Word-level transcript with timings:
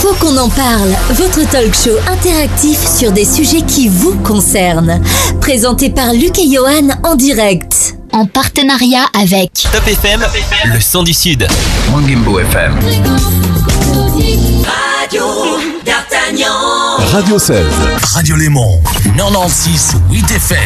Faut 0.00 0.14
qu'on 0.14 0.36
en 0.36 0.48
parle, 0.48 0.94
votre 1.10 1.48
talk 1.50 1.74
show 1.74 1.96
interactif 2.08 2.78
sur 2.78 3.10
des 3.10 3.24
sujets 3.24 3.62
qui 3.62 3.88
vous 3.88 4.14
concernent. 4.18 5.02
Présenté 5.40 5.90
par 5.90 6.12
Luc 6.12 6.38
et 6.38 6.48
Johan 6.48 6.88
en 7.02 7.16
direct. 7.16 7.96
En 8.12 8.24
partenariat 8.24 9.06
avec 9.20 9.50
Top 9.72 9.86
FM, 9.88 10.24
le 10.72 10.80
son 10.80 11.02
du 11.02 11.12
Sud. 11.12 11.48
Mangimbo 11.90 12.38
FM. 12.38 12.78
Radio 15.00 15.24
D'Artagnan. 15.84 16.98
Radio 17.12 17.38
16. 17.38 17.64
Radio 18.14 18.34
Léman. 18.36 18.80
96 19.16 19.94
8 20.10 20.30
FM. 20.30 20.58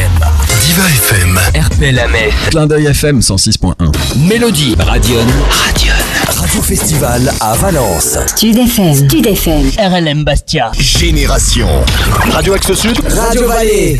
Diva 0.65 0.83
FM. 0.89 1.39
RPL 1.55 1.99
à 1.99 2.07
Metz. 2.07 2.33
Clin 2.49 2.65
d'œil 2.65 2.87
FM 2.87 3.19
106.1. 3.19 3.73
Mélodie. 4.27 4.75
Radion. 4.79 5.19
Radion. 5.49 5.93
Radio 6.25 6.61
Festival 6.61 7.31
à 7.41 7.53
Valence. 7.55 8.17
Stud 8.27 8.57
FM. 8.57 8.95
Stud 9.07 9.27
FM. 9.27 9.69
RLM 9.77 10.23
Bastia. 10.23 10.71
Génération. 10.79 11.67
Radio 12.31 12.53
Axe 12.55 12.73
Sud. 12.73 12.99
Radio 13.07 13.47
Vallée. 13.47 13.99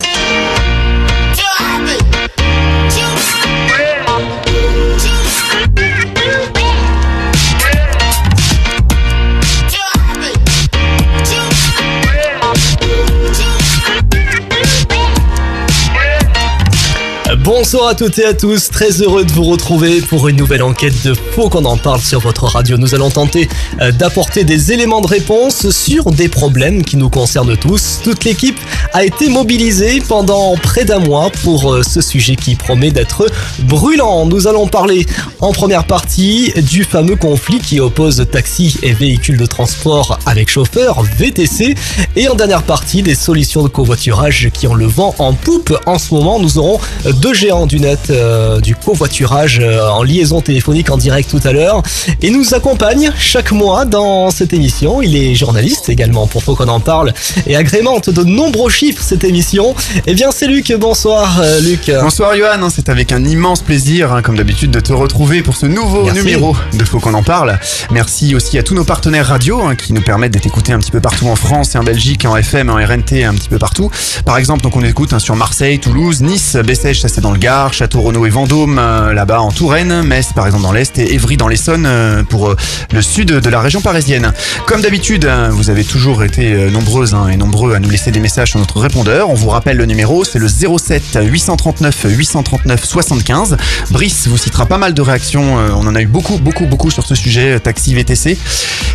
Bonsoir 17.43 17.87
à 17.87 17.95
toutes 17.95 18.19
et 18.19 18.25
à 18.25 18.33
tous, 18.33 18.69
très 18.69 19.01
heureux 19.01 19.25
de 19.25 19.31
vous 19.33 19.43
retrouver 19.43 19.99
pour 19.99 20.29
une 20.29 20.37
nouvelle 20.37 20.63
enquête 20.63 21.03
de 21.03 21.13
Faux 21.13 21.49
qu'on 21.49 21.65
en 21.65 21.75
parle 21.75 21.99
sur 21.99 22.21
votre 22.21 22.45
radio. 22.45 22.77
Nous 22.77 22.95
allons 22.95 23.09
tenter 23.09 23.49
euh, 23.81 23.91
d'apporter 23.91 24.45
des 24.45 24.71
éléments 24.71 25.01
de 25.01 25.07
réponse 25.07 25.69
sur 25.71 26.11
des 26.11 26.29
problèmes 26.29 26.85
qui 26.85 26.95
nous 26.95 27.09
concernent 27.09 27.57
tous. 27.57 27.99
Toute 28.01 28.23
l'équipe 28.23 28.57
a 28.93 29.03
été 29.03 29.27
mobilisée 29.27 30.01
pendant 30.07 30.55
près 30.55 30.85
d'un 30.85 30.99
mois 30.99 31.31
pour 31.43 31.73
euh, 31.73 31.83
ce 31.83 31.99
sujet 31.99 32.37
qui 32.37 32.55
promet 32.55 32.91
d'être 32.91 33.25
brûlant. 33.63 34.25
Nous 34.25 34.47
allons 34.47 34.67
parler 34.67 35.05
en 35.41 35.51
première 35.51 35.83
partie 35.83 36.53
du 36.55 36.85
fameux 36.85 37.17
conflit 37.17 37.59
qui 37.59 37.81
oppose 37.81 38.25
taxi 38.31 38.77
et 38.83 38.93
véhicules 38.93 39.37
de 39.37 39.45
transport 39.45 40.17
avec 40.25 40.49
chauffeur, 40.49 41.03
VTC, 41.17 41.75
et 42.15 42.29
en 42.29 42.35
dernière 42.35 42.63
partie 42.63 43.01
des 43.01 43.15
solutions 43.15 43.63
de 43.63 43.67
covoiturage 43.67 44.49
qui 44.53 44.65
ont 44.65 44.75
le 44.75 44.85
vent 44.85 45.13
en 45.19 45.33
poupe. 45.33 45.77
En 45.85 45.99
ce 45.99 46.13
moment, 46.13 46.39
nous 46.39 46.57
aurons 46.57 46.79
deux 47.15 47.32
géants 47.33 47.65
du 47.65 47.79
net 47.79 48.09
euh, 48.09 48.59
du 48.59 48.75
covoiturage 48.75 49.59
euh, 49.61 49.87
en 49.89 50.03
liaison 50.03 50.41
téléphonique 50.41 50.89
en 50.89 50.97
direct 50.97 51.29
tout 51.29 51.39
à 51.43 51.51
l'heure 51.51 51.81
et 52.21 52.29
nous 52.29 52.53
accompagne 52.53 53.11
chaque 53.17 53.51
mois 53.51 53.85
dans 53.85 54.29
cette 54.29 54.53
émission. 54.53 55.01
Il 55.01 55.15
est 55.15 55.35
journaliste 55.35 55.89
également 55.89 56.27
pour 56.27 56.43
Faut 56.43 56.55
qu'on 56.55 56.67
en 56.67 56.79
parle 56.79 57.13
et 57.47 57.55
agrémente 57.55 58.09
de 58.09 58.23
nombreux 58.23 58.69
chiffres 58.69 59.01
cette 59.03 59.23
émission. 59.23 59.75
Eh 60.05 60.13
bien 60.13 60.29
c'est 60.31 60.47
Luc, 60.47 60.71
bonsoir 60.77 61.39
euh, 61.41 61.59
Luc. 61.61 61.91
Bonsoir 62.01 62.35
Johan, 62.35 62.69
c'est 62.69 62.89
avec 62.89 63.11
un 63.11 63.23
immense 63.25 63.61
plaisir, 63.61 64.13
hein, 64.13 64.21
comme 64.21 64.37
d'habitude, 64.37 64.71
de 64.71 64.79
te 64.79 64.93
retrouver 64.93 65.41
pour 65.41 65.55
ce 65.55 65.65
nouveau 65.65 66.03
Merci. 66.03 66.19
numéro 66.19 66.55
de 66.77 66.83
Faut 66.85 66.99
qu'on 66.99 67.13
en 67.13 67.23
parle. 67.23 67.59
Merci 67.91 68.35
aussi 68.35 68.57
à 68.57 68.63
tous 68.63 68.75
nos 68.75 68.83
partenaires 68.85 69.27
radio 69.27 69.61
hein, 69.61 69.75
qui 69.75 69.93
nous 69.93 70.01
permettent 70.01 70.33
d'être 70.33 70.45
écoutés 70.45 70.73
un 70.73 70.79
petit 70.79 70.91
peu 70.91 71.01
partout 71.01 71.27
en 71.27 71.35
France 71.35 71.75
et 71.75 71.77
en 71.77 71.83
Belgique, 71.83 72.25
en 72.25 72.37
FM, 72.37 72.69
en 72.69 72.75
RNT, 72.75 73.23
un 73.23 73.33
petit 73.33 73.49
peu 73.49 73.57
partout. 73.57 73.89
Par 74.25 74.37
exemple, 74.37 74.61
donc 74.61 74.75
on 74.75 74.83
écoute 74.83 75.13
hein, 75.13 75.19
sur 75.19 75.35
Marseille, 75.35 75.79
Toulouse, 75.79 76.21
Nice, 76.21 76.57
Bessèges, 76.63 77.01
ça 77.01 77.07
c'est 77.07 77.22
dans 77.23 77.31
le 77.31 77.39
Gard, 77.39 77.73
Château 77.73 78.01
Renaud 78.01 78.25
et 78.25 78.29
Vendôme, 78.29 78.77
euh, 78.77 79.13
là-bas 79.13 79.39
en 79.39 79.49
Touraine, 79.49 80.03
Metz 80.03 80.33
par 80.35 80.45
exemple 80.45 80.63
dans 80.63 80.73
l'Est 80.73 80.99
et 80.99 81.13
Évry 81.13 81.37
dans 81.37 81.47
l'Essonne 81.47 81.85
euh, 81.85 82.21
pour 82.21 82.49
euh, 82.49 82.55
le 82.91 83.01
sud 83.01 83.29
de 83.29 83.49
la 83.49 83.61
région 83.61 83.79
parisienne. 83.79 84.33
Comme 84.65 84.81
d'habitude, 84.81 85.25
vous 85.51 85.69
avez 85.69 85.85
toujours 85.85 86.25
été 86.25 86.69
nombreuses 86.69 87.13
hein, 87.13 87.29
et 87.29 87.37
nombreux 87.37 87.75
à 87.75 87.79
nous 87.79 87.89
laisser 87.89 88.11
des 88.11 88.19
messages 88.19 88.49
sur 88.49 88.59
notre 88.59 88.77
répondeur. 88.77 89.29
On 89.29 89.35
vous 89.35 89.49
rappelle 89.49 89.77
le 89.77 89.85
numéro, 89.85 90.25
c'est 90.25 90.37
le 90.37 90.49
07 90.49 91.17
839 91.23 92.05
839 92.09 92.83
75. 92.83 93.57
Brice 93.91 94.27
vous 94.27 94.37
citera 94.37 94.65
pas 94.65 94.77
mal 94.77 94.93
de 94.93 95.01
réactions. 95.01 95.55
On 95.55 95.87
en 95.87 95.95
a 95.95 96.01
eu 96.01 96.07
beaucoup, 96.07 96.37
beaucoup, 96.37 96.65
beaucoup 96.65 96.91
sur 96.91 97.05
ce 97.05 97.15
sujet, 97.15 97.57
taxi 97.59 97.93
VTC. 97.93 98.37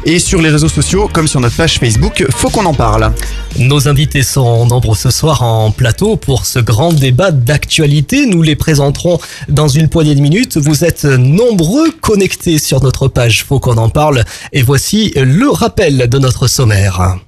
Et 0.05 0.19
sur 0.19 0.41
les 0.41 0.49
réseaux 0.49 0.69
sociaux, 0.69 1.11
comme 1.13 1.29
sur 1.29 1.41
notre 1.41 1.57
page 1.57 1.79
Facebook, 1.79 2.25
faut 2.31 2.51
qu'on 2.51 2.67
en 2.67 2.75
parle. 2.75 3.13
Nos 3.59 3.89
invités 3.89 4.23
sont 4.23 4.67
nombreux 4.67 4.97
ce 4.97 5.11
soir 5.11 5.43
en 5.43 5.71
plateau 5.71 6.17
pour 6.17 6.47
ce 6.47 6.59
grand 6.59 6.93
débat 6.93 7.31
d'actualité. 7.31 8.18
Nous 8.27 8.43
les 8.43 8.57
présenterons 8.57 9.19
dans 9.49 9.69
une 9.69 9.89
poignée 9.89 10.15
de 10.15 10.21
minutes. 10.21 10.57
Vous 10.57 10.85
êtes 10.85 11.05
nombreux 11.05 11.91
connectés 11.91 12.59
sur 12.59 12.83
notre 12.83 13.09
page 13.09 13.45
Faut 13.45 13.61
qu'on 13.61 13.77
en 13.77 13.89
parle. 13.89 14.25
Et 14.53 14.63
voici 14.63 15.13
le 15.17 15.49
rappel 15.51 16.09
de 16.09 16.19
notre 16.19 16.47
sommaire. 16.47 17.19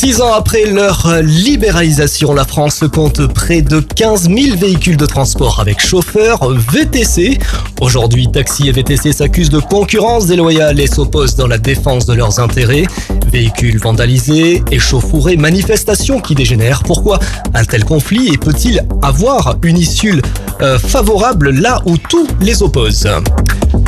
Six 0.00 0.20
ans 0.20 0.32
après 0.32 0.64
leur 0.64 1.12
libéralisation, 1.22 2.32
la 2.32 2.44
France 2.44 2.84
compte 2.94 3.26
près 3.26 3.62
de 3.62 3.80
15 3.80 4.30
000 4.30 4.56
véhicules 4.56 4.96
de 4.96 5.06
transport 5.06 5.58
avec 5.58 5.84
chauffeur 5.84 6.48
VTC. 6.52 7.36
Aujourd'hui, 7.80 8.30
taxi 8.30 8.68
et 8.68 8.70
VTC 8.70 9.12
s'accusent 9.12 9.50
de 9.50 9.58
concurrence 9.58 10.26
déloyale 10.26 10.78
et 10.78 10.86
s'opposent 10.86 11.34
dans 11.34 11.48
la 11.48 11.58
défense 11.58 12.06
de 12.06 12.14
leurs 12.14 12.38
intérêts. 12.38 12.84
Véhicules 13.32 13.80
vandalisés, 13.80 14.62
échauffourés, 14.70 15.36
manifestations 15.36 16.20
qui 16.20 16.36
dégénèrent. 16.36 16.84
Pourquoi 16.84 17.18
un 17.54 17.64
tel 17.64 17.84
conflit 17.84 18.32
et 18.32 18.38
peut-il 18.38 18.86
avoir 19.02 19.56
une 19.64 19.78
issue 19.78 20.22
euh, 20.62 20.78
favorable 20.78 21.50
là 21.50 21.82
où 21.86 21.98
tout 21.98 22.28
les 22.40 22.62
oppose 22.62 23.08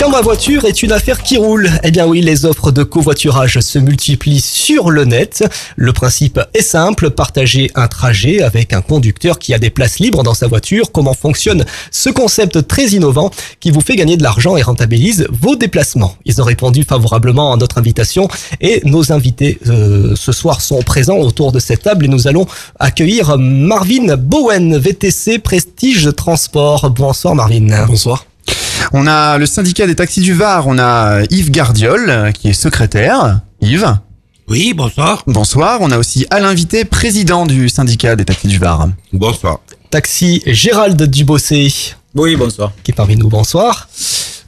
quand 0.00 0.08
ma 0.08 0.22
voiture 0.22 0.64
est 0.64 0.82
une 0.82 0.92
affaire 0.92 1.22
qui 1.22 1.36
roule, 1.36 1.68
eh 1.82 1.90
bien 1.90 2.06
oui, 2.06 2.22
les 2.22 2.46
offres 2.46 2.70
de 2.70 2.82
covoiturage 2.82 3.60
se 3.60 3.78
multiplient 3.78 4.40
sur 4.40 4.90
le 4.90 5.04
net. 5.04 5.44
Principe 6.00 6.40
est 6.54 6.62
simple, 6.62 7.10
partager 7.10 7.70
un 7.74 7.86
trajet 7.86 8.40
avec 8.40 8.72
un 8.72 8.80
conducteur 8.80 9.38
qui 9.38 9.52
a 9.52 9.58
des 9.58 9.68
places 9.68 9.98
libres 9.98 10.22
dans 10.22 10.32
sa 10.32 10.46
voiture. 10.46 10.92
Comment 10.92 11.12
fonctionne 11.12 11.66
ce 11.90 12.08
concept 12.08 12.66
très 12.66 12.86
innovant 12.86 13.30
qui 13.60 13.70
vous 13.70 13.82
fait 13.82 13.96
gagner 13.96 14.16
de 14.16 14.22
l'argent 14.22 14.56
et 14.56 14.62
rentabilise 14.62 15.26
vos 15.30 15.56
déplacements? 15.56 16.14
Ils 16.24 16.40
ont 16.40 16.44
répondu 16.46 16.84
favorablement 16.84 17.52
à 17.52 17.58
notre 17.58 17.76
invitation 17.76 18.28
et 18.62 18.80
nos 18.86 19.12
invités 19.12 19.58
euh, 19.66 20.14
ce 20.16 20.32
soir 20.32 20.62
sont 20.62 20.80
présents 20.80 21.18
autour 21.18 21.52
de 21.52 21.58
cette 21.58 21.82
table 21.82 22.06
et 22.06 22.08
nous 22.08 22.26
allons 22.26 22.46
accueillir 22.78 23.36
Marvin 23.36 24.16
Bowen, 24.16 24.78
VTC 24.78 25.38
Prestige 25.38 26.08
Transport. 26.16 26.88
Bonsoir 26.88 27.34
Marvin. 27.34 27.84
Bonsoir. 27.86 28.24
On 28.94 29.06
a 29.06 29.36
le 29.36 29.44
syndicat 29.44 29.86
des 29.86 29.96
taxis 29.96 30.22
du 30.22 30.32
Var, 30.32 30.66
on 30.66 30.78
a 30.78 31.24
Yves 31.28 31.50
Gardiol, 31.50 32.08
euh, 32.08 32.32
qui 32.32 32.48
est 32.48 32.54
secrétaire. 32.54 33.40
Yves, 33.60 33.98
Oui, 34.50 34.74
bonsoir. 34.74 35.22
bonsoir. 35.28 35.78
On 35.80 35.92
a 35.92 35.98
aussi 35.98 36.26
Alain 36.30 36.52
Vité, 36.54 36.84
président 36.84 37.46
du 37.46 37.68
syndicat 37.68 38.16
des 38.16 38.24
taxis 38.24 38.48
du 38.48 38.58
Var. 38.58 38.88
Bonsoir. 39.12 39.60
Taxi 39.90 40.42
Gérald 40.44 41.00
Dubossé 41.00 41.72
Oui, 42.16 42.34
bonsoir. 42.34 42.72
qui 42.82 42.90
est 42.90 42.94
parmi 42.94 43.14
nous. 43.14 43.28
Bonsoir. 43.28 43.88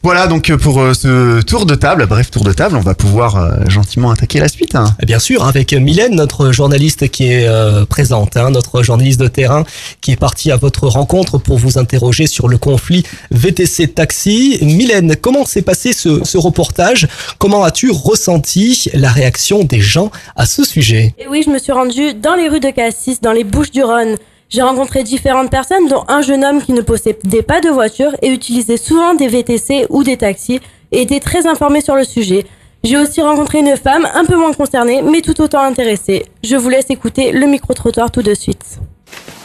Voilà 0.05 0.27
donc 0.27 0.51
euh, 0.51 0.57
pour 0.59 0.81
euh, 0.81 0.95
ce 0.95 1.41
tour 1.43 1.65
de 1.65 1.77
table, 1.77 2.07
bref 2.07 2.29
tour 2.31 2.43
de 2.43 2.53
table, 2.53 2.77
on 2.77 2.81
va 2.81 2.95
pouvoir 2.97 3.37
euh, 3.37 3.51
gentiment 3.69 4.11
attaquer 4.11 4.41
la 4.41 4.49
suite. 4.49 4.75
hein. 4.75 4.97
Et 5.01 5.07
Bien 5.07 5.21
sûr, 5.21 5.45
avec 5.45 5.73
Mylène, 5.73 6.17
notre 6.17 6.51
journaliste 6.51 7.09
qui 7.09 7.29
est 7.31 7.49
présente, 7.87 8.37
hein, 8.37 8.51
notre 8.51 8.83
journaliste 8.83 9.21
de 9.21 9.29
terrain 9.29 9.65
qui 10.01 10.11
est 10.11 10.17
parti 10.17 10.51
à 10.51 10.57
votre 10.57 10.89
rencontre 10.89 11.39
pour 11.39 11.57
vous 11.59 11.79
interroger 11.79 12.27
sur 12.27 12.49
le 12.49 12.59
conflit 12.59 13.05
VTC 13.31 13.89
Taxi. 13.89 14.59
Mylène, 14.63 15.15
comment 15.15 15.45
s'est 15.45 15.63
passé 15.63 15.93
ce, 15.93 16.25
ce 16.25 16.37
reportage? 16.37 17.07
Comment 17.39 17.63
as-tu 17.63 17.91
ressenti 17.93 18.91
la 18.95 19.11
réaction 19.11 19.63
des 19.63 19.81
gens 19.81 20.11
à 20.35 20.47
ce 20.47 20.65
sujet? 20.65 21.15
Et 21.19 21.29
oui, 21.29 21.43
je 21.47 21.51
me 21.51 21.59
suis 21.61 21.73
rendue 21.73 22.15
dans 22.15 22.35
les 22.35 22.49
rues 22.49 22.61
de 22.61 22.71
Cassis, 22.71 23.21
dans 23.21 23.33
les 23.33 23.45
Bouches-du-Rhône. 23.45 24.17
J'ai 24.53 24.61
rencontré 24.61 25.03
différentes 25.03 25.51
personnes, 25.51 25.89
dont 25.89 26.05
un 26.09 26.21
jeune 26.21 26.45
homme 26.45 26.63
qui 26.63 26.75
ne 26.75 26.83
possédait 26.83 27.41
pas 27.41 27.63
de 27.63 27.71
voiture 27.71 28.11
et 28.21 28.29
utilisait 28.29 28.77
souvent 28.77 29.15
des 29.15 29.27
VTC 29.27 29.87
ou 29.89 30.05
des 30.05 30.19
taxis 30.19 30.61
et 30.93 31.01
était 31.01 31.21
très 31.21 31.47
informé 31.47 31.81
sur 31.81 31.95
le 31.95 32.05
sujet. 32.05 32.45
J'ai 32.85 32.99
aussi 32.99 33.23
rencontré 33.23 33.61
une 33.61 33.75
femme 33.79 34.07
un 34.13 34.27
peu 34.27 34.37
moins 34.37 34.53
concernée, 34.53 35.01
mais 35.01 35.23
tout 35.23 35.41
autant 35.41 35.63
intéressée. 35.63 36.27
Je 36.45 36.57
vous 36.57 36.69
laisse 36.69 36.91
écouter 36.91 37.33
le 37.33 37.47
micro-trottoir 37.47 38.11
tout 38.11 38.21
de 38.21 38.35
suite. 38.35 38.79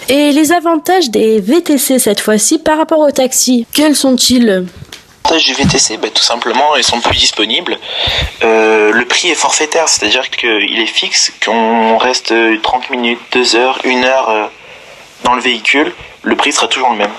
Et 0.09 0.33
les 0.33 0.51
avantages 0.51 1.09
des 1.09 1.39
VTC 1.39 1.99
cette 1.99 2.19
fois-ci 2.19 2.59
par 2.59 2.77
rapport 2.77 2.99
aux 2.99 3.11
taxis, 3.11 3.65
quels 3.73 3.95
sont-ils? 3.95 4.65
Avantages 5.23 5.45
du 5.45 5.53
VTC, 5.53 5.97
ben, 5.97 6.11
tout 6.11 6.23
simplement, 6.23 6.75
ils 6.75 6.83
sont 6.83 6.99
plus 6.99 7.17
disponibles. 7.17 7.77
Euh, 8.43 8.91
le 8.91 9.05
prix 9.05 9.29
est 9.29 9.35
forfaitaire, 9.35 9.87
c'est-à-dire 9.87 10.29
qu'il 10.29 10.79
est 10.79 10.85
fixe, 10.85 11.31
qu'on 11.45 11.97
reste 11.97 12.33
30 12.61 12.89
minutes, 12.89 13.19
2 13.31 13.55
heures, 13.55 13.79
1 13.85 14.03
heure 14.03 14.29
euh, 14.29 14.47
dans 15.23 15.35
le 15.35 15.41
véhicule, 15.41 15.91
le 16.23 16.35
prix 16.35 16.51
sera 16.51 16.67
toujours 16.67 16.91
le 16.91 16.97
même. 16.97 17.11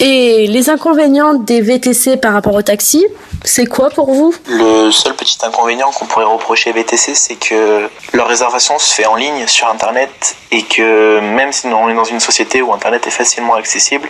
Et 0.00 0.46
les 0.46 0.70
inconvénients 0.70 1.34
des 1.34 1.60
VTC 1.60 2.16
par 2.18 2.32
rapport 2.32 2.54
aux 2.54 2.62
taxis 2.62 3.04
C'est 3.44 3.66
quoi 3.66 3.90
pour 3.90 4.12
vous? 4.12 4.34
Le 4.48 4.90
seul 4.90 5.14
petit 5.14 5.38
inconvénient 5.42 5.90
qu'on 5.90 6.06
pourrait 6.06 6.24
reprocher 6.24 6.70
à 6.70 6.72
VTC, 6.72 7.14
c'est 7.14 7.36
que 7.36 7.88
leur 8.12 8.28
réservation 8.28 8.78
se 8.78 8.94
fait 8.94 9.06
en 9.06 9.14
ligne 9.14 9.46
sur 9.46 9.68
Internet 9.68 10.36
et 10.50 10.62
que 10.62 11.20
même 11.20 11.52
si 11.52 11.66
on 11.66 11.88
est 11.88 11.94
dans 11.94 12.04
une 12.04 12.20
société 12.20 12.62
où 12.62 12.72
Internet 12.72 13.06
est 13.06 13.10
facilement 13.10 13.54
accessible, 13.54 14.08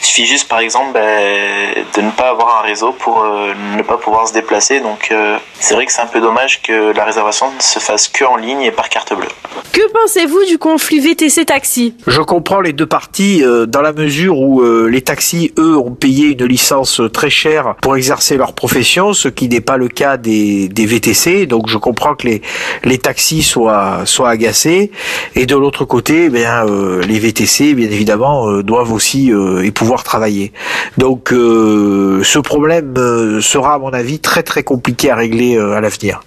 il 0.00 0.04
suffit 0.04 0.26
juste 0.26 0.48
par 0.48 0.58
exemple 0.58 0.92
bah, 0.92 1.00
de 1.00 2.00
ne 2.00 2.10
pas 2.10 2.30
avoir 2.30 2.58
un 2.60 2.62
réseau 2.62 2.92
pour 2.92 3.22
euh, 3.22 3.52
ne 3.76 3.82
pas 3.82 3.96
pouvoir 3.96 4.28
se 4.28 4.32
déplacer. 4.32 4.80
Donc 4.80 5.08
euh, 5.10 5.38
c'est 5.60 5.74
vrai 5.74 5.86
que 5.86 5.92
c'est 5.92 6.02
un 6.02 6.06
peu 6.06 6.20
dommage 6.20 6.62
que 6.62 6.92
la 6.92 7.04
réservation 7.04 7.52
ne 7.52 7.60
se 7.60 7.78
fasse 7.78 8.08
que 8.08 8.24
en 8.24 8.36
ligne 8.36 8.62
et 8.62 8.72
par 8.72 8.88
carte 8.88 9.14
bleue. 9.14 9.28
Que 9.72 9.90
pensez-vous 9.92 10.44
du 10.44 10.58
conflit 10.58 11.00
VTC-taxi 11.00 11.94
Je 12.06 12.20
comprends 12.20 12.60
les 12.60 12.72
deux 12.72 12.86
parties 12.86 13.42
euh, 13.42 13.66
dans 13.66 13.80
la 13.80 13.92
mesure 13.92 14.38
où 14.38 14.62
les 14.62 15.02
taxis, 15.02 15.52
eux, 15.58 15.76
ont 15.76 15.94
payé 15.94 16.28
une 16.28 16.44
licence 16.44 17.00
très 17.12 17.30
chère 17.30 17.74
pour 17.80 17.96
exercer 17.96 18.36
leur 18.36 18.51
profession, 18.52 19.12
ce 19.12 19.28
qui 19.28 19.48
n'est 19.48 19.60
pas 19.60 19.76
le 19.76 19.88
cas 19.88 20.16
des, 20.16 20.68
VTC. 20.68 21.46
Donc 21.46 21.68
je 21.68 21.78
comprends 21.78 22.14
que 22.14 22.28
les, 22.84 22.98
taxis 22.98 23.42
soient, 23.42 24.04
agacés. 24.24 24.90
Et 25.34 25.46
de 25.46 25.56
l'autre 25.56 25.84
côté, 25.84 26.30
eh 26.32 26.46
euh, 26.46 27.02
les 27.02 27.18
VTC, 27.18 27.74
bien 27.74 27.90
évidemment, 27.90 28.48
euh, 28.48 28.62
doivent 28.62 28.92
aussi 28.92 29.32
euh, 29.32 29.70
pouvoir 29.72 30.04
travailler. 30.04 30.52
Donc 30.98 31.32
euh, 31.32 32.22
ce 32.22 32.38
problème 32.38 32.94
sera, 33.40 33.74
à 33.74 33.78
mon 33.78 33.90
avis, 33.90 34.18
très 34.20 34.42
très 34.42 34.62
compliqué 34.62 35.10
à 35.10 35.16
régler 35.16 35.58
à 35.58 35.80
l'avenir. 35.80 36.22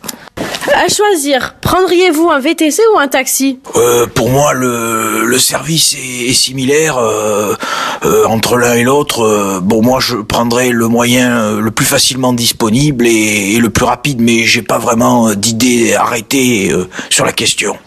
À 0.73 0.87
choisir, 0.89 1.55
prendriez-vous 1.61 2.29
un 2.29 2.39
VTC 2.39 2.81
ou 2.95 2.99
un 2.99 3.07
taxi? 3.07 3.59
Euh, 3.75 4.07
pour 4.07 4.29
moi, 4.29 4.53
le, 4.53 5.23
le 5.25 5.37
service 5.39 5.93
est, 5.93 6.29
est 6.29 6.33
similaire 6.33 6.97
euh, 6.97 7.55
euh, 8.03 8.25
entre 8.25 8.57
l'un 8.57 8.73
et 8.73 8.83
l'autre. 8.83 9.21
Euh, 9.23 9.59
bon, 9.61 9.81
moi, 9.83 9.99
je 10.01 10.15
prendrais 10.15 10.69
le 10.69 10.87
moyen 10.87 11.51
le 11.59 11.71
plus 11.71 11.85
facilement 11.85 12.33
disponible 12.33 13.05
et, 13.05 13.53
et 13.53 13.59
le 13.59 13.69
plus 13.69 13.85
rapide, 13.85 14.19
mais 14.19 14.43
j'ai 14.45 14.63
pas 14.63 14.79
vraiment 14.79 15.33
d'idée 15.35 15.93
arrêtée 15.93 16.71
euh, 16.71 16.89
sur 17.09 17.25
la 17.25 17.31
question. 17.31 17.77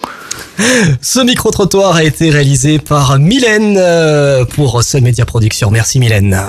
Ce 1.02 1.20
micro-trottoir 1.20 1.96
a 1.96 2.04
été 2.04 2.30
réalisé 2.30 2.78
par 2.78 3.18
Mylène 3.18 3.80
pour 4.54 4.82
Sun 4.82 5.02
Media 5.04 5.24
Production. 5.24 5.70
Merci 5.70 5.98
Mylène. 6.00 6.46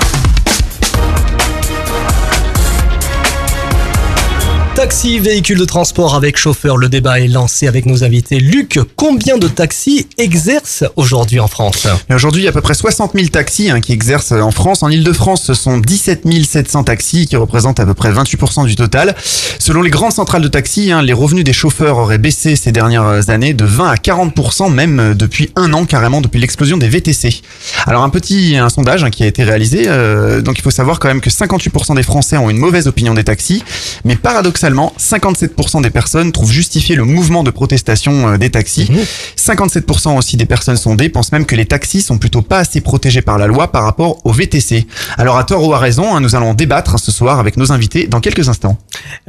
Taxi, 4.80 5.20
véhicule 5.20 5.60
de 5.60 5.66
transport 5.66 6.16
avec 6.16 6.38
chauffeur, 6.38 6.78
le 6.78 6.88
débat 6.88 7.20
est 7.20 7.28
lancé 7.28 7.68
avec 7.68 7.86
nos 7.86 8.06
invités. 8.06 8.40
Luc, 8.40 8.80
combien 8.96 9.38
de 9.38 9.50
taxis 9.50 10.08
exercent 10.18 10.86
aujourd'hui 10.96 11.42
en 11.42 11.50
France? 11.50 11.86
Aujourd'hui, 12.10 12.44
il 12.44 12.46
y 12.46 12.48
a 12.48 12.52
à 12.52 12.54
peu 12.54 12.62
près 12.62 12.76
60 12.76 13.12
000 13.14 13.28
taxis 13.28 13.70
hein, 13.70 13.82
qui 13.82 13.92
exercent 13.92 14.32
en 14.32 14.52
France. 14.52 14.82
En 14.82 14.88
Ile-de-France, 14.88 15.44
ce 15.44 15.54
sont 15.54 15.80
17 15.80 16.26
700 16.46 16.86
taxis 16.86 17.26
qui 17.26 17.36
représentent 17.36 17.82
à 17.82 17.86
peu 17.86 17.94
près 17.94 18.10
28% 18.10 18.68
du 18.68 18.78
total. 18.78 19.16
Selon 19.60 19.82
les 19.82 19.90
grandes 19.90 20.14
centrales 20.14 20.42
de 20.42 20.48
taxis, 20.48 20.94
hein, 20.94 21.02
les 21.02 21.12
revenus 21.12 21.44
des 21.44 21.52
chauffeurs 21.52 21.98
auraient 21.98 22.18
baissé 22.18 22.56
ces 22.56 22.72
dernières 22.72 23.30
années 23.30 23.54
de 23.54 23.66
20 23.66 23.90
à 23.90 23.96
40%, 23.96 24.72
même 24.72 25.14
depuis 25.14 25.52
un 25.58 25.74
an 25.74 25.84
carrément, 25.84 26.22
depuis 26.22 26.40
l'explosion 26.40 26.78
des 26.78 26.88
VTC. 26.88 27.42
Alors 27.86 28.04
un 28.04 28.10
petit 28.10 28.56
sondage 28.70 29.04
hein, 29.04 29.10
qui 29.10 29.24
a 29.24 29.28
été 29.28 29.44
réalisé, 29.44 29.88
euh, 29.88 30.40
donc 30.40 30.58
il 30.58 30.62
faut 30.62 30.72
savoir 30.72 31.00
quand 31.00 31.10
même 31.10 31.20
que 31.20 31.30
58% 31.30 31.98
des 31.98 32.04
Français 32.04 32.38
ont 32.38 32.50
une 32.50 32.60
mauvaise 32.60 32.88
opinion 32.88 33.14
des 33.14 33.26
taxis, 33.26 33.62
mais 34.06 34.16
paradoxalement, 34.16 34.69
57% 34.76 35.82
des 35.82 35.90
personnes 35.90 36.32
trouvent 36.32 36.52
justifié 36.52 36.96
le 36.96 37.04
mouvement 37.04 37.44
de 37.44 37.52
protestation 37.52 38.30
euh, 38.30 38.38
des 38.38 38.50
taxis. 38.50 38.90
57% 39.38 40.18
aussi 40.18 40.38
des 40.38 40.46
personnes 40.46 40.78
sondées 40.78 41.10
pensent 41.10 41.32
même 41.32 41.46
que 41.46 41.56
les 41.56 41.66
taxis 41.66 42.02
sont 42.02 42.18
plutôt 42.18 42.42
pas 42.42 42.60
assez 42.60 42.82
protégés 42.82 43.22
par 43.22 43.38
la 43.38 43.48
loi 43.48 43.72
par 43.72 43.84
rapport 43.84 44.18
aux 44.26 44.32
VTC. 44.32 44.86
Alors 45.18 45.38
à 45.38 45.44
tort 45.44 45.68
ou 45.68 45.74
à 45.74 45.80
raison, 45.80 46.16
hein, 46.16 46.20
nous 46.20 46.36
allons 46.36 46.54
débattre 46.54 46.96
hein, 46.96 46.98
ce 46.98 47.12
soir 47.12 47.40
avec 47.40 47.58
nos 47.58 47.72
invités 47.72 48.08
dans 48.08 48.20
quelques 48.20 48.50
instants. 48.50 48.78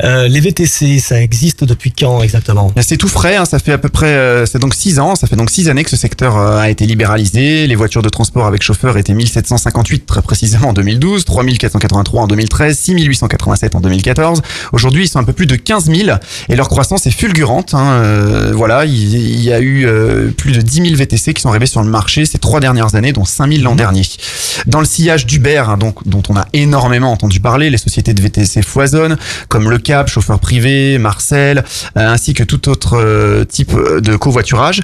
Euh, 0.03 0.29
Les 0.29 0.41
VTC, 0.41 0.99
ça 0.99 1.21
existe 1.21 1.65
depuis 1.65 1.93
quand 1.93 2.23
exactement? 2.23 2.73
C'est 2.81 2.97
tout 2.97 3.09
frais, 3.09 3.37
hein, 3.37 3.45
ça 3.45 3.59
fait 3.59 3.73
à 3.73 3.79
peu 3.79 3.89
près, 3.89 4.15
euh, 4.15 4.47
c'est 4.47 4.59
donc 4.59 4.75
6 4.75 4.99
ans, 4.99 5.15
ça 5.15 5.27
fait 5.27 5.37
donc 5.37 5.51
6 5.51 5.69
années 5.69 5.85
que 5.85 5.91
ce 5.91 5.97
secteur 5.97 6.37
a 6.37 6.71
été 6.71 6.87
libéralisé. 6.87 7.67
Les 7.67 7.75
voitures 7.75 8.03
de 8.03 8.09
transport 8.09 8.47
avec 8.47 8.63
chauffeur 8.63 8.97
étaient 8.97 9.15
1758 9.15 10.07
très 10.07 10.23
précisément 10.23 10.69
en 10.69 10.73
2012, 10.73 11.25
3483 11.25 12.23
en 12.23 12.27
2013, 12.27 12.79
6887 12.79 13.75
en 13.75 13.81
2014. 13.81 14.43
Aujourd'hui, 14.73 15.05
ils 15.05 15.09
sont 15.09 15.19
un 15.19 15.25
peu 15.25 15.30
plus 15.33 15.47
de 15.47 15.57
15 15.57 15.87
000 15.95 16.17
et 16.49 16.57
leur 16.57 16.69
croissance 16.69 17.07
est 17.07 17.11
fulgurante. 17.11 17.75
hein. 17.75 17.93
Euh, 17.93 18.53
voilà, 18.55 18.85
il, 18.85 19.15
il 19.15 19.41
y 19.43 19.53
a 19.53 19.61
eu 19.61 19.87
euh, 19.87 20.31
plus 20.31 20.53
de 20.53 20.61
10 20.61 20.83
000 20.83 20.97
VTC 20.97 21.35
qui 21.35 21.43
sont 21.43 21.49
arrivés 21.49 21.67
sur 21.67 21.83
le 21.83 21.89
marché 21.89 22.25
ces 22.25 22.39
trois 22.39 22.61
dernières 22.61 22.95
années, 22.95 23.13
dont 23.13 23.25
5 23.25 23.51
000 23.53 23.63
l'an 23.65 23.75
dernier. 23.75 24.03
Dans 24.67 24.81
le 24.81 24.87
sillage 24.87 25.27
d'Uber, 25.27 25.65
hein, 25.69 25.77
donc 25.77 26.07
dont 26.07 26.23
on 26.29 26.37
a 26.37 26.47
énormément 26.53 27.13
entendu 27.13 27.41
parler, 27.41 27.71
les 27.71 27.79
sociétés 27.79 28.15
de 28.15 28.23
VTC 28.23 28.63
foisonnent, 28.63 29.17
comme 29.49 29.71
le 29.71 29.79
Cap, 29.79 30.09
chauffeur 30.09 30.39
privé, 30.39 30.99
Marcel, 30.99 31.65
euh, 31.97 32.09
ainsi 32.09 32.35
que 32.35 32.43
tout 32.45 32.69
autre 32.69 33.45
type 33.49 33.73
de 33.73 34.17
covoiturage, 34.17 34.83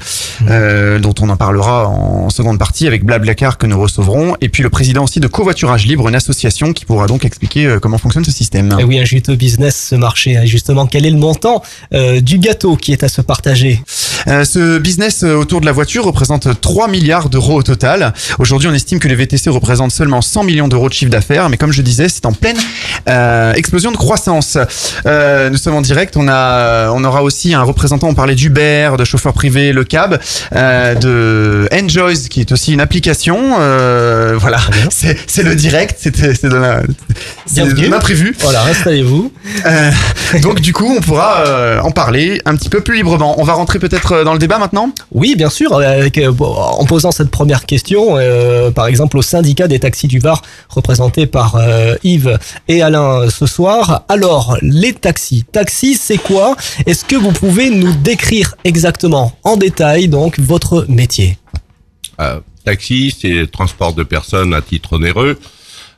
euh, 0.48 0.98
dont 0.98 1.14
on 1.20 1.28
en 1.28 1.36
parlera 1.36 1.88
en 1.88 2.30
seconde 2.30 2.58
partie 2.58 2.86
avec 2.86 3.04
Blablacar 3.04 3.58
que 3.58 3.66
nous 3.66 3.80
recevrons, 3.80 4.36
et 4.40 4.48
puis 4.48 4.62
le 4.62 4.70
président 4.70 5.04
aussi 5.04 5.20
de 5.20 5.26
Covoiturage 5.26 5.86
Libre, 5.86 6.08
une 6.08 6.14
association 6.14 6.72
qui 6.72 6.84
pourra 6.84 7.06
donc 7.06 7.24
expliquer 7.24 7.76
comment 7.80 7.98
fonctionne 7.98 8.24
ce 8.24 8.32
système. 8.32 8.76
Eh 8.78 8.84
oui, 8.84 8.98
un 8.98 9.04
juteux 9.04 9.36
business, 9.36 9.88
ce 9.90 9.94
marché. 9.94 10.25
Hein. 10.34 10.44
Justement, 10.44 10.86
quel 10.86 11.06
est 11.06 11.10
le 11.10 11.18
montant 11.18 11.62
euh, 11.92 12.20
du 12.20 12.38
gâteau 12.38 12.76
qui 12.76 12.92
est 12.92 13.02
à 13.02 13.08
se 13.08 13.20
partager? 13.20 13.82
Euh, 14.28 14.44
ce 14.44 14.78
business 14.78 15.22
euh, 15.22 15.34
autour 15.36 15.60
de 15.60 15.66
la 15.66 15.72
voiture 15.72 16.04
représente 16.04 16.60
3 16.60 16.88
milliards 16.88 17.28
d'euros 17.28 17.54
au 17.54 17.62
total. 17.62 18.12
Aujourd'hui, 18.38 18.68
on 18.68 18.74
estime 18.74 18.98
que 18.98 19.06
les 19.06 19.14
VTC 19.14 19.50
représentent 19.50 19.92
seulement 19.92 20.20
100 20.20 20.44
millions 20.44 20.68
d'euros 20.68 20.88
de 20.88 20.94
chiffre 20.94 21.10
d'affaires, 21.10 21.48
mais 21.48 21.56
comme 21.56 21.72
je 21.72 21.82
disais, 21.82 22.08
c'est 22.08 22.26
en 22.26 22.32
pleine 22.32 22.56
euh, 23.08 23.52
explosion 23.52 23.92
de 23.92 23.96
croissance. 23.96 24.58
Nous 25.04 25.58
sommes 25.58 25.74
en 25.74 25.80
direct, 25.80 26.16
on 26.16 26.28
a, 26.28 26.90
on 26.90 27.04
aura 27.04 27.22
aussi 27.22 27.54
un 27.54 27.62
représentant, 27.62 28.08
on 28.08 28.14
parlait 28.14 28.34
d'Uber, 28.34 28.92
de 28.98 29.04
chauffeur 29.04 29.32
privé, 29.32 29.72
le 29.72 29.84
cab, 29.84 30.18
de 30.52 31.68
Enjoys, 31.72 32.28
qui 32.28 32.40
est 32.40 32.52
aussi 32.52 32.72
une 32.72 32.80
application. 32.80 33.58
Voilà, 34.38 34.60
c'est 34.90 35.42
le 35.42 35.54
direct, 35.54 35.98
c'est 36.00 36.44
de 37.64 37.88
l'imprévu. 37.88 38.34
Voilà, 38.40 38.64
installez-vous. 38.64 39.32
Euh, 39.66 39.90
donc 40.42 40.60
du 40.60 40.72
coup, 40.72 40.92
on 40.96 41.00
pourra 41.00 41.40
euh, 41.46 41.80
en 41.80 41.90
parler 41.90 42.40
un 42.44 42.56
petit 42.56 42.68
peu 42.68 42.80
plus 42.80 42.96
librement. 42.96 43.40
On 43.40 43.44
va 43.44 43.54
rentrer 43.54 43.78
peut-être 43.78 44.12
euh, 44.12 44.24
dans 44.24 44.32
le 44.32 44.38
débat 44.38 44.58
maintenant? 44.58 44.90
Oui, 45.12 45.34
bien 45.36 45.50
sûr, 45.50 45.74
euh, 45.74 45.82
avec, 45.82 46.18
euh, 46.18 46.32
en 46.38 46.84
posant 46.84 47.10
cette 47.12 47.30
première 47.30 47.66
question, 47.66 48.16
euh, 48.16 48.70
par 48.70 48.86
exemple 48.86 49.18
au 49.18 49.22
syndicat 49.22 49.68
des 49.68 49.78
taxis 49.78 50.06
du 50.06 50.18
Var, 50.18 50.42
représenté 50.68 51.26
par 51.26 51.56
euh, 51.56 51.96
Yves 52.04 52.38
et 52.68 52.82
Alain 52.82 53.28
ce 53.30 53.46
soir. 53.46 54.04
Alors, 54.08 54.56
les 54.62 54.92
taxis. 54.92 55.44
Taxis, 55.50 55.96
c'est 55.96 56.18
quoi? 56.18 56.56
Est-ce 56.86 57.04
que 57.04 57.16
vous 57.16 57.32
pouvez 57.32 57.70
nous 57.70 57.94
décrire 57.94 58.54
exactement, 58.64 59.36
en 59.44 59.56
détail, 59.56 60.08
donc, 60.08 60.38
votre 60.38 60.86
métier? 60.88 61.38
Euh, 62.20 62.40
taxi, 62.64 63.14
c'est 63.18 63.28
le 63.28 63.46
transport 63.46 63.92
de 63.92 64.02
personnes 64.02 64.54
à 64.54 64.62
titre 64.62 64.94
onéreux, 64.94 65.38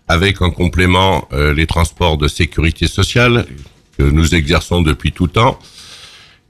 avec 0.09 0.43
en 0.43 0.51
complément 0.51 1.29
euh, 1.33 1.55
les 1.55 1.67
transports 1.67 2.17
de 2.19 2.29
sécurité 2.29 2.89
sociale 2.89 3.47
que 3.99 4.05
nous 4.05 4.35
exerçons 4.35 4.81
depuis 4.83 5.13
tout 5.13 5.27
temps. 5.27 5.59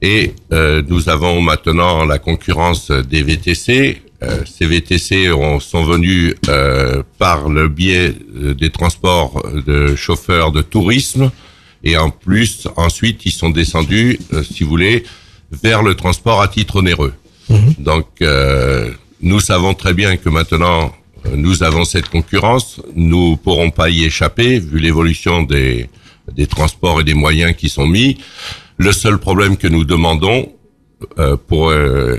Et 0.01 0.33
euh, 0.53 0.81
nous 0.87 1.09
avons 1.09 1.41
maintenant 1.41 2.05
la 2.05 2.19
concurrence 2.19 2.91
des 2.91 3.21
VTC. 3.23 4.01
Euh, 4.21 4.43
ces 4.45 4.65
VTC 4.65 5.31
ont- 5.31 5.59
sont 5.59 5.83
venus 5.83 6.35
euh, 6.47 7.03
par 7.17 7.49
le 7.49 7.67
biais 7.67 8.13
des 8.57 8.69
transports 8.69 9.43
de 9.65 9.95
chauffeurs 9.95 10.51
de 10.51 10.61
tourisme. 10.61 11.31
Et 11.83 11.97
en 11.97 12.09
plus, 12.09 12.67
ensuite, 12.75 13.25
ils 13.25 13.31
sont 13.31 13.49
descendus, 13.49 14.19
si 14.43 14.63
vous 14.63 14.69
voulez, 14.69 15.03
vers 15.63 15.81
le 15.81 15.95
transport 15.95 16.41
à 16.41 16.47
titre 16.49 16.77
onéreux. 16.77 17.13
Donc, 17.79 18.05
euh, 18.21 18.91
nous 19.21 19.39
savons 19.39 19.73
très 19.73 19.93
bien 19.93 20.17
que 20.17 20.29
maintenant, 20.29 20.93
nous 21.35 21.63
avons 21.63 21.83
cette 21.85 22.09
concurrence. 22.09 22.81
Nous 22.95 23.37
pourrons 23.37 23.69
pas 23.71 23.89
y 23.89 24.03
échapper, 24.03 24.59
vu 24.59 24.79
l'évolution 24.79 25.41
des, 25.43 25.89
des 26.35 26.47
transports 26.47 27.01
et 27.01 27.03
des 27.03 27.13
moyens 27.13 27.55
qui 27.55 27.69
sont 27.69 27.87
mis. 27.87 28.17
Le 28.77 28.91
seul 28.91 29.17
problème 29.17 29.57
que 29.57 29.67
nous 29.67 29.83
demandons 29.83 30.51
euh, 31.17 31.35
pour 31.35 31.69
euh, 31.69 32.17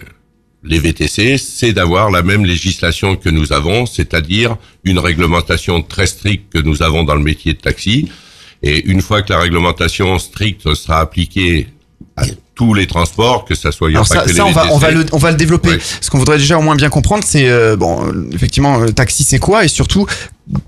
les 0.63 0.79
VTC, 0.79 1.39
c'est 1.39 1.73
d'avoir 1.73 2.11
la 2.11 2.23
même 2.23 2.45
législation 2.45 3.17
que 3.17 3.29
nous 3.29 3.53
avons, 3.53 3.87
c'est-à-dire 3.87 4.57
une 4.85 4.99
réglementation 4.99 5.83
très 5.83 6.07
stricte 6.07 6.53
que 6.53 6.59
nous 6.59 6.83
avons 6.83 7.03
dans 7.05 7.15
le 7.15 7.23
métier 7.23 7.55
de 7.55 7.59
taxi. 7.59 8.11
Et 8.63 8.87
une 8.87 9.01
fois 9.01 9.23
que 9.23 9.33
la 9.33 9.41
réglementation 9.41 10.19
stricte 10.19 10.75
sera 10.75 11.01
appliquée 11.01 11.69
tous 12.61 12.75
les 12.75 12.87
transports, 12.87 13.47
que 13.47 13.55
ça 13.55 13.73
soit 13.73 13.89
Alors 13.89 14.07
ça, 14.07 14.29
ça 14.29 14.45
on 14.45 14.53
va, 14.53 14.67
on 14.71 14.77
va 14.77 14.91
VTC. 14.91 15.05
le, 15.05 15.15
on 15.15 15.17
va 15.17 15.31
le 15.31 15.39
développer. 15.39 15.79
Ce 16.03 16.11
qu'on 16.11 16.19
voudrait 16.19 16.37
déjà 16.37 16.59
au 16.59 16.61
moins 16.61 16.77
bien 16.77 16.91
comprendre, 16.91 17.25
c'est 17.27 17.49
euh, 17.49 17.75
bon, 17.75 18.03
effectivement, 18.35 18.83
euh, 18.83 18.89
taxi, 18.89 19.25
c'est 19.25 19.39
quoi, 19.39 19.65
et 19.65 19.69
surtout, 19.69 20.05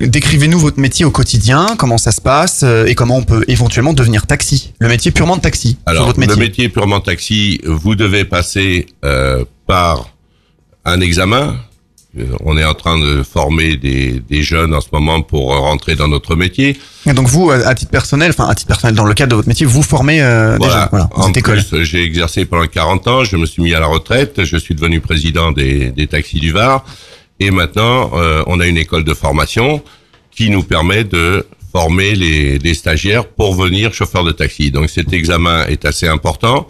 décrivez-nous 0.01 0.59
votre 0.59 0.81
métier 0.81 1.05
au 1.05 1.11
quotidien, 1.11 1.67
comment 1.77 1.99
ça 1.99 2.11
se 2.11 2.23
passe, 2.23 2.63
euh, 2.65 2.87
et 2.87 2.95
comment 2.95 3.19
on 3.19 3.25
peut 3.25 3.45
éventuellement 3.47 3.93
devenir 3.93 4.27
taxi. 4.27 4.73
Le 4.79 4.89
métier 4.89 5.11
purement 5.11 5.37
de 5.37 5.43
taxi. 5.43 5.77
Alors, 5.85 6.07
votre 6.07 6.19
le 6.19 6.29
métier. 6.29 6.43
métier 6.43 6.69
purement 6.71 7.01
taxi, 7.01 7.61
vous 7.63 7.95
devez 7.95 8.25
passer 8.25 8.87
euh, 9.05 9.45
par 9.67 10.09
un 10.87 10.99
examen 11.03 11.59
On 12.45 12.59
est 12.59 12.65
en 12.65 12.75
train 12.75 12.99
de 12.99 13.23
former 13.23 13.77
des, 13.77 14.21
des 14.29 14.43
jeunes 14.43 14.75
en 14.75 14.81
ce 14.83 14.89
moment 14.93 15.23
pour 15.23 15.47
rentrer 15.57 15.95
dans 15.97 16.09
notre 16.09 16.37
métier. 16.37 16.77
Et 17.07 17.15
donc 17.15 17.27
vous, 17.29 17.51
à 17.51 17.57
à 17.67 17.75
titre 17.75 17.91
personnel, 17.91 18.31
enfin 18.31 18.49
à 18.49 18.55
titre 18.55 18.69
personnel, 18.69 18.95
dans 18.95 19.07
le 19.07 19.15
cadre 19.15 19.31
de 19.31 19.37
votre 19.37 19.49
métier, 19.49 19.65
vous 19.65 19.83
formez 19.83 20.21
euh, 20.23 20.53
des 20.53 20.59
Voilà. 20.59 20.81
jeunes, 20.81 20.89
voilà, 20.91 21.09
en 21.15 21.33
plus, 21.33 21.83
j'ai 21.85 22.03
exercé 22.05 22.45
pendant 22.45 22.67
40 22.67 23.09
ans, 23.09 23.25
je 23.25 23.37
me 23.39 23.47
suis 23.47 23.63
mis 23.63 23.73
à 23.75 23.81
la 23.81 23.87
retraite, 23.87 24.45
je 24.45 24.57
suis 24.59 24.75
devenu 24.75 25.01
président 25.01 25.53
des, 25.53 25.91
des 25.91 26.07
taxis 26.07 26.39
du 26.39 26.53
Var, 26.53 26.85
et 27.41 27.51
maintenant, 27.51 28.11
euh, 28.15 28.43
on 28.47 28.61
a 28.61 28.67
une 28.67 28.77
école 28.77 29.05
de 29.05 29.15
formation 29.15 29.83
qui 30.31 30.51
nous 30.51 30.63
permet 30.63 31.05
de 31.05 31.47
former 31.73 32.15
les, 32.15 32.59
les 32.59 32.75
stagiaires 32.75 33.27
pour 33.27 33.55
venir 33.55 33.95
chauffeur 33.95 34.23
de 34.25 34.33
taxi. 34.33 34.71
Donc 34.71 34.91
cet 34.91 35.13
examen 35.15 35.65
est 35.67 35.87
assez 35.87 36.07
important. 36.07 36.67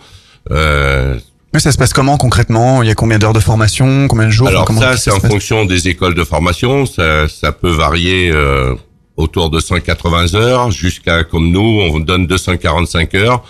Euh, 0.53 1.19
Mais 1.53 1.61
ça 1.61 1.71
se 1.71 1.77
passe 1.77 1.93
comment 1.93 2.17
concrètement? 2.17 2.83
Il 2.83 2.89
y 2.89 2.91
a 2.91 2.95
combien 2.95 3.19
d'heures 3.19 3.35
de 3.35 3.41
formation? 3.41 4.09
Combien 4.09 4.27
de 4.27 4.31
jours? 4.31 4.49
Alors 4.49 4.65
Comment 4.65 4.81
ça, 4.81 4.97
c'est 4.97 5.11
en 5.11 5.21
fonction 5.21 5.67
des 5.67 5.89
écoles 5.89 6.15
de 6.15 6.25
formation. 6.25 6.87
Ça, 6.87 7.29
ça 7.29 7.53
peut 7.53 7.71
varier 7.71 8.31
euh, 8.33 8.75
autour 9.17 9.51
de 9.51 9.61
180 9.61 10.35
heures 10.35 10.71
jusqu'à, 10.71 11.25
comme 11.25 11.51
nous, 11.51 11.61
on 11.61 12.01
donne 12.01 12.27
245 12.27 13.15
heures 13.17 13.45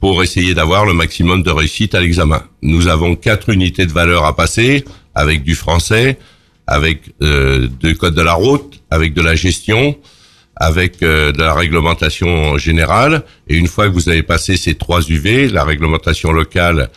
pour 0.00 0.22
essayer 0.22 0.54
d'avoir 0.54 0.84
le 0.84 0.92
maximum 0.92 1.42
de 1.42 1.50
réussite 1.50 1.94
à 1.94 2.00
l'examen. 2.00 2.42
Nous 2.62 2.88
avons 2.88 3.16
quatre 3.16 3.48
unités 3.48 3.86
de 3.86 3.92
valeur 3.92 4.24
à 4.24 4.36
passer 4.36 4.84
avec 5.14 5.42
du 5.42 5.54
français, 5.54 6.18
avec 6.66 7.00
euh, 7.22 7.68
du 7.80 7.96
code 7.96 8.14
de 8.14 8.22
la 8.22 8.34
route, 8.34 8.82
avec 8.90 9.14
de 9.14 9.22
la 9.22 9.34
gestion, 9.34 9.96
avec 10.56 11.02
euh, 11.02 11.32
de 11.32 11.42
la 11.42 11.54
réglementation 11.54 12.58
générale. 12.58 13.24
Et 13.48 13.56
une 13.56 13.66
fois 13.66 13.88
que 13.88 13.94
vous 13.94 14.08
avez 14.10 14.22
passé 14.22 14.56
ces 14.56 14.74
trois 14.74 15.00
UV, 15.00 15.48
la 15.48 15.64
réglementation 15.64 16.32
locale 16.32 16.90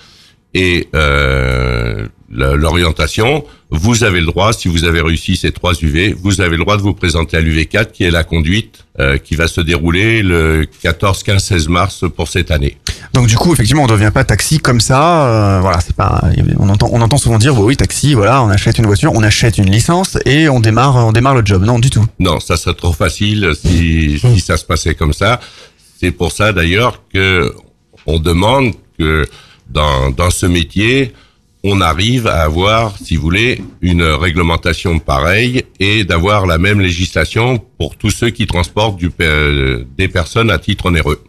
et 0.54 0.88
euh, 0.96 2.08
l'orientation, 2.30 3.44
vous 3.70 4.04
avez 4.04 4.20
le 4.20 4.26
droit, 4.28 4.54
si 4.54 4.68
vous 4.68 4.84
avez 4.86 5.02
réussi 5.02 5.36
ces 5.36 5.52
trois 5.52 5.74
UV, 5.82 6.16
vous 6.20 6.42
avez 6.42 6.58
le 6.58 6.64
droit 6.64 6.78
de 6.78 6.82
vous 6.82 6.94
présenter 6.94 7.38
à 7.38 7.42
l'UV4 7.42 7.92
qui 7.92 8.04
est 8.04 8.12
la 8.12 8.24
conduite 8.24 8.86
euh, 9.00 9.18
qui 9.18 9.36
va 9.36 9.48
se 9.48 9.62
dérouler 9.62 10.22
le 10.22 10.68
14, 10.82 11.24
15, 11.24 11.44
16 11.44 11.68
mars 11.70 12.06
pour 12.16 12.28
cette 12.28 12.52
année. 12.52 12.78
Donc 13.14 13.28
du 13.28 13.36
coup, 13.36 13.54
effectivement, 13.54 13.84
on 13.84 13.88
devient 13.88 14.12
pas 14.14 14.24
taxi 14.24 14.60
comme 14.60 14.80
ça. 14.80 15.28
euh, 15.28 15.60
voilà, 15.62 15.80
c'est 15.82 15.96
pas. 15.96 16.22
On 16.60 16.70
entend, 16.70 16.90
on 16.92 17.02
entend 17.02 17.18
souvent 17.18 17.38
dire, 17.40 17.56
bah 17.56 17.62
oui, 17.64 17.76
taxi, 17.76 18.14
voilà, 18.14 18.44
on 18.44 18.50
achète 18.50 18.78
une 18.78 18.86
voiture, 18.86 19.12
on 19.14 19.24
achète 19.24 19.58
une 19.58 19.70
licence 19.72 20.18
et 20.26 20.50
on 20.50 20.60
démarre, 20.60 20.96
on 20.96 21.12
démarre 21.12 21.36
le 21.36 21.44
job. 21.46 21.64
Non, 21.64 21.80
du 21.80 21.90
tout. 21.90 22.06
Non, 22.20 22.40
ça 22.40 22.58
serait 22.58 22.76
trop 22.76 22.94
facile 22.94 23.54
si, 23.60 24.20
si 24.20 24.40
ça 24.40 24.58
se 24.58 24.66
passait 24.66 24.96
comme 24.96 25.14
ça. 25.14 25.40
C'est 26.00 26.12
pour 26.12 26.32
ça 26.32 26.52
d'ailleurs 26.52 27.02
que 27.14 27.54
on 28.06 28.20
demande 28.20 28.74
que 29.00 29.26
dans, 29.74 30.12
dans 30.12 30.30
ce 30.30 30.46
métier, 30.46 31.14
on 31.64 31.80
arrive 31.82 32.28
à 32.28 32.42
avoir, 32.44 32.96
si 33.04 33.16
vous 33.16 33.22
voulez, 33.24 33.62
une 33.82 34.04
réglementation 34.04 35.00
pareille 35.00 35.64
et 35.80 36.04
d'avoir 36.04 36.46
la 36.46 36.58
même 36.58 36.80
législation 36.82 37.58
pour 37.78 37.96
tous 37.96 38.10
ceux 38.12 38.30
qui 38.32 38.46
transportent 38.48 38.98
du, 38.98 39.10
pe- 39.10 39.86
des 39.98 40.08
personnes 40.10 40.52
à 40.52 40.58
titre 40.60 40.88
onéreux. 40.88 41.24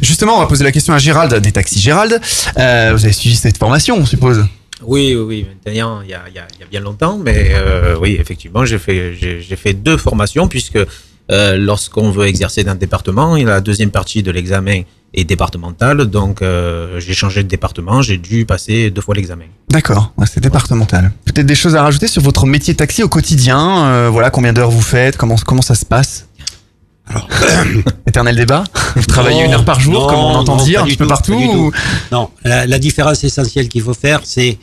Justement, 0.00 0.36
on 0.36 0.40
va 0.40 0.46
poser 0.46 0.64
la 0.64 0.72
question 0.72 0.94
à 0.94 0.98
Gérald 0.98 1.34
des 1.34 1.52
taxis. 1.52 1.80
Gérald, 1.80 2.20
euh, 2.58 2.92
vous 2.94 3.04
avez 3.04 3.12
suivi 3.12 3.36
cette 3.36 3.58
formation, 3.58 3.96
on 3.96 4.06
suppose? 4.06 4.46
Oui, 4.82 5.14
oui, 5.16 5.44
maintenant, 5.66 6.02
il 6.02 6.10
y 6.10 6.14
a, 6.14 6.22
il 6.28 6.34
y 6.34 6.38
a- 6.38 6.46
il 6.56 6.60
y 6.60 6.62
a 6.62 6.66
bien 6.70 6.80
longtemps, 6.80 7.18
mais 7.18 7.48
euh, 7.52 7.96
oui, 8.00 8.16
effectivement, 8.20 8.64
j'ai 8.64 8.78
fait, 8.78 9.14
j'ai 9.20 9.40
j'ai 9.42 9.56
fait 9.56 9.74
deux 9.74 9.96
formations 9.96 10.46
puisque 10.46 10.78
euh, 11.30 11.56
lorsqu'on 11.58 12.10
veut 12.12 12.26
exercer 12.28 12.62
dans 12.64 12.72
un 12.72 12.76
département, 12.76 13.34
la 13.36 13.60
deuxième 13.60 13.90
partie 13.90 14.22
de 14.22 14.30
l'examen 14.30 14.82
est 15.14 15.24
départementale, 15.24 16.04
donc 16.06 16.42
euh, 16.42 17.00
j'ai 17.00 17.14
changé 17.14 17.42
de 17.42 17.48
département, 17.48 18.02
j'ai 18.02 18.18
dû 18.18 18.44
passer 18.44 18.90
deux 18.90 19.00
fois 19.00 19.14
l'examen. 19.14 19.46
D'accord, 19.70 20.12
ouais, 20.18 20.26
c'est 20.30 20.40
départemental. 20.40 21.12
Peut-être 21.24 21.46
des 21.46 21.54
choses 21.54 21.76
à 21.76 21.82
rajouter 21.82 22.08
sur 22.08 22.22
votre 22.22 22.44
métier 22.46 22.74
taxi 22.74 23.02
au 23.02 23.08
quotidien. 23.08 23.86
euh, 23.86 24.08
voilà, 24.10 24.30
combien 24.30 24.52
d'heures 24.52 24.70
vous 24.70 24.82
faites 24.82 25.16
Comment 25.16 25.36
comment 25.36 25.62
ça 25.62 25.74
se 25.74 25.86
passe? 25.86 26.26
Éternel 28.06 28.36
débat. 28.36 28.64
Vous 28.96 29.02
travaillez 29.06 29.40
Non, 29.40 29.46
une 29.46 29.54
heure 29.54 29.64
par 29.64 29.80
jour, 29.80 30.02
non, 30.02 30.06
comme 30.08 30.18
on 30.18 30.34
entend 30.34 30.56
non, 30.56 30.64
dire 30.64 30.82
un 30.82 30.86
petit 30.86 30.96
peu 30.96 31.04
tout, 31.04 31.08
partout. 31.08 31.32
ou-. 31.32 31.72
Non, 32.12 32.30
la, 32.44 32.66
la 32.66 32.78
différence 32.78 33.24
essentielle 33.24 33.68
qu'il 33.68 33.82
faut 33.82 33.94
faire, 33.94 34.20
c'est 34.24 34.58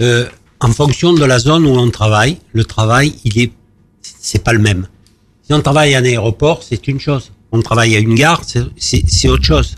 euh, 0.00 0.26
en 0.60 0.72
fonction 0.72 1.12
de 1.12 1.24
la 1.24 1.38
zone 1.38 1.64
où 1.64 1.70
on 1.70 1.88
travaille, 1.90 2.38
le 2.52 2.64
travail, 2.64 3.14
il 3.24 3.38
est, 3.40 3.52
c'est 4.02 4.42
pas 4.42 4.52
le 4.52 4.58
même. 4.58 4.88
Si 5.44 5.54
on 5.54 5.60
travaille 5.60 5.94
à 5.94 5.98
un 5.98 6.04
aéroport, 6.04 6.62
c'est 6.64 6.88
une 6.88 6.98
chose. 6.98 7.30
On 7.52 7.62
travaille 7.62 7.96
à 7.96 7.98
une 7.98 8.14
gare, 8.14 8.42
c'est- 8.76 9.28
autre 9.28 9.44
chose. 9.44 9.76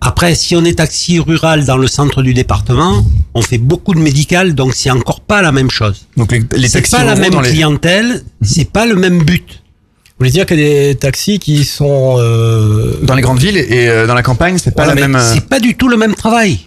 Après, 0.00 0.34
si 0.34 0.56
on 0.56 0.64
est 0.64 0.74
taxi 0.74 1.20
rural 1.20 1.64
dans 1.64 1.76
le 1.76 1.86
centre 1.86 2.22
du 2.22 2.34
département, 2.34 3.04
on 3.34 3.42
fait 3.42 3.58
beaucoup 3.58 3.94
de 3.94 4.00
médical, 4.00 4.54
donc 4.54 4.74
c'est 4.74 4.90
encore 4.90 5.20
pas 5.20 5.42
la 5.42 5.52
même 5.52 5.70
chose. 5.70 6.06
Donc 6.16 6.32
les, 6.32 6.42
les 6.56 6.66
C'est 6.68 6.78
taxis 6.78 6.90
pas 6.96 7.04
la 7.04 7.14
même 7.14 7.30
dans 7.32 7.40
les- 7.40 7.50
clientèle, 7.50 8.24
c'est 8.42 8.68
pas 8.70 8.84
le 8.84 8.96
même 8.96 9.22
but. 9.22 9.44
Vous 9.48 10.14
voulez 10.18 10.30
dire 10.30 10.44
qu'il 10.46 10.58
y 10.58 10.64
a 10.66 10.92
des 10.92 10.94
taxis 10.96 11.38
qui 11.38 11.64
sont 11.64 12.16
euh, 12.18 12.96
dans 13.02 13.14
les 13.14 13.22
grandes 13.22 13.38
villes 13.38 13.56
et 13.56 13.88
euh, 13.88 14.06
dans 14.08 14.14
la 14.14 14.22
campagne, 14.24 14.58
c'est 14.58 14.74
pas 14.74 14.84
Voilà, 14.84 15.00
la 15.00 15.08
même. 15.08 15.16
euh, 15.20 15.34
C'est 15.34 15.46
pas 15.48 15.60
du 15.60 15.76
tout 15.76 15.88
le 15.88 15.96
même 15.96 16.14
travail. 16.14 16.58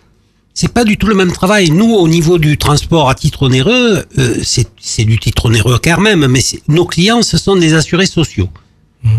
C'est 0.53 0.71
pas 0.71 0.85
du 0.85 0.97
tout 0.97 1.07
le 1.07 1.15
même 1.15 1.33
travail. 1.33 1.69
Nous, 1.71 1.93
au 1.93 2.07
niveau 2.07 2.37
du 2.37 2.57
transport 2.57 3.09
à 3.09 3.15
titre 3.15 3.43
onéreux, 3.43 4.05
euh, 4.17 4.35
c'est 4.79 5.03
du 5.03 5.19
titre 5.19 5.47
onéreux 5.47 5.77
quand 5.83 5.99
même, 5.99 6.25
mais 6.27 6.39
nos 6.69 6.85
clients, 6.85 7.21
ce 7.21 7.37
sont 7.37 7.57
des 7.57 7.73
assurés 7.73 8.05
sociaux. 8.05 8.47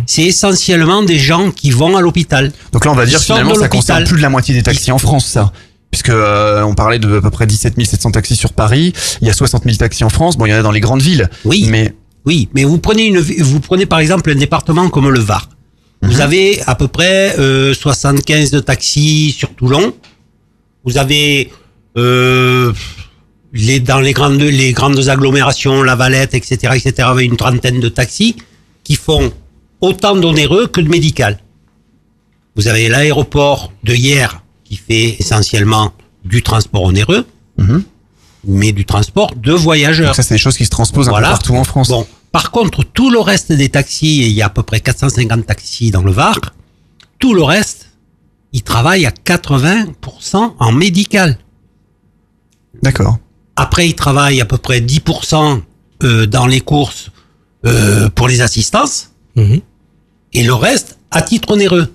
C'est 0.06 0.22
essentiellement 0.22 1.02
des 1.02 1.18
gens 1.18 1.50
qui 1.50 1.70
vont 1.70 1.96
à 1.96 2.00
l'hôpital. 2.00 2.52
Donc 2.72 2.84
là, 2.84 2.92
on 2.92 2.94
va 2.94 3.06
dire 3.06 3.20
finalement, 3.20 3.54
ça 3.54 3.68
concerne 3.68 4.04
plus 4.04 4.16
de 4.16 4.22
la 4.22 4.30
moitié 4.30 4.54
des 4.54 4.62
taxis 4.62 4.92
en 4.92 4.98
France, 4.98 5.26
ça. 5.26 5.52
Puisque 5.90 6.10
euh, 6.10 6.62
on 6.62 6.74
parlait 6.74 6.98
de 6.98 7.18
à 7.18 7.20
peu 7.20 7.30
près 7.30 7.46
17 7.46 7.74
700 7.82 8.10
taxis 8.10 8.36
sur 8.36 8.52
Paris, 8.52 8.92
il 9.20 9.26
y 9.28 9.30
a 9.30 9.32
60 9.32 9.64
000 9.64 9.76
taxis 9.76 10.04
en 10.04 10.08
France. 10.08 10.36
Bon, 10.36 10.46
il 10.46 10.50
y 10.50 10.54
en 10.54 10.58
a 10.58 10.62
dans 10.62 10.72
les 10.72 10.80
grandes 10.80 11.02
villes. 11.02 11.30
Oui. 11.44 11.66
Mais 11.70 11.94
Oui, 12.24 12.48
mais 12.54 12.64
vous 12.64 12.78
prenez 12.78 13.06
une, 13.06 13.18
vous 13.18 13.60
prenez 13.60 13.86
par 13.86 14.00
exemple 14.00 14.30
un 14.30 14.34
département 14.34 14.90
comme 14.90 15.08
le 15.08 15.20
Var. 15.20 15.48
Mhm. 16.02 16.10
Vous 16.10 16.20
avez 16.20 16.60
à 16.66 16.74
peu 16.74 16.88
près 16.88 17.38
euh, 17.38 17.72
75 17.72 18.50
de 18.50 18.60
taxis 18.60 19.34
sur 19.38 19.54
Toulon. 19.54 19.94
Vous 20.84 20.98
avez 20.98 21.50
euh, 21.96 22.72
les 23.52 23.80
dans 23.80 24.00
les 24.00 24.12
grandes 24.12 24.40
les 24.40 24.72
grandes 24.72 25.08
agglomérations, 25.08 25.82
la 25.82 25.94
Valette, 25.94 26.34
etc., 26.34 26.74
etc. 26.74 27.08
Avez 27.08 27.24
une 27.24 27.36
trentaine 27.36 27.80
de 27.80 27.88
taxis 27.88 28.36
qui 28.84 28.96
font 28.96 29.32
autant 29.80 30.16
d'onéreux 30.16 30.66
que 30.66 30.80
de 30.80 30.88
médical. 30.88 31.38
Vous 32.56 32.68
avez 32.68 32.88
l'aéroport 32.88 33.72
de 33.84 33.94
hier 33.94 34.42
qui 34.64 34.76
fait 34.76 35.16
essentiellement 35.18 35.92
du 36.24 36.42
transport 36.42 36.82
onéreux, 36.82 37.26
mais 38.44 38.72
du 38.72 38.84
transport 38.84 39.34
de 39.34 39.52
voyageurs. 39.52 40.06
Mhm. 40.06 40.08
Donc 40.08 40.16
ça, 40.16 40.22
c'est 40.22 40.34
des 40.34 40.38
choses 40.38 40.56
qui 40.56 40.64
se 40.64 40.70
transposent 40.70 41.08
un 41.08 41.14
peu 41.14 41.22
partout 41.22 41.54
en 41.54 41.64
France. 41.64 41.88
Bon, 41.88 42.06
par 42.32 42.50
contre, 42.50 42.84
tout 42.84 43.10
le 43.10 43.18
reste 43.18 43.52
des 43.52 43.68
taxis, 43.68 44.22
et 44.22 44.26
il 44.26 44.32
y 44.32 44.42
a 44.42 44.46
à 44.46 44.50
peu 44.50 44.62
près 44.62 44.80
450 44.80 45.46
taxis 45.46 45.90
dans 45.90 46.02
le 46.02 46.12
Var, 46.12 46.38
tout 47.18 47.34
le 47.34 47.42
reste, 47.42 47.90
ils 48.52 48.62
travaillent 48.62 49.06
à 49.06 49.10
80% 49.10 50.54
en 50.58 50.72
médical. 50.72 51.38
D'accord. 52.82 53.18
Après, 53.56 53.88
ils 53.88 53.94
travaillent 53.94 54.40
à 54.40 54.44
peu 54.44 54.58
près 54.58 54.80
10% 54.80 55.62
euh, 56.02 56.26
dans 56.26 56.46
les 56.46 56.60
courses 56.60 57.10
euh, 57.64 58.08
pour 58.10 58.28
les 58.28 58.42
assistances, 58.42 59.12
et 59.36 60.42
le 60.42 60.54
reste 60.54 60.98
à 61.10 61.22
titre 61.22 61.52
onéreux. 61.52 61.92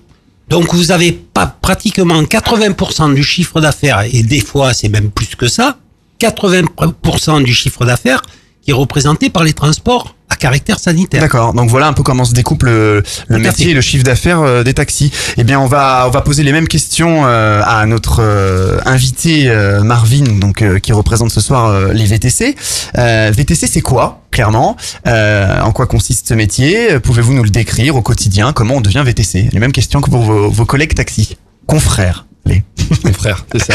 Donc 0.48 0.74
vous 0.74 0.90
avez 0.90 1.12
pas 1.12 1.46
pratiquement 1.46 2.22
80% 2.22 3.14
du 3.14 3.22
chiffre 3.22 3.60
d'affaires, 3.60 4.02
et 4.12 4.22
des 4.22 4.40
fois 4.40 4.74
c'est 4.74 4.88
même 4.88 5.10
plus 5.10 5.34
que 5.34 5.48
ça, 5.48 5.78
80% 6.20 7.42
du 7.42 7.54
chiffre 7.54 7.84
d'affaires 7.84 8.22
qui 8.62 8.70
est 8.70 8.74
représenté 8.74 9.30
par 9.30 9.44
les 9.44 9.52
transports 9.52 10.14
caractère 10.42 10.80
sanitaire. 10.80 11.20
D'accord. 11.20 11.54
Donc 11.54 11.70
voilà 11.70 11.86
un 11.86 11.92
peu 11.92 12.02
comment 12.02 12.24
se 12.24 12.32
découpe 12.34 12.64
le, 12.64 13.02
le 13.28 13.38
métier 13.38 13.70
et 13.70 13.74
le 13.74 13.80
chiffre 13.80 14.02
d'affaires 14.02 14.40
euh, 14.40 14.64
des 14.64 14.74
taxis. 14.74 15.12
Eh 15.36 15.44
bien, 15.44 15.60
on 15.60 15.66
va 15.66 16.04
on 16.08 16.10
va 16.10 16.20
poser 16.20 16.42
les 16.42 16.50
mêmes 16.50 16.66
questions 16.66 17.22
euh, 17.24 17.62
à 17.64 17.86
notre 17.86 18.20
euh, 18.20 18.78
invité 18.84 19.48
euh, 19.48 19.82
Marvin, 19.84 20.24
donc 20.40 20.62
euh, 20.62 20.80
qui 20.80 20.92
représente 20.92 21.30
ce 21.30 21.40
soir 21.40 21.66
euh, 21.66 21.92
les 21.92 22.06
VTC. 22.06 22.56
Euh, 22.98 23.30
VTC, 23.32 23.68
c'est 23.68 23.80
quoi 23.82 24.22
clairement? 24.32 24.76
Euh, 25.06 25.60
En 25.60 25.70
quoi 25.70 25.86
consiste 25.86 26.26
ce 26.28 26.34
métier? 26.34 26.98
Pouvez-vous 26.98 27.34
nous 27.34 27.44
le 27.44 27.50
décrire 27.50 27.94
au 27.94 28.02
quotidien? 28.02 28.52
Comment 28.52 28.74
on 28.76 28.80
devient 28.80 29.02
VTC 29.06 29.48
Les 29.52 29.60
mêmes 29.60 29.72
questions 29.72 30.00
que 30.00 30.10
pour 30.10 30.22
vos, 30.22 30.50
vos 30.50 30.64
collègues 30.64 30.94
taxis, 30.94 31.36
confrères. 31.66 32.26
Les 32.46 32.64
Mon 33.04 33.12
frère, 33.12 33.46
c'est 33.52 33.62
ça. 33.62 33.74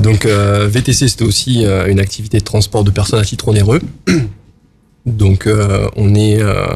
Donc 0.00 0.26
euh, 0.26 0.68
VTC, 0.68 1.06
c'était 1.08 1.24
aussi 1.24 1.64
euh, 1.64 1.86
une 1.86 2.00
activité 2.00 2.38
de 2.38 2.44
transport 2.44 2.82
de 2.82 2.90
personnes 2.90 3.20
à 3.20 3.24
titre 3.24 3.46
onéreux. 3.48 3.80
Donc 5.06 5.46
euh, 5.46 5.88
on 5.96 6.14
est 6.14 6.42
euh, 6.42 6.66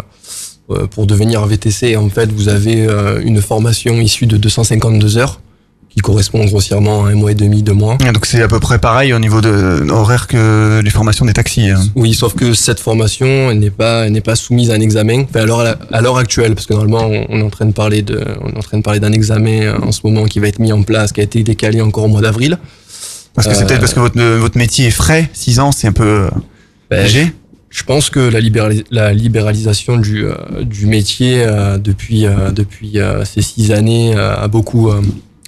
euh, 0.70 0.86
pour 0.86 1.06
devenir 1.06 1.44
VTC, 1.46 1.96
en 1.96 2.08
fait, 2.08 2.30
vous 2.32 2.48
avez 2.48 2.86
euh, 2.86 3.20
une 3.22 3.40
formation 3.42 3.94
issue 4.00 4.26
de 4.26 4.36
252 4.36 5.18
heures 5.18 5.40
qui 5.88 5.98
correspond 6.00 6.44
grossièrement 6.44 7.04
à 7.04 7.08
un 7.10 7.14
mois 7.16 7.32
et 7.32 7.34
demi, 7.34 7.64
deux 7.64 7.72
mois. 7.72 7.98
Ah, 8.06 8.12
Donc 8.12 8.24
c'est 8.24 8.40
à 8.40 8.46
peu 8.46 8.60
près 8.60 8.78
pareil 8.78 9.12
au 9.12 9.18
niveau 9.18 9.40
de 9.40 9.90
horaire 9.90 10.28
que 10.28 10.80
les 10.84 10.90
formations 10.90 11.24
des 11.24 11.32
taxis. 11.32 11.68
hein. 11.70 11.82
Oui, 11.96 12.14
sauf 12.14 12.34
que 12.36 12.52
cette 12.54 12.78
formation, 12.78 13.50
elle 13.50 13.58
n'est 13.58 13.70
pas, 13.70 14.06
elle 14.06 14.12
n'est 14.12 14.20
pas 14.20 14.36
soumise 14.36 14.70
à 14.70 14.74
un 14.74 14.80
examen. 14.80 15.22
Enfin, 15.24 15.40
à 15.40 15.46
l'heure, 15.46 15.76
à 15.90 16.00
l'heure 16.00 16.16
actuelle, 16.18 16.54
parce 16.54 16.66
que 16.66 16.74
normalement, 16.74 17.06
on, 17.08 17.26
on 17.28 17.40
est 17.40 17.42
en 17.42 17.50
train 17.50 17.66
de 17.66 17.72
parler 17.72 18.02
de, 18.02 18.24
on 18.40 18.50
est 18.50 18.56
en 18.56 18.60
train 18.62 18.78
de 18.78 18.84
parler 18.84 19.00
d'un 19.00 19.10
examen 19.12 19.74
en 19.82 19.90
ce 19.90 20.02
moment 20.04 20.26
qui 20.26 20.38
va 20.38 20.46
être 20.46 20.60
mis 20.60 20.72
en 20.72 20.84
place, 20.84 21.10
qui 21.10 21.18
a 21.20 21.24
été 21.24 21.42
décalé 21.42 21.80
encore 21.80 22.04
au 22.04 22.08
mois 22.08 22.20
d'avril. 22.20 22.56
Parce 23.34 23.48
que 23.48 23.54
c'est 23.54 23.66
peut-être 23.66 23.80
parce 23.80 23.94
que 23.94 24.00
votre, 24.00 24.22
votre 24.38 24.58
métier 24.58 24.86
est 24.86 24.90
frais, 24.92 25.28
6 25.32 25.58
ans, 25.58 25.72
c'est 25.72 25.88
un 25.88 25.92
peu... 25.92 26.28
Ben, 26.88 27.06
je, 27.08 27.20
je 27.70 27.82
pense 27.84 28.10
que 28.10 28.18
la, 28.20 28.40
libéralis- 28.40 28.84
la 28.90 29.14
libéralisation 29.14 29.96
du, 29.96 30.24
euh, 30.26 30.34
métier 30.84 31.42
euh, 31.44 31.78
depuis, 31.78 32.26
euh, 32.26 32.50
depuis 32.50 32.98
ces 33.24 33.42
six 33.42 33.70
années 33.72 34.14
a 34.16 34.48
beaucoup, 34.48 34.90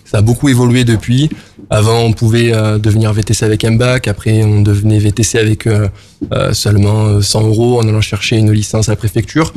ça 0.05 0.19
a 0.19 0.23
beaucoup 0.23 0.49
évolué 0.49 0.85
depuis. 0.85 1.31
Avant, 1.71 2.01
on 2.01 2.13
pouvait 2.13 2.53
devenir 2.79 3.13
VTC 3.13 3.45
avec 3.45 3.65
un 3.65 3.73
bac. 3.73 4.09
Après, 4.09 4.43
on 4.45 4.61
devenait 4.63 4.99
VTC 4.99 5.39
avec 5.39 5.67
seulement 6.53 7.07
euh, 7.07 7.21
100 7.23 7.47
euros 7.49 7.81
en 7.81 7.89
allant 7.89 8.01
chercher 8.01 8.37
une 8.37 8.53
licence 8.53 8.89
à 8.89 8.93
la 8.93 8.97
préfecture. 8.97 9.53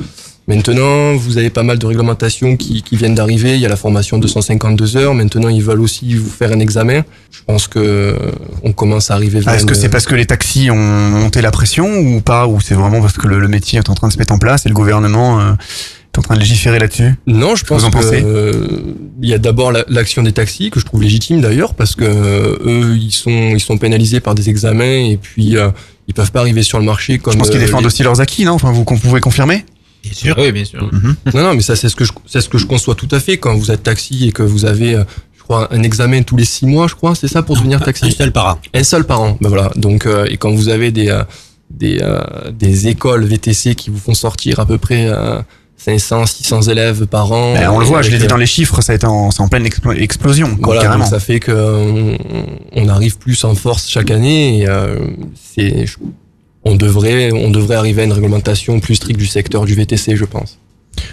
Maintenant, 0.47 1.15
vous 1.15 1.39
avez 1.39 1.49
pas 1.49 1.63
mal 1.63 1.79
de 1.79 1.85
réglementations 1.87 2.55
qui, 2.55 2.83
qui 2.83 2.95
viennent 2.97 3.15
d'arriver. 3.15 3.55
Il 3.55 3.61
y 3.61 3.65
a 3.65 3.69
la 3.69 3.75
formation 3.75 4.19
de 4.19 4.27
152 4.27 4.95
heures. 4.95 5.15
Maintenant, 5.15 5.49
ils 5.49 5.63
veulent 5.63 5.81
aussi 5.81 6.13
vous 6.13 6.29
faire 6.29 6.51
un 6.51 6.59
examen. 6.59 7.01
Je 7.31 7.39
pense 7.47 7.67
que 7.67 8.15
on 8.63 8.71
commence 8.71 9.09
à 9.09 9.15
arriver 9.15 9.39
vers 9.39 9.49
Ah, 9.53 9.55
Est-ce 9.55 9.65
que 9.65 9.73
c'est 9.73 9.89
parce 9.89 10.05
que 10.05 10.13
les 10.13 10.25
taxis 10.27 10.69
ont 10.69 10.75
monté 10.75 11.41
la 11.41 11.49
pression 11.51 11.87
ou 11.97 12.21
pas 12.21 12.45
Ou 12.47 12.61
c'est 12.61 12.75
vraiment 12.75 13.01
parce 13.01 13.13
que 13.17 13.27
le, 13.27 13.39
le 13.39 13.47
métier 13.47 13.79
est 13.79 13.89
en 13.89 13.95
train 13.95 14.07
de 14.07 14.13
se 14.13 14.19
mettre 14.19 14.33
en 14.33 14.37
place 14.37 14.67
et 14.67 14.69
le 14.69 14.75
gouvernement 14.75 15.39
euh, 15.41 15.53
est 16.13 16.19
en 16.19 16.21
train 16.21 16.35
de 16.35 16.39
légiférer 16.41 16.77
là-dessus? 16.77 17.15
Non, 17.25 17.55
je 17.55 17.65
pense 17.65 17.81
vous 17.81 17.87
en 17.87 17.91
que 17.91 18.05
euh, 18.13 18.67
il 19.23 19.27
y 19.29 19.33
a 19.33 19.39
d'abord 19.39 19.71
la- 19.71 19.83
l'action 19.87 20.21
des 20.21 20.31
taxis 20.31 20.69
que 20.69 20.79
je 20.79 20.85
trouve 20.85 21.01
légitime 21.01 21.41
d'ailleurs 21.41 21.73
parce 21.73 21.95
que 21.95 22.03
euh, 22.05 22.55
eux 22.65 22.95
ils 22.97 23.11
sont 23.11 23.31
ils 23.31 23.59
sont 23.59 23.79
pénalisés 23.79 24.19
par 24.19 24.35
des 24.35 24.47
examens 24.49 24.83
et 25.09 25.17
puis 25.19 25.57
euh, 25.57 25.69
ils 26.07 26.13
peuvent 26.13 26.31
pas 26.31 26.41
arriver 26.41 26.61
sur 26.61 26.77
le 26.77 26.85
marché 26.85 27.17
comme 27.17 27.33
Je 27.33 27.39
pense 27.39 27.49
qu'ils 27.49 27.57
euh, 27.59 27.65
défendent 27.65 27.81
les- 27.81 27.87
aussi 27.87 28.03
leurs 28.03 28.21
acquis, 28.21 28.45
non? 28.45 28.53
Enfin, 28.53 28.71
vous 28.71 28.83
pouvez 28.83 29.19
confirmer? 29.21 29.65
Bien 30.05 30.13
sûr. 30.13 30.35
Oui, 30.37 30.51
bien 30.51 30.65
sûr. 30.65 30.89
Non 31.33 31.41
non, 31.43 31.53
mais 31.53 31.61
ça 31.61 31.75
c'est 31.75 31.89
ce 31.89 31.95
que 31.95 32.05
je 32.05 32.11
c'est 32.25 32.41
ce 32.41 32.49
que 32.49 32.57
je 32.57 32.65
conçois 32.65 32.95
tout 32.95 33.07
à 33.11 33.19
fait 33.19 33.37
quand 33.37 33.55
vous 33.55 33.71
êtes 33.71 33.83
taxi 33.83 34.27
et 34.27 34.31
que 34.31 34.43
vous 34.43 34.65
avez 34.65 34.95
euh, 34.95 35.03
je 35.37 35.43
crois 35.43 35.67
un 35.73 35.83
examen 35.83 36.21
tous 36.23 36.37
les 36.37 36.45
six 36.45 36.65
mois, 36.65 36.87
je 36.87 36.95
crois, 36.95 37.13
c'est 37.15 37.27
ça 37.27 37.43
pour 37.43 37.55
devenir 37.55 37.79
taxi? 37.83 38.05
Un 38.05 38.11
seul 38.11 38.31
par 38.31 38.47
an. 38.55 38.59
Un 38.73 38.83
seul 38.83 39.03
par 39.05 39.21
an. 39.21 39.37
Ben 39.41 39.49
voilà. 39.49 39.71
Donc 39.75 40.05
euh, 40.05 40.25
et 40.29 40.37
quand 40.37 40.51
vous 40.51 40.69
avez 40.69 40.91
des 40.91 41.09
euh, 41.09 41.23
des 41.69 41.99
euh, 42.01 42.19
des 42.51 42.87
écoles 42.87 43.23
VTC 43.25 43.75
qui 43.75 43.89
vous 43.89 43.97
font 43.99 44.13
sortir 44.13 44.59
à 44.59 44.65
peu 44.65 44.77
près 44.77 45.07
euh, 45.07 45.39
500 45.77 46.25
600 46.25 46.61
élèves 46.63 47.05
par 47.05 47.31
an. 47.31 47.53
Ben, 47.53 47.69
On 47.69 47.79
le 47.79 47.85
voit, 47.85 48.01
je 48.01 48.09
l'ai 48.09 48.17
dit 48.17 48.23
euh, 48.25 48.27
dans 48.27 48.37
les 48.37 48.45
chiffres, 48.45 48.81
ça 48.81 48.93
a 48.93 48.95
été 48.95 49.05
en, 49.05 49.29
c'est 49.29 49.41
en 49.41 49.47
pleine 49.49 49.65
explo- 49.67 49.95
explosion, 49.99 50.55
quoi, 50.55 50.67
Voilà, 50.67 50.81
carrément. 50.81 51.03
donc 51.03 51.11
ça 51.13 51.19
fait 51.19 51.39
que 51.39 51.51
on, 51.51 52.17
on 52.73 52.87
arrive 52.87 53.17
plus 53.17 53.43
en 53.43 53.53
force 53.55 53.87
chaque 53.87 54.09
année 54.09 54.61
et 54.61 54.69
euh, 54.69 54.97
c'est 55.35 55.85
je- 55.85 55.97
on 56.65 56.75
devrait 56.75 57.31
on 57.31 57.49
devrait 57.51 57.75
arriver 57.75 58.01
à 58.01 58.05
une 58.05 58.13
réglementation 58.13 58.79
plus 58.79 58.95
stricte 58.95 59.19
du 59.19 59.27
secteur 59.27 59.65
du 59.65 59.75
VTC, 59.75 60.15
je 60.15 60.25
pense. 60.25 60.57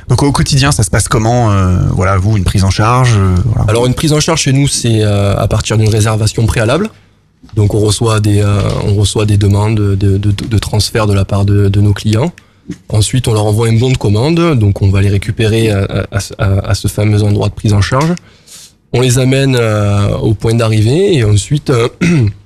Donc 0.09 0.23
au 0.23 0.31
quotidien, 0.33 0.71
ça 0.73 0.83
se 0.85 0.91
passe 0.91 1.09
comment 1.09 1.51
euh, 1.53 1.77
Voilà, 1.93 2.17
vous, 2.17 2.37
une 2.37 2.45
prise 2.45 2.65
en 2.65 2.71
charge 2.71 3.15
euh, 3.17 3.35
voilà. 3.45 3.65
Alors 3.71 3.87
une 3.87 3.95
prise 3.95 4.13
en 4.13 4.21
charge 4.21 4.41
chez 4.43 4.53
nous, 4.53 4.69
c'est 4.69 5.03
euh, 5.03 5.37
à 5.37 5.49
partir 5.49 5.77
d'une 5.77 5.89
réservation 5.89 6.47
préalable. 6.47 6.89
Donc 7.57 7.75
on 7.75 7.81
reçoit 7.81 8.21
des 8.21 8.41
euh, 8.41 8.61
on 8.87 8.95
reçoit 8.95 9.27
des 9.27 9.37
demandes 9.37 9.75
de, 9.77 9.95
de, 9.97 10.17
de 10.19 10.59
transfert 10.59 11.07
de 11.07 11.15
la 11.15 11.25
part 11.25 11.45
de, 11.45 11.69
de 11.69 11.81
nos 11.81 11.93
clients. 11.93 12.33
Ensuite, 12.89 13.27
on 13.27 13.35
leur 13.35 13.45
envoie 13.45 13.67
un 13.69 13.77
bon 13.77 13.91
de 13.91 13.97
commande, 13.97 14.57
donc 14.57 14.83
on 14.83 14.89
va 14.89 15.01
les 15.03 15.09
récupérer 15.09 15.71
à, 15.71 16.07
à, 16.13 16.19
à- 16.39 16.69
à 16.71 16.75
ce 16.75 16.87
fameux 16.87 17.25
endroit 17.25 17.49
de 17.49 17.55
prise 17.55 17.73
en 17.73 17.81
charge. 17.81 18.15
On 18.93 19.01
les 19.01 19.19
amène 19.19 19.57
euh, 19.59 20.17
au 20.19 20.35
point 20.35 20.55
d'arrivée 20.55 21.17
et 21.17 21.25
ensuite 21.25 21.71
euh, 21.71 21.89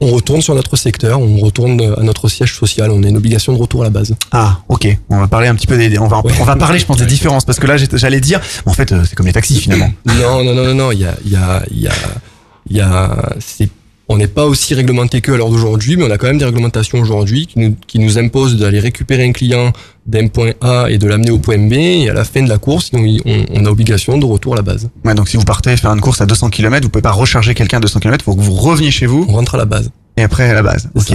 on 0.00 0.08
retourne 0.08 0.40
sur 0.40 0.54
notre 0.54 0.76
secteur, 0.76 1.20
on 1.20 1.38
retourne 1.38 1.80
à 1.98 2.02
notre 2.02 2.28
siège 2.28 2.54
social. 2.54 2.90
On 2.90 3.02
a 3.02 3.08
une 3.08 3.16
obligation 3.16 3.52
de 3.52 3.58
retour 3.58 3.82
à 3.82 3.84
la 3.84 3.90
base. 3.90 4.14
Ah, 4.32 4.60
ok. 4.68 4.88
On 5.10 5.18
va 5.18 5.28
parler 5.28 5.48
un 5.48 5.54
petit 5.54 5.66
peu 5.66 5.76
des, 5.76 5.98
on 5.98 6.08
va, 6.08 6.22
on 6.24 6.44
va 6.44 6.56
parler, 6.56 6.78
je 6.78 6.86
pense, 6.86 6.96
des 6.96 7.06
différences 7.06 7.44
parce 7.44 7.58
que 7.58 7.66
là, 7.66 7.76
j'allais 7.76 8.20
dire, 8.20 8.40
en 8.66 8.72
fait, 8.72 8.92
euh, 8.92 9.04
c'est 9.06 9.14
comme 9.14 9.26
les 9.26 9.32
taxis 9.32 9.60
finalement. 9.60 9.92
Non, 10.06 10.42
non, 10.42 10.54
non, 10.54 10.64
non, 10.64 10.74
non. 10.74 10.92
Il 10.92 11.00
y 11.00 11.04
a, 11.04 11.14
il 11.24 11.32
y 11.32 11.36
a, 11.36 11.62
il 11.70 11.80
y 11.80 11.88
a, 11.88 11.92
il 12.68 12.76
y 12.76 12.80
a. 12.80 13.34
C'est, 13.40 13.68
on 14.12 14.16
n'est 14.16 14.26
pas 14.26 14.44
aussi 14.46 14.74
réglementé 14.74 15.20
que 15.20 15.30
à 15.32 15.36
l'heure 15.36 15.50
d'aujourd'hui, 15.50 15.96
mais 15.96 16.04
on 16.04 16.10
a 16.10 16.18
quand 16.18 16.26
même 16.26 16.38
des 16.38 16.44
réglementations 16.44 16.98
aujourd'hui 16.98 17.46
qui 17.46 17.58
nous, 17.60 17.76
qui 17.86 17.98
nous 18.00 18.18
imposent 18.18 18.56
d'aller 18.56 18.80
récupérer 18.80 19.24
un 19.24 19.32
client 19.32 19.72
d'un 20.06 20.26
point 20.26 20.50
A 20.60 20.86
et 20.90 20.98
de 20.98 21.06
l'amener 21.06 21.30
au 21.30 21.38
point 21.38 21.58
B. 21.58 21.72
Et 21.74 22.08
à 22.10 22.12
la 22.12 22.24
fin 22.24 22.42
de 22.42 22.48
la 22.48 22.58
course, 22.58 22.90
on, 22.92 22.98
on- 23.04 23.44
on 23.54 23.66
a 23.66 23.70
obligation 23.70 24.18
de 24.18 24.24
retour 24.24 24.54
à 24.54 24.56
la 24.56 24.62
base. 24.62 24.88
Ouais, 25.04 25.14
donc 25.14 25.28
si 25.28 25.36
vous 25.36 25.44
partez 25.44 25.76
faire 25.76 25.92
une 25.92 26.00
course 26.00 26.20
à 26.20 26.26
200 26.26 26.50
km, 26.50 26.82
vous 26.84 26.90
pouvez 26.90 27.02
pas 27.02 27.12
recharger 27.12 27.54
quelqu'un 27.54 27.76
à 27.76 27.80
200 27.80 28.00
km, 28.00 28.24
faut 28.24 28.34
que 28.34 28.40
vous 28.40 28.54
reveniez 28.54 28.90
chez 28.90 29.06
vous. 29.06 29.24
On 29.28 29.32
rentre 29.34 29.54
à 29.54 29.58
la 29.58 29.64
base. 29.64 29.90
Et 30.16 30.22
après 30.22 30.50
à 30.50 30.54
la 30.54 30.62
base. 30.62 30.88
Ok. 30.94 31.12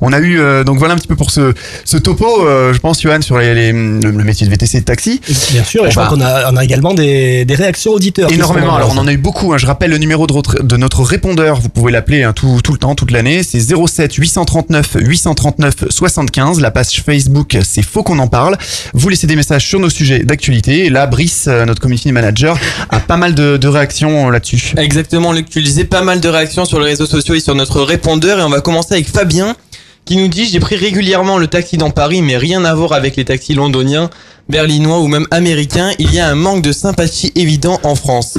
On 0.00 0.12
a 0.12 0.18
eu 0.18 0.40
euh, 0.40 0.64
donc 0.64 0.78
voilà 0.78 0.94
un 0.94 0.96
petit 0.96 1.06
peu 1.06 1.14
pour 1.16 1.30
ce 1.30 1.52
ce 1.84 1.96
topo, 1.96 2.26
euh, 2.46 2.72
je 2.72 2.78
pense, 2.78 3.00
Johan, 3.02 3.20
sur 3.20 3.38
les, 3.38 3.54
les- 3.54 3.72
le, 3.72 3.98
le 4.10 4.24
métier 4.24 4.46
de 4.46 4.50
VTC 4.50 4.80
de 4.80 4.84
taxi. 4.84 5.20
Bien 5.52 5.62
sûr, 5.62 5.84
et 5.84 5.88
On 5.88 5.90
je 5.90 5.94
crois 5.94 6.08
qu'on 6.08 6.20
a, 6.20 6.50
on 6.52 6.56
a 6.56 6.64
également 6.64 6.94
des, 6.94 7.44
des 7.44 7.54
réactions 7.54 7.92
auditeurs. 7.92 8.32
Énormément. 8.32 8.74
Alors 8.74 8.92
on 8.94 8.98
en 8.98 9.06
a 9.06 9.12
eu 9.12 9.18
beaucoup. 9.18 9.52
hein. 9.52 9.58
Je 9.58 9.66
rappelle 9.66 9.90
le 9.90 9.98
numéro 9.98 10.26
de, 10.26 10.32
notre- 10.32 10.62
de 10.62 10.76
notre 10.76 11.02
répondeur. 11.02 11.60
Vous 11.60 11.68
pouvez 11.68 11.92
l'appeler 11.92 12.22
hein, 12.22 12.32
tout, 12.32 12.60
tout 12.64 12.72
le 12.72 12.78
temps, 12.78 12.94
toute 12.94 13.10
l'année. 13.10 13.42
C'est 13.42 13.60
07 13.60 14.14
839 14.14 14.96
839 15.00 15.74
75. 15.90 16.60
La 16.60 16.70
page 16.70 17.02
Facebook, 17.04 17.56
c'est 17.62 17.82
faux 17.82 18.02
qu'on 18.02 18.18
en 18.18 18.26
parle. 18.28 18.56
Vous 18.94 19.08
laissez 19.08 19.26
des 19.26 19.36
messages 19.36 19.66
sur 19.66 19.78
nos 19.80 19.90
sujets 19.90 20.20
d'actualité. 20.20 20.86
Et 20.86 20.90
là, 20.90 21.06
Brice, 21.06 21.44
euh, 21.48 21.64
notre 21.66 21.80
community 21.80 22.10
manager, 22.12 22.58
a 22.88 23.00
pas 23.00 23.16
mal 23.16 23.34
de, 23.34 23.56
de 23.58 23.68
réactions 23.68 24.28
euh, 24.28 24.32
là-dessus. 24.32 24.72
Exactement, 24.76 25.32
Luc, 25.32 25.48
tu 25.50 25.60
lisais 25.60 25.84
pas 25.84 26.02
mal 26.02 26.20
de 26.20 26.28
réactions 26.28 26.64
sur 26.64 26.80
les 26.80 26.86
réseaux 26.86 27.06
sociaux 27.06 27.34
et 27.34 27.40
sur 27.40 27.54
notre 27.54 27.82
répondeur 27.82 28.29
et 28.38 28.42
on 28.42 28.48
va 28.48 28.60
commencer 28.60 28.94
avec 28.94 29.08
Fabien 29.08 29.56
qui 30.04 30.16
nous 30.16 30.28
dit 30.28 30.46
j'ai 30.46 30.60
pris 30.60 30.76
régulièrement 30.76 31.38
le 31.38 31.46
taxi 31.46 31.76
dans 31.76 31.90
Paris 31.90 32.22
mais 32.22 32.36
rien 32.36 32.64
à 32.64 32.74
voir 32.74 32.92
avec 32.92 33.16
les 33.16 33.24
taxis 33.24 33.54
londoniens, 33.54 34.10
berlinois 34.48 35.00
ou 35.00 35.08
même 35.08 35.26
américains, 35.30 35.92
il 35.98 36.14
y 36.14 36.20
a 36.20 36.28
un 36.28 36.34
manque 36.34 36.62
de 36.62 36.72
sympathie 36.72 37.32
évident 37.34 37.80
en 37.82 37.94
France. 37.94 38.38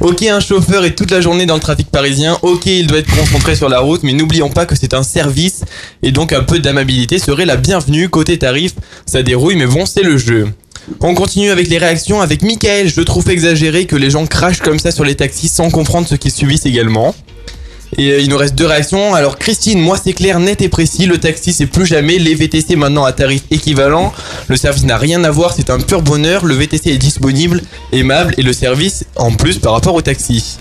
Ok, 0.00 0.22
un 0.22 0.38
chauffeur 0.38 0.84
est 0.84 0.94
toute 0.94 1.10
la 1.10 1.20
journée 1.20 1.44
dans 1.44 1.54
le 1.54 1.60
trafic 1.60 1.90
parisien. 1.90 2.38
Ok, 2.42 2.66
il 2.66 2.86
doit 2.86 2.98
être 2.98 3.12
concentré 3.16 3.56
sur 3.56 3.68
la 3.68 3.80
route, 3.80 4.04
mais 4.04 4.12
n'oublions 4.12 4.48
pas 4.48 4.64
que 4.64 4.76
c'est 4.76 4.94
un 4.94 5.02
service 5.02 5.64
et 6.04 6.12
donc 6.12 6.32
un 6.32 6.44
peu 6.44 6.60
d'amabilité 6.60 7.18
serait 7.18 7.46
la 7.46 7.56
bienvenue. 7.56 8.08
Côté 8.08 8.38
tarif, 8.38 8.74
ça 9.06 9.24
dérouille, 9.24 9.56
mais 9.56 9.66
bon, 9.66 9.86
c'est 9.86 10.04
le 10.04 10.16
jeu. 10.16 10.52
On 11.00 11.14
continue 11.14 11.50
avec 11.50 11.68
les 11.68 11.78
réactions 11.78 12.20
avec 12.20 12.42
Michael. 12.42 12.88
Je 12.88 13.00
trouve 13.00 13.28
exagéré 13.28 13.86
que 13.86 13.96
les 13.96 14.10
gens 14.10 14.24
crachent 14.26 14.60
comme 14.60 14.78
ça 14.78 14.92
sur 14.92 15.04
les 15.04 15.16
taxis 15.16 15.48
sans 15.48 15.70
comprendre 15.70 16.06
ce 16.06 16.14
qu'ils 16.14 16.32
subissent 16.32 16.66
également. 16.66 17.14
Et 17.96 18.12
euh, 18.12 18.20
il 18.20 18.28
nous 18.28 18.36
reste 18.36 18.54
deux 18.54 18.66
réactions. 18.66 19.14
Alors 19.14 19.38
Christine, 19.38 19.80
moi 19.80 19.96
c'est 20.02 20.12
clair, 20.12 20.40
net 20.40 20.60
et 20.60 20.68
précis. 20.68 21.06
Le 21.06 21.18
taxi 21.18 21.52
c'est 21.52 21.66
plus 21.66 21.86
jamais. 21.86 22.18
Les 22.18 22.34
VTC 22.34 22.76
maintenant 22.76 23.04
à 23.04 23.12
tarif 23.12 23.42
équivalent. 23.50 24.12
Le 24.48 24.56
service 24.56 24.84
n'a 24.84 24.98
rien 24.98 25.24
à 25.24 25.30
voir, 25.30 25.52
c'est 25.54 25.70
un 25.70 25.80
pur 25.80 26.02
bonheur. 26.02 26.44
Le 26.44 26.54
VTC 26.54 26.90
est 26.90 26.98
disponible, 26.98 27.62
aimable 27.92 28.34
et 28.36 28.42
le 28.42 28.52
service 28.52 29.04
en 29.16 29.32
plus 29.32 29.58
par 29.58 29.72
rapport 29.72 29.94
au 29.94 30.02
taxi. 30.02 30.58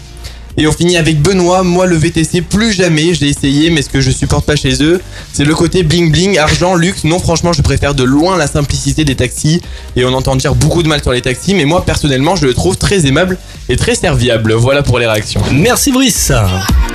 Et 0.59 0.65
on 0.65 0.71
finit 0.71 0.97
avec 0.97 1.21
Benoît. 1.21 1.61
Moi, 1.61 1.85
le 1.85 1.95
VTC, 1.95 2.41
plus 2.41 2.73
jamais. 2.73 3.13
J'ai 3.13 3.29
essayé, 3.29 3.69
mais 3.69 3.83
ce 3.83 3.89
que 3.89 4.01
je 4.01 4.09
supporte 4.09 4.43
pas 4.43 4.55
chez 4.55 4.81
eux, 4.83 4.99
c'est 5.31 5.45
le 5.45 5.53
côté 5.53 5.83
bling 5.83 6.11
bling, 6.11 6.39
argent, 6.39 6.73
luxe. 6.73 7.03
Non, 7.03 7.19
franchement, 7.19 7.53
je 7.53 7.61
préfère 7.61 7.93
de 7.93 8.03
loin 8.03 8.37
la 8.37 8.47
simplicité 8.47 9.05
des 9.05 9.15
taxis. 9.15 9.61
Et 9.95 10.03
on 10.03 10.13
entend 10.13 10.35
dire 10.35 10.55
beaucoup 10.55 10.81
de 10.81 10.87
mal 10.87 11.03
sur 11.03 11.11
les 11.11 11.21
taxis, 11.21 11.53
mais 11.53 11.65
moi, 11.65 11.85
personnellement, 11.85 12.35
je 12.35 12.47
le 12.47 12.55
trouve 12.55 12.75
très 12.75 13.05
aimable 13.05 13.37
et 13.69 13.75
très 13.75 13.93
serviable. 13.93 14.53
Voilà 14.53 14.81
pour 14.81 14.97
les 14.97 15.05
réactions. 15.05 15.41
Merci 15.53 15.91
Brice. 15.91 16.31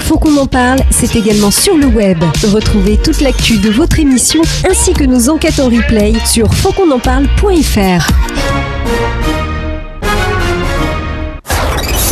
Faut 0.00 0.18
qu'on 0.18 0.36
en 0.38 0.46
parle, 0.46 0.80
c'est 0.90 1.14
également 1.14 1.52
sur 1.52 1.76
le 1.76 1.86
web. 1.86 2.18
Retrouvez 2.52 2.96
toute 2.96 3.20
l'actu 3.20 3.58
de 3.58 3.70
votre 3.70 4.00
émission 4.00 4.42
ainsi 4.68 4.92
que 4.92 5.04
nos 5.04 5.28
enquêtes 5.28 5.60
en 5.60 5.66
replay 5.66 6.14
sur 6.26 6.52
fautquonenparle.fr. 6.52 8.08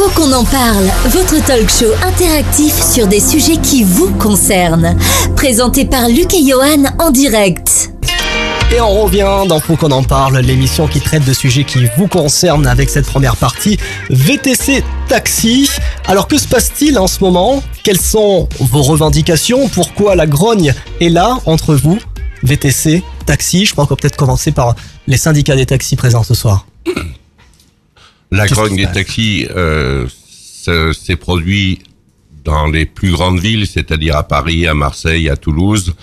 Faut 0.01 0.09
qu'on 0.19 0.33
en 0.33 0.45
parle, 0.45 0.87
votre 1.11 1.45
talk 1.45 1.69
show 1.69 1.93
interactif 2.03 2.73
sur 2.83 3.07
des 3.07 3.21
sujets 3.21 3.59
qui 3.59 3.85
vous 3.85 4.11
concernent. 4.13 4.97
Présenté 5.37 5.85
par 5.85 6.09
Luc 6.09 6.33
et 6.33 6.43
Johan 6.43 6.85
en 6.99 7.11
direct. 7.11 7.93
Et 8.75 8.81
on 8.81 9.03
revient 9.03 9.29
dans 9.47 9.61
Faut 9.61 9.77
qu'on 9.77 9.91
en 9.91 10.03
parle, 10.03 10.39
l'émission 10.39 10.89
qui 10.89 11.03
traite 11.03 11.27
de 11.27 11.35
sujets 11.35 11.65
qui 11.65 11.85
vous 11.99 12.07
concernent 12.07 12.67
avec 12.67 12.89
cette 12.89 13.05
première 13.05 13.37
partie 13.37 13.79
VTC 14.09 14.83
Taxi. 15.07 15.69
Alors 16.07 16.29
que 16.29 16.39
se 16.39 16.49
passe-t-il 16.49 16.99
en 16.99 17.07
ce 17.07 17.23
moment? 17.23 17.63
Quelles 17.85 18.01
sont 18.01 18.49
vos 18.59 18.81
revendications? 18.81 19.69
Pourquoi 19.69 20.17
la 20.17 20.27
grogne 20.27 20.73
est 21.03 21.11
là 21.11 21.37
entre 21.45 21.75
vous 21.75 21.99
VTC 22.43 23.03
Taxi, 23.27 23.67
je 23.67 23.73
crois 23.73 23.85
qu'on 23.85 23.97
va 23.97 24.01
peut-être 24.01 24.17
commencer 24.17 24.51
par 24.51 24.77
les 25.07 25.19
syndicats 25.19 25.57
des 25.57 25.67
taxis 25.67 25.97
présents 25.97 26.23
ce 26.23 26.33
soir. 26.33 26.65
La 28.31 28.47
grogne 28.47 28.77
des 28.77 28.83
taxis 28.93 29.47
euh, 29.57 30.07
se- 30.29 30.93
s'est 30.93 31.17
produit 31.17 31.81
dans 32.45 32.67
les 32.67 32.87
plus 32.87 33.11
grandes 33.11 33.39
villes, 33.41 33.67
c'est-à-dire 33.67 34.17
à 34.17 34.23
Paris, 34.23 34.67
à 34.67 34.75
Marseille, 34.75 35.29
à 35.29 35.37
Toulouse. 35.37 35.95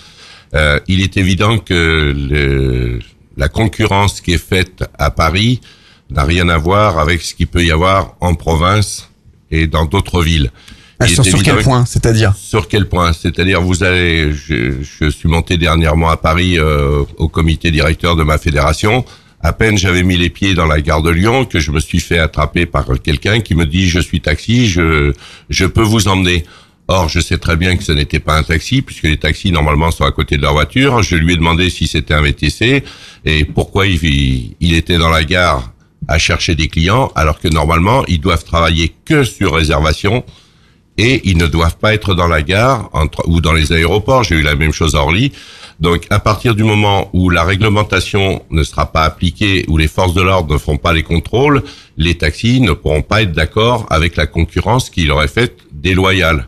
Euh, 0.53 0.79
il 0.87 1.01
est 1.01 1.17
évident 1.17 1.57
que 1.57 2.13
le- 2.15 2.99
la 3.37 3.49
concurrence 3.49 4.21
qui 4.21 4.33
est 4.33 4.37
faite 4.43 4.83
à 4.97 5.09
Paris 5.11 5.61
n'a 6.09 6.23
rien 6.23 6.47
à 6.49 6.57
voir 6.57 6.99
avec 6.99 7.21
ce 7.21 7.33
qu'il 7.33 7.47
peut 7.47 7.63
y 7.63 7.71
avoir 7.71 8.15
en 8.21 8.33
province 8.35 9.09
et 9.51 9.67
dans 9.67 9.85
d'autres 9.85 10.21
villes. 10.23 10.51
Ah, 10.99 11.07
sur, 11.07 11.23
quel 11.43 11.57
point 11.63 11.85
C'est-à-dire? 11.85 12.33
Sur 12.35 12.67
quel 12.67 12.87
point? 12.89 13.13
C'est-à-dire, 13.13 13.61
vous 13.61 13.83
allez, 13.83 14.33
je, 14.33 14.77
je 14.81 15.09
suis 15.09 15.29
monté 15.29 15.57
dernièrement 15.57 16.09
à 16.09 16.17
Paris 16.17 16.57
euh, 16.57 17.03
au 17.17 17.27
comité 17.27 17.69
directeur 17.69 18.15
de 18.15 18.23
ma 18.23 18.37
fédération. 18.39 19.05
À 19.47 19.53
peine 19.53 19.77
j'avais 19.77 20.03
mis 20.03 20.17
les 20.17 20.29
pieds 20.29 20.55
dans 20.55 20.65
la 20.65 20.81
gare 20.81 21.01
de 21.01 21.09
Lyon 21.09 21.45
que 21.45 21.61
je 21.61 21.71
me 21.71 21.79
suis 21.79 22.01
fait 22.01 22.19
attraper 22.19 22.65
par 22.65 22.85
quelqu'un 23.01 23.39
qui 23.39 23.55
me 23.55 23.65
dit 23.65 23.87
je 23.87 24.01
suis 24.01 24.19
taxi, 24.19 24.67
je 24.67 25.13
je 25.49 25.65
peux 25.65 25.83
vous 25.83 26.09
emmener. 26.09 26.43
Or, 26.89 27.07
je 27.07 27.21
sais 27.21 27.37
très 27.37 27.55
bien 27.55 27.77
que 27.77 27.83
ce 27.83 27.93
n'était 27.93 28.19
pas 28.19 28.35
un 28.37 28.43
taxi, 28.43 28.81
puisque 28.81 29.03
les 29.03 29.15
taxis, 29.17 29.53
normalement, 29.53 29.89
sont 29.91 30.03
à 30.03 30.11
côté 30.11 30.35
de 30.35 30.41
leur 30.41 30.51
voiture. 30.51 31.01
Je 31.01 31.15
lui 31.15 31.33
ai 31.33 31.35
demandé 31.37 31.69
si 31.69 31.87
c'était 31.87 32.13
un 32.13 32.21
VTC 32.21 32.83
et 33.23 33.45
pourquoi 33.45 33.87
il, 33.87 34.55
il 34.59 34.73
était 34.73 34.97
dans 34.97 35.09
la 35.09 35.23
gare 35.23 35.71
à 36.09 36.17
chercher 36.17 36.55
des 36.55 36.67
clients, 36.67 37.09
alors 37.15 37.39
que 37.39 37.47
normalement, 37.47 38.03
ils 38.07 38.19
doivent 38.19 38.43
travailler 38.43 38.93
que 39.05 39.23
sur 39.23 39.53
réservation 39.55 40.25
et 40.97 41.21
ils 41.25 41.37
ne 41.37 41.47
doivent 41.47 41.77
pas 41.77 41.93
être 41.93 42.15
dans 42.15 42.27
la 42.27 42.41
gare 42.41 42.89
entre, 42.93 43.23
ou 43.27 43.39
dans 43.39 43.53
les 43.53 43.71
aéroports. 43.71 44.23
J'ai 44.23 44.35
eu 44.35 44.41
la 44.41 44.55
même 44.55 44.73
chose 44.73 44.95
à 44.95 44.99
Orly. 44.99 45.31
Donc, 45.79 46.07
à 46.09 46.19
partir 46.19 46.55
du 46.55 46.63
moment 46.63 47.09
où 47.13 47.29
la 47.29 47.43
réglementation 47.43 48.41
ne 48.49 48.63
sera 48.63 48.91
pas 48.91 49.03
appliquée, 49.03 49.63
où 49.67 49.77
les 49.77 49.87
forces 49.87 50.15
de 50.15 50.21
l'ordre 50.21 50.53
ne 50.53 50.57
font 50.57 50.77
pas 50.77 50.93
les 50.93 51.03
contrôles, 51.03 51.63
les 51.97 52.15
taxis 52.15 52.61
ne 52.61 52.71
pourront 52.71 53.03
pas 53.03 53.21
être 53.21 53.31
d'accord 53.31 53.85
avec 53.89 54.15
la 54.15 54.25
concurrence 54.25 54.89
qui 54.89 55.05
leur 55.05 55.21
est 55.21 55.27
faite 55.27 55.59
déloyale. 55.71 56.47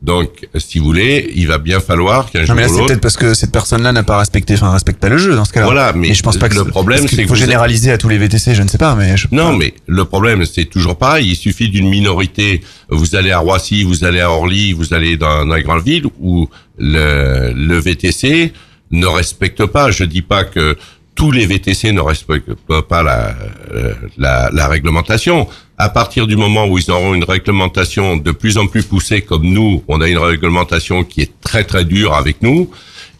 Donc, 0.00 0.46
si 0.56 0.78
vous 0.78 0.84
voulez, 0.84 1.32
il 1.34 1.48
va 1.48 1.58
bien 1.58 1.80
falloir 1.80 2.30
qu'un 2.30 2.40
Non, 2.40 2.46
jour 2.46 2.54
mais 2.54 2.62
là, 2.62 2.68
c'est 2.68 2.86
peut-être 2.86 3.00
parce 3.00 3.16
que 3.16 3.34
cette 3.34 3.50
personne-là 3.50 3.90
n'a 3.92 4.04
pas 4.04 4.16
respecté, 4.16 4.54
enfin, 4.54 4.70
respecte 4.70 5.00
pas 5.00 5.08
le 5.08 5.18
jeu 5.18 5.34
dans 5.34 5.44
ce 5.44 5.52
cas-là. 5.52 5.66
Voilà, 5.66 5.92
mais 5.92 6.14
je 6.14 6.22
pense 6.22 6.36
pas 6.36 6.48
que 6.48 6.54
le 6.54 6.64
problème, 6.64 7.00
qu'il 7.04 7.16
c'est 7.16 7.22
que 7.24 7.28
faut 7.28 7.34
êtes- 7.34 7.40
généraliser 7.40 7.90
à 7.90 7.98
tous 7.98 8.08
les 8.08 8.16
VTC, 8.16 8.54
je 8.54 8.62
ne 8.62 8.68
sais 8.68 8.78
pas, 8.78 8.94
mais 8.94 9.16
je... 9.16 9.26
Non, 9.32 9.56
mais 9.56 9.74
le 9.88 10.04
problème, 10.04 10.44
c'est 10.46 10.66
toujours 10.66 10.96
pareil. 10.98 11.26
Il 11.30 11.34
suffit 11.36 11.68
d'une 11.68 11.88
minorité. 11.88 12.60
Vous 12.88 13.16
allez 13.16 13.32
à 13.32 13.40
Roissy, 13.40 13.82
vous 13.82 14.04
allez 14.04 14.20
à 14.20 14.30
Orly, 14.30 14.72
vous 14.72 14.94
allez 14.94 15.16
dans, 15.16 15.44
dans 15.44 15.56
les 15.56 15.64
grandes 15.64 15.84
villes 15.84 16.06
où 16.20 16.48
le, 16.78 17.52
le 17.52 17.78
VTC 17.78 18.52
ne 18.92 19.06
respecte 19.06 19.66
pas. 19.66 19.90
Je 19.90 20.04
dis 20.04 20.22
pas 20.22 20.44
que 20.44 20.76
tous 21.18 21.32
les 21.32 21.46
VTC 21.46 21.90
ne 21.92 22.00
respectent 22.00 22.54
pas 22.88 23.02
la, 23.02 23.34
euh, 23.74 23.92
la, 24.16 24.50
la 24.52 24.68
réglementation. 24.68 25.48
À 25.76 25.88
partir 25.88 26.28
du 26.28 26.36
moment 26.36 26.66
où 26.66 26.78
ils 26.78 26.88
auront 26.92 27.12
une 27.12 27.24
réglementation 27.24 28.16
de 28.16 28.30
plus 28.30 28.56
en 28.56 28.68
plus 28.68 28.84
poussée, 28.84 29.22
comme 29.22 29.42
nous, 29.42 29.82
on 29.88 30.00
a 30.00 30.06
une 30.06 30.18
réglementation 30.18 31.02
qui 31.02 31.22
est 31.22 31.32
très 31.40 31.64
très 31.64 31.84
dure 31.84 32.14
avec 32.14 32.40
nous, 32.40 32.70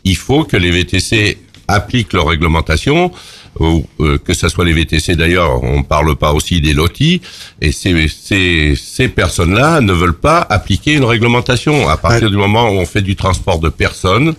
il 0.05 0.17
faut 0.17 0.45
que 0.45 0.57
les 0.57 0.71
VTC 0.71 1.39
appliquent 1.67 2.13
leur 2.13 2.29
réglementation, 2.29 3.11
ou, 3.59 3.85
euh, 3.99 4.17
que 4.17 4.33
ce 4.33 4.49
soit 4.49 4.65
les 4.65 4.75
VTC 4.75 5.17
d'ailleurs, 5.17 5.65
on 5.65 5.83
parle 5.83 6.15
pas 6.15 6.33
aussi 6.33 6.61
des 6.61 6.75
lotis, 6.75 7.21
et 7.61 7.73
ces, 7.73 8.07
ces, 8.07 8.75
ces 8.77 9.09
personnes-là 9.09 9.81
ne 9.81 9.93
veulent 9.93 10.21
pas 10.21 10.47
appliquer 10.49 10.93
une 10.93 11.05
réglementation. 11.05 11.89
À 11.89 11.97
partir 11.97 12.31
du 12.31 12.37
moment 12.37 12.69
où 12.71 12.75
on 12.75 12.87
fait 12.87 13.03
du 13.03 13.17
transport 13.17 13.59
de 13.59 13.71
personnes, 13.71 14.37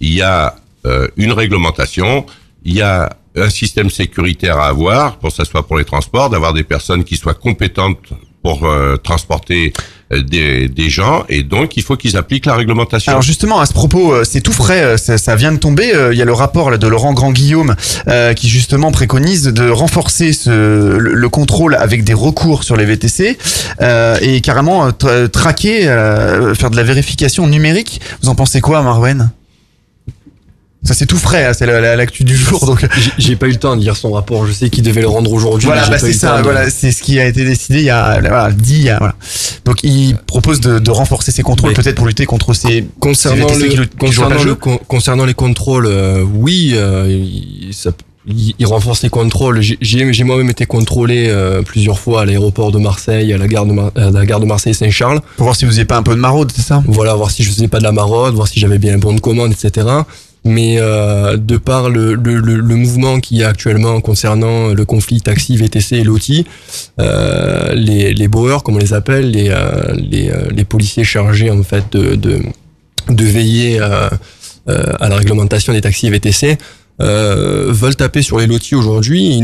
il 0.00 0.12
y 0.12 0.22
a 0.22 0.56
euh, 0.86 1.06
une 1.16 1.32
réglementation, 1.32 2.26
il 2.66 2.74
y 2.74 2.82
a 2.82 3.08
un 3.36 3.50
système 3.50 3.90
sécuritaire 3.90 4.58
à 4.58 4.68
avoir, 4.68 5.18
pour 5.18 5.30
que 5.30 5.36
ce 5.36 5.44
soit 5.44 5.66
pour 5.66 5.76
les 5.78 5.84
transports, 5.84 6.28
d'avoir 6.30 6.52
des 6.52 6.64
personnes 6.64 7.04
qui 7.04 7.16
soient 7.16 7.34
compétentes 7.34 7.98
pour 8.42 8.64
euh, 8.64 8.96
transporter 8.96 9.72
euh, 10.12 10.22
des, 10.22 10.88
gens, 10.88 11.24
et 11.28 11.42
donc 11.42 11.76
il 11.76 11.82
faut 11.82 11.96
qu'ils 11.96 12.16
appliquent 12.16 12.46
la 12.46 12.54
réglementation. 12.54 13.10
Alors 13.10 13.22
justement, 13.22 13.58
à 13.60 13.66
ce 13.66 13.72
propos, 13.72 14.12
euh, 14.12 14.24
c'est 14.24 14.40
tout 14.40 14.52
frais, 14.52 14.96
ça, 14.96 15.18
ça 15.18 15.34
vient 15.36 15.52
de 15.52 15.58
tomber. 15.58 15.92
Il 16.12 16.16
y 16.16 16.22
a 16.22 16.24
le 16.24 16.32
rapport 16.32 16.78
de 16.78 16.86
Laurent 16.86 17.12
Grand-Guillaume 17.12 17.74
qui 18.36 18.48
justement 18.48 18.90
préconise 18.92 19.42
de 19.44 19.68
renforcer 19.68 20.32
ce, 20.32 20.50
le, 20.50 21.12
le 21.14 21.28
contrôle 21.28 21.74
avec 21.74 22.04
des 22.04 22.14
recours 22.14 22.62
sur 22.64 22.76
les 22.76 22.84
VTC 22.84 23.36
et 24.22 24.40
carrément 24.40 24.90
tra- 24.90 25.28
traquer, 25.28 25.82
faire 26.58 26.70
de 26.70 26.76
la 26.76 26.84
vérification 26.84 27.46
numérique. 27.48 28.00
Vous 28.22 28.28
en 28.28 28.34
pensez 28.34 28.60
quoi, 28.60 28.82
Marwen? 28.82 29.30
Ça 30.86 30.94
c'est 30.94 31.06
tout 31.06 31.18
frais, 31.18 31.44
hein, 31.46 31.52
c'est 31.52 31.66
la- 31.66 31.80
la- 31.80 31.96
l'actu 31.96 32.24
du 32.24 32.36
jour. 32.36 32.64
Donc 32.66 32.86
J'ai- 33.18 33.36
pas 33.36 33.46
eu 33.46 33.50
le 33.50 33.56
temps 33.56 33.76
de 33.76 33.80
lire 33.82 33.96
son 33.96 34.12
rapport. 34.12 34.46
Je 34.46 34.52
sais 34.52 34.70
qu'il 34.70 34.82
devait 34.84 35.00
le 35.02 35.08
rendre 35.08 35.32
aujourd'hui. 35.32 35.66
Voilà, 35.66 35.86
bah 35.88 35.98
c'est 35.98 36.12
ça. 36.12 36.38
de- 36.38 36.42
Voilà, 36.44 36.70
c'est 36.70 36.92
ce 36.92 37.02
qui 37.02 37.18
a 37.20 37.26
été 37.26 37.44
décidé 37.44 37.80
il 37.80 37.84
y 37.86 37.90
a, 37.90 38.20
voilà, 38.20 38.50
dit 38.52 38.76
il 38.76 38.82
y 38.84 38.90
a, 38.90 38.98
voilà. 38.98 39.14
Donc 39.64 39.82
il 39.82 40.16
propose 40.26 40.60
de, 40.60 40.78
de 40.78 40.90
renforcer 40.90 41.32
ses 41.32 41.42
contrôles, 41.42 41.72
peut-être 41.74 41.96
pour 41.96 42.06
lutter 42.06 42.24
contre 42.24 42.54
ces 42.54 42.86
Concernant, 43.00 43.48
ces 43.48 43.68
le- 43.68 43.68
qui, 43.68 43.76
qui 43.90 43.96
concernant, 43.96 44.28
le 44.30 44.34
le 44.36 44.40
jeu. 44.50 44.54
con- 44.54 44.78
concernant 44.88 45.24
les 45.24 45.34
contrôles, 45.34 45.86
euh, 45.86 46.22
oui, 46.22 46.72
euh, 46.74 47.06
il, 47.08 47.74
ça- 47.74 47.90
il- 48.28 48.54
il 48.58 48.66
renforce 48.66 49.02
les 49.02 49.08
contrôles. 49.10 49.60
J'ai- 49.60 50.24
moi-même 50.24 50.50
été 50.50 50.66
contrôlé 50.66 51.26
euh, 51.28 51.62
plusieurs 51.62 51.98
fois 51.98 52.22
à 52.22 52.24
l'aéroport 52.24 52.70
de 52.72 52.78
Marseille, 52.78 53.32
à 53.32 53.38
la 53.38 53.46
gare 53.48 53.66
de, 53.66 53.72
Mar- 53.72 53.90
à 53.96 54.10
la 54.10 54.24
gare 54.26 54.40
de 54.40 54.46
Marseille-Saint-Charles. 54.46 55.20
Pour 55.36 55.44
voir 55.44 55.56
si 55.56 55.64
vous 55.64 55.72
n'aviez 55.72 55.84
pas 55.84 55.96
un 55.96 56.02
peu 56.02 56.14
de 56.14 56.20
maraude, 56.20 56.52
c'est 56.54 56.62
ça? 56.62 56.82
Voilà, 56.86 57.14
voir 57.14 57.30
si 57.30 57.42
je 57.42 57.50
faisais 57.50 57.68
pas 57.68 57.78
de 57.78 57.84
la 57.84 57.92
maraude, 57.92 58.34
voir 58.34 58.48
si 58.48 58.58
j'avais 58.60 58.78
bien 58.78 58.94
un 58.94 58.98
bon 58.98 59.12
de 59.14 59.20
commande, 59.20 59.52
etc. 59.52 59.86
Mais 60.46 60.76
euh, 60.78 61.36
de 61.36 61.56
par 61.56 61.90
le, 61.90 62.16
mouvement 62.62 63.18
qu'il 63.18 63.38
y 63.38 63.42
a 63.42 63.48
actuellement 63.48 64.00
concernant 64.00 64.68
le 64.68 64.84
conflit 64.84 65.20
taxi, 65.20 65.56
VTC 65.56 65.96
et 65.96 66.04
LOTI, 66.04 66.46
euh, 67.00 67.74
les, 67.74 68.14
les 68.14 68.28
bowers, 68.28 68.58
comme 68.64 68.76
on 68.76 68.78
les 68.78 68.94
appelle, 68.94 69.32
les, 69.32 69.48
euh, 69.50 70.50
les, 70.54 70.64
policiers 70.64 71.02
chargés 71.02 71.50
en 71.50 71.64
fait 71.64 71.92
de, 71.92 72.42
veiller 73.08 73.80
à 73.80 74.10
la 75.08 75.16
réglementation 75.16 75.72
des 75.72 75.80
taxis 75.80 76.10
VTC, 76.10 76.58
veulent 77.00 77.96
taper 77.96 78.22
sur 78.22 78.38
les 78.38 78.46
lotis 78.46 78.76
aujourd'hui 78.76 79.42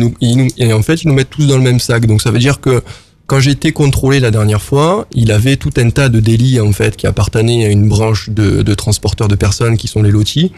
et 0.57 0.73
en 0.73 0.83
fait 0.83 1.03
ils 1.03 1.09
nous 1.09 1.15
mettent 1.15 1.31
tous 1.31 1.49
dans 1.49 1.57
le 1.57 1.65
même 1.65 1.81
sac. 1.81 2.07
Donc 2.07 2.23
ça 2.23 2.31
veut 2.31 2.39
dire 2.39 2.61
que 2.61 2.81
quand 3.27 3.41
j'ai 3.41 3.53
été 3.53 3.73
contrôlé 3.73 4.21
la 4.21 4.31
dernière 4.31 4.63
fois, 4.63 5.07
il 5.13 5.33
avait 5.33 5.57
tout 5.57 5.73
un 5.79 5.91
tas 5.91 6.09
de 6.09 6.21
délits 6.21 6.61
en 6.61 6.73
fait 6.73 6.97
qui 6.97 7.09
appartenaient 7.09 7.65
à 7.65 7.69
une 7.71 7.89
branche 7.89 8.31
de, 8.31 8.63
de 8.63 8.75
transporteurs 8.75 9.29
de 9.29 9.37
personnes 9.37 9.77
qui 9.77 9.89
sont 9.89 10.03
les 10.03 10.11
lotis, 10.11 10.53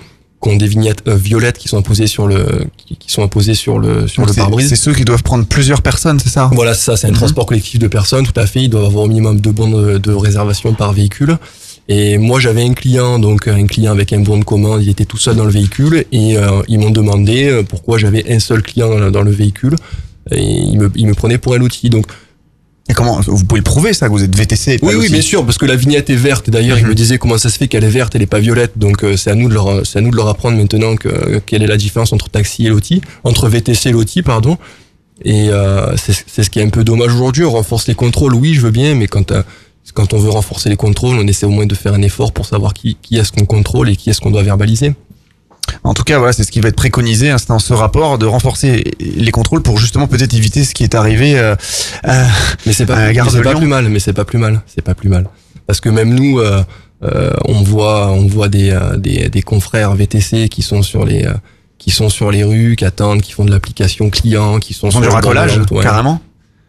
qui 0.44 0.50
ont 0.50 0.56
des 0.56 0.66
vignettes 0.68 1.02
euh, 1.08 1.16
violettes 1.16 1.58
qui 1.58 1.68
sont 1.68 1.78
imposées 1.78 2.06
sur 2.06 2.26
le 2.28 2.64
qui, 2.76 2.96
qui 2.96 3.10
sont 3.10 3.22
imposées 3.24 3.54
sur 3.54 3.78
le 3.78 4.06
sur 4.06 4.20
Donc, 4.22 4.28
le 4.28 4.34
c'est- 4.34 4.40
pare-brise. 4.40 4.68
C'est 4.68 4.76
ceux 4.76 4.92
qui 4.94 5.04
doivent 5.04 5.22
prendre 5.24 5.44
plusieurs 5.46 5.82
personnes, 5.82 6.20
c'est 6.20 6.28
ça? 6.28 6.50
Voilà, 6.52 6.74
c'est 6.74 6.84
ça, 6.84 6.96
c'est 6.96 7.06
un 7.06 7.10
Mhm. 7.10 7.16
transport 7.16 7.46
collectif 7.46 7.78
de 7.80 7.88
personnes, 7.88 8.24
tout 8.26 8.38
à 8.38 8.46
fait. 8.46 8.62
Ils 8.62 8.68
doivent 8.70 8.84
avoir 8.86 9.04
au 9.04 9.08
minimum 9.08 9.40
deux 9.40 9.52
bons 9.52 9.68
de, 9.70 9.98
de 9.98 10.12
réservation 10.12 10.74
par 10.74 10.92
véhicule. 10.92 11.38
Et 11.88 12.16
moi, 12.16 12.40
j'avais 12.40 12.62
un 12.62 12.72
client, 12.72 13.18
donc 13.18 13.46
un 13.48 13.66
client 13.66 13.92
avec 13.92 14.12
un 14.14 14.20
bon 14.20 14.38
de 14.38 14.44
commande, 14.44 14.82
il 14.82 14.88
était 14.88 15.04
tout 15.04 15.18
seul 15.18 15.36
dans 15.36 15.44
le 15.44 15.50
véhicule 15.50 16.04
et 16.12 16.38
euh, 16.38 16.62
ils 16.68 16.78
m'ont 16.78 16.90
demandé 16.90 17.44
euh, 17.50 17.62
pourquoi 17.62 17.98
j'avais 17.98 18.24
un 18.32 18.38
seul 18.38 18.62
client 18.62 18.88
dans 18.88 18.98
le, 18.98 19.10
dans 19.10 19.22
le 19.22 19.30
véhicule 19.30 19.76
et 20.30 20.42
ils 20.42 20.78
me, 20.78 20.90
ils 20.94 21.06
me 21.06 21.12
prenaient 21.14 21.36
pour 21.36 21.52
un 21.54 21.60
outil. 21.60 21.90
Donc 21.90 22.06
Et 22.88 22.92
comment 22.92 23.18
vous 23.20 23.44
pouvez 23.44 23.60
le 23.60 23.64
prouver 23.64 23.94
ça 23.94 24.08
que 24.08 24.12
vous 24.12 24.22
êtes 24.22 24.36
VTC 24.36 24.78
oui, 24.82 24.94
oui, 24.94 25.08
bien 25.08 25.22
sûr, 25.22 25.44
parce 25.44 25.56
que 25.56 25.64
la 25.64 25.74
vignette 25.74 26.10
est 26.10 26.16
verte. 26.16 26.50
D'ailleurs, 26.50 26.78
ils 26.78 26.86
me 26.86 26.94
disaient 26.94 27.16
comment 27.16 27.38
ça 27.38 27.48
se 27.48 27.56
fait 27.56 27.66
qu'elle 27.66 27.84
est 27.84 27.88
verte, 27.88 28.14
elle 28.14 28.20
est 28.22 28.26
pas 28.26 28.40
violette. 28.40 28.72
Donc, 28.76 29.04
euh, 29.04 29.16
c'est 29.16 29.30
à 29.30 29.34
nous 29.34 29.48
de 29.48 29.54
leur, 29.54 29.86
c'est 29.86 29.98
à 29.98 30.02
nous 30.02 30.10
de 30.10 30.16
leur 30.16 30.28
apprendre 30.28 30.58
maintenant 30.58 30.96
que, 30.96 31.38
quelle 31.46 31.62
est 31.62 31.66
la 31.66 31.78
différence 31.78 32.12
entre 32.12 32.28
taxi 32.28 32.66
et 32.66 32.68
loti, 32.68 33.00
entre 33.24 33.48
VTC 33.48 33.88
et 33.88 33.92
loti, 33.92 34.22
pardon. 34.22 34.58
Et 35.24 35.48
euh, 35.48 35.96
c'est 35.96 36.12
c'est 36.26 36.42
ce 36.42 36.50
qui 36.50 36.58
est 36.58 36.62
un 36.62 36.68
peu 36.68 36.84
dommage 36.84 37.14
aujourd'hui. 37.14 37.44
On 37.44 37.52
renforce 37.52 37.86
les 37.86 37.94
contrôles, 37.94 38.34
oui, 38.34 38.52
je 38.52 38.60
veux 38.60 38.70
bien, 38.70 38.94
mais 38.94 39.06
quand 39.06 39.32
euh, 39.32 39.42
quand 39.94 40.12
on 40.12 40.18
veut 40.18 40.30
renforcer 40.30 40.68
les 40.68 40.76
contrôles, 40.76 41.16
on 41.16 41.26
essaie 41.26 41.46
au 41.46 41.50
moins 41.50 41.66
de 41.66 41.74
faire 41.74 41.94
un 41.94 42.02
effort 42.02 42.32
pour 42.32 42.46
savoir 42.46 42.74
qui, 42.74 42.96
qui 43.00 43.16
est-ce 43.16 43.32
qu'on 43.32 43.46
contrôle 43.46 43.88
et 43.88 43.96
qui 43.96 44.10
est-ce 44.10 44.20
qu'on 44.20 44.30
doit 44.30 44.42
verbaliser. 44.42 44.94
En 45.82 45.94
tout 45.94 46.04
cas, 46.04 46.18
voilà, 46.18 46.32
c'est 46.32 46.44
ce 46.44 46.50
qui 46.50 46.60
va 46.60 46.68
être 46.68 46.76
préconisé 46.76 47.30
hein, 47.30 47.38
c'est 47.38 47.48
dans 47.48 47.58
ce 47.58 47.72
rapport 47.72 48.18
de 48.18 48.26
renforcer 48.26 48.84
les 49.00 49.30
contrôles 49.30 49.62
pour 49.62 49.78
justement 49.78 50.06
peut-être 50.06 50.34
éviter 50.34 50.64
ce 50.64 50.74
qui 50.74 50.82
est 50.82 50.94
arrivé. 50.94 51.38
Euh, 51.38 51.54
euh, 52.06 52.24
Mais 52.66 52.72
c'est 52.72 52.86
pas, 52.86 53.10
plus 53.54 53.66
mal, 53.66 53.88
mais 53.88 53.98
c'est 53.98 54.12
pas 54.12 54.24
plus 54.24 54.38
mal, 54.38 54.62
c'est 54.66 54.82
pas 54.82 54.94
plus 54.94 55.08
mal. 55.08 55.26
Parce 55.66 55.80
que 55.80 55.88
même 55.88 56.14
nous, 56.14 56.38
euh, 56.38 56.62
euh, 57.02 57.30
on 57.46 57.62
voit, 57.62 58.10
on 58.10 58.26
voit 58.26 58.48
des, 58.48 58.70
euh, 58.70 58.96
des, 58.96 59.28
des 59.28 59.42
confrères 59.42 59.94
VTC 59.94 60.48
qui 60.48 60.62
sont 60.62 60.82
sur 60.82 61.04
les, 61.04 61.24
euh, 61.24 61.34
qui 61.78 61.90
sont 61.90 62.08
sur 62.08 62.30
les 62.30 62.44
rues, 62.44 62.76
qui 62.76 62.84
attendent, 62.84 63.20
qui 63.20 63.32
font 63.32 63.44
de 63.44 63.50
l'application 63.50 64.08
client, 64.10 64.58
qui 64.58 64.72
sont 64.72 64.88
Ils 64.88 64.92
font 64.92 65.00
sur 65.02 65.08
du 65.08 65.14
racolage, 65.14 65.58
ouais. 65.70 65.82
carrément. 65.82 66.20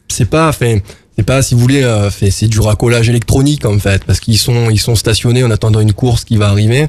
C'est 0.10 0.30
pas, 0.30 0.50
enfin, 0.50 0.80
c'est 1.18 1.24
pas, 1.24 1.42
si 1.42 1.56
vous 1.56 1.62
voulez, 1.62 1.84
euh, 1.84 2.10
fait, 2.10 2.32
c'est 2.32 2.48
du 2.48 2.60
racolage 2.60 3.10
électronique 3.10 3.66
en 3.66 3.80
fait, 3.80 4.04
parce 4.04 4.20
qu'ils 4.20 4.38
sont, 4.38 4.70
ils 4.70 4.80
sont 4.80 4.96
stationnés 4.96 5.44
en 5.44 5.52
attendant 5.52 5.80
une 5.80 5.94
course 5.94 6.26
qui 6.26 6.38
va 6.38 6.50
arriver. 6.50 6.88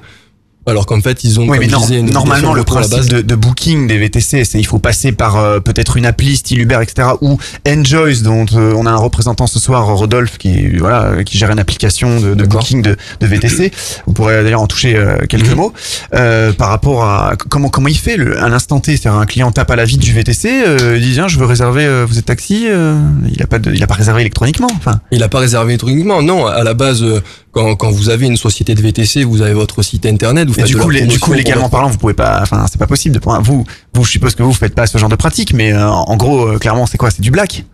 Alors 0.69 0.85
qu'en 0.87 1.01
fait, 1.01 1.23
ils 1.25 1.39
ont 1.39 1.49
Oui, 1.49 1.59
mais 1.61 1.69
non, 1.69 1.87
une 1.87 2.11
normalement, 2.11 2.53
le 2.53 2.65
principe 2.65 3.09
de, 3.09 3.21
de 3.21 3.35
booking 3.37 3.87
des 3.87 3.99
VTC, 3.99 4.45
c'est 4.45 4.59
il 4.59 4.67
faut 4.67 4.79
passer 4.81 5.13
par 5.13 5.37
euh, 5.37 5.61
peut-être 5.61 5.97
une 5.97 6.07
appli 6.07 6.37
style 6.37 6.61
Uber, 6.61 6.79
etc. 6.83 7.09
ou 7.21 7.39
Enjoys, 7.69 8.23
dont 8.23 8.47
euh, 8.55 8.75
on 8.77 8.85
a 8.87 8.91
un 8.91 8.97
représentant 8.97 9.47
ce 9.47 9.59
soir, 9.61 9.87
Rodolphe, 9.87 10.39
qui 10.39 10.77
voilà, 10.77 11.23
qui 11.25 11.39
gère 11.39 11.51
une 11.51 11.59
application 11.61 12.21
de, 12.21 12.35
de 12.35 12.45
booking 12.45 12.83
de, 12.83 12.97
de 13.21 13.27
VTC. 13.27 13.71
Vous 14.07 14.13
pourrez 14.13 14.43
d'ailleurs 14.43 14.61
en 14.63 14.67
toucher 14.67 14.97
euh, 14.97 15.19
quelques 15.29 15.47
Mhm. 15.51 15.55
mots 15.57 15.73
euh, 16.15 16.53
par 16.53 16.69
rapport 16.71 17.05
à 17.05 17.35
comment 17.49 17.69
comment 17.69 17.89
il 17.89 17.97
fait 17.99 18.17
le, 18.17 18.43
à 18.43 18.49
l'instant 18.49 18.81
T. 18.81 18.97
C'est-à-dire 18.97 19.21
un 19.21 19.27
client 19.27 19.53
tape 19.53 19.71
à 19.71 19.77
la 19.77 19.85
vitre 19.85 20.03
du 20.03 20.13
VTC, 20.13 20.49
euh, 20.67 20.95
il 20.97 21.03
dit 21.03 21.13
tiens, 21.15 21.29
je 21.29 21.39
veux 21.39 21.47
réserver, 21.47 21.85
euh, 21.85 22.05
vous 22.09 22.19
êtes 22.19 22.27
taxi, 22.27 22.67
euh, 22.69 22.97
il 23.33 23.41
a 23.43 23.47
pas 23.47 23.61
de, 23.61 23.73
il 23.73 23.83
a 23.83 23.87
pas 23.87 23.95
réservé 23.95 24.23
électroniquement. 24.23 24.69
Enfin, 24.77 25.01
Il 25.13 25.23
a 25.23 25.29
pas 25.29 25.39
réservé 25.39 25.71
électroniquement. 25.75 26.23
Non, 26.23 26.47
à 26.47 26.65
la 26.65 26.75
base, 26.75 27.03
euh, 27.05 27.21
quand, 27.57 27.75
quand 27.75 27.91
vous 27.91 28.11
avez 28.11 28.27
une 28.27 28.37
société 28.37 28.75
de 28.75 28.83
VTC, 28.83 29.25
vous 29.25 29.41
avez 29.41 29.55
votre 29.55 29.83
site 29.83 30.05
internet. 30.05 30.47
Vous 30.47 30.53
Et 30.53 30.57
faites 30.57 30.67
du 30.67 30.75
de 30.75 30.79
la 30.79 30.85
coup, 30.85 30.91
les- 30.91 31.07
du 31.07 31.19
coup, 31.19 31.33
légalement 31.33 31.63
votre- 31.63 31.71
parlant, 31.73 31.89
vous 31.89 31.97
pouvez 31.97 32.13
pas. 32.13 32.41
Enfin, 32.43 32.67
c'est 32.71 32.79
pas 32.79 32.87
possible. 32.87 33.15
De, 33.19 33.21
vous, 33.43 33.65
vous, 33.95 34.05
je 34.05 34.11
suppose 34.11 34.35
que 34.35 34.43
vous 34.43 34.53
faites 34.53 34.75
pas 34.75 34.87
ce 34.87 34.99
genre 34.99 35.09
de 35.09 35.17
pratique, 35.17 35.55
mais 35.55 35.73
euh, 35.73 35.89
en 35.89 36.17
gros, 36.19 36.47
euh, 36.49 36.59
clairement, 36.59 36.85
c'est 36.87 36.99
quoi? 36.99 37.11
C'est 37.11 37.23
du 37.23 37.31
black? 37.31 37.65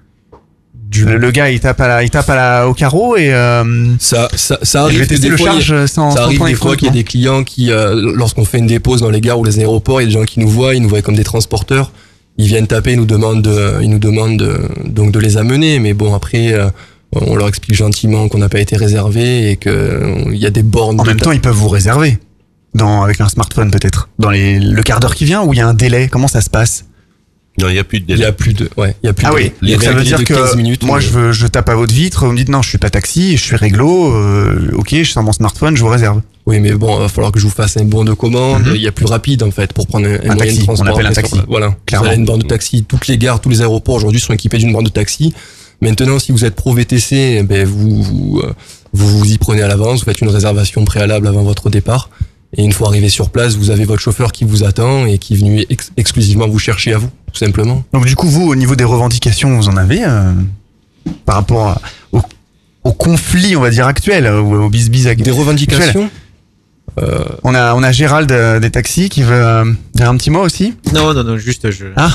Le, 0.95 1.17
le 1.17 1.31
gars, 1.31 1.51
il 1.51 1.59
tape 1.59 1.81
à 1.81 1.89
la, 1.89 2.03
il 2.05 2.11
tape 2.11 2.29
à 2.29 2.37
la, 2.37 2.69
au 2.69 2.75
carreau 2.75 3.17
et 3.17 3.33
euh, 3.33 3.65
Ça, 3.99 4.29
ça, 4.37 4.59
ça 4.63 4.83
arrive. 4.83 5.09
des 5.09 5.29
le 5.29 5.37
fois, 5.39 5.49
a- 5.49 5.53
charge 5.61 5.87
sans, 5.87 6.11
Ça 6.11 6.25
arrive 6.25 6.45
des 6.45 6.55
fois 6.55 6.77
qu'il 6.77 6.87
y 6.87 6.91
a 6.91 6.93
électroniquement. 6.93 6.93
des 6.93 7.05
clients 7.05 7.45
qui, 7.45 7.71
euh, 7.73 8.13
lorsqu'on 8.15 8.45
fait 8.45 8.59
une 8.59 8.67
dépose 8.67 9.01
dans 9.01 9.09
les 9.11 9.23
gares 9.23 9.39
ou 9.41 9.45
les 9.45 9.59
aéroports, 9.59 10.01
il 10.03 10.05
y 10.05 10.07
a 10.07 10.09
des 10.09 10.19
gens 10.21 10.25
qui 10.27 10.39
nous 10.39 10.49
voient, 10.49 10.75
ils 10.75 10.83
nous 10.83 10.91
voient 10.91 11.01
comme 11.03 11.15
des 11.17 11.25
transporteurs. 11.25 11.93
Ils 12.37 12.47
viennent 12.47 12.67
taper, 12.67 12.93
ils 12.93 12.99
nous 12.99 13.07
demandent, 13.07 13.43
de, 13.43 13.79
ils 13.83 13.89
nous 13.91 13.99
demandent 13.99 14.37
de, 14.39 14.59
donc 14.85 15.13
de 15.13 15.19
les 15.19 15.39
amener. 15.39 15.79
Mais 15.79 15.95
bon, 15.95 16.15
après, 16.15 16.53
euh, 16.53 16.69
on 17.13 17.37
leur 17.37 17.49
explique 17.49 17.77
gentiment 17.77 18.29
qu'on 18.29 18.39
n'a 18.39 18.49
pas 18.49 18.61
été 18.61 18.77
réservé 18.77 19.51
et 19.51 19.57
que 19.57 19.69
euh, 19.71 20.25
il 20.33 20.39
y 20.39 20.47
a 20.47 20.51
des 20.51 20.63
bornes. 20.63 20.99
En 21.01 21.05
de 21.05 21.09
même 21.09 21.21
temps, 21.21 21.33
ils 21.33 21.41
peuvent 21.41 21.55
vous 21.55 21.69
réserver. 21.69 22.19
Dans, 22.75 23.03
avec 23.03 23.21
un 23.21 23.29
smartphone 23.29 23.71
peut-être. 23.71 24.09
Dans 24.19 24.31
les, 24.31 24.59
le 24.59 24.83
quart 24.83 24.99
d'heure 24.99 25.15
qui 25.15 25.27
vient 25.27 25.43
ou 25.43 25.53
il 25.53 25.59
y 25.59 25.61
a 25.61 25.69
un 25.69 25.75
délai? 25.75 26.09
Comment 26.09 26.27
ça 26.29 26.41
se 26.41 26.49
passe? 26.49 26.87
Non, 27.61 27.69
il 27.69 27.75
n'y 27.75 27.79
a 27.79 27.85
plus 27.85 28.01
de 28.01 28.07
il 28.09 28.15
y 28.15 28.17
délai. 28.17 28.29
a 28.29 28.33
plus 28.33 28.55
de, 28.55 28.71
ouais, 28.79 28.97
il 29.03 29.09
y 29.09 29.11
a 29.11 29.13
plus 29.13 29.27
Ah 29.27 29.31
de. 29.31 29.35
oui, 29.35 29.53
il 29.61 29.69
y 29.69 29.73
a 29.73 29.77
donc 29.77 29.81
des 29.85 29.87
ça 29.91 29.93
veut 29.93 30.05
dire 30.05 30.19
de 30.19 30.25
15 30.25 30.53
que 30.53 30.57
minutes, 30.57 30.83
moi 30.85 30.97
mais- 30.99 31.05
je, 31.05 31.11
veux, 31.11 31.33
je 31.33 31.47
tape 31.47 31.69
à 31.69 31.75
votre 31.75 31.93
vitre, 31.93 32.25
vous 32.25 32.33
me 32.33 32.37
dites 32.39 32.49
non, 32.49 32.63
je 32.63 32.71
suis 32.71 32.79
pas 32.79 32.89
taxi, 32.89 33.37
je 33.37 33.43
suis 33.43 33.57
réglo, 33.57 34.15
euh, 34.15 34.71
ok, 34.73 34.89
je 34.95 35.05
sors 35.05 35.23
mon 35.23 35.33
smartphone, 35.35 35.77
je 35.77 35.83
vous 35.83 35.91
réserve. 35.91 36.23
Oui, 36.47 36.61
mais 36.61 36.73
bon, 36.73 36.97
il 36.97 37.03
va 37.03 37.09
falloir 37.11 37.31
que 37.31 37.39
je 37.39 37.45
vous 37.45 37.51
fasse 37.53 37.77
un 37.77 37.85
bon 37.85 38.05
de 38.05 38.15
commande. 38.15 38.63
Il 38.75 38.81
y 38.81 38.89
a 38.89 38.93
plus 38.93 39.05
rapide 39.05 39.43
en 39.43 39.51
fait 39.51 39.75
pour 39.75 39.87
prendre 39.87 40.07
un, 40.07 40.15
un 40.15 40.17
Mhm. 40.17 40.31
Un 40.31 40.35
moyen 40.35 40.39
taxi, 40.39 40.57
de 40.57 40.63
on 40.63 40.67
transport. 40.75 40.95
appelle 40.95 41.07
un 41.07 41.13
taxi. 41.13 41.35
sur- 41.37 41.45
Voilà, 41.47 41.77
Clairement. 41.85 42.07
Vous 42.07 42.11
avez 42.13 42.21
une 42.21 42.25
borne 42.25 42.41
de 42.41 42.47
taxi. 42.47 42.85
Toutes 42.89 43.07
les 43.07 43.19
gares, 43.19 43.39
tous 43.39 43.51
les 43.51 43.61
aéroports 43.61 43.97
aujourd'hui 43.97 44.21
sont 44.21 44.33
équipés 44.33 44.57
d'une 44.57 44.73
borne 44.73 44.87
de 44.87 44.91
taxi. 44.91 45.35
Maintenant, 45.83 46.19
si 46.19 46.33
vous 46.33 46.45
êtes 46.47 46.55
pro 46.55 46.73
VTC, 46.73 47.39
eh 47.41 47.43
ben 47.43 47.67
vous 47.67 48.03
vous, 48.03 48.41
euh, 48.43 48.53
vous 48.95 49.19
vous 49.19 49.31
y 49.33 49.37
prenez 49.37 49.61
à 49.63 49.69
l'avance. 49.69 49.99
Vous 50.01 50.05
faites 50.07 50.21
une 50.23 50.29
réservation 50.31 50.85
préalable 50.87 51.27
avant 51.27 51.43
votre 51.43 51.69
départ. 51.69 52.09
Et 52.57 52.63
une 52.65 52.73
fois 52.73 52.89
arrivé 52.89 53.09
sur 53.09 53.31
place, 53.31 53.57
vous 53.57 53.71
avez 53.71 53.85
votre 53.85 54.01
chauffeur 54.03 54.31
qui 54.33 54.45
vous 54.45 54.63
attend 54.63 55.07
et 55.07 55.19
qui 55.19 55.35
est 55.35 55.37
venu 55.39 55.65
ex- 55.71 55.91
exclusivement 55.97 56.47
vous 56.49 56.59
chercher 56.59 56.93
à 56.93 56.99
vous, 56.99 57.09
tout 57.33 57.39
simplement. 57.39 57.83
Donc 57.93 58.07
du 58.07 58.15
coup, 58.15 58.29
vous, 58.29 58.47
au 58.47 58.55
niveau 58.55 58.77
des 58.77 58.85
revendications, 58.85 59.57
vous 59.57 59.69
en 59.69 59.77
avez 59.77 60.05
euh, 60.05 60.33
par 61.27 61.35
rapport 61.37 61.67
à- 61.69 61.81
au, 62.13 62.21
au 62.85 62.93
conflit, 62.93 63.57
on 63.57 63.61
va 63.61 63.71
dire, 63.71 63.87
actuel, 63.87 64.27
euh, 64.27 64.41
au, 64.41 64.65
au 64.65 64.69
bis-bis 64.69 65.07
actuel? 65.09 65.25
Des 65.25 65.31
revendications? 65.31 66.11
Euh, 67.01 67.25
On 67.43 67.55
a, 67.55 67.75
on 67.75 67.83
a 67.83 67.91
Gérald 67.91 68.31
euh, 68.31 68.61
des 68.61 68.71
taxis 68.71 69.09
qui 69.09 69.23
veut 69.23 69.33
euh, 69.35 69.65
dire 69.95 70.11
un 70.11 70.17
petit 70.19 70.29
mot 70.29 70.41
aussi? 70.41 70.75
Non, 70.93 71.15
non, 71.15 71.25
non, 71.25 71.39
juste 71.39 71.71
je. 71.71 71.87
Ah 71.97 72.11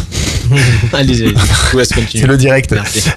Allez-y, 0.94 1.24
allez-y. 1.24 1.36
je 1.66 1.72
vous 1.72 1.78
laisse 1.80 1.90
continuer. 1.94 2.22
C'est 2.22 2.28
le 2.28 2.38
direct. 2.38 2.72
Merci. 2.72 3.10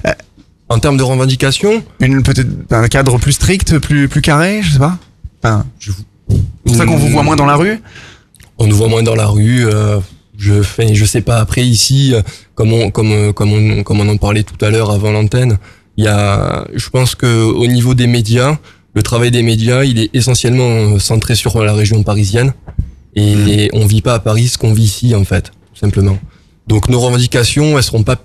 En 0.70 0.78
termes 0.78 0.96
de 0.96 1.02
revendications 1.02 1.82
Une 2.00 2.22
peut-être 2.22 2.48
un 2.70 2.88
cadre 2.88 3.18
plus 3.18 3.32
strict, 3.32 3.78
plus 3.80 4.08
plus 4.08 4.22
carré, 4.22 4.62
je 4.62 4.72
sais 4.72 4.78
pas. 4.78 4.96
Enfin, 5.42 5.66
je 5.78 5.90
vous... 5.90 6.02
c'est 6.30 6.38
pour 6.64 6.76
ça 6.76 6.86
qu'on 6.86 6.96
vous 6.96 7.08
voit 7.08 7.22
moins 7.24 7.36
dans 7.36 7.44
la 7.46 7.56
rue. 7.56 7.82
on 8.58 8.66
nous 8.66 8.76
voit 8.76 8.88
moins 8.88 9.02
dans 9.02 9.16
la 9.16 9.26
rue. 9.26 9.66
euh, 9.66 9.98
je 10.40 10.62
fais, 10.62 10.94
je 10.94 11.04
sais 11.04 11.20
pas. 11.20 11.38
Après 11.38 11.66
ici, 11.66 12.14
euh, 12.14 12.22
comme 12.54 12.72
on, 12.72 12.90
comme, 12.90 13.12
euh, 13.12 13.32
comme 13.32 13.52
on, 13.52 13.82
comme 13.82 14.00
on 14.00 14.08
en 14.08 14.16
parlait 14.16 14.42
tout 14.42 14.64
à 14.64 14.70
l'heure 14.70 14.90
avant 14.90 15.12
l'antenne, 15.12 15.58
il 15.96 16.04
y 16.04 16.08
a, 16.08 16.66
je 16.74 16.88
pense 16.88 17.14
que 17.14 17.42
au 17.42 17.66
niveau 17.66 17.94
des 17.94 18.06
médias, 18.06 18.56
le 18.94 19.02
travail 19.02 19.30
des 19.30 19.42
médias, 19.42 19.84
il 19.84 19.98
est 19.98 20.10
essentiellement 20.14 20.94
euh, 20.94 20.98
centré 20.98 21.34
sur 21.34 21.62
la 21.62 21.74
région 21.74 22.02
parisienne 22.02 22.54
et 23.16 23.68
on 23.72 23.86
vit 23.86 24.02
pas 24.02 24.14
à 24.14 24.18
Paris 24.20 24.48
ce 24.48 24.56
qu'on 24.56 24.72
vit 24.72 24.84
ici 24.84 25.14
en 25.14 25.24
fait, 25.24 25.50
tout 25.50 25.80
simplement. 25.80 26.18
Donc 26.68 26.88
nos 26.88 27.00
revendications, 27.00 27.76
elles 27.76 27.82
seront 27.82 28.04
pas 28.04 28.16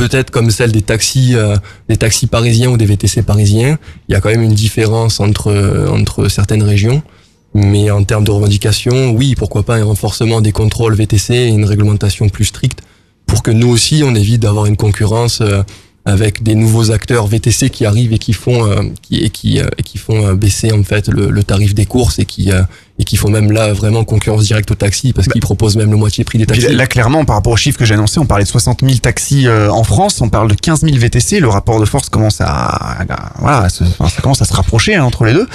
peut-être 0.00 0.30
comme 0.30 0.50
celles 0.50 0.72
des 0.72 0.80
taxis, 0.80 1.34
euh, 1.34 1.56
des 1.90 1.98
taxis 1.98 2.26
parisiens 2.26 2.70
ou 2.70 2.78
des 2.78 2.86
VTC 2.86 3.22
parisiens. 3.22 3.78
Il 4.08 4.12
y 4.12 4.14
a 4.14 4.20
quand 4.22 4.30
même 4.30 4.42
une 4.42 4.54
différence 4.54 5.20
entre 5.20 5.48
euh, 5.48 5.88
entre 5.88 6.28
certaines 6.28 6.62
régions. 6.62 7.02
Mais 7.52 7.90
en 7.90 8.02
termes 8.04 8.24
de 8.24 8.30
revendications, 8.30 9.10
oui, 9.10 9.34
pourquoi 9.34 9.62
pas 9.62 9.76
un 9.76 9.84
renforcement 9.84 10.40
des 10.40 10.52
contrôles 10.52 10.94
VTC 10.94 11.34
et 11.34 11.48
une 11.48 11.66
réglementation 11.66 12.30
plus 12.30 12.46
stricte 12.46 12.80
pour 13.26 13.42
que 13.42 13.50
nous 13.50 13.68
aussi, 13.68 14.02
on 14.02 14.14
évite 14.14 14.40
d'avoir 14.40 14.66
une 14.66 14.76
concurrence 14.76 15.42
euh, 15.42 15.62
avec 16.04 16.42
des 16.42 16.54
nouveaux 16.54 16.90
acteurs 16.90 17.26
VTC 17.26 17.70
qui 17.70 17.84
arrivent 17.84 18.12
et 18.12 18.18
qui 18.18 18.32
font 18.32 18.64
euh, 18.66 18.82
qui, 19.02 19.22
et 19.22 19.30
qui, 19.30 19.60
euh, 19.60 19.68
qui 19.84 19.98
font 19.98 20.26
euh, 20.26 20.34
baisser 20.34 20.72
en 20.72 20.82
fait 20.82 21.08
le, 21.08 21.30
le 21.30 21.44
tarif 21.44 21.74
des 21.74 21.86
courses 21.86 22.18
et 22.18 22.24
qui 22.24 22.50
et 23.00 23.04
qui 23.04 23.16
font 23.16 23.30
même 23.30 23.50
là 23.50 23.72
vraiment 23.72 24.04
concurrence 24.04 24.44
directe 24.44 24.70
aux 24.70 24.74
taxis 24.74 25.12
parce 25.14 25.26
qu'ils 25.26 25.40
proposent 25.40 25.76
même 25.76 25.90
le 25.90 25.96
moitié 25.96 26.22
prix 26.22 26.36
des 26.38 26.44
taxis. 26.46 26.66
là, 26.76 26.86
clairement, 26.86 27.24
par 27.24 27.36
rapport 27.36 27.52
aux 27.54 27.56
chiffres 27.56 27.78
que 27.78 27.84
j'ai 27.86 27.94
annoncés, 27.94 28.20
on 28.20 28.26
parlait 28.26 28.44
de 28.44 28.48
60 28.48 28.80
000 28.82 28.98
taxis 28.98 29.46
euh, 29.48 29.70
en 29.70 29.84
France, 29.84 30.20
on 30.20 30.28
parle 30.28 30.48
de 30.48 30.54
15 30.54 30.82
000 30.82 30.96
VTC. 30.98 31.40
Le 31.40 31.48
rapport 31.48 31.80
de 31.80 31.86
force 31.86 32.10
commence 32.10 32.40
à, 32.42 32.46
à- 32.46 33.04
voilà, 33.38 33.68
se- 33.70 33.84
ça 33.84 34.20
commence 34.22 34.42
à 34.42 34.44
se 34.44 34.52
rapprocher 34.52 34.96
hein, 34.96 35.04
entre 35.04 35.24
les 35.24 35.32
deux. 35.32 35.48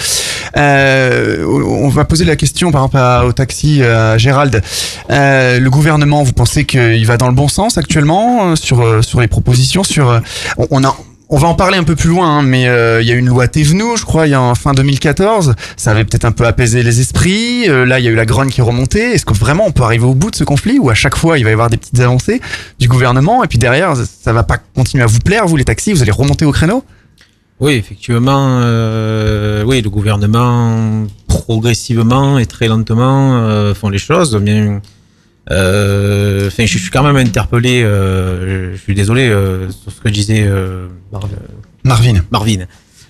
Euh, 0.57 1.45
on 1.45 1.89
va 1.89 2.05
poser 2.05 2.25
la 2.25 2.35
question 2.35 2.71
par 2.71 2.81
rapport 2.81 3.01
à- 3.01 3.25
au 3.25 3.31
taxi 3.33 3.81
euh, 3.81 4.13
à 4.13 4.17
Gérald. 4.17 4.61
Euh, 5.11 5.59
le 5.59 5.69
gouvernement, 5.69 6.23
vous 6.23 6.33
pensez 6.33 6.65
qu'il 6.65 7.05
va 7.05 7.17
dans 7.17 7.27
le 7.27 7.33
bon 7.35 7.47
sens 7.47 7.77
actuellement 7.77 8.51
euh, 8.51 8.55
sur 8.55 8.81
euh, 8.81 9.01
sur 9.01 9.21
les 9.21 9.27
propositions 9.27 9.83
sur 9.83 10.09
euh, 10.09 10.19
on, 10.57 10.67
on 10.71 10.83
a 10.83 10.95
on 11.29 11.37
va 11.37 11.47
en 11.47 11.55
parler 11.55 11.77
un 11.77 11.83
peu 11.83 11.95
plus 11.95 12.09
loin, 12.09 12.37
hein, 12.37 12.41
mais 12.43 12.67
euh, 12.67 13.01
il 13.01 13.07
y 13.07 13.11
a 13.11 13.15
une 13.15 13.27
loi 13.27 13.47
Thévenoud, 13.47 13.97
je 13.97 14.05
crois, 14.05 14.27
il 14.27 14.31
y 14.31 14.33
a 14.33 14.41
en 14.41 14.53
fin 14.53 14.73
2014. 14.73 15.55
Ça 15.75 15.91
avait 15.91 16.03
peut-être 16.03 16.25
un 16.25 16.31
peu 16.31 16.45
apaisé 16.45 16.83
les 16.83 16.99
esprits. 16.99 17.67
Euh, 17.67 17.85
là, 17.85 17.99
il 17.99 18.05
y 18.05 18.07
a 18.07 18.11
eu 18.11 18.15
la 18.15 18.25
grogne 18.25 18.49
qui 18.49 18.61
est 18.61 18.63
remontée. 18.63 19.13
Est-ce 19.13 19.25
que 19.25 19.33
vraiment 19.33 19.65
on 19.65 19.71
peut 19.71 19.83
arriver 19.83 20.05
au 20.05 20.13
bout 20.13 20.29
de 20.29 20.35
ce 20.35 20.43
conflit 20.43 20.77
ou 20.77 20.89
à 20.89 20.93
chaque 20.93 21.15
fois 21.15 21.39
il 21.39 21.43
va 21.43 21.49
y 21.49 21.53
avoir 21.53 21.69
des 21.69 21.77
petites 21.77 21.99
avancées 21.99 22.41
du 22.79 22.87
gouvernement 22.87 23.43
et 23.43 23.47
puis 23.47 23.57
derrière 23.57 23.95
ça 23.95 24.33
va 24.33 24.43
pas 24.43 24.57
continuer 24.75 25.03
à 25.03 25.07
vous 25.07 25.19
plaire, 25.19 25.47
vous 25.47 25.57
les 25.57 25.65
taxis, 25.65 25.93
vous 25.93 26.01
allez 26.01 26.11
remonter 26.11 26.45
au 26.45 26.51
créneau? 26.51 26.83
Oui, 27.59 27.73
effectivement, 27.73 28.59
euh, 28.61 29.63
oui, 29.63 29.81
le 29.81 29.89
gouvernement 29.89 31.05
progressivement 31.27 32.37
et 32.37 32.45
très 32.45 32.67
lentement 32.67 33.73
font 33.73 33.89
les 33.89 33.97
choses. 33.97 34.39
Euh, 35.51 36.49
je 36.57 36.65
suis 36.65 36.89
quand 36.91 37.03
même 37.03 37.17
interpellé. 37.17 37.81
euh, 37.83 38.73
je 38.73 38.77
suis 38.77 38.95
désolé 38.95 39.27
euh, 39.29 39.69
sur 39.71 39.91
ce 39.91 40.01
que 40.01 40.09
disait 40.09 40.43
euh, 40.47 40.87
Mar- 41.11 41.29
Marvin. 41.83 42.23
Marvin 42.31 42.65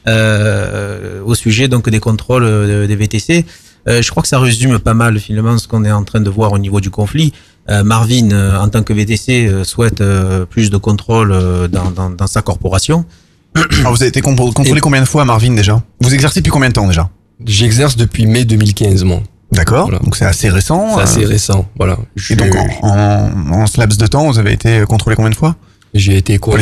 euh, 0.08 1.22
au 1.26 1.34
sujet 1.36 1.68
donc 1.68 1.90
des 1.90 2.00
contrôles 2.00 2.44
euh, 2.44 2.88
des 2.88 2.96
VTC. 2.96 3.46
Euh, 3.88 4.02
je 4.02 4.10
crois 4.10 4.24
que 4.24 4.30
ça 4.30 4.40
résume 4.40 4.80
pas 4.80 4.94
mal 4.94 5.20
finalement 5.20 5.58
ce 5.58 5.68
qu'on 5.68 5.84
est 5.86 5.92
en 5.92 6.04
train 6.04 6.20
de 6.22 6.30
voir 6.30 6.52
au 6.52 6.58
niveau 6.58 6.80
du 6.82 6.90
conflit. 6.90 7.34
Euh, 7.70 7.84
Marvin, 7.84 8.30
euh, 8.32 8.58
en 8.60 8.70
tant 8.70 8.84
que 8.84 8.94
VTC, 8.94 9.48
euh, 9.48 9.64
souhaite 9.64 10.02
euh, 10.02 10.46
plus 10.46 10.70
de 10.70 10.78
contrôle 10.78 11.32
euh, 11.32 11.68
dans, 11.68 11.90
dans, 11.92 12.10
dans 12.12 12.28
sa 12.28 12.42
corporation. 12.42 13.06
Alors, 13.80 13.92
vous 13.94 14.02
avez 14.02 14.10
été 14.10 14.22
con- 14.22 14.36
contrôlé 14.36 14.82
combien 14.82 15.02
de 15.02 15.08
fois, 15.08 15.24
Marvin 15.26 15.54
déjà? 15.54 15.82
Vous 16.02 16.14
exercez 16.14 16.42
depuis 16.42 16.52
combien 16.52 16.70
de 16.70 16.74
temps 16.74 16.88
déjà? 16.88 17.10
J'exerce 17.46 17.96
depuis 17.96 18.26
mai 18.28 18.46
2015, 18.46 19.04
moi. 19.04 19.22
D'accord. 19.56 19.90
Donc 20.04 20.16
c'est 20.16 20.26
assez 20.26 20.50
récent. 20.50 20.96
C'est 20.96 21.02
assez 21.04 21.24
euh, 21.24 21.28
récent, 21.28 21.66
voilà. 21.78 21.98
Je 22.16 22.34
Et 22.34 22.36
donc 22.36 22.56
en, 22.56 22.88
en, 22.88 23.52
en 23.62 23.68
ce 23.68 23.80
laps 23.80 23.98
de 23.98 24.08
temps, 24.08 24.30
vous 24.30 24.40
avez 24.40 24.54
été 24.54 24.84
contrôlé 24.88 25.16
combien 25.16 25.32
de 25.32 25.36
fois? 25.36 25.56
J'ai 25.94 26.18
été 26.18 26.38
contrôlé. 26.40 26.62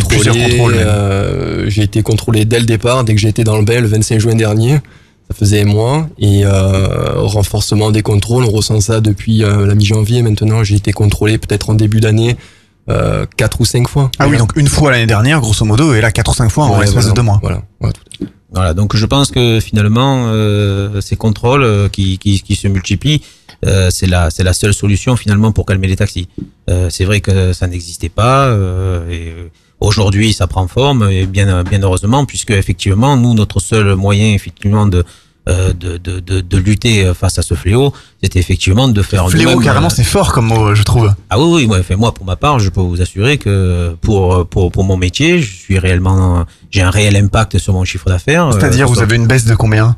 euh, 0.77 1.69
j'ai 1.69 1.81
été 1.83 2.03
contrôlé 2.03 2.45
dès 2.45 2.59
le 2.59 2.65
départ, 2.65 3.03
dès 3.03 3.15
que 3.15 3.19
j'ai 3.19 3.29
été 3.29 3.43
dans 3.43 3.57
le 3.57 3.63
bain 3.63 3.81
le 3.81 3.87
25 3.87 4.19
juin 4.19 4.35
dernier. 4.35 4.79
Ça 5.29 5.35
faisait 5.39 5.61
un 5.61 5.65
mois 5.65 6.07
et 6.19 6.45
euh, 6.45 7.13
renforcement 7.15 7.89
des 7.91 8.01
contrôles. 8.03 8.43
On 8.43 8.51
ressent 8.51 8.79
ça 8.81 8.99
depuis 9.01 9.43
euh, 9.43 9.65
la 9.65 9.73
mi-janvier. 9.73 10.21
Maintenant, 10.21 10.63
j'ai 10.63 10.75
été 10.75 10.91
contrôlé 10.91 11.37
peut-être 11.39 11.69
en 11.69 11.73
début 11.73 11.99
d'année 12.01 12.35
euh, 12.89 13.25
quatre 13.37 13.61
ou 13.61 13.65
cinq 13.65 13.87
fois. 13.87 14.09
Ah 14.19 14.27
oui, 14.27 14.37
donc 14.37 14.51
une 14.55 14.67
fois 14.67 14.91
l'année 14.91 15.05
dernière, 15.05 15.39
grosso 15.41 15.65
modo, 15.65 15.93
et 15.93 16.01
là 16.01 16.11
quatre 16.11 16.31
ou 16.31 16.33
cinq 16.35 16.49
fois 16.49 16.65
en 16.65 16.73
Ouais, 16.73 16.81
l'espace 16.85 17.05
voilà. 17.05 17.09
de 17.11 17.15
deux 17.15 17.21
mois. 17.21 17.39
Voilà. 17.41 17.61
Voilà, 18.51 18.75
donc 18.75 18.95
je 18.95 19.05
pense 19.07 19.31
que 19.31 19.59
finalement, 19.59 20.25
euh, 20.27 21.01
ces 21.01 21.15
contrôles 21.15 21.63
euh, 21.63 21.89
qui, 21.89 22.19
qui, 22.19 22.39
qui 22.41 22.55
se 22.55 22.67
multiplient, 22.67 23.21
euh, 23.65 23.89
c'est 23.89 24.05
la, 24.05 24.29
c'est 24.29 24.43
la 24.43 24.53
seule 24.53 24.75
solution 24.75 25.15
finalement 25.15 25.51
pour 25.51 25.65
calmer 25.65 25.87
les 25.87 25.95
taxis. 25.95 26.27
Euh, 26.69 26.87
c'est 26.91 27.03
vrai 27.05 27.19
que 27.19 27.51
ça 27.53 27.65
n'existait 27.65 28.09
pas. 28.09 28.45
euh, 28.45 29.09
et 29.09 29.33
aujourd'hui, 29.79 30.33
ça 30.33 30.45
prend 30.45 30.67
forme 30.67 31.09
et 31.09 31.25
bien, 31.25 31.63
bien 31.63 31.81
heureusement, 31.81 32.25
puisque 32.25 32.51
effectivement, 32.51 33.17
nous, 33.17 33.33
notre 33.33 33.59
seul 33.59 33.95
moyen 33.95 34.33
effectivement 34.35 34.85
de 34.85 35.03
euh, 35.49 35.73
de, 35.73 35.97
de, 35.97 36.19
de, 36.19 36.39
de 36.41 36.57
lutter 36.57 37.11
face 37.13 37.37
à 37.37 37.41
ce 37.41 37.53
fléau, 37.53 37.91
c'était 38.21 38.39
effectivement 38.39 38.87
de 38.87 39.01
faire 39.01 39.29
Fléau, 39.29 39.59
carrément, 39.59 39.87
euh, 39.87 39.89
c'est 39.93 40.03
fort 40.05 40.31
comme 40.31 40.45
mot, 40.47 40.73
je 40.73 40.83
trouve. 40.83 41.13
ah 41.29 41.39
oui, 41.39 41.47
oui, 41.53 41.67
moi, 41.67 41.79
enfin, 41.79 41.95
moi, 41.97 42.13
pour 42.13 42.25
ma 42.25 42.35
part, 42.37 42.59
je 42.59 42.69
peux 42.69 42.79
vous 42.81 43.01
assurer 43.01 43.37
que 43.37 43.95
pour, 44.01 44.47
pour, 44.47 44.71
pour 44.71 44.83
mon 44.85 44.95
métier, 44.97 45.41
je 45.41 45.53
suis 45.53 45.77
réellement, 45.79 46.45
j'ai 46.71 46.81
un 46.81 46.89
réel 46.89 47.15
impact 47.17 47.57
sur 47.57 47.73
mon 47.73 47.83
chiffre 47.83 48.07
d'affaires. 48.07 48.51
C'est-à-dire, 48.53 48.85
Euh, 48.87 48.93
vous 48.93 49.01
avez 49.01 49.15
une 49.17 49.27
baisse 49.27 49.45
de 49.45 49.55
combien? 49.55 49.97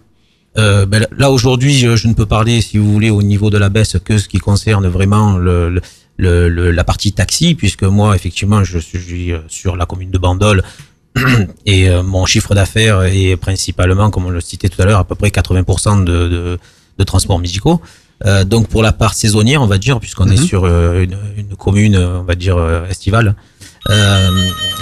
Euh, 0.58 0.86
ben, 0.86 1.06
là 1.18 1.30
aujourd'hui, 1.32 1.78
je, 1.78 1.96
je 1.96 2.08
ne 2.08 2.14
peux 2.14 2.26
parler, 2.26 2.62
si 2.62 2.78
vous 2.78 2.92
voulez, 2.92 3.10
au 3.10 3.22
niveau 3.22 3.50
de 3.50 3.58
la 3.58 3.70
baisse 3.70 3.98
que 4.04 4.18
ce 4.18 4.28
qui 4.28 4.38
concerne 4.40 4.88
vraiment 4.88 5.38
le, 5.38 5.82
le, 6.18 6.48
le- 6.50 6.72
la 6.72 6.84
partie 6.86 7.12
taxi, 7.12 7.56
puisque 7.56 7.84
moi, 7.84 8.16
effectivement, 8.16 8.64
je 8.64 8.80
suis 8.80 9.32
euh, 9.34 9.40
sur 9.50 9.76
la 9.76 9.86
commune 9.86 10.12
de 10.12 10.18
Bandol 10.18 10.64
et 11.66 11.90
euh, 11.90 12.04
mon 12.04 12.26
chiffre 12.26 12.54
d'affaires 12.56 13.04
est 13.04 13.36
principalement, 13.38 14.10
comme 14.10 14.26
on 14.26 14.30
le 14.30 14.42
citait 14.42 14.70
tout 14.70 14.82
à 14.82 14.86
l'heure, 14.86 15.00
à 15.00 15.04
peu 15.06 15.16
près 15.16 15.30
80% 15.30 16.04
de, 16.04 16.12
de, 16.28 16.60
de 16.98 17.04
transports 17.04 17.40
musicaux. 17.40 17.82
Euh, 18.26 18.44
donc 18.46 18.68
pour 18.68 18.82
la 18.82 18.94
part 18.94 19.14
saisonnière, 19.14 19.62
on 19.62 19.68
va 19.68 19.78
dire, 19.78 20.00
puisqu'on 20.00 20.28
est 20.28 20.40
Mhm. 20.40 20.46
sur 20.46 20.64
euh, 20.66 21.04
une, 21.04 21.18
une 21.38 21.56
commune, 21.58 21.98
on 21.98 22.24
va 22.24 22.36
dire 22.36 22.58
euh, 22.58 22.88
estivale, 22.90 23.36
euh, 23.90 24.30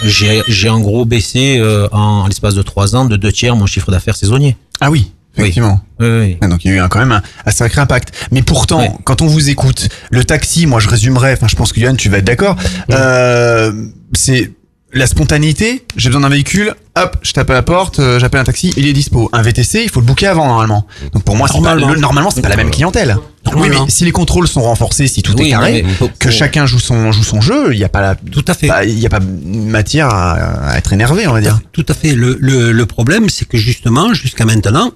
j'ai 0.03 0.41
j'ai 0.47 0.69
en 0.69 0.79
gros 0.79 1.03
baissé 1.05 1.57
euh, 1.59 1.87
en, 1.91 2.27
l'espace 2.27 2.53
de 2.55 2.61
trois 2.61 2.95
ans 2.95 3.05
de 3.05 3.17
deux 3.17 3.31
tiers 3.31 3.55
mon 3.55 3.65
chiffre 3.65 3.91
d'affaires 3.91 4.15
saisonnier. 4.15 4.55
Ah 4.81 4.91
oui, 4.91 5.11
effectivement. 5.37 5.81
Ah, 5.99 6.47
Donc 6.47 6.63
il 6.63 6.69
y 6.69 6.73
a 6.73 6.77
eu 6.77 6.79
un- 6.79 6.89
quand 6.89 6.99
même 6.99 7.11
un, 7.11 7.21
un 7.45 7.51
sacré 7.51 7.81
impact. 7.81 8.27
Mais 8.31 8.43
pourtant, 8.43 8.99
quand 9.03 9.21
on 9.21 9.27
vous 9.27 9.49
écoute, 9.49 9.89
le 10.11 10.23
taxi, 10.23 10.67
moi 10.67 10.79
je 10.79 10.87
résumerais, 10.87 11.33
enfin 11.33 11.47
je 11.47 11.55
pense 11.55 11.73
que 11.73 11.79
Yann, 11.79 11.97
tu 11.97 12.09
vas 12.09 12.19
être 12.19 12.25
d'accord, 12.25 12.55
euh, 12.91 13.71
c'est 14.13 14.51
la 14.93 15.07
spontanéité, 15.07 15.85
j'ai 15.97 16.09
besoin 16.09 16.21
d'un 16.21 16.29
véhicule, 16.29 16.75
hop, 16.95 17.17
je 17.23 17.31
tape 17.33 17.49
à 17.49 17.53
la 17.53 17.61
porte, 17.63 17.99
euh, 17.99 18.19
j'appelle 18.19 18.41
un 18.41 18.43
taxi, 18.43 18.73
il 18.77 18.87
est 18.87 18.93
dispo. 18.93 19.29
Un 19.33 19.41
VTC, 19.41 19.81
il 19.83 19.89
faut 19.89 19.99
le 19.99 20.05
booker 20.05 20.27
avant 20.27 20.45
normalement. 20.47 20.85
Donc 21.13 21.23
pour 21.23 21.35
moi, 21.35 21.47
c'est 21.47 21.53
pas, 21.55 21.59
Normalement. 21.75 21.93
le- 21.93 21.99
normalement, 21.99 22.29
c'est 22.31 22.41
pas 22.41 22.49
la 22.49 22.55
même 22.55 22.69
clientèle. 22.71 23.17
Oui, 23.55 23.69
mais 23.69 23.77
si 23.89 24.05
les 24.05 24.11
contrôles 24.11 24.47
sont 24.47 24.61
renforcés, 24.61 25.07
si 25.07 25.21
tout 25.21 25.33
Oui, 25.37 25.47
est 25.47 25.49
carré, 25.49 25.81
non, 25.81 25.87
mais 25.89 25.93
faut- 25.95 26.09
que 26.19 26.29
faut- 26.29 26.35
chacun 26.35 26.65
joue 26.65 26.79
son 26.79 27.11
joue 27.11 27.23
son 27.23 27.41
jeu, 27.41 27.73
il 27.73 27.79
y 27.79 27.83
a 27.83 27.89
pas 27.89 28.01
la, 28.01 28.15
tout 28.15 28.45
à 28.47 28.53
fait. 28.53 28.69
Il 28.87 28.99
y 28.99 29.05
a 29.05 29.09
pas 29.09 29.19
matière 29.19 30.07
à, 30.09 30.33
à 30.71 30.77
être 30.77 30.93
énervé, 30.93 31.27
on 31.27 31.33
va 31.33 31.41
dire. 31.41 31.59
Tout 31.71 31.85
à 31.89 31.93
fait. 31.93 32.13
Le, 32.15 32.37
le, 32.39 32.71
le 32.71 32.85
problème, 32.85 33.29
c'est 33.29 33.45
que 33.45 33.57
justement, 33.57 34.13
jusqu'à 34.13 34.45
maintenant, 34.45 34.91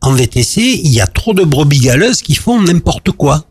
en 0.00 0.12
VTC, 0.12 0.62
il 0.82 0.90
y 0.90 1.00
a 1.00 1.06
trop 1.06 1.34
de 1.34 1.44
brebis 1.44 1.78
galeuses 1.80 2.22
qui 2.22 2.34
font 2.34 2.60
n'importe 2.60 3.10
quoi. 3.12 3.44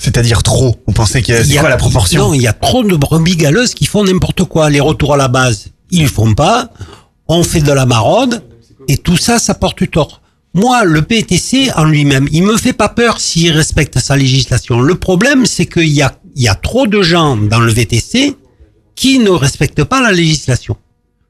C'est-à-dire 0.00 0.42
trop. 0.42 0.76
Vous 0.86 0.92
pensez 0.94 1.22
que 1.22 1.42
c'est 1.42 1.48
y 1.48 1.58
a- 1.58 1.60
quoi 1.60 1.68
la 1.68 1.76
proportion 1.76 2.28
Non, 2.28 2.34
il 2.34 2.42
y 2.42 2.46
a 2.46 2.52
trop 2.52 2.82
de 2.82 2.96
brebis 2.96 3.36
galeuses 3.36 3.74
qui 3.74 3.86
font 3.86 4.04
n'importe 4.04 4.44
quoi. 4.44 4.70
Les 4.70 4.80
retours 4.80 5.14
à 5.14 5.16
la 5.16 5.28
base, 5.28 5.66
ils 5.90 6.08
font 6.08 6.34
pas. 6.34 6.70
On 7.28 7.44
fait 7.44 7.60
de 7.60 7.72
la 7.72 7.86
maraude 7.86 8.42
et 8.88 8.96
tout 8.96 9.16
ça, 9.16 9.38
ça 9.38 9.54
porte 9.54 9.88
tort. 9.90 10.20
Moi, 10.54 10.84
le 10.84 11.02
PTC 11.02 11.70
en 11.76 11.84
lui-même, 11.84 12.28
il 12.32 12.42
me 12.42 12.56
fait 12.58 12.72
pas 12.74 12.88
peur 12.90 13.20
s'il 13.20 13.52
respecte 13.52 13.98
sa 13.98 14.16
législation. 14.16 14.80
Le 14.80 14.94
problème, 14.96 15.46
c'est 15.46 15.66
qu'il 15.66 15.88
y 15.88 16.02
a, 16.02 16.14
il 16.36 16.42
y 16.42 16.48
a 16.48 16.54
trop 16.54 16.86
de 16.86 17.00
gens 17.02 17.36
dans 17.36 17.60
le 17.60 17.72
VTC 17.72 18.36
qui 18.94 19.18
ne 19.18 19.30
respectent 19.30 19.84
pas 19.84 20.02
la 20.02 20.12
législation. 20.12 20.76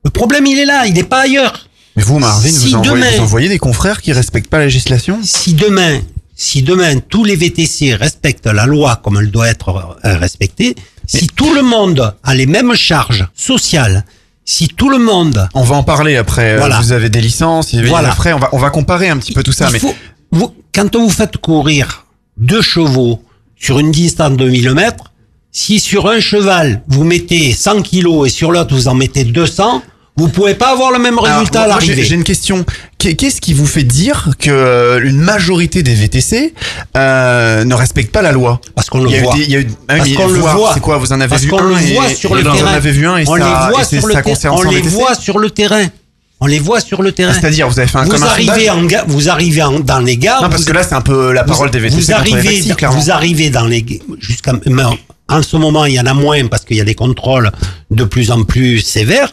Le 0.04 0.10
problème, 0.10 0.46
il 0.46 0.58
est 0.58 0.64
là, 0.64 0.86
il 0.86 0.94
n'est 0.94 1.04
pas 1.04 1.20
ailleurs. 1.22 1.68
Mais 1.94 2.02
vous, 2.02 2.18
Marvin, 2.18 2.48
Si 2.48 2.70
vous, 2.70 2.74
envoyez, 2.76 3.04
demain- 3.04 3.16
vous 3.18 3.22
envoyez 3.22 3.48
des 3.48 3.58
confrères 3.58 4.00
qui 4.02 4.12
respectent 4.12 4.48
pas 4.48 4.58
la 4.58 4.64
législation? 4.64 5.20
Si 5.22 5.52
demain, 5.54 6.00
si 6.42 6.62
demain 6.62 6.98
tous 6.98 7.24
les 7.24 7.36
VTC 7.36 7.94
respectent 7.94 8.46
la 8.48 8.66
loi 8.66 8.96
comme 9.02 9.16
elle 9.20 9.30
doit 9.30 9.48
être 9.48 9.68
euh, 10.04 10.16
respectée, 10.18 10.74
si 11.06 11.28
tout 11.28 11.54
le 11.54 11.62
monde 11.62 12.14
a 12.24 12.34
les 12.34 12.46
mêmes 12.46 12.74
charges 12.74 13.26
sociales, 13.34 14.04
si 14.44 14.66
tout 14.66 14.90
le 14.90 14.98
monde, 14.98 15.48
On 15.54 15.62
va 15.62 15.76
en 15.76 15.84
parler 15.84 16.16
après. 16.16 16.54
euh, 16.54 16.58
Voilà. 16.58 16.80
Vous 16.80 16.90
avez 16.90 17.10
des 17.10 17.20
licences, 17.20 17.72
il 17.72 17.76
y 17.76 17.78
avait 17.78 17.88
Voilà. 17.90 18.10
frais. 18.10 18.32
On 18.32 18.40
va, 18.40 18.48
on 18.52 18.58
va 18.58 18.70
comparer 18.70 19.08
un 19.08 19.18
petit 19.18 19.32
peu 19.32 19.44
tout 19.44 19.52
ça. 19.52 19.68
il 19.68 19.72
mais 19.74 19.78
faut, 19.78 19.94
vous- 20.32 20.52
quand 20.74 20.96
vous 20.96 21.10
faites 21.10 21.36
courir 21.36 22.06
deux 22.36 22.60
chevaux 22.62 23.22
sur 23.56 23.78
une 23.78 23.92
distance 23.92 24.36
de 24.36 24.48
1000 24.48 24.72
mètres, 24.72 25.12
si 25.52 25.78
sur 25.78 26.08
un 26.08 26.18
cheval 26.18 26.82
vous 26.88 27.04
mettez 27.04 27.52
100 27.52 27.82
kilos 27.82 28.26
et 28.26 28.30
sur 28.30 28.50
l'autre 28.50 28.74
vous 28.74 28.88
en 28.88 28.94
mettez 28.96 29.22
200, 29.24 29.82
vous 30.16 30.28
pouvez 30.28 30.54
pas 30.54 30.72
avoir 30.72 30.90
le 30.92 30.98
même 30.98 31.18
Alors, 31.18 31.24
résultat 31.38 31.62
à 31.62 31.66
moi, 31.68 31.76
j'ai- 31.80 31.86
l'arrivée. 31.88 32.04
J'ai 32.06 32.14
une 32.14 32.24
question. 32.24 32.64
Qu'est- 32.98 33.14
Qu'est-ce 33.14 33.40
qui 33.40 33.54
vous 33.54 33.66
fait 33.66 33.82
dire 33.82 34.28
que 34.38 34.50
euh, 34.50 35.00
une 35.02 35.16
majorité 35.18 35.82
des 35.82 35.94
VTC 35.94 36.52
euh, 36.96 37.64
ne 37.64 37.74
respectent 37.74 38.12
pas 38.12 38.22
la 38.22 38.32
loi? 38.32 38.60
Parce 38.74 38.90
qu'on 38.90 39.02
le 39.02 39.08
voit. 39.20 39.34
des- 39.34 39.42
il 39.44 39.50
y 39.50 39.56
a 39.56 39.60
eu- 39.60 39.68
ah 39.88 39.94
oui, 39.94 39.98
Parce 39.98 40.10
qu'on 40.28 40.32
le 40.32 40.38
voit. 40.40 40.70
C'est 40.74 40.80
quoi? 40.80 40.98
Vous 40.98 41.12
en 41.12 41.20
avez 41.20 41.30
Parce 41.30 41.42
vu 41.42 41.52
un 41.54 41.62
le 41.68 41.80
et- 41.82 41.94
voit 41.94 42.08
sur 42.10 42.34
le 42.34 42.40
et 42.40 42.44
vous 42.44 42.52
terrain. 42.56 42.70
en 42.70 42.74
avez 42.74 42.92
vu 42.92 43.06
un 43.06 43.16
et 43.16 43.24
on 43.26 43.36
ça, 43.36 43.38
les 43.38 43.72
voit 43.72 43.84
sur 43.84 43.96
le 44.06 44.12
ça 44.14 44.22
terrain. 44.22 44.22
concerne 44.22 44.56
On 44.58 44.62
les 44.62 44.76
VTC? 44.76 44.94
voit 44.94 45.14
sur 45.14 45.38
le 45.38 45.50
terrain. 45.50 45.86
On 46.40 46.46
les 46.46 46.58
voit 46.58 46.80
sur 46.80 47.02
le 47.02 47.12
terrain. 47.12 47.32
C'est-à-dire, 47.32 47.68
vous 47.68 47.78
avez 47.78 47.88
fait 47.88 47.98
un 47.98 48.04
vous 48.04 48.22
arrivez 48.24 48.68
en 48.68 48.82
vous 49.06 49.28
arrivez 49.30 49.62
en- 49.62 49.78
dans 49.80 50.00
les 50.00 50.16
gares. 50.16 50.42
Non, 50.42 50.50
parce 50.50 50.62
vous- 50.62 50.68
que 50.68 50.72
là, 50.72 50.82
c'est 50.82 50.94
un 50.94 51.00
peu 51.00 51.32
la 51.32 51.44
parole 51.44 51.68
vous- 51.68 51.72
des 51.72 51.78
VTC 51.78 52.00
Vous 52.00 52.06
les 52.08 52.12
arrivez, 52.12 52.74
vous 52.90 53.10
arrivez 53.10 53.48
dans 53.50 53.64
les 53.66 53.84
jusqu'à 54.20 54.52
mais 54.66 54.82
en 55.28 55.42
ce 55.42 55.56
moment 55.56 55.84
il 55.86 55.94
y 55.94 56.00
en 56.00 56.06
a 56.06 56.14
moins 56.14 56.46
parce 56.48 56.64
qu'il 56.64 56.76
y 56.76 56.80
a 56.80 56.84
des 56.84 56.96
contrôles 56.96 57.50
de 57.90 58.04
plus 58.04 58.30
en 58.30 58.42
plus 58.44 58.80
sévères. 58.80 59.32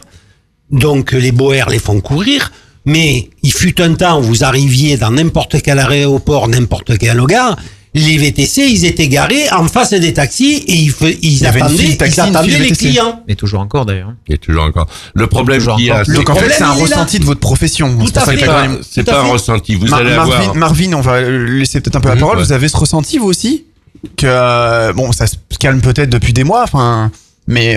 Donc 0.72 1.12
les 1.12 1.32
boers 1.32 1.68
les 1.70 1.78
font 1.78 2.00
courir. 2.00 2.52
Mais 2.86 3.28
il 3.42 3.52
fut 3.52 3.80
un 3.82 3.92
temps 3.94 4.18
où 4.20 4.22
vous 4.22 4.42
arriviez 4.44 4.96
dans 4.96 5.10
n'importe 5.10 5.60
quel 5.62 5.78
aéroport, 5.78 6.48
n'importe 6.48 6.96
quelle 6.96 7.20
gare, 7.26 7.56
les 7.92 8.16
VTC, 8.16 8.62
ils 8.70 8.84
étaient 8.86 9.08
garés 9.08 9.50
en 9.50 9.66
face 9.68 9.90
des 9.90 10.14
taxis 10.14 10.64
et 10.66 10.74
ils, 10.76 10.94
ils 11.22 11.44
attendaient, 11.44 11.96
taxi, 11.96 12.20
ils 12.44 12.50
les 12.50 12.56
VTC. 12.58 12.76
clients. 12.86 13.22
Et 13.28 13.34
toujours 13.36 13.60
encore 13.60 13.84
d'ailleurs. 13.84 14.14
Et 14.28 14.38
toujours 14.38 14.62
encore. 14.62 14.86
Le 15.12 15.26
problème 15.26 15.60
qu'il 15.76 15.86
y 15.86 15.90
a, 15.90 16.04
c'est 16.04 16.12
Donc 16.14 16.30
en 16.30 16.34
fait, 16.34 16.40
problème, 16.40 16.56
c'est 16.56 16.64
un 16.64 16.74
là. 16.74 16.82
ressenti 16.82 17.18
de 17.18 17.24
votre 17.24 17.40
profession. 17.40 17.98
C'est 18.06 18.24
fait. 18.38 18.46
pas- 19.04 19.20
un 19.20 19.22
ressenti. 19.24 19.74
Vous 19.74 19.92
allez 19.92 20.14
Marvin, 20.14 20.34
avoir. 20.36 20.54
Marvin, 20.54 20.92
on 20.94 21.00
va 21.00 21.20
laisser 21.20 21.80
peut-être 21.80 21.96
un 21.96 22.00
peu 22.00 22.08
la 22.10 22.16
parole. 22.16 22.38
ouais. 22.38 22.44
Vous 22.44 22.52
avez 22.52 22.68
ce 22.68 22.76
ressenti 22.76 23.18
vous 23.18 23.26
aussi? 23.28 23.64
Que 24.16 24.26
euh, 24.26 24.92
bon, 24.94 25.12
ça 25.12 25.26
se 25.26 25.34
calme 25.58 25.80
peut-être 25.82 26.08
depuis 26.10 26.32
des 26.32 26.44
mois, 26.44 26.62
enfin, 26.62 27.10
mais 27.48 27.76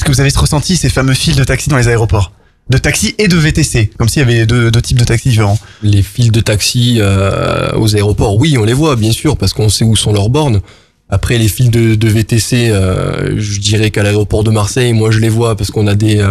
est-ce 0.00 0.06
que 0.06 0.12
vous 0.12 0.20
avez 0.22 0.30
ce 0.30 0.38
ressenti 0.38 0.78
ces 0.78 0.88
fameux 0.88 1.12
fils 1.12 1.36
de 1.36 1.44
taxi 1.44 1.68
dans 1.68 1.76
les 1.76 1.86
aéroports, 1.88 2.32
de 2.70 2.78
taxi 2.78 3.14
et 3.18 3.28
de 3.28 3.36
VTC, 3.36 3.90
comme 3.98 4.08
s'il 4.08 4.20
y 4.20 4.24
avait 4.24 4.46
deux, 4.46 4.70
deux 4.70 4.80
types 4.80 4.96
de 4.98 5.04
taxis 5.04 5.28
différents. 5.28 5.58
Les 5.82 6.02
files 6.02 6.32
de 6.32 6.40
taxi 6.40 6.96
euh, 7.00 7.72
aux 7.76 7.94
aéroports, 7.94 8.38
oui, 8.38 8.56
on 8.56 8.64
les 8.64 8.72
voit, 8.72 8.96
bien 8.96 9.12
sûr, 9.12 9.36
parce 9.36 9.52
qu'on 9.52 9.68
sait 9.68 9.84
où 9.84 9.96
sont 9.96 10.14
leurs 10.14 10.30
bornes. 10.30 10.62
Après, 11.10 11.36
les 11.36 11.48
files 11.48 11.70
de, 11.70 11.96
de 11.96 12.08
VTC, 12.08 12.70
euh, 12.70 13.34
je 13.38 13.60
dirais 13.60 13.90
qu'à 13.90 14.02
l'aéroport 14.02 14.42
de 14.42 14.50
Marseille, 14.50 14.94
moi, 14.94 15.10
je 15.10 15.18
les 15.18 15.28
vois 15.28 15.54
parce 15.54 15.70
qu'on 15.70 15.86
a 15.86 15.94
des, 15.94 16.16
euh, 16.18 16.30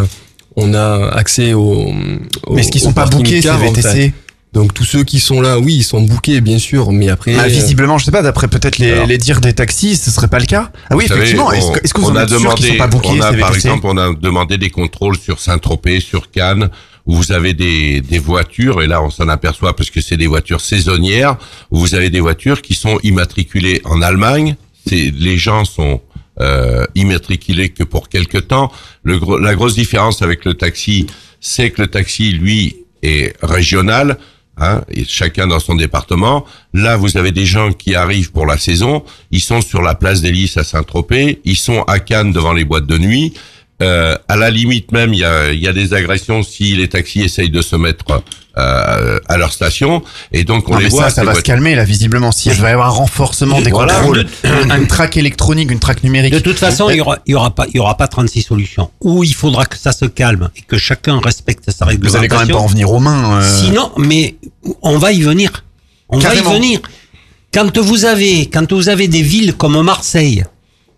on 0.56 0.74
a 0.74 1.10
accès 1.14 1.54
au. 1.54 1.92
au- 2.48 2.56
Mais 2.56 2.62
est-ce 2.62 2.72
qu'ils 2.72 2.82
sont 2.82 2.94
pas 2.94 3.06
bookés 3.06 3.42
ces 3.44 3.50
en 3.52 3.58
VTC 3.60 3.82
fait? 3.92 4.14
Donc 4.52 4.74
tous 4.74 4.84
ceux 4.84 5.04
qui 5.04 5.20
sont 5.20 5.42
là, 5.42 5.60
oui, 5.60 5.76
ils 5.76 5.84
sont 5.84 6.02
bookés, 6.02 6.42
bien 6.42 6.58
sûr, 6.58 6.92
mais 6.92 7.10
après. 7.10 7.36
Ah, 7.38 7.44
euh, 7.44 7.48
visiblement, 7.48 8.00
je 8.00 8.06
sais 8.06 8.12
pas, 8.12 8.24
d'après 8.24 8.48
peut-être 8.48 8.80
les, 8.80 8.92
Alors. 8.92 9.06
les 9.06 9.20
dires 9.20 9.42
des 9.42 9.54
taxis, 9.54 9.96
ce 9.96 10.10
serait 10.10 10.28
pas 10.28 10.40
le 10.40 10.48
cas. 10.48 10.72
Ah 10.90 10.96
oui, 10.96 11.06
Vous 11.08 11.14
effectivement. 11.14 11.52
Est-ce 11.52 11.72
que, 11.72 11.88
que 11.88 12.02
vous 12.02 12.08
on 12.10 12.14
en 12.14 12.16
a 12.16 12.24
êtes 12.24 12.30
sûr 12.30 12.56
qu'ils 12.56 12.66
demandé, 12.66 12.68
sont 12.70 12.78
pas 12.78 12.88
bookés 12.88 13.10
on 13.12 13.22
a, 13.22 13.34
par 13.34 13.54
exemple, 13.54 13.86
on 13.86 13.98
a 13.98 14.14
demandé 14.16 14.58
des 14.58 14.72
contrôles 14.72 15.18
sur 15.18 15.40
Saint-Tropez, 15.40 16.00
sur 16.00 16.32
Cannes, 16.32 16.70
où 17.06 17.14
vous 17.16 17.32
avez 17.32 17.54
des, 17.54 18.02
des 18.02 18.18
voitures, 18.18 18.82
et 18.82 18.88
là 18.88 19.04
on 19.04 19.12
s'en 19.12 19.28
aperçoit 19.30 19.76
parce 19.76 19.92
que 19.92 20.02
c'est 20.02 20.18
des 20.18 20.28
voitures 20.28 20.62
saisonnières, 20.62 21.38
où 21.70 21.80
vous 21.80 21.94
avez 21.94 22.10
des 22.10 22.20
voitures 22.20 22.64
qui 22.64 22.74
sont 22.74 23.00
immatriculées 23.04 23.82
en 23.86 24.02
Allemagne. 24.02 24.56
Les 24.90 25.38
gens 25.38 25.66
sont 25.66 26.02
euh, 26.42 26.86
immatriculés 26.96 27.70
que 27.70 27.84
pour 27.84 28.10
quelque 28.10 28.40
temps. 28.40 28.72
Le, 29.04 29.20
la 29.42 29.54
grosse 29.54 29.76
différence 29.76 30.24
avec 30.24 30.44
le 30.46 30.56
taxi, 30.56 31.06
c'est 31.40 31.70
que 31.70 31.82
le 31.84 31.88
taxi, 31.88 32.32
lui, 32.32 32.78
est 33.04 33.36
régional. 33.44 34.18
Hein, 34.60 34.82
et 34.90 35.06
chacun 35.06 35.48
dans 35.48 35.60
son 35.60 35.76
département. 35.76 36.46
Là, 36.74 36.98
vous 36.98 37.16
avez 37.18 37.32
des 37.32 37.46
gens 37.46 37.72
qui 37.72 37.96
arrivent 37.96 38.32
pour 38.32 38.46
la 38.46 38.58
saison. 38.58 39.04
Ils 39.32 39.40
sont 39.42 39.62
sur 39.62 39.82
la 39.82 39.96
place 39.96 40.22
des 40.22 40.32
Lys 40.32 40.58
à 40.58 40.64
Saint-Tropez. 40.64 41.40
Ils 41.46 41.56
sont 41.56 41.84
à 41.84 42.00
Cannes 42.00 42.34
devant 42.34 42.52
les 42.52 42.66
boîtes 42.66 42.86
de 42.86 42.98
nuit. 42.98 43.34
Euh, 43.82 44.18
à 44.28 44.36
la 44.36 44.50
limite 44.50 44.92
même, 44.92 45.14
il 45.14 45.20
y 45.20 45.26
a, 45.26 45.54
y 45.54 45.68
a 45.68 45.72
des 45.72 45.94
agressions 45.94 46.44
si 46.44 46.76
les 46.76 46.90
taxis 46.90 47.22
essayent 47.22 47.50
de 47.50 47.62
se 47.62 47.78
mettre 47.78 48.22
euh, 48.60 49.20
à 49.28 49.38
leur 49.38 49.52
station. 49.54 50.04
Et 50.32 50.44
donc, 50.44 50.68
on 50.70 50.74
Non, 50.74 50.78
les 50.80 50.86
mais 50.86 50.90
voit. 50.90 51.04
ça, 51.06 51.10
ça 51.10 51.24
va 51.24 51.34
se 51.36 51.42
calmer 51.42 51.76
là, 51.76 51.84
visiblement. 51.86 52.32
Si 52.32 52.50
il 52.50 52.56
va 52.56 52.70
y 52.70 52.74
avoir 52.74 52.88
un 52.88 52.92
renforcement 52.92 53.62
des 53.62 53.72
Voilà. 53.72 53.94
contrôles, 53.96 54.26
un, 54.44 54.70
un 54.70 54.86
track 54.86 55.18
électronique, 55.18 55.72
une 55.72 55.80
track 55.80 56.04
numérique. 56.04 56.34
De 56.34 56.40
toute 56.40 56.60
façon, 56.60 56.90
il 56.90 56.98
y 56.98 57.02
aura, 57.02 57.18
il 57.26 57.32
y 57.32 57.36
aura 57.36 57.52
pas, 57.56 57.66
il 57.70 57.76
y 57.78 57.80
aura 57.80 57.96
pas 57.98 58.08
36 58.08 58.42
solutions. 58.44 58.92
Ou 59.02 59.24
il 59.24 59.34
faudra 59.34 59.66
que 59.66 59.78
ça 59.78 59.92
se 59.92 60.06
calme 60.06 60.50
et 60.56 60.62
que 60.62 60.78
chacun 60.78 61.20
respecte 61.20 61.70
sa 61.72 61.86
Vous 61.86 61.90
réglementation. 61.92 62.20
allez 62.20 62.28
quand 62.28 62.40
même 62.40 62.50
pas 62.56 62.62
en 62.64 62.68
venir 62.68 62.92
aux 62.92 63.00
mains. 63.00 63.40
euh. 63.42 63.60
Sinon, 63.64 63.92
mais 63.98 64.36
on 64.82 64.98
va 64.98 65.12
y 65.12 65.22
venir. 65.22 65.64
On 66.10 66.20
Carrément. 66.20 66.50
va 66.52 66.56
y 66.58 66.60
venir. 66.60 66.80
Quand 67.54 67.78
vous 67.80 68.06
avez, 68.06 68.46
quand 68.48 68.72
vous 68.74 68.90
avez 68.90 69.08
des 69.08 69.22
villes 69.24 69.54
comme 69.56 69.82
Marseille, 69.82 70.44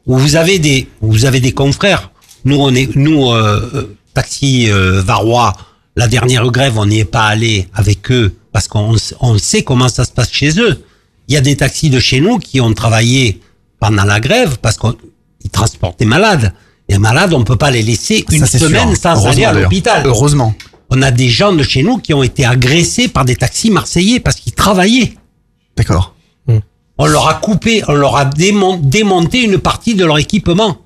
où 0.05 0.17
vous 0.17 0.35
avez 0.35 0.59
des, 0.59 0.87
où 1.01 1.11
vous 1.11 1.25
avez 1.25 1.39
des 1.39 1.51
confrères. 1.53 2.11
Nous, 2.43 2.55
on 2.59 2.73
est, 2.73 2.95
nous, 2.95 3.29
euh, 3.31 3.69
euh, 3.75 3.95
taxi 4.15 4.65
euh, 4.69 5.01
Varois, 5.05 5.53
la 5.95 6.07
dernière 6.07 6.49
grève, 6.51 6.77
on 6.77 6.85
n'y 6.85 6.99
est 6.99 7.05
pas 7.05 7.25
allé 7.25 7.67
avec 7.73 8.11
eux 8.11 8.35
parce 8.51 8.67
qu'on 8.67 8.95
on 9.19 9.37
sait 9.37 9.63
comment 9.63 9.89
ça 9.89 10.05
se 10.05 10.11
passe 10.11 10.31
chez 10.31 10.59
eux. 10.59 10.83
Il 11.27 11.33
y 11.33 11.37
a 11.37 11.41
des 11.41 11.55
taxis 11.57 11.89
de 11.89 11.99
chez 11.99 12.19
nous 12.21 12.37
qui 12.39 12.59
ont 12.61 12.73
travaillé 12.73 13.39
pendant 13.79 14.03
la 14.03 14.19
grève 14.19 14.57
parce 14.61 14.77
qu'ils 14.77 15.49
transportent 15.51 15.99
des 15.99 16.05
malades. 16.05 16.53
Les 16.89 16.97
malades, 16.97 17.33
on 17.33 17.43
peut 17.43 17.55
pas 17.55 17.71
les 17.71 17.81
laisser 17.83 18.25
une 18.31 18.45
Ça, 18.45 18.59
semaine 18.59 18.89
sûr. 18.89 18.97
sans 19.01 19.25
aller 19.27 19.45
à 19.45 19.53
l'hôpital. 19.53 20.03
Heureusement. 20.05 20.53
On 20.89 21.01
a 21.01 21.11
des 21.11 21.29
gens 21.29 21.53
de 21.53 21.63
chez 21.63 21.83
nous 21.83 21.97
qui 21.99 22.13
ont 22.13 22.21
été 22.23 22.45
agressés 22.45 23.07
par 23.07 23.23
des 23.23 23.35
taxis 23.37 23.69
marseillais 23.71 24.19
parce 24.19 24.35
qu'ils 24.35 24.53
travaillaient. 24.53 25.13
D'accord. 25.77 26.15
On 26.97 27.07
leur 27.07 27.27
a 27.29 27.35
coupé, 27.35 27.81
on 27.87 27.93
leur 27.93 28.15
a 28.17 28.25
démon- 28.25 28.77
démonté 28.77 29.41
une 29.41 29.57
partie 29.57 29.95
de 29.95 30.05
leur 30.05 30.19
équipement. 30.19 30.77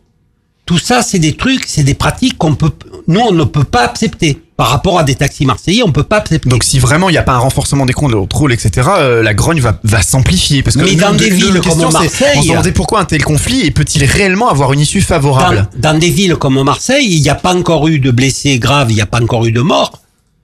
Tout 0.66 0.80
ça, 0.80 1.02
c'est 1.04 1.20
des 1.20 1.34
trucs, 1.36 1.66
c'est 1.68 1.84
des 1.84 1.94
pratiques 1.94 2.38
qu'on 2.38 2.56
peut, 2.56 2.72
nous, 3.08 3.20
on 3.20 3.32
ne 3.32 3.44
peut 3.44 3.64
pas 3.64 3.84
accepter. 3.86 4.42
Par 4.58 4.70
rapport 4.70 4.98
à 4.98 5.04
des 5.04 5.16
taxis 5.16 5.46
marseillais, 5.46 5.84
on 5.84 5.92
peut 5.92 6.04
pas 6.04 6.18
accepter. 6.18 6.48
Donc 6.48 6.64
si 6.64 6.80
vraiment 6.80 7.10
il 7.10 7.12
n'y 7.12 7.18
a 7.18 7.24
pas 7.24 7.34
un 7.34 7.40
renforcement 7.40 7.86
des 7.86 7.92
contrôles, 7.92 8.54
etc., 8.54 8.88
euh, 8.98 9.22
la 9.22 9.34
grogne 9.34 9.60
va, 9.60 9.78
va 9.84 10.02
s'amplifier. 10.02 10.64
Parce 10.64 10.78
que 10.78 10.84
Mais 10.84 10.96
dans 10.96 11.12
des 11.14 11.30
villes 11.30 11.60
comme 11.60 11.92
Marseille- 11.92 12.38
On 12.38 12.42
se 12.42 12.48
demandait 12.48 12.72
pourquoi 12.72 13.02
un 13.02 13.06
tel 13.06 13.22
conflit 13.22 13.66
et 13.66 13.72
peut-il 13.72 14.06
réellement 14.06 14.50
avoir 14.50 14.72
une 14.72 14.80
issue 14.80 15.02
favorable 15.02 15.68
dans, 15.78 15.92
dans 15.92 16.00
des 16.00 16.10
villes 16.10 16.38
comme 16.38 16.64
Marseille, 16.64 17.06
il 17.06 17.22
n'y 17.22 17.30
a 17.30 17.36
pas 17.36 17.54
encore 17.54 17.88
eu 17.90 18.00
de 18.00 18.12
blessés 18.12 18.58
graves, 18.58 18.92
il 18.92 18.96
n'y 18.96 19.02
a 19.02 19.06
pas 19.06 19.22
encore 19.22 19.46
eu 19.46 19.52
de 19.52 19.60
morts. 19.62 20.02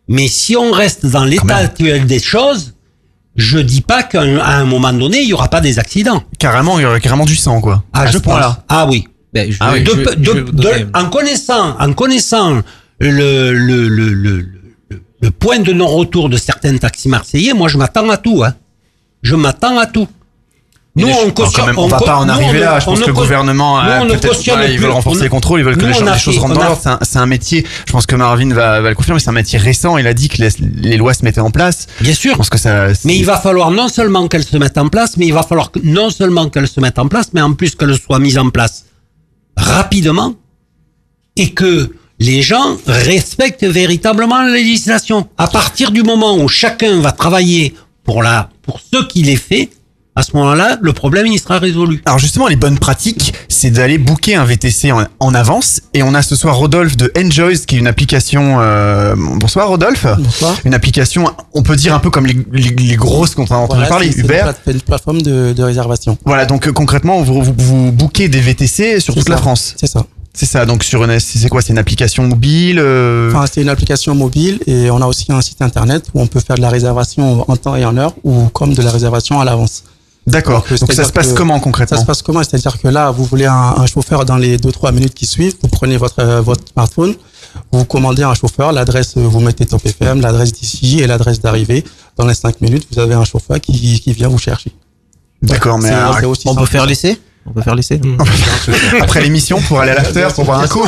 Mais 0.09 0.27
si 0.27 0.57
on 0.57 0.71
reste 0.71 1.05
dans 1.05 1.23
l'état 1.23 1.55
actuel 1.55 2.05
des 2.05 2.19
choses, 2.19 2.73
je 3.37 3.59
dis 3.59 3.79
pas 3.79 4.03
qu'à 4.03 4.21
un, 4.23 4.65
moment 4.65 4.91
donné, 4.91 5.21
il 5.21 5.29
y 5.29 5.33
aura 5.33 5.47
pas 5.47 5.61
des 5.61 5.79
accidents. 5.79 6.21
Carrément, 6.37 6.79
il 6.79 6.81
y 6.81 6.85
aurait 6.85 6.99
carrément 6.99 7.23
du 7.23 7.37
sang, 7.37 7.61
quoi. 7.61 7.83
Ah, 7.93 8.01
À 8.01 8.11
je 8.11 8.17
pense. 8.17 8.43
Ah 8.67 8.87
oui. 8.89 9.07
Ben, 9.33 9.51
je 9.51 9.57
Ah 9.59 9.71
oui. 9.73 9.83
Je 9.85 9.91
de- 9.91 10.23
je 10.23 10.31
de- 10.31 10.89
en 10.93 11.05
connaissant, 11.09 11.77
en 11.79 11.93
connaissant 11.93 12.61
le, 12.99 13.53
le, 13.53 13.87
le, 13.87 14.09
le, 14.09 14.09
le- 14.39 14.97
le 15.21 15.31
point 15.31 15.59
de 15.59 15.71
non-retour 15.71 16.29
de 16.29 16.37
certains 16.37 16.75
taxis 16.77 17.07
marseillais, 17.09 17.53
moi 17.53 17.67
je 17.69 17.77
m'attends 17.77 18.09
à 18.09 18.17
tout. 18.17 18.43
Hein. 18.43 18.55
Je 19.23 19.35
m'attends 19.35 19.77
à 19.77 19.85
tout. 19.85 20.07
Nous, 20.97 21.07
on 21.07 21.11
alors, 21.21 21.33
cautionne. 21.33 21.67
même, 21.67 21.77
on 21.79 21.87
va 21.87 21.99
pas 21.99 22.17
en 22.17 22.27
arriver 22.27 22.57
on 22.57 22.61
là. 22.61 22.75
ne- 22.75 22.79
Je 22.81 22.85
pense 22.85 22.97
on 22.97 23.01
que 23.01 23.01
ne 23.03 23.07
le 23.07 23.13
gouvernement, 23.13 23.81
nous, 23.81 23.89
a 23.89 23.99
on 24.01 24.05
ne 24.05 24.09
peut-être, 24.09 24.27
cautionne 24.27 24.55
voilà, 24.57 24.69
ils 24.69 24.77
veulent 24.77 24.89
renforcer 24.91 25.21
On- 25.21 25.23
les 25.23 25.29
contrôles, 25.29 25.59
ils 25.61 25.63
veulent 25.63 25.77
que 25.77 25.85
les, 25.85 25.93
on 25.93 25.93
choses- 26.17 26.33
les 26.33 26.39
rentrent 26.39 26.55
on 26.55 26.59
dans 26.59 26.65
l'ordre. 26.65 26.99
C'est 27.03 27.17
un, 27.19 27.25
métier. 27.27 27.65
Je 27.87 27.91
pense 27.93 28.05
que 28.05 28.15
Marvin 28.17 28.53
va, 28.53 28.81
va 28.81 28.89
le 28.89 28.95
confirmer. 28.95 29.21
C'est 29.21 29.29
un 29.29 29.33
métier 29.33 29.57
récent. 29.57 29.97
Il 29.97 30.05
a 30.07 30.13
dit 30.13 30.27
que 30.27 30.41
les, 30.41 30.49
les 30.81 30.97
lois 30.97 31.13
se 31.13 31.23
mettaient 31.23 31.39
en 31.39 31.51
place. 31.51 31.87
Bien 32.01 32.13
sûr. 32.13 32.33
Je 32.33 32.37
pense 32.37 32.49
que 32.49 32.57
ça. 32.57 32.87
Mais 33.05 33.15
il 33.15 33.23
va 33.23 33.37
falloir 33.37 33.71
non 33.71 33.87
seulement 33.87 34.27
qu'elles 34.27 34.43
se 34.43 34.57
mettent 34.57 34.77
en 34.77 34.89
place, 34.89 35.15
mais 35.15 35.27
il 35.27 35.33
va 35.33 35.43
falloir 35.43 35.71
que, 35.71 35.79
non 35.81 36.09
seulement 36.09 36.49
qu'elles 36.49 36.67
se 36.67 36.81
mettent 36.81 36.99
en 36.99 37.07
place, 37.07 37.29
mais 37.33 37.39
en 37.41 37.53
plus 37.53 37.73
qu'elles 37.75 37.97
soient 37.97 38.19
mises 38.19 38.37
en 38.37 38.49
place 38.49 38.83
rapidement 39.55 40.35
et 41.35 41.51
que 41.51 41.93
les 42.19 42.41
gens 42.41 42.77
respectent 42.85 43.65
véritablement 43.65 44.43
la 44.43 44.51
législation. 44.51 45.27
À 45.37 45.47
partir 45.47 45.91
du 45.91 46.03
moment 46.03 46.37
où 46.37 46.47
chacun 46.47 47.01
va 47.01 47.11
travailler 47.11 47.73
pour 48.03 48.21
la, 48.21 48.49
pour 48.61 48.79
ce 48.79 49.03
qu'il 49.05 49.29
est 49.29 49.35
fait, 49.35 49.69
à 50.15 50.23
ce 50.23 50.35
moment-là, 50.35 50.77
le 50.81 50.91
problème 50.93 51.25
il 51.27 51.39
sera 51.39 51.57
résolu. 51.57 52.01
Alors 52.05 52.19
justement, 52.19 52.47
les 52.47 52.55
bonnes 52.57 52.77
pratiques, 52.79 53.33
c'est 53.47 53.71
d'aller 53.71 53.97
booker 53.97 54.35
un 54.35 54.43
VTC 54.43 54.91
en, 54.91 55.05
en 55.19 55.33
avance. 55.33 55.81
Et 55.93 56.03
on 56.03 56.13
a 56.13 56.21
ce 56.21 56.35
soir 56.35 56.57
Rodolphe 56.57 56.97
de 56.97 57.11
Enjoys, 57.17 57.65
qui 57.65 57.75
est 57.75 57.79
une 57.79 57.87
application. 57.87 58.57
euh, 58.59 59.15
bonsoir 59.17 59.69
Rodolphe. 59.69 60.05
Bonsoir. 60.17 60.55
Une 60.65 60.73
application, 60.73 61.25
on 61.53 61.63
peut 61.63 61.75
dire 61.77 61.93
un 61.93 61.99
peu 61.99 62.09
comme 62.09 62.25
les, 62.25 62.37
les, 62.51 62.69
les 62.71 62.95
grosses 62.97 63.35
qu'on 63.35 63.45
a 63.45 63.55
entendu 63.55 63.75
Voilà, 63.75 63.87
parler, 63.87 64.07
c'est- 64.07 64.17
c'est 64.17 64.19
Uber. 64.25 64.35
une 64.35 64.41
plate- 64.43 64.61
une 64.75 64.81
plateforme 64.81 65.21
de, 65.21 65.53
de 65.53 65.63
réservation. 65.63 66.17
Voilà, 66.25 66.45
donc 66.45 66.67
euh, 66.67 66.73
concrètement, 66.73 67.21
vous, 67.21 67.41
vous, 67.41 67.53
vous 67.57 67.91
bookez 67.93 68.27
des 68.27 68.41
VTC 68.41 68.99
sur 68.99 69.13
toute 69.15 69.29
la. 69.29 69.37
France. 69.37 69.75
C'est 69.79 69.87
ça. 69.87 70.05
C'est 70.33 70.45
ça. 70.45 70.65
Donc 70.65 70.83
sur 70.83 71.03
une, 71.03 71.19
c'est 71.19 71.49
quoi 71.49 71.61
C'est 71.61 71.73
une 71.73 71.77
application 71.79 72.23
mobile. 72.23 72.79
euh, 72.79 73.31
Enfin, 73.33 73.45
c'est 73.51 73.61
une 73.61 73.69
application 73.69 74.13
mobile 74.15 74.59
et 74.67 74.89
on 74.91 75.01
a 75.01 75.05
aussi 75.05 75.25
un 75.29 75.41
site 75.41 75.61
internet 75.61 76.05
où 76.13 76.21
on 76.21 76.27
peut 76.27 76.39
faire 76.39 76.55
de 76.57 76.61
la 76.61 76.69
réservation 76.69 77.49
en 77.49 77.55
temps 77.57 77.75
et 77.75 77.83
en 77.85 77.97
heure 77.97 78.13
ou 78.23 78.45
comme 78.53 78.73
de 78.73 78.81
la 78.81 78.91
réservation 78.91 79.39
à 79.41 79.45
l'avance. 79.45 79.83
D'accord. 80.27 80.63
Donc 80.79 80.93
ça 80.93 81.03
se 81.03 81.11
passe 81.11 81.33
comment 81.33 81.59
concrètement 81.59 81.97
Ça 81.97 82.01
se 82.01 82.05
passe 82.07 82.21
comment? 82.21 82.43
C'est-à-dire 82.43 82.79
que 82.79 82.87
là, 82.87 83.09
vous 83.11 83.25
voulez 83.25 83.45
un, 83.47 83.53
un 83.77 83.85
chauffeur 83.87 84.23
dans 84.23 84.37
les 84.37 84.57
2-3 84.57 84.93
minutes 84.93 85.13
qui 85.15 85.25
suivent, 85.25 85.55
vous 85.61 85.67
prenez 85.69 85.97
votre, 85.97 86.19
euh, 86.19 86.41
votre 86.41 86.63
smartphone, 86.71 87.15
vous 87.71 87.85
commandez 87.85 88.21
un 88.23 88.35
chauffeur, 88.35 88.71
l'adresse, 88.71 89.15
euh, 89.17 89.21
vous 89.21 89.39
mettez 89.39 89.65
Top 89.65 89.83
FM, 89.85 90.21
l'adresse 90.21 90.53
d'ici 90.53 90.99
et 90.99 91.07
l'adresse 91.07 91.41
d'arrivée. 91.41 91.83
Dans 92.17 92.25
les 92.27 92.35
5 92.35 92.61
minutes, 92.61 92.87
vous 92.91 92.99
avez 92.99 93.15
un 93.15 93.23
chauffeur 93.25 93.59
qui, 93.59 93.99
qui 93.99 94.13
vient 94.13 94.27
vous 94.27 94.37
chercher. 94.37 94.71
D'accord, 95.41 95.79
mais 95.79 95.89
C'est- 95.89 95.95
alors, 95.95 96.17
c'est 96.19 96.25
aussi 96.25 96.47
On 96.47 96.55
peut 96.55 96.65
faire 96.67 96.85
l'essai 96.85 97.19
On 97.47 97.53
peut 97.53 97.61
faire 97.63 97.73
l'essai 97.73 97.99
après 99.01 99.21
l'émission 99.21 99.59
pour 99.61 99.81
aller 99.81 99.91
à 99.91 99.95
l'after 99.95 100.27
pour 100.35 100.45
boire 100.45 100.59
un 100.59 100.67
coup. 100.67 100.85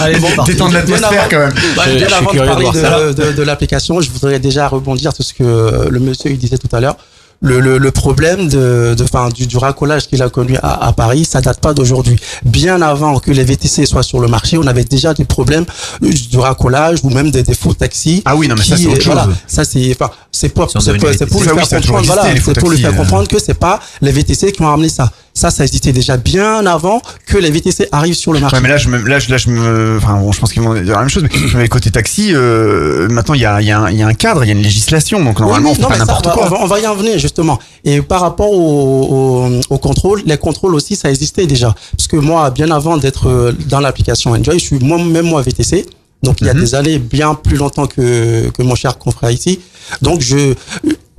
Allez, 0.00 0.18
Bon. 0.18 0.28
Détendre 0.46 0.72
l'atmosphère 0.72 1.28
quand 1.28 1.38
même. 1.38 1.52
Bah, 1.76 1.82
Je- 1.86 1.96
bien 1.96 2.08
je 2.08 2.14
suis 2.14 2.14
avant 2.14 2.32
de 2.32 2.38
parler 2.38 2.64
de, 2.72 3.12
de, 3.12 3.32
de 3.32 3.42
l'application, 3.42 4.00
je 4.00 4.10
voudrais 4.10 4.38
déjà 4.38 4.68
rebondir 4.68 5.12
sur 5.14 5.22
ce 5.22 5.34
que 5.34 5.44
euh, 5.44 5.88
le 5.90 6.00
monsieur 6.00 6.30
il 6.30 6.38
disait 6.38 6.56
tout 6.56 6.74
à 6.74 6.80
l'heure. 6.80 6.96
Le, 7.44 7.58
le, 7.58 7.78
le 7.78 7.90
problème 7.90 8.48
de, 8.48 8.94
de, 8.96 9.02
enfin, 9.02 9.28
du, 9.28 9.48
du 9.48 9.56
racolage 9.56 10.06
qu'il 10.06 10.22
a 10.22 10.30
connu 10.30 10.56
à, 10.62 10.86
à 10.86 10.92
Paris, 10.92 11.24
ça 11.24 11.40
date 11.40 11.60
pas 11.60 11.74
d'aujourd'hui. 11.74 12.16
Bien 12.44 12.80
avant 12.80 13.18
que 13.18 13.32
les 13.32 13.42
VTC 13.42 13.84
soient 13.84 14.04
sur 14.04 14.20
le 14.20 14.28
marché, 14.28 14.58
on 14.58 14.66
avait 14.68 14.84
déjà 14.84 15.12
des 15.12 15.24
problèmes 15.24 15.64
du 16.00 16.38
racolage 16.38 17.00
ou 17.02 17.10
même 17.10 17.32
des, 17.32 17.42
des 17.42 17.54
faux 17.54 17.74
taxis. 17.74 18.22
Ah 18.24 18.36
oui, 18.36 18.46
non, 18.46 18.54
mais 18.56 18.64
ça, 18.64 18.76
c'est 18.76 18.86
autre 18.86 19.04
voilà, 19.04 19.24
chose. 19.24 19.34
ça 19.48 19.64
c'est, 19.64 19.90
enfin, 19.90 20.10
c'est 20.30 20.50
pour, 20.50 20.70
c'est 20.70 20.94
pour, 20.94 21.08
pour 21.28 21.40
oui, 21.40 21.56
faire 21.56 21.80
comprendre, 21.80 22.06
voilà, 22.06 22.24
pour 22.60 22.70
lui 22.70 22.78
faire 22.80 22.94
comprendre 22.96 23.26
que 23.26 23.40
c'est 23.40 23.54
pas 23.54 23.80
les 24.00 24.12
VTC 24.12 24.52
qui 24.52 24.62
ont 24.62 24.66
ramené 24.66 24.88
ça. 24.88 25.10
Ça, 25.34 25.50
ça 25.50 25.64
existait 25.64 25.92
déjà 25.92 26.18
bien 26.18 26.66
avant 26.66 27.00
que 27.26 27.38
les 27.38 27.50
VTC 27.50 27.88
arrivent 27.90 28.14
sur 28.14 28.34
le 28.34 28.40
marché. 28.40 28.56
Ouais, 28.56 28.62
mais 28.62 28.68
là, 28.68 28.76
je 28.76 28.88
me, 28.90 28.98
là, 29.08 29.18
je, 29.18 29.30
là, 29.30 29.38
je 29.38 29.48
me, 29.48 29.96
enfin, 29.96 30.18
bon, 30.20 30.30
je 30.30 30.38
pense 30.38 30.52
qu'ils 30.52 30.60
vont 30.60 30.74
dire 30.74 30.92
la 30.92 30.98
même 31.00 31.08
chose, 31.08 31.24
mais, 31.54 31.68
côté 31.68 31.90
taxi, 31.90 32.32
euh, 32.34 33.08
maintenant, 33.08 33.32
il 33.34 33.40
y 33.40 33.46
a, 33.46 33.60
il 33.62 33.66
y, 33.66 33.72
a 33.72 33.90
y 33.90 34.02
a 34.02 34.06
un 34.06 34.12
cadre, 34.12 34.44
il 34.44 34.48
y 34.48 34.50
a 34.50 34.54
une 34.54 34.62
législation, 34.62 35.24
donc 35.24 35.40
normalement, 35.40 35.70
Oui, 35.70 35.70
on 35.70 35.70
oui, 35.70 35.76
fait 35.76 35.82
non, 35.82 35.88
pas 35.88 35.98
n'importe 35.98 36.24
quoi. 36.34 36.46
On 36.46 36.50
va, 36.50 36.56
on 36.60 36.66
va 36.66 36.80
y 36.80 36.86
en 36.86 36.94
venir 36.94 37.18
justement. 37.18 37.58
Et 37.84 38.02
par 38.02 38.20
rapport 38.20 38.52
au, 38.52 39.48
au, 39.48 39.60
au 39.70 39.78
contrôle, 39.78 40.22
les 40.26 40.36
contrôles 40.36 40.74
aussi, 40.74 40.96
ça 40.96 41.08
existait 41.08 41.46
déjà. 41.46 41.74
Parce 41.96 42.08
que 42.08 42.16
moi, 42.16 42.50
bien 42.50 42.70
avant 42.70 42.98
d'être 42.98 43.28
euh, 43.30 43.52
dans 43.68 43.80
l'application 43.80 44.32
Enjoy, 44.32 44.58
je 44.58 44.64
suis 44.64 44.78
moi, 44.80 44.98
même 45.02 45.26
moi 45.26 45.40
VTC. 45.40 45.86
Donc 46.22 46.40
il 46.42 46.46
y 46.46 46.50
a 46.50 46.54
Mhm. 46.54 46.60
des 46.60 46.74
années, 46.76 46.98
bien 46.98 47.34
plus 47.34 47.56
longtemps 47.56 47.86
que, 47.86 48.48
que 48.50 48.62
mon 48.62 48.74
cher 48.76 48.96
confrère 48.98 49.30
ici. 49.32 49.58
Donc 50.02 50.20
je, 50.20 50.54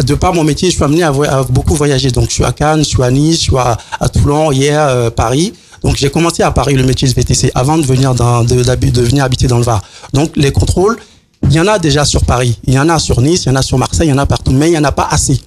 de 0.04 0.16
par 0.16 0.34
mon 0.34 0.44
métier, 0.44 0.70
je 0.70 0.76
suis 0.76 0.84
amené 0.84 1.04
à, 1.04 1.12
beaucoup 1.50 1.76
voyager. 1.76 2.10
Donc 2.12 2.26
je 2.30 2.34
suis 2.34 2.44
à 2.44 2.52
Cannes, 2.52 2.80
je 2.80 2.90
suis 2.90 3.04
à 3.04 3.12
Nice, 3.12 3.38
je 3.38 3.42
suis 3.44 3.58
à, 3.58 3.78
à 4.00 4.10
Toulon, 4.10 4.52
hier, 4.52 4.80
euh, 4.82 5.10
Paris. 5.10 5.54
Donc 5.84 5.96
j'ai 5.98 6.10
commencé 6.10 6.44
à 6.44 6.52
Paris 6.52 6.76
le 6.76 6.84
métier 6.84 7.08
de 7.08 7.14
VTC 7.14 7.52
avant 7.56 7.78
de 7.78 7.86
venir 7.86 8.16
dans, 8.16 8.44
de, 8.44 8.64
de 8.64 9.02
venir 9.02 9.24
habiter 9.24 9.48
dans 9.48 9.58
le 9.58 9.64
Var. 9.64 9.82
Donc 10.14 10.32
les 10.36 10.52
contrôles, 10.52 10.98
il 11.44 11.54
y 11.54 11.60
en 11.60 11.68
a 11.68 11.78
déjà 11.78 12.06
sur 12.06 12.24
Paris, 12.24 12.58
il 12.66 12.74
y 12.74 12.80
en 12.80 12.88
a 12.88 13.00
sur 13.00 13.20
Nice, 13.22 13.44
il 13.46 13.50
y 13.50 13.52
en 13.52 13.56
a 13.58 13.62
sur 13.62 13.78
Marseille, 13.78 14.08
il 14.08 14.12
y 14.12 14.14
en 14.14 14.18
a 14.18 14.26
partout, 14.26 14.52
mais 14.52 14.68
il 14.70 14.72
n'y 14.72 14.78
en 14.78 14.84
a 14.86 14.94
pas 14.94 15.08
assez. 15.12 15.40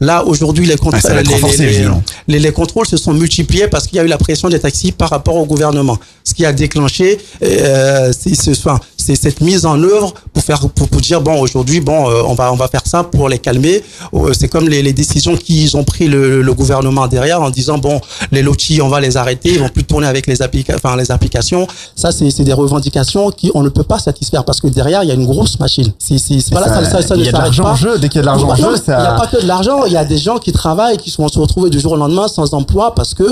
Là, 0.00 0.24
aujourd'hui, 0.24 0.66
les, 0.66 0.76
contr- 0.76 0.98
Ah, 1.04 1.22
les, 1.22 1.34
renforcé, 1.34 1.58
les- 1.58 1.68
visiblement. 1.68 2.02
les- 2.26 2.38
les 2.38 2.52
contrôles 2.52 2.86
se 2.86 2.96
sont 2.96 3.12
multipliés 3.12 3.68
parce 3.68 3.86
qu'il 3.86 3.96
y 3.96 4.00
a 4.00 4.04
eu 4.04 4.08
la 4.08 4.16
pression 4.18 4.48
des 4.48 4.58
taxis 4.58 4.92
par 4.92 5.10
rapport 5.10 5.36
au 5.36 5.44
gouvernement. 5.44 5.98
Ce 6.24 6.32
qui 6.34 6.44
a 6.46 6.52
déclenché 6.52 7.18
euh, 7.42 8.10
ce- 8.12 8.50
enfin, 8.52 8.80
c'est 9.04 9.16
cette 9.16 9.40
mise 9.40 9.66
en 9.66 9.76
œuvre 9.82 10.14
pour 10.32 10.42
faire 10.42 10.60
pour, 10.76 10.88
pour 10.88 11.00
dire 11.00 11.20
bon 11.20 11.36
aujourd'hui 11.40 11.80
bon 11.80 12.08
euh, 12.10 12.22
on 12.26 12.34
va 12.34 12.52
on 12.52 12.56
va 12.56 12.68
faire 12.68 12.86
ça 12.86 13.04
pour 13.04 13.28
les 13.28 13.38
calmer. 13.38 13.82
Euh, 14.14 14.32
c'est 14.38 14.48
comme 14.48 14.68
les, 14.68 14.82
les 14.82 14.92
décisions 14.92 15.36
qu'ils 15.36 15.76
ont 15.76 15.84
pris 15.84 16.06
le, 16.08 16.40
le 16.42 16.54
gouvernement 16.54 17.06
derrière 17.06 17.40
en 17.42 17.50
disant 17.50 17.78
bon 17.78 18.00
les 18.32 18.42
lotis 18.42 18.80
on 18.80 18.88
va 18.88 19.00
les 19.00 19.16
arrêter, 19.16 19.50
ils 19.54 19.60
vont 19.60 19.68
plus 19.68 19.84
tourner 19.84 20.06
avec 20.06 20.26
les 20.26 20.40
applica 20.42 20.74
enfin 20.76 20.96
les 20.96 21.10
applications. 21.10 21.66
Ça 21.96 22.10
c'est 22.12 22.30
c'est 22.30 22.44
des 22.44 22.52
revendications 22.52 23.30
qui 23.30 23.50
on 23.54 23.62
ne 23.62 23.68
peut 23.68 23.82
pas 23.84 23.98
satisfaire 23.98 24.44
parce 24.44 24.60
que 24.60 24.68
derrière 24.68 25.02
il 25.02 25.08
y 25.08 25.12
a 25.12 25.14
une 25.14 25.26
grosse 25.26 25.58
machine. 25.60 25.92
C'est 25.98 26.18
c'est 26.18 26.40
c'est- 26.40 26.50
voilà, 26.52 26.68
ça, 26.68 26.84
ça, 26.90 27.02
ça 27.08 27.14
il 27.14 27.20
ne 27.20 27.24
y 27.24 27.28
a 27.28 27.32
de 27.32 27.36
s'arrête 27.36 27.56
pas. 27.62 27.74
jeu, 27.74 27.98
dès 27.98 28.08
qu'il 28.08 28.16
y 28.16 28.18
a 28.20 28.22
de 28.22 28.26
l'argent 28.26 28.48
en 28.50 28.54
jeu, 28.56 28.70
mais 28.72 28.76
ça- 28.78 28.98
Il 28.98 29.02
n'y 29.02 29.06
a 29.08 29.18
pas 29.18 29.26
que 29.26 29.42
de 29.42 29.46
l'argent, 29.46 29.84
il 29.86 29.92
y 29.92 29.96
a 29.96 30.04
des 30.04 30.18
gens 30.18 30.38
qui 30.38 30.52
travaillent, 30.52 30.96
qui 30.96 31.10
sont 31.10 31.26
se 31.28 31.38
retrouvés 31.38 31.70
du 31.70 31.80
jour 31.80 31.92
au 31.92 31.96
lendemain 31.96 32.28
sans 32.28 32.54
emploi 32.54 32.94
parce 32.94 33.12
que. 33.14 33.24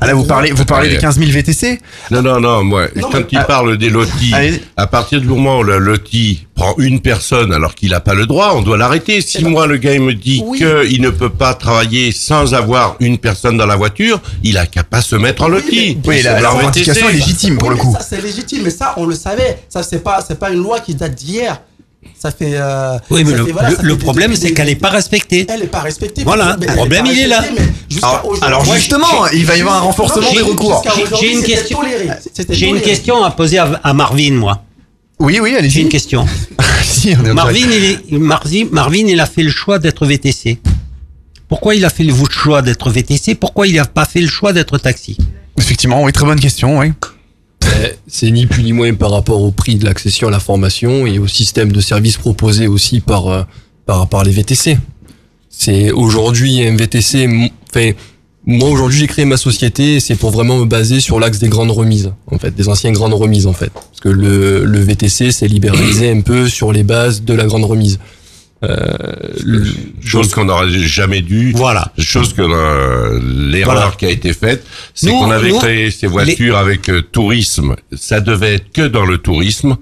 Ah 0.00 0.06
là, 0.06 0.14
vous 0.14 0.24
parlez, 0.24 0.50
vous 0.52 0.64
parlez 0.64 0.88
des 0.90 0.98
15 0.98 1.18
000 1.18 1.30
VTC 1.30 1.80
Non, 2.10 2.22
non, 2.22 2.40
non, 2.40 2.64
moi, 2.64 2.86
quand 3.12 3.22
il 3.30 3.40
parle 3.44 3.76
des 3.78 3.90
lotis, 3.90 4.32
Allez. 4.34 4.62
à 4.76 4.86
partir 5.00 5.20
du 5.20 5.28
moment 5.28 5.58
où 5.60 5.62
le 5.62 5.78
loti 5.78 6.46
prend 6.54 6.74
une 6.78 7.00
personne 7.00 7.52
alors 7.52 7.74
qu'il 7.76 7.90
n'a 7.90 8.00
pas 8.00 8.14
le 8.14 8.26
droit, 8.26 8.52
on 8.56 8.62
doit 8.62 8.76
l'arrêter. 8.76 9.20
Si 9.20 9.44
moi, 9.44 9.66
le 9.66 9.76
gars, 9.76 9.94
il 9.94 10.00
me 10.00 10.14
dit 10.14 10.42
Oui. 10.44 10.58
qu'il 10.58 11.00
ne 11.00 11.10
peut 11.10 11.30
pas 11.30 11.54
travailler 11.54 12.10
sans 12.10 12.52
avoir 12.54 12.96
une 12.98 13.18
personne 13.18 13.56
dans 13.56 13.66
la 13.66 13.76
voiture, 13.76 14.20
il 14.42 14.58
a 14.58 14.66
qu'à 14.66 14.82
pas 14.82 15.00
se 15.00 15.14
mettre 15.16 15.42
en 15.42 15.48
loti. 15.48 15.98
Oui, 16.04 16.22
la, 16.22 16.50
revendication 16.50 17.08
est 17.08 17.12
légitime 17.12 17.58
pour 17.58 17.68
Oui, 17.68 17.74
le 17.76 17.80
coup. 17.80 17.92
Ça, 17.96 18.04
c'est 18.08 18.20
légitime, 18.20 18.62
mais 18.64 18.70
ça, 18.70 18.94
on 18.96 19.06
le 19.06 19.14
savait. 19.14 19.62
Ça, 19.68 19.82
c'est 19.84 20.02
pas, 20.02 20.18
c'est 20.26 20.38
pas 20.38 20.50
une 20.50 20.62
loi 20.62 20.80
qui 20.80 20.94
date 20.94 21.14
d'hier. 21.14 21.60
Ça 22.18 22.30
fait. 22.30 22.52
euh, 22.54 22.98
Oui, 23.10 23.22
mais 23.24 23.30
ça 23.32 23.36
le, 23.38 23.46
fait- 23.46 23.52
voilà, 23.52 23.70
le- 23.70 23.76
ça 23.76 23.82
le 23.82 23.88
fait 23.90 23.96
des- 23.96 24.02
problème, 24.04 24.34
c'est 24.36 24.52
qu'elle 24.52 24.66
n'est 24.66 24.74
pas 24.76 24.88
respectée. 24.90 25.46
Elle 25.48 25.60
n'est 25.60 25.66
pas 25.66 25.80
respectée. 25.80 26.22
Voilà, 26.24 26.56
le 26.60 26.66
problème, 26.74 27.06
il 27.06 27.18
est 27.18 27.26
là. 27.28 27.44
Alors, 28.02 28.34
alors 28.42 28.64
justement, 28.74 29.26
il 29.32 29.44
va 29.46 29.56
y 29.56 29.60
avoir 29.60 29.76
un 29.76 29.80
renforcement 29.80 30.22
Non, 30.22 30.32
des 30.32 30.42
recours. 30.42 30.82
J'ai- 31.20 31.32
une 31.34 31.42
question. 31.42 31.78
J'ai 32.50 32.68
une 32.68 32.80
à 33.24 33.30
poser 33.30 33.58
à, 33.58 33.80
à 33.84 33.92
Marvin, 33.92 34.32
moi. 34.32 34.62
Oui, 35.20 35.38
oui, 35.42 35.54
allez-y. 35.56 35.70
J'ai 35.70 35.80
une 35.82 35.88
question. 35.88 36.26
si, 36.82 37.14
on 37.20 37.24
est 37.24 37.30
en 37.30 37.34
Marvin, 37.34 37.58
il 37.70 37.84
est- 37.84 38.18
Marvin, 38.18 38.66
Marvin, 38.70 39.06
il 39.06 39.20
a 39.20 39.26
fait 39.26 39.42
le 39.42 39.50
choix 39.50 39.78
d'être 39.78 40.06
VTC. 40.06 40.58
Pourquoi 41.48 41.74
il 41.74 41.84
a 41.84 41.90
fait 41.90 42.04
le 42.04 42.14
choix 42.30 42.62
d'être 42.62 42.90
VTC 42.90 43.34
Pourquoi 43.34 43.66
il 43.66 43.74
n'a 43.76 43.84
pas 43.84 44.04
fait 44.04 44.20
le 44.20 44.28
choix 44.28 44.52
d'être 44.52 44.78
taxi? 44.78 45.16
Effectivement, 45.58 46.02
oui, 46.02 46.12
très 46.12 46.24
bonne 46.26 46.38
question, 46.38 46.78
oui. 46.78 46.92
Euh, 47.64 47.88
C'est 48.06 48.30
ni 48.30 48.46
plus 48.46 48.62
ni 48.62 48.72
moins 48.72 48.94
par 48.94 49.10
rapport 49.10 49.40
au 49.42 49.50
prix 49.50 49.76
de 49.76 49.84
l'accession 49.84 50.28
à 50.28 50.30
la 50.30 50.40
formation 50.40 51.06
et 51.06 51.18
au 51.18 51.26
système 51.26 51.72
de 51.72 51.80
services 51.80 52.16
proposé 52.16 52.66
aussi 52.66 53.00
par, 53.00 53.28
euh, 53.28 53.42
par, 53.86 54.08
par 54.08 54.24
les 54.24 54.30
VTC. 54.30 54.78
C'est 55.50 55.90
aujourd'hui 55.90 56.62
un 56.66 56.76
VTC, 56.76 57.50
enfin, 57.70 57.90
moi 58.48 58.70
aujourd'hui 58.70 58.98
j'ai 58.98 59.06
créé 59.06 59.26
ma 59.26 59.36
société 59.36 59.96
et 59.96 60.00
c'est 60.00 60.16
pour 60.16 60.30
vraiment 60.30 60.56
me 60.56 60.64
baser 60.64 61.00
sur 61.00 61.20
l'axe 61.20 61.38
des 61.38 61.48
grandes 61.48 61.70
remises, 61.70 62.12
en 62.30 62.38
fait, 62.38 62.50
des 62.54 62.68
anciennes 62.68 62.94
grandes 62.94 63.12
remises 63.12 63.46
en 63.46 63.52
fait. 63.52 63.70
Parce 63.70 64.00
que 64.00 64.08
le, 64.08 64.64
le 64.64 64.80
VTC 64.80 65.30
s'est 65.32 65.46
libéralisé 65.46 66.10
un 66.10 66.22
peu 66.22 66.48
sur 66.48 66.72
les 66.72 66.82
bases 66.82 67.22
de 67.22 67.34
la 67.34 67.44
grande 67.44 67.64
remise. 67.64 67.98
Euh, 68.64 68.86
le- 69.44 69.64
Chose 70.04 70.32
qu'on 70.34 70.46
n'aurait 70.46 70.68
jamais 70.70 71.20
dû. 71.20 71.52
Voilà. 71.54 71.92
Chose 71.98 72.32
que 72.32 72.42
l'erreur 72.42 73.74
Voilà. 73.74 73.92
qui 73.96 74.06
a 74.06 74.10
été 74.10 74.32
faite, 74.32 74.64
c'est 74.94 75.10
qu'on 75.10 75.30
avait 75.30 75.50
nous, 75.50 75.58
créé 75.58 75.90
ces 75.90 76.06
voitures 76.06 76.56
avec 76.56 76.88
euh, 76.88 77.02
tourisme. 77.02 77.76
Ça 77.96 78.20
devait 78.20 78.54
être 78.54 78.72
que 78.72 78.82
dans 78.88 79.04
le 79.04 79.18
tourisme. 79.18 79.76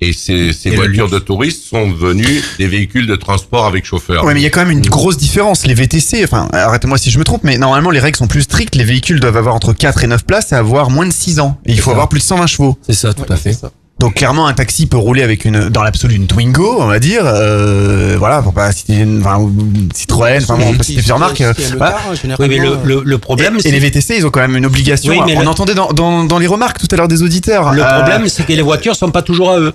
Et 0.00 0.12
ces, 0.12 0.52
ces 0.52 0.68
Et 0.68 0.72
le 0.72 0.76
voitures 0.76 1.08
de 1.08 1.18
tourisme 1.18 1.60
sont 1.70 1.88
devenues 1.90 2.42
des 2.58 2.66
véhicules 2.66 3.06
de 3.06 3.16
transport 3.16 3.66
avec 3.66 3.84
chauffeur. 3.86 4.24
Ouais, 4.24 4.34
mais 4.34 4.40
il 4.40 4.44
y 4.44 4.46
a 4.46 4.50
quand 4.50 4.64
même 4.66 4.76
une 4.76 4.86
grosse 4.88 5.16
différence. 5.16 5.64
Les 5.66 5.74
VTC, 5.74 6.22
enfin, 6.24 6.48
arrêtez-moi 6.52 6.98
si 6.98 7.10
je 7.10 7.18
me 7.18 7.24
trompe, 7.24 7.44
mais 7.44 7.56
normalement, 7.56 7.90
les 7.90 8.00
règles 8.00 8.16
sont 8.18 8.26
plus 8.26 8.42
strictes. 8.42 8.74
Les 8.74 8.84
véhicules 8.84 9.20
doivent 9.20 9.36
avoir 9.36 9.54
entre 9.54 9.72
4 9.72 10.04
et 10.04 10.06
9 10.06 10.24
places 10.24 10.52
et 10.52 10.54
avoir 10.56 10.90
moins 10.90 11.06
de 11.06 11.12
6 11.12 11.40
ans. 11.40 11.58
Et 11.64 11.72
il 11.72 11.78
faut 11.78 11.86
ça. 11.86 11.92
avoir 11.92 12.08
plus 12.08 12.18
de 12.20 12.24
120 12.24 12.46
chevaux. 12.46 12.76
C'est 12.82 12.92
ça, 12.94 13.14
tout 13.14 13.24
à 13.32 13.36
fait. 13.36 13.56
Donc 13.98 14.14
clairement, 14.14 14.46
un 14.46 14.52
taxi 14.54 14.86
peut 14.86 14.96
rouler 14.96 15.22
avec 15.24 15.44
une, 15.44 15.70
dans 15.70 15.82
l'absolu, 15.82 16.14
une 16.14 16.28
Twingo, 16.28 16.76
on 16.80 16.86
va 16.86 17.00
dire. 17.00 17.22
Euh, 17.24 18.14
voilà, 18.16 18.42
pour 18.42 18.54
pas 18.54 18.70
citer 18.70 18.94
une, 18.98 19.20
enfin, 19.20 19.38
une 19.40 19.88
Citroën, 19.92 20.40
enfin, 20.42 20.56
bon, 20.56 20.66
on 20.68 20.74
peut 20.74 20.84
citer 20.84 20.98
plusieurs 20.98 21.18
marques. 21.18 21.40
euh, 21.40 21.52
voilà. 21.76 21.98
Oui, 22.08 22.16
généralement, 22.22 22.46
mais 22.48 22.58
le, 22.58 22.70
euh, 22.70 22.76
le, 22.84 23.02
le 23.04 23.18
problème, 23.18 23.54
Et, 23.56 23.58
et 23.58 23.62
c'est 23.62 23.70
les 23.72 23.80
VTC, 23.80 24.16
ils 24.18 24.24
ont 24.26 24.30
quand 24.30 24.40
même 24.40 24.56
une 24.56 24.66
obligation. 24.66 25.10
Oui, 25.12 25.18
mais 25.26 25.36
on 25.36 25.40
le- 25.42 25.48
entendait 25.48 25.74
dans, 25.74 25.88
dans, 25.92 26.22
dans 26.22 26.38
les 26.38 26.46
remarques 26.46 26.78
tout 26.78 26.86
à 26.92 26.96
l'heure 26.96 27.08
des 27.08 27.24
auditeurs. 27.24 27.72
le 27.72 27.82
Euh, 27.82 27.96
problème, 27.98 28.28
c'est 28.28 28.46
que 28.46 28.52
les 28.52 28.62
voitures 28.62 28.94
sont 28.94 29.10
pas 29.10 29.22
toujours 29.22 29.50
à 29.50 29.58
eux. 29.58 29.72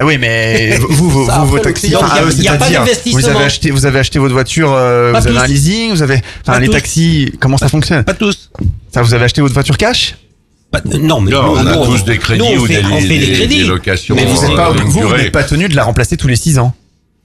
Ah 0.00 0.06
oui, 0.06 0.16
mais 0.18 0.78
vous, 0.78 1.10
vous, 1.10 1.24
vos 1.46 1.58
taxis, 1.58 1.94
enfin, 1.94 2.08
il 2.14 2.16
y 2.16 2.18
a- 2.18 2.24
eux, 2.24 2.32
il 2.38 2.42
y 2.44 2.48
a 2.48 2.54
pas 2.56 2.70
d'investissement. 2.70 3.20
Vous 3.20 3.28
avez 3.28 3.44
acheté, 3.44 3.70
vous 3.70 3.84
avez 3.84 3.98
acheté 3.98 4.18
votre 4.18 4.32
voiture, 4.32 4.72
euh, 4.72 5.12
vous 5.14 5.28
avez 5.28 5.38
un 5.38 5.46
leasing, 5.46 5.90
vous 5.90 6.02
avez, 6.02 6.20
enfin, 6.48 6.58
les 6.58 6.66
tous. 6.66 6.72
taxis, 6.72 7.32
comment 7.38 7.58
ça 7.58 7.68
fonctionne? 7.68 8.02
Pas 8.04 8.14
tous. 8.14 8.50
Ça, 8.92 9.02
vous 9.02 9.12
avez 9.14 9.26
acheté 9.26 9.42
votre 9.42 9.54
voiture 9.54 9.76
cash? 9.76 10.16
Non, 11.00 11.20
mais 11.20 11.30
Non, 11.30 11.42
nous, 11.42 11.52
on 11.60 11.66
a 11.66 11.76
nous, 11.76 11.84
tous 11.84 12.04
des 12.04 12.18
crédits 12.18 12.40
nous, 12.40 12.60
on 12.60 12.62
ou 12.64 12.68
des, 12.68 12.82
on 12.84 13.00
fait 13.00 13.08
des- 13.08 13.18
des 13.26 13.32
crédits. 13.32 13.58
des 13.58 13.64
locations. 13.64 14.14
Mais 14.14 14.24
vous 14.24 14.40
n'êtes 14.40 14.52
euh, 14.52 14.56
pas, 14.56 15.16
n'êtes 15.18 15.32
pas 15.32 15.44
tenu 15.44 15.68
de 15.68 15.76
la 15.76 15.84
remplacer 15.84 16.16
tous 16.16 16.28
les 16.28 16.36
6 16.36 16.58
ans. 16.58 16.74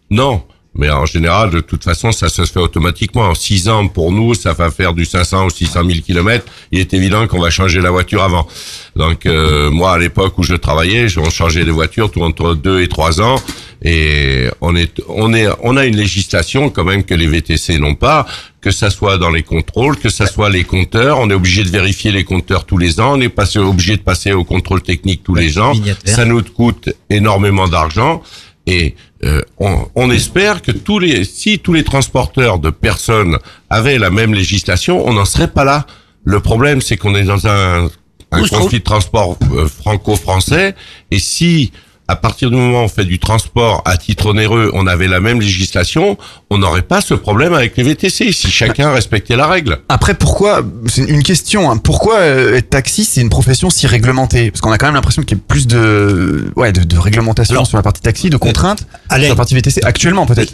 Non. 0.09 0.43
Mais 0.79 0.91
en 0.91 1.07
général, 1.07 1.49
de 1.49 1.59
toute 1.59 1.83
façon, 1.83 2.11
ça, 2.11 2.29
ça 2.29 2.45
se 2.45 2.51
fait 2.51 2.59
automatiquement. 2.59 3.23
En 3.23 3.33
6 3.33 3.67
ans, 3.67 3.87
pour 3.87 4.11
nous, 4.11 4.35
ça 4.35 4.53
va 4.53 4.69
faire 4.69 4.93
du 4.93 5.05
500 5.05 5.45
ou 5.45 5.49
600 5.49 5.81
000 5.83 6.01
kilomètres. 6.05 6.45
Il 6.71 6.79
est 6.79 6.93
évident 6.93 7.25
qu'on 7.25 7.39
va 7.41 7.49
changer 7.49 7.81
la 7.81 7.89
voiture 7.89 8.21
avant. 8.21 8.47
Donc, 8.95 9.25
euh, 9.25 9.71
moi, 9.71 9.93
à 9.93 9.97
l'époque 9.97 10.37
où 10.37 10.43
je 10.43 10.53
travaillais, 10.53 11.07
on 11.17 11.31
changeait 11.31 11.63
les 11.63 11.71
voitures 11.71 12.11
tout 12.11 12.21
entre 12.21 12.53
2 12.53 12.81
et 12.81 12.87
3 12.89 13.21
ans. 13.21 13.41
Et 13.83 14.47
on 14.61 14.75
est, 14.75 15.01
on 15.07 15.33
est, 15.33 15.47
on 15.61 15.77
a 15.77 15.85
une 15.85 15.95
législation 15.95 16.69
quand 16.69 16.83
même 16.83 17.03
que 17.03 17.13
les 17.13 17.27
VTC 17.27 17.77
n'ont 17.79 17.95
pas, 17.95 18.25
que 18.61 18.71
ça 18.71 18.89
soit 18.89 19.17
dans 19.17 19.29
les 19.29 19.43
contrôles, 19.43 19.97
que 19.97 20.09
ça 20.09 20.25
soit 20.25 20.49
les 20.49 20.63
compteurs. 20.63 21.19
On 21.19 21.29
est 21.29 21.33
obligé 21.33 21.63
de 21.63 21.69
vérifier 21.69 22.11
les 22.11 22.23
compteurs 22.23 22.65
tous 22.65 22.77
les 22.77 22.99
ans. 22.99 23.17
On 23.17 23.21
est 23.21 23.29
passé, 23.29 23.59
obligé 23.59 23.95
de 23.97 24.01
passer 24.01 24.33
au 24.33 24.43
contrôle 24.43 24.81
technique 24.81 25.23
tous 25.23 25.35
les 25.35 25.59
ans. 25.59 25.73
Ça 26.05 26.25
nous 26.25 26.41
coûte 26.41 26.89
énormément 27.09 27.67
d'argent. 27.67 28.23
Et 28.65 28.95
euh, 29.23 29.41
on, 29.57 29.87
on 29.95 30.11
espère 30.11 30.61
que 30.61 30.71
tous 30.71 30.99
les, 30.99 31.23
si 31.23 31.59
tous 31.59 31.73
les 31.73 31.83
transporteurs 31.83 32.59
de 32.59 32.69
personnes 32.69 33.37
avaient 33.69 33.97
la 33.97 34.09
même 34.09 34.33
législation, 34.33 35.07
on 35.07 35.13
n'en 35.13 35.25
serait 35.25 35.47
pas 35.47 35.63
là. 35.63 35.87
Le 36.25 36.41
problème, 36.41 36.81
c'est 36.81 36.97
qu'on 36.97 37.15
est 37.15 37.23
dans 37.23 37.47
un, 37.47 37.89
un 38.31 38.47
conflit 38.47 38.79
de 38.79 38.83
transport 38.83 39.37
euh, 39.53 39.67
franco-français. 39.67 40.75
Et 41.11 41.19
si, 41.19 41.71
à 42.07 42.15
partir 42.15 42.49
du 42.49 42.55
moment 42.55 42.81
où 42.81 42.85
on 42.85 42.87
fait 42.87 43.05
du 43.05 43.19
transport 43.19 43.81
à 43.85 43.97
titre 43.97 44.27
onéreux, 44.27 44.71
on 44.73 44.87
avait 44.87 45.07
la 45.07 45.19
même 45.19 45.41
législation, 45.41 46.17
on 46.49 46.57
n'aurait 46.57 46.81
pas 46.81 47.01
ce 47.01 47.13
problème 47.13 47.53
avec 47.53 47.75
les 47.77 47.83
VTC, 47.83 48.31
si 48.31 48.49
chacun 48.49 48.91
respectait 48.91 49.35
la 49.35 49.47
règle. 49.47 49.79
Après, 49.89 50.13
pourquoi, 50.13 50.61
c'est 50.87 51.03
une 51.03 51.23
question, 51.23 51.69
hein, 51.69 51.77
pourquoi 51.77 52.19
euh, 52.19 52.55
être 52.55 52.69
taxi, 52.69 53.03
c'est 53.05 53.21
une 53.21 53.29
profession 53.29 53.69
si 53.69 53.87
réglementée? 53.87 54.51
Parce 54.51 54.61
qu'on 54.61 54.71
a 54.71 54.77
quand 54.77 54.85
même 54.87 54.95
l'impression 54.95 55.21
qu'il 55.23 55.37
y 55.37 55.41
a 55.41 55.43
plus 55.47 55.67
de, 55.67 56.51
ouais, 56.55 56.71
de, 56.71 56.83
de 56.83 56.97
réglementation 56.97 57.65
sur 57.65 57.77
la 57.77 57.83
partie 57.83 58.01
taxi, 58.01 58.29
de 58.29 58.37
contraintes, 58.37 58.85
sur 59.25 59.29
la 59.29 59.35
partie 59.35 59.55
VTC, 59.55 59.81
actuellement 59.83 60.25
peut-être. 60.25 60.53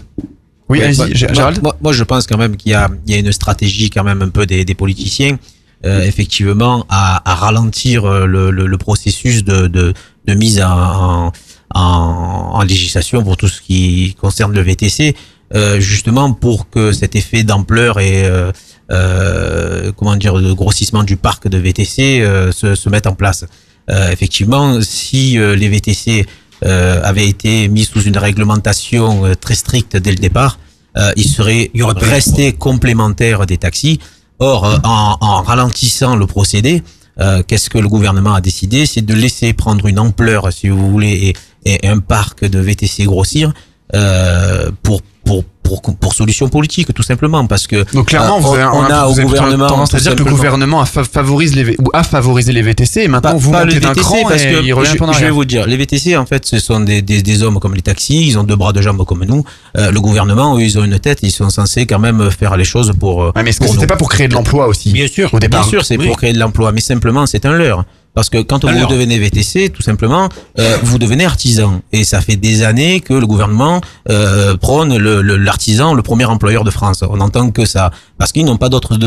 Oui, 0.69 0.79
Gé- 0.79 0.95
moi- 0.95 1.07
Gérald 1.13 1.61
moi, 1.61 1.75
moi, 1.81 1.91
je 1.93 2.03
pense 2.03 2.25
quand 2.25 2.37
même 2.37 2.55
qu'il 2.55 2.71
y 2.71 2.75
a, 2.75 2.89
il 3.05 3.13
y 3.13 3.15
a 3.15 3.19
une 3.19 3.31
stratégie 3.31 3.89
quand 3.89 4.03
même 4.03 4.21
un 4.21 4.29
peu 4.29 4.45
des, 4.45 4.63
des 4.65 4.73
politiciens, 4.73 5.37
euh, 5.85 6.01
effectivement, 6.03 6.85
à, 6.89 7.29
à 7.29 7.35
ralentir 7.35 8.05
euh, 8.05 8.25
le, 8.25 8.49
le, 8.49 8.65
le 8.65 8.77
processus 8.77 9.43
de, 9.43 9.67
de, 9.67 9.93
de 10.25 10.33
mise 10.33 10.61
en, 10.61 11.31
en, 11.73 12.51
en, 12.53 12.61
législation 12.63 13.23
pour 13.23 13.37
tout 13.37 13.47
ce 13.47 13.61
qui 13.61 14.15
concerne 14.19 14.53
le 14.53 14.61
VTC, 14.61 15.15
euh, 15.53 15.79
justement 15.79 16.33
pour 16.33 16.69
que 16.69 16.91
cet 16.91 17.15
effet 17.15 17.43
d'ampleur 17.43 17.99
et 17.99 18.25
euh, 18.25 18.51
euh, 18.91 19.91
comment 19.95 20.15
dire 20.15 20.35
de 20.35 20.53
grossissement 20.53 21.03
du 21.03 21.15
parc 21.17 21.47
de 21.47 21.57
VTC 21.57 22.21
euh, 22.21 22.51
se, 22.51 22.75
se 22.75 22.89
mette 22.89 23.07
en 23.07 23.15
place. 23.15 23.45
Euh, 23.89 24.11
effectivement, 24.11 24.79
si 24.81 25.37
euh, 25.37 25.55
les 25.55 25.67
VTC 25.67 26.25
euh, 26.63 27.01
avaient 27.03 27.27
été 27.27 27.67
mis 27.67 27.83
sous 27.83 28.01
une 28.01 28.17
réglementation 28.17 29.25
euh, 29.25 29.35
très 29.35 29.55
stricte 29.55 29.97
dès 29.97 30.11
le 30.11 30.17
départ, 30.17 30.59
euh, 30.97 31.11
ils 31.17 31.27
seraient 31.27 31.71
restés 31.97 32.53
complémentaires 32.53 33.45
des 33.45 33.57
taxis. 33.57 33.99
Or, 34.39 34.65
euh, 34.65 34.77
en, 34.83 35.17
en 35.19 35.41
ralentissant 35.41 36.15
le 36.15 36.27
procédé, 36.27 36.83
euh, 37.19 37.43
qu'est-ce 37.45 37.69
que 37.69 37.77
le 37.77 37.87
gouvernement 37.87 38.33
a 38.33 38.41
décidé? 38.41 38.85
C'est 38.85 39.01
de 39.05 39.13
laisser 39.13 39.53
prendre 39.53 39.85
une 39.87 39.99
ampleur, 39.99 40.51
si 40.51 40.69
vous 40.69 40.89
voulez, 40.89 41.33
et, 41.65 41.73
et 41.83 41.87
un 41.87 41.99
parc 41.99 42.45
de 42.45 42.59
VTC 42.59 43.05
grossir 43.05 43.53
euh, 43.95 44.71
pour 44.81 45.01
pour 45.23 45.43
pour 45.81 45.95
pour 45.95 46.13
solution 46.13 46.49
politique 46.49 46.93
tout 46.93 47.03
simplement 47.03 47.45
parce 47.47 47.67
que 47.67 47.85
Donc 47.93 48.07
clairement, 48.07 48.37
euh, 48.37 48.41
vous 48.41 48.49
on, 48.49 48.53
avez, 48.53 48.63
on 48.65 48.83
a 48.83 49.05
au 49.07 49.13
vous 49.13 49.21
gouvernement 49.23 49.67
tendance 49.67 49.93
à 49.93 49.99
dire 49.99 50.15
que 50.15 50.23
le 50.23 50.29
gouvernement 50.29 50.81
a, 50.81 50.85
fa- 50.85 51.03
favorise 51.03 51.55
les, 51.55 51.75
ou 51.79 51.89
a 51.93 52.03
favorisé 52.03 52.51
les 52.51 52.61
VTC 52.61 53.01
et 53.01 53.07
maintenant 53.07 53.31
pas, 53.31 53.37
vous 53.37 53.51
pas 53.51 53.65
montez 53.65 53.79
d'un 53.79 53.93
cran 53.93 54.17
parce 54.27 54.43
et 54.43 54.51
que 54.51 54.63
il 54.63 54.73
revient 54.73 54.91
je, 55.13 55.19
vais 55.25 55.29
vous 55.31 55.45
dire, 55.45 55.65
les 55.67 55.77
VTC 55.77 56.15
en 56.17 56.25
fait 56.25 56.45
ce 56.45 56.59
sont 56.59 56.79
des, 56.79 57.01
des, 57.01 57.21
des 57.21 57.43
hommes 57.43 57.59
comme 57.59 57.73
les 57.75 57.81
taxis, 57.81 58.27
ils 58.27 58.37
ont 58.37 58.43
deux 58.43 58.55
bras, 58.55 58.73
deux 58.73 58.81
jambes 58.81 59.03
comme 59.05 59.23
nous. 59.25 59.43
Euh, 59.77 59.91
le 59.91 60.01
gouvernement, 60.01 60.57
eux, 60.57 60.61
ils 60.61 60.77
ont 60.79 60.83
une 60.83 60.99
tête, 60.99 61.19
ils 61.23 61.31
sont 61.31 61.49
censés 61.49 61.85
quand 61.85 61.99
même 61.99 62.29
faire 62.31 62.55
les 62.57 62.63
choses 62.65 62.93
pour. 62.99 63.23
euh, 63.23 63.31
Ouais, 63.35 63.43
mais 63.43 63.49
est-ce 63.49 63.59
que 63.59 63.65
pour 63.65 63.73
c'était 63.73 63.87
pas 63.87 63.95
pour 63.97 64.09
créer 64.09 64.27
de 64.27 64.33
l'emploi 64.33 64.67
aussi 64.67 64.91
Bien 64.91 65.07
sûr. 65.07 65.33
Au 65.33 65.39
départ. 65.39 65.61
Bien 65.61 65.69
sûr, 65.69 65.85
c'est 65.85 65.97
Oui. 65.97 66.07
pour 66.07 66.17
créer 66.17 66.33
de 66.33 66.39
l'emploi, 66.39 66.71
mais 66.71 66.81
simplement 66.81 67.25
c'est 67.25 67.45
un 67.45 67.53
leurre. 67.53 67.85
Parce 68.13 68.29
que 68.29 68.37
quand 68.43 68.63
vous 68.63 68.69
devenez 68.87 69.17
VTC, 69.17 69.69
tout 69.71 69.81
simplement, 69.81 70.29
euh, 70.59 70.77
vous 70.83 70.99
devenez 70.99 71.25
artisan. 71.25 71.81
Et 71.91 72.03
ça 72.03 72.21
fait 72.21 72.35
des 72.35 72.61
années 72.63 72.99
que 73.01 73.13
le 73.13 73.25
gouvernement 73.25 73.81
euh, 74.09 74.55
prône 74.55 74.95
le- 74.97 75.21
le- 75.23 75.37
l'artisan, 75.37 75.93
le, 75.95 76.03
premier 76.03 76.25
employeur 76.25 76.63
de 76.63 76.69
France. 76.71 77.03
On 77.09 77.17
n'entend 77.17 77.49
que 77.49 77.65
ça. 77.65 77.89
Parce 78.19 78.31
qu'ils 78.31 78.45
n'ont 78.45 78.57
pas 78.57 78.69
d'autres 78.69 78.97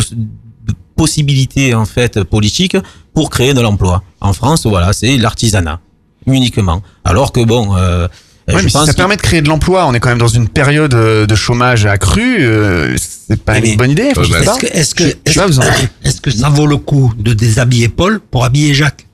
possibilités, 0.96 1.74
en 1.74 1.84
fait, 1.84 2.22
politiques 2.24 2.76
pour 3.14 3.30
créer 3.30 3.54
de 3.54 3.60
l'emploi. 3.60 4.02
En 4.20 4.32
France, 4.32 4.66
voilà, 4.66 4.92
c'est 4.92 5.16
l'artisanat. 5.16 5.80
Uniquement. 6.26 6.82
Alors 7.04 7.32
que 7.32 7.40
bon... 7.44 7.76
Euh, 7.76 8.08
Ouais, 8.48 8.58
je 8.58 8.64
mais 8.64 8.70
si 8.70 8.84
ça 8.86 8.94
permet 8.94 9.16
de 9.16 9.22
créer 9.22 9.42
de 9.42 9.48
l'emploi, 9.48 9.86
on 9.86 9.94
est 9.94 9.98
quand 9.98 10.08
même 10.08 10.18
dans 10.18 10.28
une 10.28 10.48
période 10.48 10.94
euh, 10.94 11.26
de 11.26 11.34
chômage 11.34 11.84
accru, 11.84 12.38
euh, 12.44 12.96
c'est 12.96 13.42
pas 13.42 13.58
Mais 13.60 13.70
une 13.72 13.76
bonne 13.76 13.90
idée. 13.90 14.12
Ouais, 14.16 14.44
bah. 14.44 14.56
Est-ce 14.72 14.94
que, 14.94 16.30
ça 16.30 16.48
vaut 16.48 16.66
le 16.66 16.76
coup 16.76 17.12
de 17.18 17.32
déshabiller 17.32 17.88
Paul 17.88 18.20
pour 18.20 18.44
habiller 18.44 18.72
Jacques? 18.72 19.06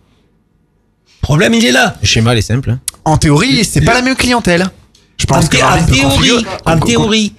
Le 1.22 1.22
problème, 1.26 1.54
il 1.54 1.64
est 1.64 1.72
là. 1.72 1.96
Le 2.02 2.06
schéma, 2.06 2.34
il 2.34 2.38
est 2.38 2.42
simple. 2.42 2.70
hein. 2.72 2.80
En 3.04 3.16
théorie, 3.16 3.64
c'est 3.64 3.80
pas 3.80 3.94
la 3.94 4.02
même 4.02 4.16
clientèle. 4.16 4.66
Je 5.18 5.24
pense 5.26 5.44
En, 5.44 5.48
que 5.48 5.56
thé- 5.56 5.62
en 5.62 5.84
théorie, 5.86 6.44
en 6.66 6.78
théorie, 6.80 7.32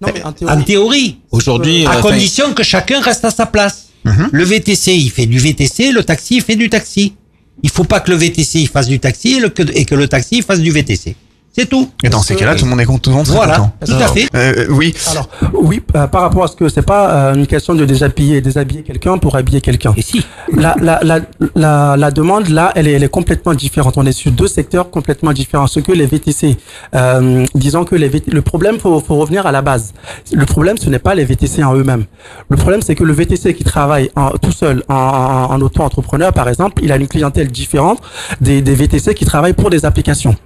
Non, 0.00 0.08
mais 0.14 0.22
en 0.22 0.28
en 0.28 0.32
théorie, 0.32 0.64
théorie, 0.64 1.18
Aujourd'hui, 1.32 1.86
à 1.86 1.96
euh, 1.96 2.02
condition 2.02 2.52
que 2.52 2.62
chacun 2.62 3.00
reste 3.00 3.24
à 3.24 3.30
sa 3.30 3.46
place. 3.46 3.86
Mhm. 4.04 4.28
Le 4.30 4.44
VTC, 4.44 4.94
il 4.94 5.10
fait 5.10 5.26
du 5.26 5.38
VTC, 5.38 5.90
le 5.92 6.04
taxi, 6.04 6.36
il 6.36 6.42
fait 6.42 6.56
du 6.56 6.68
taxi. 6.70 7.14
Il 7.62 7.70
faut 7.70 7.84
pas 7.84 8.00
que 8.00 8.10
le 8.10 8.16
VTC 8.16 8.66
fasse 8.66 8.88
du 8.88 8.98
taxi 9.00 9.40
et, 9.40 9.80
et 9.80 9.84
que 9.84 9.94
le 9.94 10.08
taxi 10.08 10.42
fasse 10.42 10.60
du 10.60 10.70
VTC. 10.70 11.16
C'est 11.58 11.66
tout. 11.70 11.88
Et 12.04 12.10
dans 12.10 12.20
ces 12.20 12.34
cas-là, 12.36 12.54
tout 12.54 12.64
le 12.64 12.70
monde 12.70 12.80
est 12.82 12.84
content, 12.84 13.00
tout 13.00 13.10
le 13.10 13.16
monde 13.16 13.26
serait 13.26 13.36
Voilà, 13.38 13.56
content. 13.56 13.72
tout 13.86 13.92
à 13.94 14.08
fait. 14.08 14.28
Euh, 14.34 14.54
euh, 14.58 14.66
oui. 14.70 14.94
Alors, 15.10 15.28
oui, 15.54 15.80
euh, 15.96 16.06
par 16.06 16.20
rapport 16.20 16.44
à 16.44 16.48
ce 16.48 16.56
que 16.56 16.68
c'est 16.68 16.82
pas 16.82 17.10
euh, 17.30 17.34
une 17.34 17.46
question 17.46 17.74
de 17.74 17.84
déshabiller, 17.86 18.42
déshabiller 18.42 18.82
quelqu'un 18.82 19.16
pour 19.16 19.36
habiller 19.36 19.62
quelqu'un. 19.62 19.94
Et 19.96 20.02
si 20.02 20.22
La, 20.52 20.74
la, 20.82 21.00
la, 21.02 21.20
la, 21.54 21.96
la 21.96 22.10
demande, 22.10 22.48
là, 22.48 22.72
elle 22.74 22.86
est, 22.88 22.92
elle 22.92 23.02
est 23.04 23.08
complètement 23.08 23.54
différente. 23.54 23.94
On 23.96 24.04
est 24.04 24.12
sur 24.12 24.30
deux 24.32 24.48
secteurs 24.48 24.90
complètement 24.90 25.32
différents. 25.32 25.66
Ce 25.66 25.80
que 25.80 25.92
les 25.92 26.04
VTC, 26.04 26.58
euh, 26.94 27.46
disons 27.54 27.84
que 27.86 27.94
les 27.96 28.08
VT, 28.08 28.30
le 28.32 28.42
problème, 28.42 28.78
faut, 28.78 29.00
faut 29.00 29.16
revenir 29.16 29.46
à 29.46 29.52
la 29.52 29.62
base. 29.62 29.94
Le 30.32 30.44
problème, 30.44 30.76
ce 30.76 30.90
n'est 30.90 30.98
pas 30.98 31.14
les 31.14 31.24
VTC 31.24 31.64
en 31.64 31.74
eux-mêmes. 31.74 32.04
Le 32.50 32.56
problème, 32.58 32.82
c'est 32.82 32.94
que 32.94 33.04
le 33.04 33.14
VTC 33.14 33.54
qui 33.54 33.64
travaille 33.64 34.10
en, 34.14 34.30
tout 34.32 34.52
seul, 34.52 34.82
en, 34.88 34.94
en, 34.94 35.52
en 35.54 35.60
auto-entrepreneur, 35.62 36.34
par 36.34 36.48
exemple, 36.50 36.82
il 36.84 36.92
a 36.92 36.96
une 36.96 37.08
clientèle 37.08 37.50
différente 37.50 38.00
des, 38.42 38.60
des 38.60 38.74
VTC 38.74 39.14
qui 39.14 39.24
travaillent 39.24 39.54
pour 39.54 39.70
des 39.70 39.86
applications. 39.86 40.36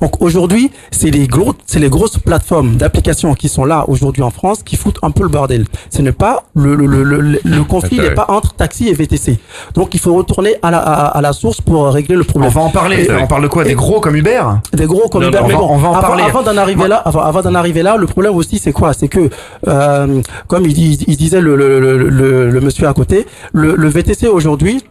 Donc 0.00 0.20
aujourd'hui, 0.22 0.70
c'est 0.90 1.10
les 1.10 1.26
gros, 1.26 1.54
c'est 1.66 1.78
les 1.78 1.88
grosses 1.88 2.18
plateformes 2.18 2.76
d'applications 2.76 3.34
qui 3.34 3.48
sont 3.48 3.64
là 3.64 3.84
aujourd'hui 3.88 4.22
en 4.22 4.30
France 4.30 4.62
qui 4.62 4.76
foutent 4.76 4.98
un 5.02 5.10
peu 5.10 5.22
le 5.22 5.28
bordel. 5.28 5.64
Ce 5.90 6.02
n'est 6.02 6.12
pas 6.12 6.44
le 6.54 6.74
le 6.74 6.86
le 6.86 7.02
le, 7.04 7.40
le 7.44 7.64
conflit 7.64 7.98
n'est 7.98 8.14
pas 8.14 8.26
entre 8.28 8.54
taxi 8.54 8.88
et 8.88 8.94
VTC. 8.94 9.38
Donc 9.74 9.94
il 9.94 10.00
faut 10.00 10.14
retourner 10.14 10.56
à 10.62 10.70
la 10.70 10.78
à, 10.78 11.06
à 11.18 11.20
la 11.20 11.32
source 11.32 11.60
pour 11.60 11.86
régler 11.88 12.14
le 12.16 12.22
On 12.22 12.24
problème. 12.24 12.50
va 12.50 12.60
en 12.60 12.70
parler. 12.70 13.04
Et- 13.04 13.12
on 13.12 13.26
parle 13.26 13.42
de 13.42 13.48
quoi? 13.48 13.64
Des 13.64 13.74
gros 13.74 14.00
comme 14.00 14.16
Uber? 14.16 14.42
Des 14.72 14.86
gros 14.86 15.08
comme 15.08 15.22
Non, 15.22 15.28
Uber, 15.28 15.40
non, 15.42 15.48
mais 15.48 15.54
on 15.54 15.58
va- 15.58 15.66
bon, 15.66 15.74
on 15.74 15.78
va 15.78 15.88
en 15.88 15.92
avant, 15.94 16.00
parler. 16.08 16.22
Avant 16.24 16.42
d'en 16.42 16.56
arriver 16.56 16.88
là, 16.88 16.96
avant, 16.96 17.20
avant 17.22 17.42
d'en 17.42 17.54
arriver 17.54 17.82
là, 17.82 17.96
le 17.96 18.06
problème 18.06 18.34
aussi 18.34 18.58
c'est 18.58 18.72
quoi? 18.72 18.92
C'est 18.92 19.08
que 19.08 19.28
euh, 19.66 20.20
comme 20.46 20.64
il, 20.64 20.74
dit- 20.74 21.04
il 21.06 21.16
disait 21.16 21.40
le, 21.40 21.56
le, 21.56 21.80
le, 21.80 22.08
le, 22.08 22.50
le 22.50 22.60
monsieur 22.60 22.86
à 22.88 22.94
côté, 22.94 23.26
le, 23.52 23.74
le 23.76 23.88
VTC 23.88 24.26
aujourd'hui, 24.28 24.82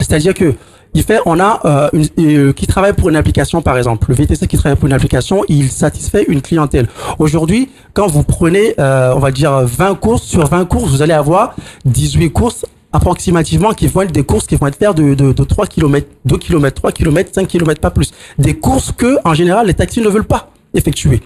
c'est-à-dire 0.00 0.34
que 0.34 0.54
il 0.94 1.02
fait, 1.02 1.20
on 1.26 1.40
a 1.40 1.60
euh, 1.64 1.88
une, 1.92 2.06
euh, 2.20 2.52
qui 2.52 2.66
travaille 2.66 2.92
pour 2.92 3.08
une 3.08 3.16
application 3.16 3.62
par 3.62 3.76
exemple. 3.76 4.06
Le 4.08 4.14
VTC 4.14 4.46
qui 4.46 4.56
travaille 4.56 4.78
pour 4.78 4.86
une 4.86 4.92
application, 4.92 5.44
il 5.48 5.70
satisfait 5.70 6.24
une 6.28 6.40
clientèle. 6.40 6.88
Aujourd'hui, 7.18 7.68
quand 7.92 8.06
vous 8.06 8.22
prenez, 8.22 8.74
euh, 8.78 9.12
on 9.14 9.18
va 9.18 9.32
dire 9.32 9.52
20 9.64 9.96
courses 9.96 10.22
sur 10.22 10.46
20 10.46 10.64
courses, 10.66 10.90
vous 10.90 11.02
allez 11.02 11.12
avoir 11.12 11.56
18 11.84 12.30
courses 12.30 12.64
approximativement 12.92 13.72
qui 13.72 13.88
vont 13.88 14.02
être 14.02 14.12
des 14.12 14.22
courses 14.22 14.46
qui 14.46 14.54
vont 14.54 14.68
être 14.68 14.78
faire 14.78 14.94
de, 14.94 15.14
de, 15.14 15.32
de 15.32 15.44
3 15.44 15.66
km, 15.66 16.06
2 16.24 16.38
km, 16.38 16.80
3 16.80 16.92
km, 16.92 17.30
5 17.34 17.48
km, 17.48 17.80
pas 17.80 17.90
plus. 17.90 18.12
Des 18.38 18.54
courses 18.54 18.92
que, 18.92 19.18
en 19.24 19.34
général, 19.34 19.66
les 19.66 19.74
taxis 19.74 20.00
ne 20.00 20.08
veulent 20.08 20.24
pas 20.24 20.50
effectuer. 20.74 21.22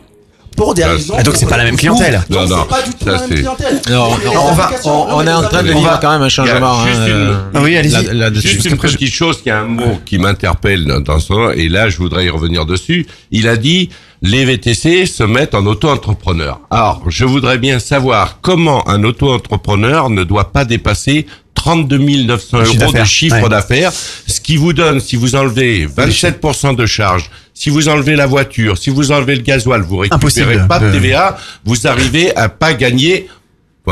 Pour 0.58 0.74
des 0.74 0.82
Ah, 0.82 0.88
raisons. 0.90 1.14
Ah, 1.16 1.22
donc 1.22 1.36
c'est 1.36 1.46
pas 1.48 1.56
la 1.56 1.64
même 1.64 1.76
clientèle. 1.76 2.20
Non, 2.28 2.46
non, 2.46 2.56
c'est 2.62 2.68
pas 2.68 2.82
du 2.82 2.90
tout 2.90 3.04
ça, 3.04 3.12
la 3.12 3.18
même 3.20 3.28
clientèle. 3.30 3.80
Non, 3.90 4.08
on 4.34 4.52
va- 4.52 4.70
on- 4.84 5.26
est 5.26 5.32
en 5.32 5.42
train 5.42 5.62
de 5.62 5.72
vivre 5.72 5.98
quand 6.02 6.10
même 6.12 6.22
un 6.22 6.28
changement. 6.28 6.84
juste 6.86 6.98
hein, 7.00 7.06
une- 7.06 7.12
euh, 7.12 7.62
oui, 7.62 7.76
allez-y. 7.76 8.40
Juste 8.40 8.66
une 8.66 8.76
petite 8.76 9.12
chose, 9.14 9.40
qui 9.40 9.50
a 9.50 9.60
un 9.60 9.64
mot 9.64 9.98
qui 10.04 10.18
m'interpelle 10.18 10.84
dans 11.06 11.20
son, 11.20 11.50
et 11.50 11.68
là, 11.68 11.88
je 11.88 11.96
voudrais 11.98 12.26
y 12.26 12.30
revenir 12.30 12.66
dessus. 12.66 13.06
Il 13.30 13.46
a 13.48 13.56
dit, 13.56 13.88
les 14.20 14.44
VTC 14.44 15.06
se 15.06 15.22
mettent 15.22 15.54
en 15.54 15.64
auto-entrepreneur. 15.64 16.60
Alors, 16.70 17.02
je 17.06 17.24
voudrais 17.24 17.58
bien 17.58 17.78
savoir 17.78 18.38
comment 18.42 18.86
un 18.88 19.04
auto-entrepreneur 19.04 20.10
ne 20.10 20.24
doit 20.24 20.50
pas 20.52 20.64
dépasser 20.64 21.26
32 21.58 21.98
900 21.98 22.64
Chiffre 22.64 22.82
euros 22.84 22.92
de 22.92 23.04
chiffre 23.04 23.42
ouais. 23.42 23.48
d'affaires, 23.48 23.92
ce 23.92 24.40
qui 24.40 24.56
vous 24.56 24.72
donne, 24.72 25.00
si 25.00 25.16
vous 25.16 25.34
enlevez 25.34 25.86
27% 25.86 26.76
de 26.76 26.86
charges, 26.86 27.30
si 27.52 27.70
vous 27.70 27.88
enlevez 27.88 28.14
la 28.14 28.26
voiture, 28.26 28.78
si 28.78 28.90
vous 28.90 29.10
enlevez 29.10 29.34
le 29.34 29.42
gasoil, 29.42 29.82
vous 29.82 29.98
récupérez 29.98 30.16
Impossible 30.16 30.68
pas 30.68 30.78
de 30.78 30.92
TVA, 30.92 31.36
vous 31.64 31.86
arrivez 31.86 32.34
à 32.36 32.48
pas 32.48 32.72
gagner 32.72 33.28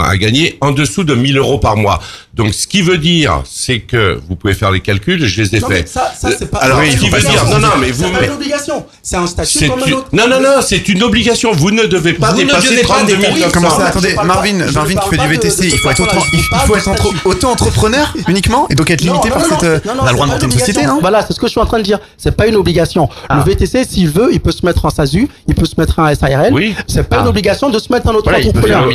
à 0.05 0.17
gagner 0.17 0.57
en 0.61 0.73
dessous 0.73 1.05
de 1.05 1.15
1000 1.15 1.39
euros 1.39 1.59
par 1.59 1.77
mois. 1.77 2.01
Donc, 2.35 2.53
ce 2.53 2.67
qui 2.67 2.83
veut 2.83 2.99
dire, 2.99 3.43
c'est 3.51 3.79
que 3.81 4.21
vous 4.29 4.37
pouvez 4.37 4.53
faire 4.55 4.71
les 4.71 4.81
calculs, 4.81 5.25
je 5.27 5.41
les 5.43 5.57
ai 5.57 5.61
Non, 5.61 5.69
faits. 5.69 5.89
ça, 5.89 6.13
ça 6.19 6.29
c'est 6.39 6.51
pas. 6.51 6.59
Alors, 6.59 6.79
pas 6.81 6.85
dire, 6.87 7.03
obligation. 7.03 7.45
non, 7.49 7.59
non, 7.59 7.69
mais 7.81 7.91
vous, 7.91 8.05
C'est 8.05 8.11
pas 8.13 8.25
une 8.25 8.33
obligation. 8.33 8.85
C'est 9.03 9.17
un 9.17 9.27
statut 9.27 9.69
comme 9.71 9.83
un 9.83 9.87
une- 9.87 9.95
autre. 9.95 10.09
non, 10.13 10.29
non, 10.29 10.41
non, 10.41 10.61
c'est 10.61 10.87
une 10.89 11.03
obligation. 11.03 11.53
Vous 11.53 11.71
ne 11.71 11.85
devez 11.85 12.13
pas 12.13 12.33
Vous 12.33 12.41
ne 12.41 12.45
dépasser 12.47 12.69
devez 12.69 12.83
pas 12.83 12.89
32 12.95 13.17
dépasser- 13.17 13.41
900. 13.41 13.51
Comment 13.55 13.71
ça 13.71 13.87
Attendez, 13.87 14.15
Marvin, 14.23 14.53
Marvin 14.73 15.01
fait 15.01 15.17
parle 15.17 15.29
du 15.29 15.35
VTC, 15.35 15.69
il 15.73 15.79
faut 15.79 15.91
être 15.91 16.03
auto-entrepreneur 17.25 18.15
uniquement 18.29 18.67
et 18.71 18.75
donc 18.75 18.91
être 18.91 19.01
limité 19.01 19.31
par 19.31 19.41
cette. 19.45 19.53
on 19.87 20.05
a 20.05 20.09
le 20.09 20.13
droit 20.15 20.27
de 20.27 20.33
monter 20.33 20.47
une 20.47 20.53
société, 20.53 20.85
non 20.87 20.99
Voilà, 21.01 21.25
c'est 21.27 21.33
ce 21.33 21.41
que 21.41 21.47
je 21.47 21.53
suis 21.53 21.61
en 21.61 21.67
train 21.67 21.79
de 21.79 21.85
dire. 21.85 21.99
C'est 22.19 22.37
pas 22.37 22.47
une 22.47 22.57
obligation. 22.57 23.09
Ah. 23.29 23.37
Le 23.37 23.43
VTC, 23.51 23.85
s'il 23.85 24.11
veut, 24.11 24.29
il 24.33 24.41
peut 24.41 24.53
se 24.53 24.65
mettre 24.67 24.85
en 24.85 24.91
SASU, 24.91 25.29
il 25.49 25.55
peut 25.55 25.65
se 25.67 25.75
mettre 25.79 25.99
en 25.99 26.15
SARL. 26.15 26.53
Oui. 26.53 26.75
C'est 26.87 27.09
pas 27.09 27.17
Ah. 27.19 27.23
une 27.23 27.29
obligation 27.29 27.71
de 27.71 27.79
se 27.79 27.93
mettre 27.93 28.09
en 28.09 28.15
auto-entrepreneur. 28.15 28.89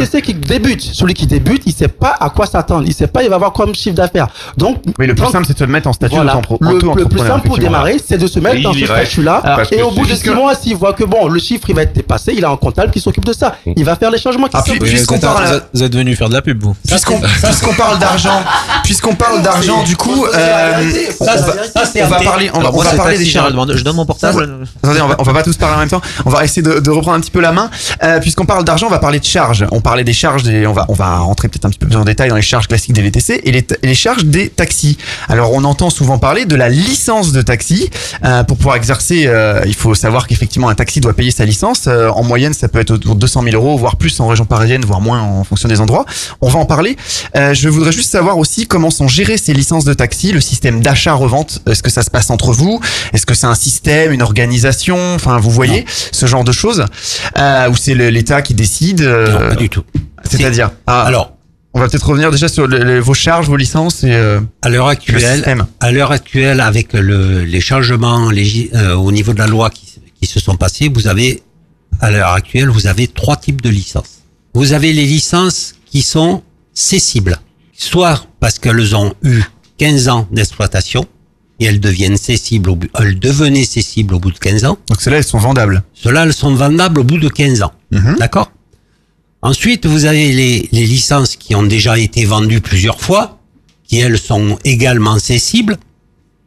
Mais. 0.00 0.04
VTC 0.06 0.22
qui 0.22 0.34
débute, 0.34 0.82
celui 0.82 1.14
qui 1.14 1.26
débute, 1.26 1.62
il 1.66 1.72
sait 1.72 1.88
pas 1.88 2.16
à 2.18 2.30
quoi 2.30 2.46
s'attendre. 2.46 2.84
Il 2.86 2.94
sait 2.94 3.06
pas, 3.06 3.22
il 3.22 3.28
va 3.28 3.36
avoir 3.36 3.52
comme 3.52 3.74
chiffre 3.74 3.94
d'affaires. 3.96 4.28
Donc, 4.56 4.78
Oui, 4.98 5.06
le 5.06 5.14
plus 5.14 5.22
donc, 5.24 5.32
simple, 5.32 5.44
c'est 5.46 5.54
de 5.54 5.58
se 5.58 5.64
mettre 5.64 5.88
en 5.88 5.92
statut 5.92 6.14
voilà. 6.16 6.34
d'auto- 6.34 6.58
Le, 6.60 7.02
le 7.02 7.04
plus 7.06 7.18
simple 7.20 7.46
pour 7.46 7.58
démarrer, 7.58 7.96
c'est 8.04 8.18
de 8.18 8.26
se 8.26 8.38
mettre 8.40 8.62
dans 8.62 8.72
ce 8.72 8.84
statut-là. 8.84 9.42
Et 9.72 9.82
au 9.82 9.90
bout 9.90 10.06
de 10.06 10.14
six 10.14 10.30
mois, 10.30 10.54
s'il 10.54 10.76
voit 10.76 10.92
que 10.92 11.04
bon, 11.04 11.28
le 11.28 11.38
chiffre 11.38 11.68
il 11.68 11.76
va 11.76 11.82
être 11.82 11.92
dépassé, 11.94 12.32
il 12.36 12.44
a 12.44 12.50
un 12.50 12.56
comptable 12.56 12.90
qui 12.90 13.00
s'occupe 13.00 13.24
de 13.24 13.32
ça. 13.32 13.56
Il 13.66 13.84
va 13.84 13.96
faire 13.96 14.10
les 14.10 14.18
changements 14.18 14.46
qui 14.46 14.56
Ah, 14.56 14.62
sont 14.64 14.72
puis- 14.72 14.80
puisqu'on 14.80 15.18
parle, 15.18 15.62
Vous 15.74 15.82
êtes 15.82 15.94
venu 15.94 16.14
faire 16.16 16.28
de 16.28 16.34
la 16.34 16.42
pub, 16.42 16.62
vous. 16.62 16.74
puisqu'on 16.86 17.20
puisqu'on 17.20 17.74
parle 17.74 17.98
d'argent, 17.98 18.42
puisqu'on 18.84 19.14
parle 19.14 19.42
d'argent, 19.42 19.82
du 19.84 19.96
coup, 19.96 20.24
euh, 20.26 20.72
on 21.20 21.24
va- 22.08 22.20
parler, 22.20 22.50
on 22.54 22.60
va, 22.60 22.70
parler 22.96 23.18
des 23.18 23.24
je 23.24 23.30
charges. 23.30 23.52
Je 23.74 23.84
donne 23.84 23.96
mon 23.96 24.06
portable. 24.06 24.66
Attendez, 24.82 25.00
on 25.00 25.22
va, 25.22 25.32
pas 25.32 25.42
tous 25.42 25.56
parler 25.56 25.76
en 25.76 25.78
même 25.80 25.88
temps. 25.88 26.00
On 26.24 26.30
va 26.30 26.44
essayer 26.44 26.62
de, 26.62 26.90
reprendre 26.90 27.16
un 27.16 27.20
petit 27.20 27.30
peu 27.30 27.40
la 27.40 27.52
main. 27.52 27.70
Euh, 28.02 28.18
Puisqu'on 28.20 28.44
parle 28.46 28.64
d'argent, 28.64 28.86
on 28.86 28.90
va 28.90 28.98
parler 28.98 29.18
de 29.20 29.24
charges. 29.24 29.64
On 29.72 29.80
parlait 29.90 30.04
des 30.04 30.12
charges 30.12 30.44
des, 30.44 30.68
on 30.68 30.72
va, 30.72 30.86
on 30.88 30.92
va 30.92 31.18
rentrer 31.18 31.48
peut-être 31.48 31.64
un 31.64 31.68
petit 31.68 31.80
peu 31.80 31.88
plus 31.88 31.96
en 31.96 32.04
détail 32.04 32.28
dans 32.28 32.36
les 32.36 32.42
charges 32.42 32.68
classiques 32.68 32.92
des 32.92 33.02
VTC 33.02 33.40
et 33.42 33.50
les, 33.50 33.66
les 33.82 33.94
charges 33.96 34.24
des 34.24 34.48
taxis. 34.48 34.96
Alors, 35.28 35.52
on 35.52 35.64
entend 35.64 35.90
souvent 35.90 36.16
parler 36.16 36.44
de 36.44 36.54
la 36.54 36.68
licence 36.68 37.32
de 37.32 37.42
taxi. 37.42 37.90
Euh, 38.24 38.44
pour 38.44 38.56
pouvoir 38.56 38.76
exercer, 38.76 39.24
euh, 39.26 39.62
il 39.66 39.74
faut 39.74 39.96
savoir 39.96 40.28
qu'effectivement, 40.28 40.68
un 40.68 40.76
taxi 40.76 41.00
doit 41.00 41.12
payer 41.12 41.32
sa 41.32 41.44
licence. 41.44 41.86
Euh, 41.88 42.08
en 42.10 42.22
moyenne, 42.22 42.54
ça 42.54 42.68
peut 42.68 42.78
être 42.78 42.92
autour 42.92 43.16
de 43.16 43.20
200 43.20 43.42
000 43.42 43.56
euros, 43.56 43.76
voire 43.76 43.96
plus 43.96 44.20
en 44.20 44.28
région 44.28 44.44
parisienne, 44.44 44.84
voire 44.84 45.00
moins 45.00 45.20
en 45.20 45.42
fonction 45.42 45.68
des 45.68 45.80
endroits. 45.80 46.06
On 46.40 46.48
va 46.48 46.60
en 46.60 46.66
parler. 46.66 46.96
Je 47.34 47.68
voudrais 47.68 47.90
juste 47.90 48.12
savoir 48.12 48.38
aussi 48.38 48.68
comment 48.68 48.90
sont 48.90 49.08
gérées 49.08 49.38
ces 49.38 49.54
licences 49.54 49.84
de 49.84 49.94
taxi, 49.94 50.30
le 50.30 50.40
système 50.40 50.82
d'achat-revente. 50.82 51.62
Est-ce 51.66 51.82
que 51.82 51.90
ça 51.90 52.04
se 52.04 52.10
passe 52.10 52.30
entre 52.30 52.52
vous? 52.52 52.80
Est-ce 53.12 53.26
que 53.26 53.34
c'est 53.34 53.48
un 53.48 53.56
système, 53.56 54.12
une 54.12 54.22
organisation? 54.22 55.16
Enfin, 55.16 55.38
vous 55.38 55.50
voyez 55.50 55.84
ce 56.12 56.26
genre 56.26 56.44
de 56.44 56.52
choses 56.52 56.84
euh, 57.36 57.68
Ou 57.70 57.76
c'est 57.76 57.94
l'État 57.94 58.42
qui 58.42 58.54
décide 58.54 59.00
euh, 59.00 59.54
Non, 59.54 59.56
du 59.70 59.76
tout. 59.76 59.84
C'est-à-dire 60.24 60.70
ah, 60.86 61.02
Alors, 61.02 61.36
on 61.74 61.80
va 61.80 61.88
peut-être 61.88 62.06
revenir 62.08 62.30
déjà 62.30 62.48
sur 62.48 62.66
le- 62.66 62.78
le- 62.82 62.98
vos 63.00 63.14
charges, 63.14 63.48
vos 63.48 63.56
licences 63.56 64.02
et 64.04 64.12
euh, 64.12 64.40
à 64.62 64.68
l'heure 64.68 64.86
le 64.86 64.92
actuelle, 64.92 65.42
à 65.80 65.90
l'heure 65.92 66.10
actuelle, 66.12 66.60
avec 66.60 66.92
le, 66.92 67.44
les 67.44 67.60
changements 67.60 68.30
euh, 68.30 68.94
au 68.94 69.12
niveau 69.12 69.32
de 69.32 69.38
la 69.38 69.46
loi 69.46 69.70
qui, 69.70 69.86
qui 70.20 70.26
se 70.26 70.40
sont 70.40 70.56
passés, 70.56 70.90
vous 70.92 71.06
avez, 71.06 71.42
à 72.00 72.10
l'heure 72.10 72.32
actuelle, 72.32 72.68
vous 72.68 72.86
avez 72.86 73.06
trois 73.08 73.36
types 73.36 73.62
de 73.62 73.70
licences. 73.70 74.18
Vous 74.54 74.72
avez 74.72 74.92
les 74.92 75.06
licences 75.06 75.74
qui 75.86 76.02
sont 76.02 76.42
cessibles, 76.74 77.38
soit 77.72 78.26
parce 78.40 78.58
qu'elles 78.58 78.96
ont 78.96 79.14
eu 79.22 79.42
15 79.78 80.08
ans 80.08 80.26
d'exploitation 80.32 81.06
et 81.60 81.66
elles 81.66 81.80
deviennent 81.80 82.16
cessibles, 82.16 82.70
au 82.70 82.76
bout- 82.76 82.88
elles 82.98 83.18
devenaient 83.18 83.64
cessibles 83.64 84.14
au 84.14 84.18
bout 84.18 84.32
de 84.32 84.38
15 84.38 84.64
ans. 84.64 84.76
Donc 84.88 85.00
celles-là, 85.00 85.18
elles 85.18 85.24
sont 85.24 85.38
vendables. 85.38 85.82
Ceux-là, 85.94 86.24
elles 86.24 86.32
sont 86.32 86.54
vendables 86.54 87.00
au 87.00 87.04
bout 87.04 87.18
de 87.18 87.28
15 87.28 87.62
ans. 87.62 87.72
Mhm. 87.92 88.16
D'accord? 88.18 88.50
Ensuite, 89.42 89.86
vous 89.86 90.04
avez 90.04 90.32
les, 90.32 90.68
les 90.72 90.86
licences 90.86 91.36
qui 91.36 91.54
ont 91.54 91.62
déjà 91.62 91.98
été 91.98 92.24
vendues 92.24 92.60
plusieurs 92.60 93.00
fois, 93.00 93.38
qui 93.84 93.98
elles 93.98 94.18
sont 94.18 94.58
également 94.64 95.18
cessibles, 95.18 95.78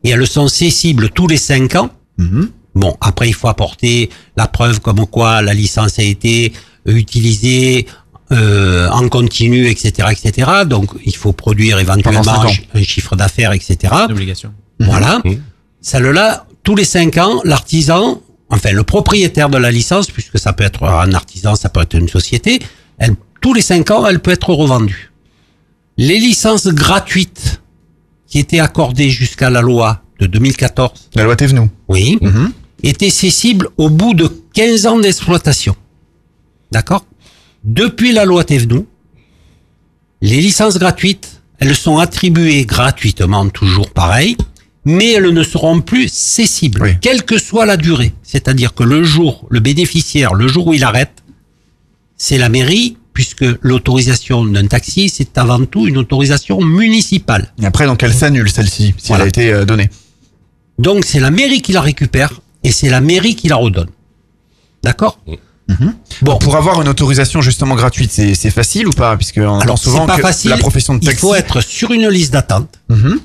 et 0.03 0.09
elles 0.09 0.27
sont 0.27 0.47
cessibles 0.47 1.09
tous 1.09 1.27
les 1.27 1.37
5 1.37 1.75
ans. 1.75 1.89
Mhm. 2.17 2.49
Bon, 2.75 2.95
après, 3.01 3.27
il 3.29 3.33
faut 3.33 3.47
apporter 3.47 4.09
la 4.35 4.47
preuve 4.47 4.79
comme 4.79 5.05
quoi 5.07 5.41
la 5.41 5.53
licence 5.53 5.99
a 5.99 6.03
été 6.03 6.53
utilisée 6.85 7.85
euh, 8.31 8.89
en 8.89 9.09
continu, 9.09 9.67
etc., 9.67 10.09
etc. 10.11 10.51
Donc, 10.65 10.89
il 11.05 11.15
faut 11.15 11.33
produire 11.33 11.77
éventuellement 11.79 12.23
cinq 12.23 12.45
un, 12.45 12.47
chi- 12.47 12.67
un 12.73 12.83
chiffre 12.83 13.15
d'affaires, 13.15 13.51
etc. 13.53 13.93
Obligation. 14.09 14.53
Voilà. 14.79 15.19
Mhm. 15.23 15.41
Celle-là, 15.81 16.47
tous 16.63 16.75
les 16.75 16.85
cinq 16.85 17.17
ans, 17.17 17.41
l'artisan, 17.43 18.21
enfin 18.49 18.71
le 18.71 18.83
propriétaire 18.83 19.49
de 19.49 19.57
la 19.57 19.69
licence, 19.71 20.07
puisque 20.09 20.39
ça 20.39 20.53
peut 20.53 20.63
être 20.63 20.83
un 20.83 21.13
artisan, 21.13 21.55
ça 21.55 21.69
peut 21.69 21.81
être 21.81 21.95
une 21.95 22.07
société, 22.09 22.59
elle, 22.97 23.15
tous 23.41 23.53
les 23.53 23.61
cinq 23.61 23.91
ans, 23.91 24.05
elle 24.07 24.19
peut 24.19 24.31
être 24.31 24.49
revendue. 24.53 25.11
Les 25.97 26.17
licences 26.19 26.67
gratuites 26.67 27.61
qui 28.27 28.39
étaient 28.39 28.59
accordées 28.59 29.09
jusqu'à 29.09 29.49
la 29.49 29.61
loi 29.61 30.01
de 30.19 30.25
2014, 30.27 31.09
La 31.15 31.23
loi 31.23 31.35
Thévenoud. 31.35 31.69
oui, 31.87 32.17
Mhm. 32.21 32.51
étaient 32.83 33.09
cessibles 33.09 33.67
au 33.77 33.89
bout 33.89 34.13
de 34.13 34.27
15 34.53 34.85
ans 34.87 34.99
d'exploitation. 34.99 35.75
D'accord? 36.71 37.05
Depuis 37.63 38.11
la 38.11 38.25
loi 38.25 38.43
Thévenoud, 38.43 38.85
les 40.21 40.41
licences 40.41 40.77
gratuites, 40.77 41.41
elles 41.59 41.75
sont 41.75 41.97
attribuées 41.99 42.65
gratuitement, 42.65 43.47
toujours 43.49 43.89
pareil, 43.91 44.35
mais 44.85 45.11
elles 45.13 45.29
ne 45.33 45.43
seront 45.43 45.81
plus 45.81 46.09
cessibles, 46.11 46.81
Oui. 46.81 46.91
quelle 47.01 47.23
que 47.23 47.37
soit 47.37 47.65
la 47.65 47.77
durée. 47.77 48.13
C'est-à-dire 48.23 48.73
que 48.73 48.83
le 48.83 49.03
jour, 49.03 49.45
le 49.49 49.59
bénéficiaire, 49.59 50.33
le 50.33 50.47
jour 50.47 50.67
où 50.67 50.73
il 50.73 50.83
arrête, 50.83 51.22
c'est 52.25 52.37
la 52.37 52.47
mairie, 52.47 52.95
puisque 53.13 53.45
l'autorisation 53.61 54.45
d'un 54.45 54.67
taxi, 54.67 55.09
c'est 55.09 55.37
avant 55.37 55.65
tout 55.65 55.87
une 55.87 55.97
autorisation 55.97 56.61
municipale. 56.61 57.51
Et 57.61 57.65
après, 57.65 57.85
donc 57.85 58.01
elle 58.01 58.13
s'annule 58.13 58.49
celle-ci 58.49 58.93
si 58.97 59.07
Voilà. 59.09 59.23
elle 59.23 59.27
a 59.27 59.29
été 59.29 59.45
euh, 59.51 59.65
donnée. 59.65 59.89
Donc 60.79 61.03
c'est 61.03 61.19
la 61.19 61.31
mairie 61.31 61.61
qui 61.61 61.73
la 61.73 61.81
récupère 61.81 62.31
et 62.63 62.71
c'est 62.71 62.89
la 62.89 63.01
mairie 63.01 63.35
qui 63.35 63.49
la 63.49 63.57
redonne. 63.57 63.89
D'accord? 64.83 65.19
Bon, 66.21 66.37
pour 66.37 66.55
avoir 66.55 66.81
une 66.81 66.87
autorisation 66.87 67.41
justement 67.41 67.75
gratuite, 67.75 68.11
c'est 68.11 68.35
c'est 68.35 68.51
facile 68.51 68.87
ou 68.87 68.91
pas? 68.91 69.17
Puisque 69.17 69.37
on 69.39 69.59
Alors 69.59 69.77
souvent 69.77 70.01
c'est 70.01 70.07
pas 70.13 70.15
que 70.17 70.21
facile. 70.21 70.51
la 70.51 70.57
profession 70.57 70.93
de 70.95 70.99
Il 71.01 71.07
taxi. 71.07 71.19
faut 71.21 71.35
être 71.35 71.59
sur 71.61 71.91
une 71.91 72.07
liste 72.07 72.31
d'attente. 72.33 72.79
Mhm. 72.89 73.19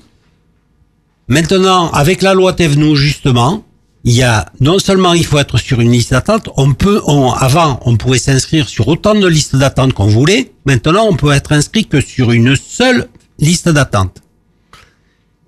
Maintenant, 1.28 1.90
avec 1.92 2.22
la 2.22 2.34
loi 2.34 2.53
Thévenoud, 2.55 2.96
justement, 2.96 3.64
il 4.05 4.14
y 4.14 4.22
a 4.22 4.51
non 4.61 4.78
seulement 4.78 5.14
il 5.14 5.26
faut 5.26 5.38
être 5.38 5.59
sur 5.59 5.80
une 5.80 5.90
liste 5.90 6.12
d'attente, 6.12 6.49
on 6.57 6.72
peut, 6.72 7.03
on, 7.07 7.32
avant, 7.32 7.80
on 7.84 7.96
pouvait 7.96 8.18
s'inscrire 8.18 8.68
sur 8.68 8.88
autant 8.88 9.14
de 9.14 9.26
listes 9.26 9.57
d'attente 9.57 9.92
qu'on 9.92 10.07
voulait. 10.07 10.53
Maintenant, 10.64 11.07
on 11.09 11.16
peut 11.16 11.32
être 11.32 11.53
inscrit 11.53 11.86
que 11.86 12.01
sur 12.01 12.30
une 12.30 12.57
seule 12.57 13.09
liste 13.38 13.68
d'attente. 13.68 14.22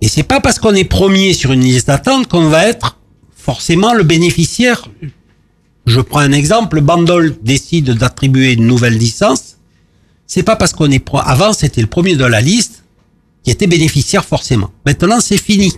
Et 0.00 0.08
c'est 0.08 0.22
pas 0.22 0.40
parce 0.40 0.58
qu'on 0.58 0.74
est 0.74 0.84
premier 0.84 1.34
sur 1.34 1.52
une 1.52 1.60
liste 1.60 1.88
d'attente 1.88 2.26
qu'on 2.26 2.48
va 2.48 2.66
être 2.66 2.96
forcément 3.34 3.94
le 3.94 4.02
bénéficiaire. 4.02 4.88
Je 5.86 6.00
prends 6.00 6.20
un 6.20 6.32
exemple, 6.32 6.80
Bandol 6.80 7.36
décide 7.42 7.90
d'attribuer 7.92 8.52
une 8.52 8.66
nouvelle 8.66 8.96
licence. 8.96 9.56
C'est 10.26 10.42
pas 10.42 10.56
parce 10.56 10.72
qu'on 10.72 10.90
est 10.90 11.04
avant 11.24 11.52
c'était 11.52 11.80
le 11.80 11.86
premier 11.86 12.16
de 12.16 12.24
la 12.24 12.40
liste 12.40 12.84
qui 13.42 13.50
était 13.50 13.66
bénéficiaire 13.66 14.24
forcément. 14.24 14.70
Maintenant 14.86 15.20
c'est 15.20 15.38
fini. 15.38 15.72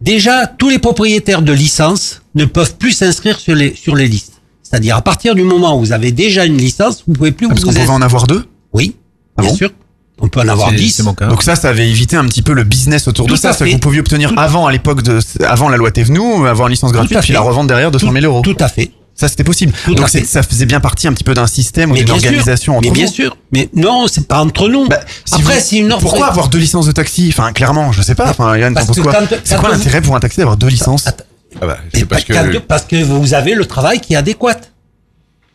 Déjà 0.00 0.46
tous 0.46 0.68
les 0.68 0.78
propriétaires 0.78 1.42
de 1.42 1.52
licences 1.52 2.22
ne 2.34 2.44
peuvent 2.44 2.76
plus 2.76 2.92
s'inscrire 2.92 3.38
sur 3.40 3.54
les 3.54 3.74
sur 3.74 3.96
les 3.96 4.06
listes. 4.08 4.34
C'est-à-dire 4.62 4.96
à 4.96 5.02
partir 5.02 5.34
du 5.34 5.42
moment 5.42 5.76
où 5.76 5.80
vous 5.80 5.92
avez 5.92 6.12
déjà 6.12 6.44
une 6.44 6.58
licence, 6.58 7.04
vous 7.06 7.14
pouvez 7.14 7.32
plus 7.32 7.46
Ah, 7.46 7.50
Parce 7.50 7.60
vous 7.62 7.66
qu'on 7.68 7.72
pouvait 7.74 7.88
en 7.88 8.02
avoir 8.02 8.26
deux 8.26 8.44
Oui, 8.72 8.96
Ah 9.36 9.42
bien 9.42 9.50
bon 9.50 9.56
sûr. 9.56 9.70
On 10.18 10.28
peut 10.28 10.40
en 10.40 10.48
avoir 10.48 10.70
C'est- 10.70 10.76
10. 10.76 10.94
c'est 10.96 11.02
mon 11.02 11.14
cas. 11.14 11.26
Donc 11.28 11.42
ça, 11.42 11.56
ça 11.56 11.68
avait 11.68 11.88
évité 11.90 12.16
un 12.16 12.24
petit 12.24 12.40
peu 12.42 12.52
le 12.54 12.64
business 12.64 13.06
autour 13.06 13.26
de 13.26 13.36
ça. 13.36 13.52
C'est 13.52 13.66
que 13.66 13.70
vous 13.70 13.78
pouviez 13.78 14.00
obtenir 14.00 14.30
Tout- 14.30 14.38
avant, 14.40 14.66
à 14.66 14.72
l'époque 14.72 15.02
de, 15.02 15.18
avant 15.44 15.68
la 15.68 15.76
loi 15.76 15.90
Thévenoud, 15.90 16.46
avoir 16.46 16.68
une 16.68 16.72
licence 16.72 16.92
gratuite, 16.92 17.18
puis 17.20 17.32
la 17.34 17.40
revendre 17.40 17.68
derrière 17.68 17.90
200 17.90 18.12
000 18.12 18.24
euros. 18.24 18.40
Tout 18.42 18.56
à 18.60 18.68
fait. 18.68 18.90
Ça, 19.18 19.28
c'était 19.28 19.44
possible. 19.44 19.72
Tout 19.86 19.94
Donc 19.94 20.10
ça 20.10 20.42
faisait 20.42 20.66
bien 20.66 20.78
partie 20.78 21.08
un 21.08 21.12
petit 21.14 21.24
peu 21.24 21.32
d'un 21.32 21.46
système 21.46 21.90
ou 21.90 21.94
d'une 21.94 22.04
bien 22.04 22.18
sûr. 22.18 22.26
organisation 22.26 22.76
entre 22.76 22.86
Mais 22.86 22.92
bien 22.92 23.06
sûr. 23.06 23.36
Mais 23.50 23.70
non, 23.74 24.06
c'est 24.08 24.28
pas 24.28 24.40
entre 24.40 24.68
nous. 24.68 24.86
Bah, 24.88 25.00
si 25.24 25.36
Après, 25.40 25.58
c'est 25.58 25.78
une 25.78 25.90
offre. 25.90 26.02
Pourquoi 26.02 26.26
avoir 26.26 26.48
deux 26.48 26.58
licences 26.58 26.84
de 26.86 26.92
taxi? 26.92 27.28
Enfin, 27.30 27.52
clairement, 27.54 27.92
je 27.92 28.02
sais 28.02 28.14
pas. 28.14 28.28
Enfin, 28.28 28.58
Yann, 28.58 28.74
penses 28.74 29.00
quoi 29.00 29.14
C'est 29.42 29.56
quoi 29.56 29.70
l'intérêt 29.70 30.02
pour 30.02 30.14
un 30.16 30.20
taxi 30.20 30.36
d'avoir 30.38 30.58
deux 30.58 30.66
licences? 30.68 31.06
Attends, 31.06 31.24
Ah 31.62 31.66
bah, 31.66 31.78
c'est 31.94 32.04
parce 32.04 32.24
que... 32.24 32.34
parce, 32.34 32.58
parce 32.68 32.82
que 32.84 33.02
vous 33.02 33.32
avez 33.32 33.54
le 33.54 33.64
travail 33.64 34.00
qui 34.00 34.12
est 34.12 34.16
adéquat. 34.16 34.56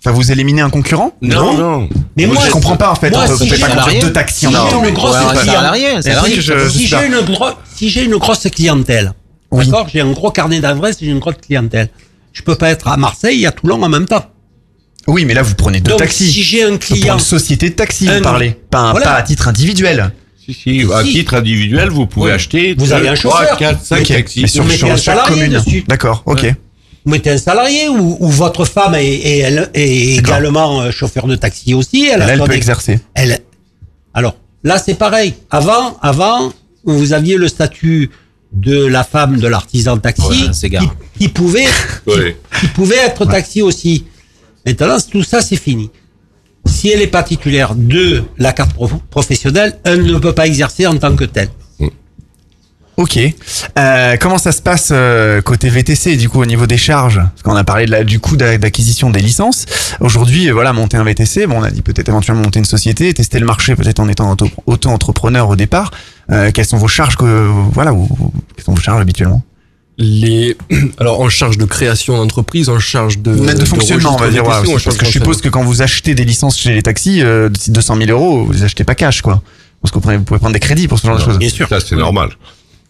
Enfin, 0.04 0.16
vous 0.16 0.32
éliminez 0.32 0.62
un 0.64 0.72
concurrent? 0.72 1.14
Non, 1.22 1.54
non. 1.56 1.88
Mais 2.18 2.26
Moi, 2.26 2.34
moi, 2.34 2.44
je 2.48 2.50
comprends 2.52 2.78
pas 2.78 2.90
en 2.92 2.96
fait. 2.96 3.12
moi, 3.12 3.26
on 3.26 3.28
peut, 3.28 3.38
si 3.38 3.48
peut 3.50 3.56
j'ai 3.56 3.62
pas 3.62 3.68
un 3.74 3.84
conduire 3.84 4.02
deux 4.02 4.12
taxis 4.14 4.48
en 4.48 4.52
même 4.52 4.62
temps. 4.62 4.82
si- 7.78 7.90
j'ai 7.90 8.06
une 8.06 8.18
grosse 8.18 8.48
clientèle, 8.50 9.14
d'accord, 9.52 9.88
j'ai 9.94 10.02
un 10.02 10.12
gros 10.12 10.32
carnet 10.32 10.60
d'adresses, 10.60 10.98
j'ai 11.00 11.08
une 11.08 11.20
grosse 11.20 11.36
clientèle. 11.46 11.90
Je 12.34 12.42
peux 12.44 12.56
pas 12.56 12.70
être 12.70 12.88
à 12.88 12.98
Marseille 12.98 13.44
et 13.44 13.48
à 13.48 13.52
Toulon 13.52 13.82
en 13.82 13.90
même 13.90 14.06
temps. 14.08 14.26
Oui, 15.08 15.26
mais 15.26 15.34
là 15.34 15.42
vous 15.42 15.56
prenez 15.56 15.82
deux 15.82 15.92
Donc, 15.92 16.00
taxis. 16.00 16.32
si 16.32 16.44
j'ai 16.44 16.64
un 16.64 16.78
client- 16.78 17.16
une 17.16 17.20
société 17.20 17.70
de 17.70 17.76
taxi, 17.76 18.08
Un- 18.08 18.18
vous 18.18 18.22
parlez. 18.24 18.52
Pas, 18.70 18.92
Voilà. 18.92 19.06
pas 19.06 19.14
à 19.16 19.22
titre 19.24 19.48
individuel. 19.48 20.12
Si, 20.44 20.54
si, 20.54 20.86
à 20.94 21.04
Si. 21.04 21.12
titre 21.14 21.36
individuel, 21.36 21.90
vous 21.90 22.06
pouvez 22.08 22.32
acheter 22.32 22.74
Vous 22.78 22.86
deux, 22.86 22.94
avez 22.94 23.10
un 23.10 23.16
chauffeur. 23.16 23.58
quatre, 23.58 23.84
cinq 23.84 24.02
Ok. 24.02 24.08
taxis. 24.08 24.42
Mais 24.42 24.48
sur, 24.48 24.64
Vous 24.64 24.68
mettez 24.70 24.80
sur 24.80 24.88
un 24.88 24.96
chaque 24.96 25.16
salarié 25.18 25.46
commune. 25.46 25.60
dessus. 25.60 25.84
D'accord, 25.88 26.24
ok. 26.26 26.46
Vous 27.06 27.12
mettez 27.12 27.32
un 27.32 27.38
salarié 27.38 27.90
ou, 27.90 28.18
ou 28.20 28.30
votre 28.30 28.66
femme 28.66 28.94
est, 28.96 29.06
est- 29.06 29.40
elle, 29.40 29.70
est 29.74 30.18
également 30.18 30.82
euh, 30.82 30.92
chauffeur 30.92 31.26
de 31.28 31.36
taxi 31.36 31.74
aussi. 31.74 32.08
Elle, 32.12 32.20
Là, 32.20 32.28
elle 32.34 32.40
peut 32.40 32.46
ex- 32.46 32.56
exercer. 32.58 33.00
Elle, 33.16 33.40
alors 34.14 34.36
là, 34.64 34.78
c'est 34.78 34.94
pareil. 34.96 35.34
Avant, 35.50 35.98
avant, 36.02 36.54
vous 36.86 37.14
aviez 37.14 37.38
le 37.38 37.48
statut 37.48 38.10
de 38.54 38.86
la 38.86 39.04
femme 39.04 39.38
de 39.40 39.48
l'artisan 39.48 39.98
taxi 39.98 40.22
Ouais, 40.28 40.70
qui, 40.80 40.90
qui 41.18 41.28
pouvait, 41.30 41.66
qui 42.60 42.68
pouvait 42.68 42.98
être 42.98 43.26
taxi 43.26 43.62
aussi. 43.62 44.06
Maintenant, 44.66 44.98
tout 45.12 45.24
ça, 45.24 45.42
c'est 45.42 45.56
fini. 45.56 45.90
Si 46.66 46.90
elle 46.90 47.02
est 47.02 47.08
pas 47.08 47.24
titulaire 47.24 47.74
de 47.76 48.24
la 48.38 48.54
carte 48.54 48.74
pro- 48.74 48.88
professionnelle, 49.10 49.80
elle 49.84 50.04
ne 50.06 50.18
peut 50.20 50.34
pas 50.34 50.46
exercer 50.48 50.86
en 50.86 50.98
tant 50.98 51.16
que 51.16 51.24
telle. 51.26 51.50
Ok. 52.98 53.18
Euh, 53.80 54.18
comment 54.20 54.38
ça 54.38 54.52
se 54.52 54.62
passe 54.62 54.90
euh, 54.92 55.42
côté 55.42 55.70
VTC 55.70 56.18
du 56.18 56.30
coup 56.30 56.40
au 56.42 56.46
niveau 56.46 56.68
des 56.68 56.78
charges? 56.78 57.16
Parce 57.16 57.42
qu'on 57.42 57.56
a 57.56 57.64
parlé 57.64 57.86
de 57.86 57.92
la, 57.92 58.04
du 58.04 58.20
coût 58.20 58.36
d'a- 58.36 58.58
d'acquisition 58.58 59.10
des 59.10 59.22
licences. 59.22 59.66
Aujourd'hui, 60.02 60.50
euh, 60.50 60.54
voilà, 60.54 60.72
monter 60.74 60.98
un 60.98 61.04
VTC, 61.04 61.48
bon, 61.48 61.60
on 61.60 61.64
a 61.64 61.72
dit 61.72 61.82
peut-être 61.82 62.10
éventuellement 62.10 62.44
monter 62.44 62.60
une 62.60 62.66
société, 62.66 63.12
tester 63.14 63.40
le 63.40 63.46
marché 63.46 63.76
peut-être 63.76 64.02
en 64.02 64.10
étant 64.10 64.30
auto- 64.32 64.50
auto-entrepreneur 64.68 65.50
au 65.50 65.56
départ. 65.56 65.90
Euh, 66.32 66.52
quelles 66.52 66.66
sont 66.66 66.78
vos 66.78 66.88
charges 66.88 67.16
que 67.18 67.48
voilà, 67.74 67.94
ou, 67.94 68.04
ou- 68.04 68.32
quelles 68.56 68.66
sont 68.66 68.74
vos 68.74 68.82
charges 68.82 69.02
habituellement? 69.02 69.44
Les, 69.98 70.58
alors 70.98 71.20
en 71.20 71.30
charge 71.30 71.58
de 71.58 71.66
création 71.66 72.18
d'entreprise, 72.18 72.70
en 72.70 72.80
charge 72.80 73.20
de, 73.20 73.36
Net 73.36 73.60
de 73.60 73.66
fonctionnement, 73.66 74.16
on 74.16 74.18
va 74.18 74.30
dire. 74.30 74.44
Ouais, 74.44 74.50
parce 74.50 74.98
que 74.98 75.06
je 75.06 75.10
de 75.10 75.12
suppose 75.12 75.42
que 75.42 75.50
quand 75.50 75.64
vous 75.64 75.82
achetez 75.82 76.16
des 76.16 76.24
licences 76.26 76.58
chez 76.58 76.74
les 76.74 76.82
taxis, 76.82 77.22
euh, 77.22 77.50
d'ici 77.50 77.72
200 77.72 77.98
000 77.98 78.10
euros, 78.12 78.46
vous 78.46 78.52
les 78.54 78.64
achetez 78.64 78.84
pas 78.84 78.96
cash, 78.96 79.22
quoi. 79.22 79.42
Parce 79.82 79.92
que 79.92 79.96
vous, 79.96 80.02
prenez- 80.02 80.18
vous 80.18 80.24
pouvez 80.24 80.40
prendre 80.40 80.54
des 80.54 80.60
crédits 80.60 80.88
pour 80.88 81.00
ce 81.00 81.08
genre 81.08 81.18
de 81.18 81.24
choses. 81.24 81.38
Bien 81.38 81.50
sûr. 81.50 81.68
Ça, 81.68 81.80
c'est 81.80 81.96
normal. 81.96 82.30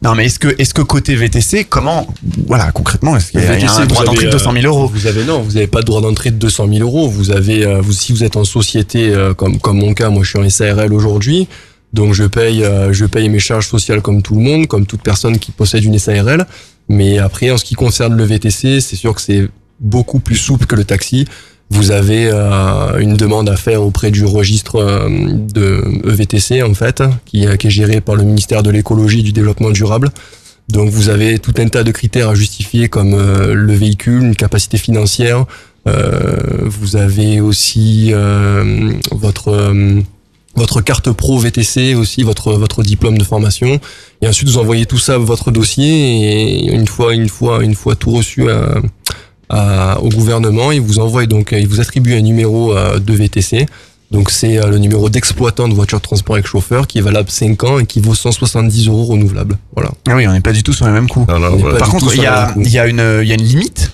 Non, 0.03 0.15
mais 0.15 0.25
est-ce 0.25 0.39
que, 0.39 0.55
est-ce 0.57 0.73
que 0.73 0.81
côté 0.81 1.15
VTC, 1.15 1.65
comment, 1.65 2.07
voilà, 2.47 2.71
concrètement, 2.71 3.15
est-ce 3.17 3.31
qu'il 3.31 3.39
y 3.41 3.45
a, 3.45 3.51
un 3.53 3.85
droit 3.85 4.03
d'entrée 4.03 4.25
de 4.25 4.31
200 4.31 4.53
000 4.53 4.65
euros? 4.65 4.85
euh, 4.85 4.89
Vous 4.91 5.05
avez 5.05 5.23
non, 5.23 5.41
vous 5.41 5.51
n'avez 5.53 5.67
pas 5.67 5.81
de 5.81 5.85
droit 5.85 6.01
d'entrée 6.01 6.31
de 6.31 6.37
200 6.37 6.67
000 6.73 6.79
euros. 6.81 7.07
Vous 7.07 7.29
avez, 7.31 7.65
euh, 7.65 7.81
vous, 7.81 7.91
si 7.93 8.11
vous 8.11 8.23
êtes 8.23 8.35
en 8.35 8.43
société 8.43 9.09
euh, 9.13 9.33
comme 9.35 9.59
comme 9.59 9.77
mon 9.77 9.93
cas, 9.93 10.09
moi 10.09 10.23
je 10.23 10.29
suis 10.29 10.39
en 10.39 10.49
SARL 10.49 10.91
aujourd'hui, 10.91 11.47
donc 11.93 12.13
je 12.13 12.23
paye 12.23 12.63
euh, 12.63 12.93
je 12.93 13.05
paye 13.05 13.27
mes 13.29 13.39
charges 13.39 13.67
sociales 13.67 14.01
comme 14.01 14.21
tout 14.21 14.35
le 14.35 14.41
monde, 14.41 14.67
comme 14.67 14.85
toute 14.85 15.01
personne 15.01 15.39
qui 15.39 15.51
possède 15.51 15.83
une 15.83 15.99
SARL. 15.99 16.45
Mais 16.89 17.19
après, 17.19 17.51
en 17.51 17.57
ce 17.57 17.65
qui 17.65 17.75
concerne 17.75 18.15
le 18.15 18.23
VTC, 18.23 18.81
c'est 18.81 18.95
sûr 18.95 19.13
que 19.13 19.21
c'est 19.21 19.49
beaucoup 19.79 20.19
plus 20.19 20.35
souple 20.35 20.65
que 20.65 20.75
le 20.75 20.83
taxi. 20.83 21.25
Vous 21.69 21.91
avez 21.91 22.29
euh, 22.29 22.99
une 22.99 23.15
demande 23.15 23.49
à 23.49 23.55
faire 23.55 23.81
auprès 23.81 24.11
du 24.11 24.25
registre 24.25 24.75
euh, 24.75 25.09
de 25.53 25.83
EVTC 26.05 26.63
en 26.63 26.73
fait, 26.73 27.01
qui, 27.25 27.45
qui 27.57 27.67
est 27.67 27.71
géré 27.71 28.01
par 28.01 28.15
le 28.15 28.23
ministère 28.23 28.61
de 28.63 28.71
l'écologie 28.71 29.19
et 29.19 29.23
du 29.23 29.31
développement 29.31 29.71
durable. 29.71 30.09
Donc 30.69 30.89
vous 30.89 31.09
avez 31.09 31.39
tout 31.39 31.53
un 31.57 31.67
tas 31.67 31.83
de 31.83 31.91
critères 31.91 32.29
à 32.29 32.35
justifier 32.35 32.87
comme 32.87 33.11
le 33.11 33.73
véhicule, 33.73 34.23
une 34.23 34.35
capacité 34.35 34.77
financière. 34.77 35.45
Vous 35.85 36.95
avez 36.95 37.41
aussi 37.41 38.13
votre 39.11 39.73
votre 40.55 40.81
carte 40.81 41.11
pro 41.11 41.37
VTC 41.39 41.95
aussi, 41.95 42.23
votre 42.23 42.53
votre 42.53 42.83
diplôme 42.83 43.17
de 43.17 43.23
formation. 43.23 43.79
Et 44.21 44.27
ensuite 44.27 44.49
vous 44.49 44.57
envoyez 44.57 44.85
tout 44.85 44.97
ça 44.99 45.17
votre 45.17 45.51
dossier 45.51 46.65
et 46.67 46.73
une 46.73 46.87
fois 46.87 47.13
une 47.13 47.29
fois 47.29 47.63
une 47.63 47.75
fois 47.75 47.95
tout 47.95 48.11
reçu 48.11 48.49
à, 48.51 48.75
à- 49.49 49.99
au 50.01 50.09
gouvernement, 50.09 50.71
il 50.71 50.81
vous 50.81 50.99
envoie 50.99 51.25
donc 51.25 51.53
il 51.57 51.67
vous 51.67 51.79
attribue 51.79 52.13
un 52.15 52.21
numéro 52.21 52.75
euh, 52.75 52.99
de 52.99 53.13
VTC. 53.13 53.65
Donc 54.11 54.29
c'est 54.29 54.57
euh, 54.57 54.67
le 54.67 54.77
numéro 54.77 55.09
d'exploitant 55.09 55.69
de 55.69 55.73
voiture 55.73 55.99
de 55.99 56.03
transport 56.03 56.35
avec 56.35 56.45
chauffeur 56.45 56.85
qui 56.85 56.97
est 56.97 57.01
valable 57.01 57.29
5 57.29 57.63
ans 57.63 57.79
et 57.79 57.85
qui 57.85 58.01
vaut 58.01 58.13
170 58.13 58.87
euros 58.89 59.05
renouvelable. 59.05 59.57
Voilà. 59.73 59.91
Ah 60.09 60.15
oui, 60.17 60.27
on 60.27 60.33
n'est 60.33 60.41
pas 60.41 60.51
du 60.51 60.63
tout 60.63 60.73
sur 60.73 60.85
les 60.85 60.91
mêmes 60.91 61.07
coûts. 61.07 61.25
On 61.29 61.39
n'est 61.55 61.63
pas 61.63 61.77
Par 61.77 61.89
contre, 61.89 62.13
il 62.13 62.19
y 62.19 62.23
y 62.23 62.27
a 62.77 62.87
une, 62.87 63.19
il 63.23 63.27
y 63.27 63.31
a 63.31 63.35
une 63.35 63.43
limite 63.43 63.93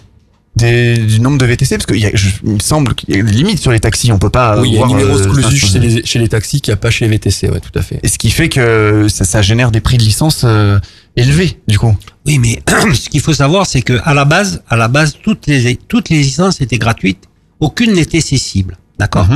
des, 0.57 0.97
du 0.97 1.19
nombre 1.19 1.37
de 1.37 1.45
VTC 1.45 1.77
parce 1.77 1.85
qu'il 1.85 2.11
me 2.43 2.59
semble 2.59 2.95
qu'il 2.95 3.13
y 3.13 3.17
a 3.17 3.19
une 3.19 3.27
limite 3.27 3.59
sur 3.59 3.71
les 3.71 3.79
taxis. 3.79 4.11
On 4.11 4.19
peut 4.19 4.29
pas. 4.29 4.59
Oui, 4.59 4.69
il 4.69 4.75
y 4.75 4.77
a 4.77 4.81
un 4.81 4.83
avoir, 4.83 4.99
numéro 4.99 5.17
euh, 5.17 5.23
exclusif 5.23 5.71
chez 5.71 5.79
les, 5.79 6.05
chez 6.05 6.19
les 6.19 6.27
taxis 6.27 6.61
qu'il 6.61 6.71
n'y 6.71 6.77
a 6.77 6.77
pas 6.77 6.89
chez 6.89 7.05
les 7.05 7.11
VTC, 7.11 7.49
ouais, 7.49 7.59
tout 7.59 7.77
à 7.77 7.81
fait. 7.81 7.99
Et 8.03 8.07
ce 8.07 8.17
qui 8.17 8.29
fait 8.29 8.49
que 8.49 9.07
ça, 9.09 9.23
ça 9.23 9.41
génère 9.41 9.71
des 9.71 9.79
prix 9.79 9.97
de 9.97 10.03
licence 10.03 10.41
euh, 10.43 10.79
élevés, 11.15 11.59
du 11.67 11.79
coup. 11.79 11.95
Oui, 12.25 12.39
mais 12.39 12.61
ce 12.93 13.09
qu'il 13.09 13.21
faut 13.21 13.33
savoir, 13.33 13.65
c'est 13.65 13.81
que 13.81 13.99
à 14.03 14.13
la 14.13 14.25
base, 14.25 14.61
à 14.67 14.75
la 14.75 14.87
base, 14.87 15.15
toutes 15.21 15.47
les 15.47 15.75
toutes 15.75 16.09
les 16.09 16.17
licences 16.17 16.59
étaient 16.61 16.77
gratuites, 16.77 17.23
aucune 17.59 17.93
n'était 17.93 18.21
cessible, 18.21 18.77
d'accord? 18.99 19.27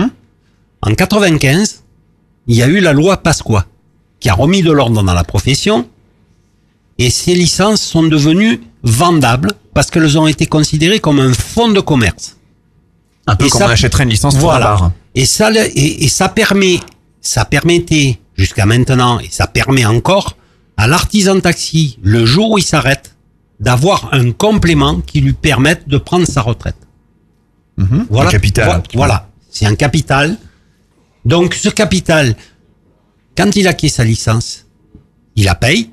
En 0.81 0.93
95, 0.93 1.83
il 2.47 2.55
y 2.55 2.63
a 2.63 2.67
eu 2.67 2.79
la 2.79 2.93
loi 2.93 3.17
Pasqua 3.17 3.65
qui 4.19 4.29
a 4.29 4.33
remis 4.33 4.61
de 4.61 4.71
l'ordre 4.71 5.03
dans 5.03 5.13
la 5.13 5.23
profession, 5.23 5.87
et 7.05 7.09
ces 7.09 7.33
licences 7.35 7.81
sont 7.81 8.03
devenues 8.03 8.61
vendables 8.83 9.51
parce 9.73 9.89
qu'elles 9.91 10.17
ont 10.17 10.27
été 10.27 10.45
considérées 10.45 10.99
comme 10.99 11.19
un 11.19 11.33
fonds 11.33 11.69
de 11.71 11.79
commerce. 11.79 12.37
Un 13.27 13.35
peu 13.35 13.45
Et 13.45 13.49
comme 13.49 13.59
ça- 13.61 13.67
on 13.67 13.69
achèterait 13.69 14.03
une 14.03 14.09
licence 14.09 14.35
pour 14.35 14.43
voilà. 14.49 14.71
un 14.73 14.75
bar. 14.77 14.91
Et 15.15 15.25
ça, 15.25 15.49
le- 15.49 15.65
et, 15.77 16.03
et 16.05 16.07
ça 16.09 16.27
permet, 16.29 16.79
ça 17.21 17.45
permettait 17.45 18.19
jusqu'à 18.35 18.65
maintenant, 18.65 19.19
et 19.19 19.29
ça 19.29 19.45
permet 19.47 19.85
encore 19.85 20.35
à 20.77 20.87
l'artisan 20.87 21.39
taxi, 21.39 21.99
le 22.01 22.25
jour 22.25 22.51
où 22.51 22.57
il 22.57 22.63
s'arrête, 22.63 23.15
d'avoir 23.59 24.09
un 24.13 24.31
complément 24.31 25.01
qui 25.01 25.21
lui 25.21 25.33
permette 25.33 25.87
de 25.87 25.97
prendre 25.99 26.25
sa 26.25 26.41
retraite. 26.41 26.75
Voilà. 28.09 28.29
Un 28.29 28.31
capital. 28.31 28.65
Voilà, 28.65 28.83
Voilà. 28.93 29.29
C'est 29.49 29.65
un 29.65 29.75
capital. 29.75 30.37
Donc, 31.25 31.53
ce 31.55 31.69
capital, 31.69 32.35
quand 33.37 33.55
il 33.55 33.67
acquiert 33.67 33.91
sa 33.91 34.03
licence, 34.03 34.65
il 35.35 35.45
la 35.45 35.55
paye. 35.55 35.89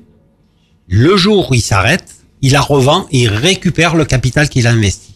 Le 0.89 1.15
jour 1.17 1.49
où 1.51 1.53
il 1.53 1.61
s'arrête, 1.61 2.05
il 2.41 2.53
la 2.53 2.61
revend 2.61 3.07
et 3.11 3.21
il 3.23 3.29
récupère 3.29 3.95
le 3.95 4.05
capital 4.05 4.49
qu'il 4.49 4.65
a 4.67 4.71
investi. 4.71 5.13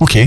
Ok. 0.00 0.18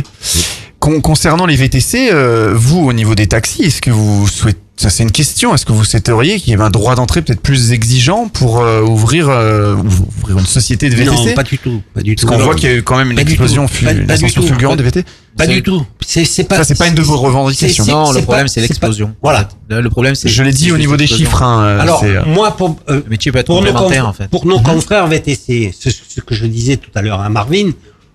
Con- 0.80 1.02
concernant 1.02 1.46
les 1.48 1.56
VTC, 1.56 2.10
euh, 2.12 2.54
vous, 2.56 2.86
au 2.86 2.94
niveau 2.94 3.16
des 3.16 3.28
taxis, 3.28 3.64
est-ce 3.64 3.82
que 3.82 3.90
vous 3.92 4.28
souhaitez, 4.28 4.60
ça 4.78 4.90
c'est 4.90 5.04
une 5.04 5.12
question, 5.12 5.56
est-ce 5.56 5.66
que 5.66 5.72
vous 5.72 5.86
souhaiteriez 5.86 6.38
qu'il 6.40 6.50
y 6.50 6.54
ait 6.54 6.62
un 6.62 6.70
droit 6.70 6.96
d'entrée 6.96 7.22
peut-être 7.22 7.40
plus 7.40 7.72
exigeant 7.72 8.28
pour 8.28 8.60
euh, 8.60 8.82
ouvrir, 8.82 9.30
euh, 9.30 9.76
ouvrir 10.20 10.38
une 10.40 10.46
société 10.46 10.90
de 10.90 10.96
VTC 10.96 11.12
Non, 11.30 11.34
pas 11.34 11.44
du 11.44 11.58
tout. 11.58 11.82
Pas 11.94 12.02
du 12.02 12.16
Parce 12.16 12.26
qu'on 12.26 12.38
voit 12.44 12.56
qu'il 12.56 12.70
y 12.70 12.74
a 12.74 12.76
eu 12.76 12.84
quand 12.84 12.98
même 12.98 13.10
une 13.12 13.16
pas 13.16 13.22
explosion, 13.22 13.68
Pas- 13.68 13.92
une 13.94 14.06
pas 14.06 14.14
ascension 14.16 14.42
fulgurante 14.42 14.78
des 14.78 14.84
Pas- 14.84 14.90
VT. 15.00 15.06
Pas 15.38 15.48
du 15.48 15.64
tout. 15.64 15.86
C'est 16.06 16.24
c'est 16.26 16.44
pas. 16.46 16.58
Ça, 16.58 16.64
c'est 16.66 16.78
pas 16.78 16.88
une 16.88 16.96
de 16.96 17.02
vos 17.02 17.18
revendications. 17.18 17.86
Non, 17.86 18.12
le 18.12 18.22
problème, 18.22 18.48
c'est 18.48 18.62
l'explosion. 18.62 19.16
Voilà. 19.22 19.48
Le 19.70 19.90
problème, 19.90 20.16
c'est. 20.16 20.28
Je 20.30 20.44
l'ai 20.44 20.52
dit 20.54 20.72
au 20.72 20.78
niveau 20.78 20.98
des 20.98 21.08
chiffres. 21.08 21.42
Hein, 21.44 21.62
euh, 21.64 21.80
Alors, 21.82 22.04
moi, 22.28 22.56
pour, 22.56 22.78
euh, 22.90 23.02
Mais 23.10 23.18
tu 23.18 23.32
peux 23.32 23.40
être 23.40 23.48
complémentaire, 23.48 24.08
en 24.08 24.14
fait. 24.14 24.28
pour 24.30 24.46
nos 24.46 24.60
confrères 24.60 25.08
VTC, 25.08 25.74
ce, 25.78 25.90
ce 25.90 26.22
que 26.22 26.36
je 26.36 26.46
disais 26.46 26.78
tout 26.78 26.90
à 26.96 27.02
l'heure 27.02 27.20
à 27.22 27.30
Marvin, 27.30 27.72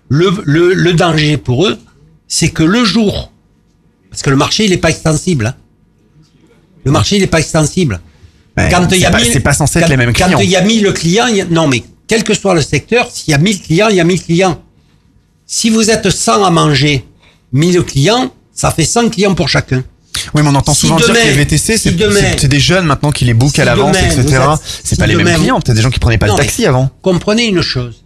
le, 0.09 0.31
le, 0.45 0.73
le 0.75 0.93
danger 0.95 1.37
pour 1.37 1.67
eux, 1.67 1.79
c'est 2.29 2.49
que 2.51 2.63
le 2.63 2.85
jour, 2.85 3.33
parce 4.11 4.23
que 4.23 4.31
le 4.31 4.37
marché, 4.37 4.65
il 4.65 4.71
n'est 4.71 4.77
pas 4.79 4.91
extensible. 4.91 5.47
hein. 5.47 5.55
Le 6.85 6.91
marché, 6.93 7.17
il 7.17 7.21
n'est 7.21 7.27
pas 7.27 7.39
extensible. 7.41 8.01
Ouais, 8.57 8.69
quand 8.71 8.87
il 8.91 8.97
y 8.97 9.01
c'est 9.01 9.07
a 9.07 9.11
pas- 9.11 9.19
1000 9.21 9.33
c'est 9.33 9.41
pas 9.41 9.53
censé 9.55 9.79
être 9.79 9.85
quand- 9.85 9.91
les 9.91 9.97
mêmes 9.97 10.13
clients. 10.13 10.31
Quand 10.33 10.41
il 10.41 10.51
y 10.51 10.57
a 10.57 10.63
1000 10.63 10.93
clients, 10.93 11.27
il 11.29 11.37
y 11.37 11.41
a- 11.41 11.45
non, 11.45 11.69
mais 11.69 11.83
quel 12.07 12.25
que 12.25 12.35
soit 12.35 12.55
le 12.55 12.63
secteur, 12.63 13.09
s'il 13.13 13.31
y 13.31 13.35
a 13.35 13.39
1000 13.39 13.61
clients, 13.63 13.89
il 13.89 13.97
y 13.97 14.01
a 14.01 14.05
1000 14.05 14.23
clients. 14.23 14.61
Si 15.47 15.71
vous 15.71 15.91
êtes 15.91 16.11
100 16.11 16.45
à 16.45 16.51
manger, 16.51 17.05
1000 17.53 17.83
clients, 17.83 18.33
ça 18.53 18.71
fait 18.71 18.85
100 18.85 19.09
clients 19.11 19.35
pour 19.35 19.49
chacun. 19.49 19.83
Oui, 20.35 20.43
mais 20.43 20.49
on 20.51 20.55
entend 20.55 20.75
Si 20.75 20.81
souvent 20.83 20.97
dire 20.97 21.09
demain- 21.09 21.21
que 21.21 21.27
les 21.27 21.33
VTC, 21.33 21.79
si 21.79 21.97
c'est 21.97 22.13
c'est- 22.13 22.39
c'est 22.41 22.49
des 22.49 22.61
jeunes 22.61 22.85
maintenant 22.85 23.11
qui 23.13 23.25
les 23.25 23.35
bookent 23.35 23.55
Si 23.55 23.61
à 23.61 23.65
l'avance, 23.65 23.97
etc. 23.97 24.25
C'est 24.83 24.89
si 24.91 24.97
pas 24.97 25.07
les 25.07 25.15
mêmes 25.15 25.27
demain 25.27 25.39
clients, 25.39 25.61
peut-être 25.61 25.77
des 25.77 25.83
gens 25.83 25.91
qui 25.91 25.99
prenaient 26.01 26.19
pas 26.19 26.27
Non, 26.27 26.35
le 26.35 26.41
taxi 26.41 26.67
avant. 26.67 26.91
Comprenez 27.03 27.47
une 27.47 27.63
chose. 27.63 28.05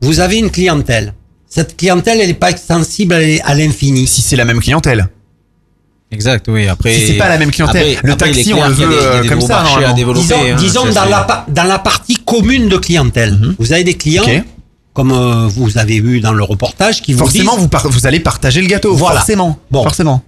Vous 0.00 0.20
avez 0.20 0.38
une 0.38 0.50
clientèle. 0.50 1.14
Cette 1.48 1.76
clientèle, 1.76 2.20
elle 2.20 2.28
n'est 2.28 2.34
pas 2.34 2.50
extensible 2.50 3.14
à 3.44 3.54
l'infini. 3.54 4.06
Si 4.06 4.22
c'est 4.22 4.36
la 4.36 4.44
même 4.46 4.60
clientèle. 4.60 5.08
Exact, 6.12 6.44
oui. 6.48 6.68
Après. 6.68 6.92
Si 6.94 7.06
c'est 7.08 7.18
pas 7.18 7.28
la 7.28 7.38
même 7.38 7.50
clientèle, 7.50 7.96
le 8.04 8.12
après, 8.12 8.30
est 8.30 8.34
taxi, 8.34 8.52
on 8.52 8.56
clair 8.56 8.68
le 8.68 8.74
veut, 8.74 8.88
des- 8.88 8.94
euh, 8.94 9.28
comme 9.28 9.40
ça, 9.40 9.60
à. 9.62 9.92
Disons, 9.94 10.34
hein, 10.34 10.56
disons 10.58 10.92
ça, 10.92 11.04
dans, 11.04 11.10
la, 11.10 11.20
pa- 11.22 11.46
dans 11.48 11.64
la 11.64 11.78
partie 11.78 12.16
commune 12.16 12.68
de 12.68 12.76
clientèle, 12.76 13.38
vous 13.58 13.72
avez 13.72 13.82
des 13.84 13.94
clients, 13.94 14.26
Mhm. 14.26 14.44
Comme 14.94 15.10
euh, 15.10 15.46
vous 15.48 15.78
avez 15.78 16.00
vu 16.00 16.20
dans 16.20 16.34
le 16.34 16.44
reportage, 16.44 17.00
qui 17.00 17.14
vous 17.14 17.20
Forcément, 17.20 17.52
disent... 17.54 17.62
vous, 17.62 17.68
par- 17.68 17.88
vous 17.88 18.06
allez 18.06 18.20
partager 18.20 18.60
le 18.60 18.66
gâteau. 18.66 18.94
Voilà. 18.94 19.20
Forcément. 19.20 19.58
Bon. 19.70 19.82
Forcément. 19.84 20.22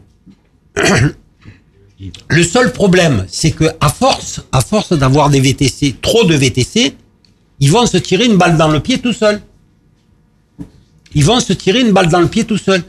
Le 2.28 2.42
seul 2.42 2.72
problème, 2.72 3.26
c'est 3.30 3.50
que 3.50 3.64
à 3.80 3.90
force, 3.90 4.40
à 4.52 4.62
force 4.62 4.94
d'avoir 4.94 5.28
des 5.28 5.40
VTC, 5.40 5.96
trop 6.00 6.24
de 6.24 6.34
VTC, 6.34 6.94
ils 7.60 7.70
vont 7.70 7.84
se 7.86 7.98
tirer 7.98 8.24
une 8.24 8.36
balle 8.38 8.56
dans 8.56 8.68
le 8.68 8.80
pied 8.80 8.98
tout 8.98 9.12
seul. 9.12 9.42
Ils 11.14 11.24
vont 11.24 11.40
se 11.40 11.52
tirer 11.52 11.80
une 11.80 11.92
balle 11.92 12.08
dans 12.08 12.20
le 12.20 12.26
pied 12.28 12.44
tout 12.44 12.56
seul. 12.58 12.82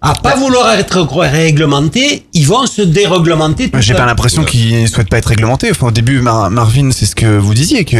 À 0.00 0.12
pas 0.12 0.36
vouloir 0.36 0.72
être 0.74 1.00
réglementés, 1.00 2.26
ils 2.32 2.46
vont 2.46 2.66
se 2.66 2.82
déréglementer 2.82 3.68
tout 3.68 3.80
J'ai 3.80 3.94
pas 3.94 4.06
l'impression 4.06 4.44
qu'ils 4.44 4.82
ne 4.82 4.86
souhaitent 4.86 5.08
pas 5.10 5.18
être 5.18 5.26
réglementés. 5.26 5.70
Enfin, 5.72 5.88
au 5.88 5.90
début, 5.90 6.20
Mar- 6.20 6.50
Marvin, 6.50 6.90
c'est 6.92 7.06
ce 7.06 7.16
que 7.16 7.36
vous 7.38 7.52
disiez, 7.52 7.84
qu'il 7.84 7.98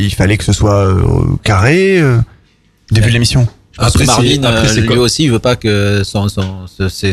il 0.00 0.14
fallait 0.14 0.38
que 0.38 0.44
ce 0.44 0.52
soit 0.52 0.86
euh, 0.86 1.02
carré. 1.42 1.98
euh, 2.00 2.18
début 2.92 3.08
de 3.08 3.14
l'émission. 3.14 3.48
Après, 3.78 4.04
Marvin, 4.04 4.42
après, 4.44 4.78
euh, 4.78 4.80
lui 4.82 4.98
aussi, 4.98 5.24
il 5.24 5.32
veut 5.32 5.38
pas 5.40 5.56
que 5.56 6.02
son, 6.04 6.28
son, 6.28 6.66
c'est- 6.88 7.12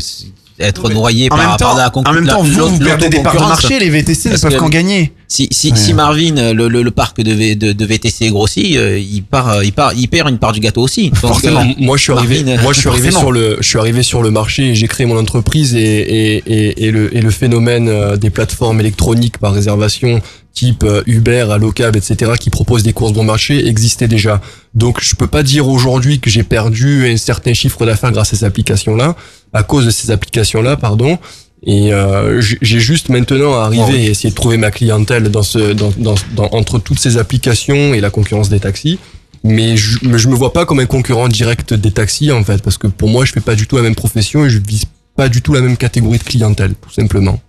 être 0.59 0.89
noyé 0.89 1.27
En 1.31 1.37
par, 1.37 1.57
temps, 1.57 1.75
la 1.75 1.89
concurrence. 1.89 2.17
en 2.17 2.21
même 2.21 2.29
temps, 2.29 2.41
vous, 2.43 2.67
vous 2.69 2.79
perdez 2.79 3.09
des 3.09 3.19
parts 3.21 3.35
de 3.35 3.39
marché, 3.39 3.79
les 3.79 3.89
VTC 3.89 4.29
ne 4.31 4.37
peuvent 4.37 4.55
qu'en 4.57 4.69
gagner. 4.69 5.13
Si, 5.27 5.47
si, 5.51 5.71
Ouais. 5.71 5.75
si 5.77 5.93
Marvin, 5.93 6.53
le, 6.53 6.67
le, 6.69 6.81
le 6.81 6.91
parc 6.91 7.21
de, 7.21 7.33
V- 7.33 7.55
de, 7.55 7.73
de 7.73 7.85
VTC 7.85 8.29
grossit, 8.29 8.77
euh, 8.77 8.97
il 8.97 9.21
part, 9.23 9.49
euh, 9.49 9.65
il 9.65 9.73
part, 9.73 9.91
il 9.93 10.07
perd 10.07 10.29
une 10.29 10.37
part 10.37 10.53
du 10.53 10.59
gâteau 10.61 10.81
aussi. 10.81 11.11
Donc, 11.21 11.43
euh, 11.43 11.63
moi 11.79 11.97
je 11.97 12.03
suis 12.03 12.13
arrivé, 12.13 12.43
Marvin, 12.43 12.61
moi 12.63 12.71
je 12.73 12.79
suis 12.79 12.89
arrivé 12.89 13.11
sur 13.11 13.31
le, 13.31 13.57
je 13.59 13.67
suis 13.67 13.77
arrivé 13.77 14.03
sur 14.03 14.21
le 14.23 14.31
marché 14.31 14.69
et 14.69 14.75
j'ai 14.75 14.87
créé 14.87 15.05
mon 15.05 15.17
entreprise 15.17 15.75
et, 15.75 15.79
et, 15.81 16.43
et, 16.47 16.85
et 16.87 16.91
le, 16.91 17.15
et 17.15 17.21
le 17.21 17.29
phénomène 17.29 17.89
euh, 17.89 18.15
des 18.15 18.29
plateformes 18.29 18.79
électroniques 18.79 19.37
par 19.37 19.53
réservation 19.53 20.21
type 20.57 20.83
euh, 20.83 21.03
Uber, 21.05 21.45
Allocab, 21.51 21.95
etc. 21.95 22.31
qui 22.39 22.49
proposent 22.49 22.83
des 22.83 22.93
courses 22.93 23.13
bon 23.13 23.23
marché 23.23 23.67
existait 23.67 24.07
déjà. 24.07 24.41
Donc 24.73 24.97
je 25.01 25.15
peux 25.15 25.27
pas 25.27 25.43
dire 25.43 25.67
aujourd'hui 25.67 26.19
que 26.19 26.29
j'ai 26.29 26.43
perdu 26.43 27.07
un 27.11 27.17
certain 27.17 27.53
chiffre 27.53 27.85
d'affaires 27.85 28.11
grâce 28.11 28.33
à 28.33 28.37
ces 28.37 28.43
applications-là, 28.45 29.15
à 29.53 29.63
cause 29.63 29.85
de 29.85 29.91
ces 29.91 30.09
applications-là, 30.11 30.75
pardon. 30.75 31.19
Et 31.65 31.91
euh, 31.93 32.39
j'ai 32.61 32.79
juste 32.79 33.09
maintenant 33.09 33.53
à 33.59 33.65
arriver 33.65 34.05
et 34.05 34.09
essayer 34.11 34.29
de 34.29 34.35
trouver 34.35 34.57
ma 34.57 34.71
clientèle 34.71 35.29
dans 35.29 35.43
ce, 35.43 35.73
dans, 35.73 35.91
dans, 35.97 36.15
dans- 36.35 36.49
entre 36.51 36.79
toutes 36.79 36.99
ces 36.99 37.17
applications 37.17 37.93
et 37.95 37.99
la 38.01 38.09
concurrence 38.09 38.49
des 38.49 38.59
taxis. 38.59 38.99
Mais 39.43 39.77
je, 39.77 39.99
mais 40.03 40.17
je 40.19 40.27
me 40.27 40.35
vois 40.35 40.53
pas 40.53 40.65
comme 40.65 40.79
un 40.79 40.85
concurrent 40.87 41.27
direct 41.27 41.73
des 41.73 41.91
taxis 41.91 42.31
en 42.31 42.43
fait, 42.43 42.61
parce 42.61 42.77
que 42.77 42.87
pour 42.87 43.09
moi 43.09 43.25
je 43.25 43.31
fais 43.31 43.39
pas 43.49 43.55
du 43.55 43.65
tout 43.67 43.75
la 43.77 43.83
même 43.83 43.95
profession 43.95 44.45
et 44.45 44.49
je 44.49 44.59
vise 44.59 44.85
pas 45.15 45.29
du 45.29 45.41
tout 45.41 45.53
la 45.53 45.61
même 45.61 45.77
catégorie 45.77 46.17
de 46.19 46.23
clientèle, 46.23 46.73
tout 46.81 46.91
simplement. 46.91 47.39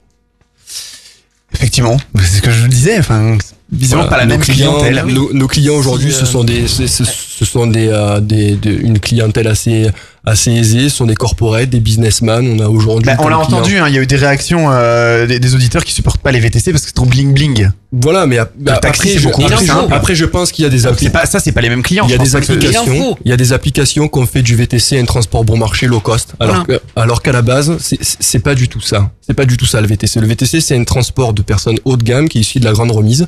Effectivement, 1.55 1.97
c'est 2.19 2.37
ce 2.39 2.43
que 2.43 2.51
je 2.51 2.67
disais. 2.67 2.99
Enfin, 2.99 3.39
visiblement 3.73 4.03
Voilà. 4.07 4.17
pas 4.17 4.23
la 4.25 4.27
même 4.27 4.41
clients- 4.41 4.79
clientèle. 4.79 5.13
Nos, 5.13 5.33
nos 5.33 5.47
clients 5.47 5.75
aujourd'hui, 5.75 6.13
Si, 6.13 6.19
ce 6.19 6.23
euh, 6.25 6.27
sont 6.27 6.45
des, 6.45 6.69
ce, 6.69 6.87
ce- 6.87 7.05
ce 7.05 7.45
sont 7.45 7.67
des, 7.67 7.89
euh, 7.89 8.21
des, 8.21 8.57
des- 8.57 8.75
une 8.75 8.99
clientèle 8.99 9.47
assez, 9.47 9.89
assez 10.29 10.51
aisée. 10.53 10.89
Ce 10.89 10.97
sont 10.97 11.07
des 11.07 11.15
corporates, 11.15 11.71
des 11.71 11.81
businessmen. 11.81 12.47
On 12.47 12.65
a 12.65 12.69
aujourd'hui. 12.69 13.07
Bah, 13.07 13.17
on 13.21 13.29
l'a 13.29 13.39
entendu, 13.39 13.79
hein, 13.79 13.87
il 13.89 13.95
y 13.95 13.99
a 13.99 14.03
eu 14.03 14.07
des 14.07 14.17
réactions 14.17 14.67
euh, 14.71 15.27
des, 15.27 15.39
des 15.39 15.55
auditeurs 15.55 15.85
qui 15.85 15.93
supportent 15.93 16.21
pas 16.21 16.33
les 16.33 16.41
VTC 16.41 16.71
parce 16.73 16.83
que 16.83 16.89
c'est 16.89 16.95
trop 16.95 17.07
bling 17.07 17.33
bling. 17.35 17.71
Voilà, 17.93 18.27
mais 18.27 18.39
ap- 18.39 18.53
bah, 18.59 18.75
Le 18.75 18.81
taxi, 18.81 19.01
après, 19.01 19.09
c'est 19.15 19.19
je, 19.19 19.25
beaucoup 19.29 19.43
après, 19.45 19.57
je, 19.61 19.65
simple. 19.67 19.95
après, 19.95 20.15
je 20.15 20.25
pense 20.27 20.53
qu'il 20.53 20.63
y 20.65 20.67
a 20.67 20.71
des 20.71 20.83
Donc, 20.83 20.95
appli- 20.95 21.05
c'est 21.05 21.11
pas- 21.11 21.27
ça, 21.27 21.41
c'est 21.41 21.53
pas 21.53 21.61
les 21.63 21.71
mêmes 21.71 21.83
clients. 21.83 22.05
Il 22.07 22.11
y 22.11 22.15
a 22.15 22.19
des 22.19 22.37
applications. 22.37 23.17
Il 23.25 23.31
y 23.31 23.33
a 23.33 23.37
des 23.37 23.53
applications 23.53 24.09
qu'on 24.09 24.27
fait 24.27 24.43
du 24.43 24.57
VTC 24.57 24.99
un 24.99 25.05
transport 25.05 25.45
bon 25.45 25.57
marché 25.57 25.87
low 25.87 26.01
cost. 26.01 26.35
Alors 26.41 26.67
que, 26.67 26.81
alors 26.97 27.23
qu'à 27.23 27.33
la 27.33 27.43
base, 27.43 27.77
c'est 27.79 28.39
pas 28.41 28.55
du 28.55 28.69
tout 28.69 28.81
ça. 28.81 29.11
C'est 29.21 29.35
pas 29.35 29.45
du 29.47 29.57
tout 29.57 29.67
ça 29.67 29.81
le 29.81 29.87
VTC. 29.87 30.21
Le 30.21 30.27
VTC, 30.27 30.61
c'est 30.61 30.77
un 30.77 30.85
transport 30.85 31.33
de 31.33 31.43
personnes 31.43 31.79
haut 31.85 31.97
de 31.97 32.03
gamme 32.05 32.29
qui 32.29 32.39
est 32.39 32.41
issu 32.43 32.61
de 32.61 32.65
la 32.65 32.73
grande 32.73 32.91
remise. 32.91 33.27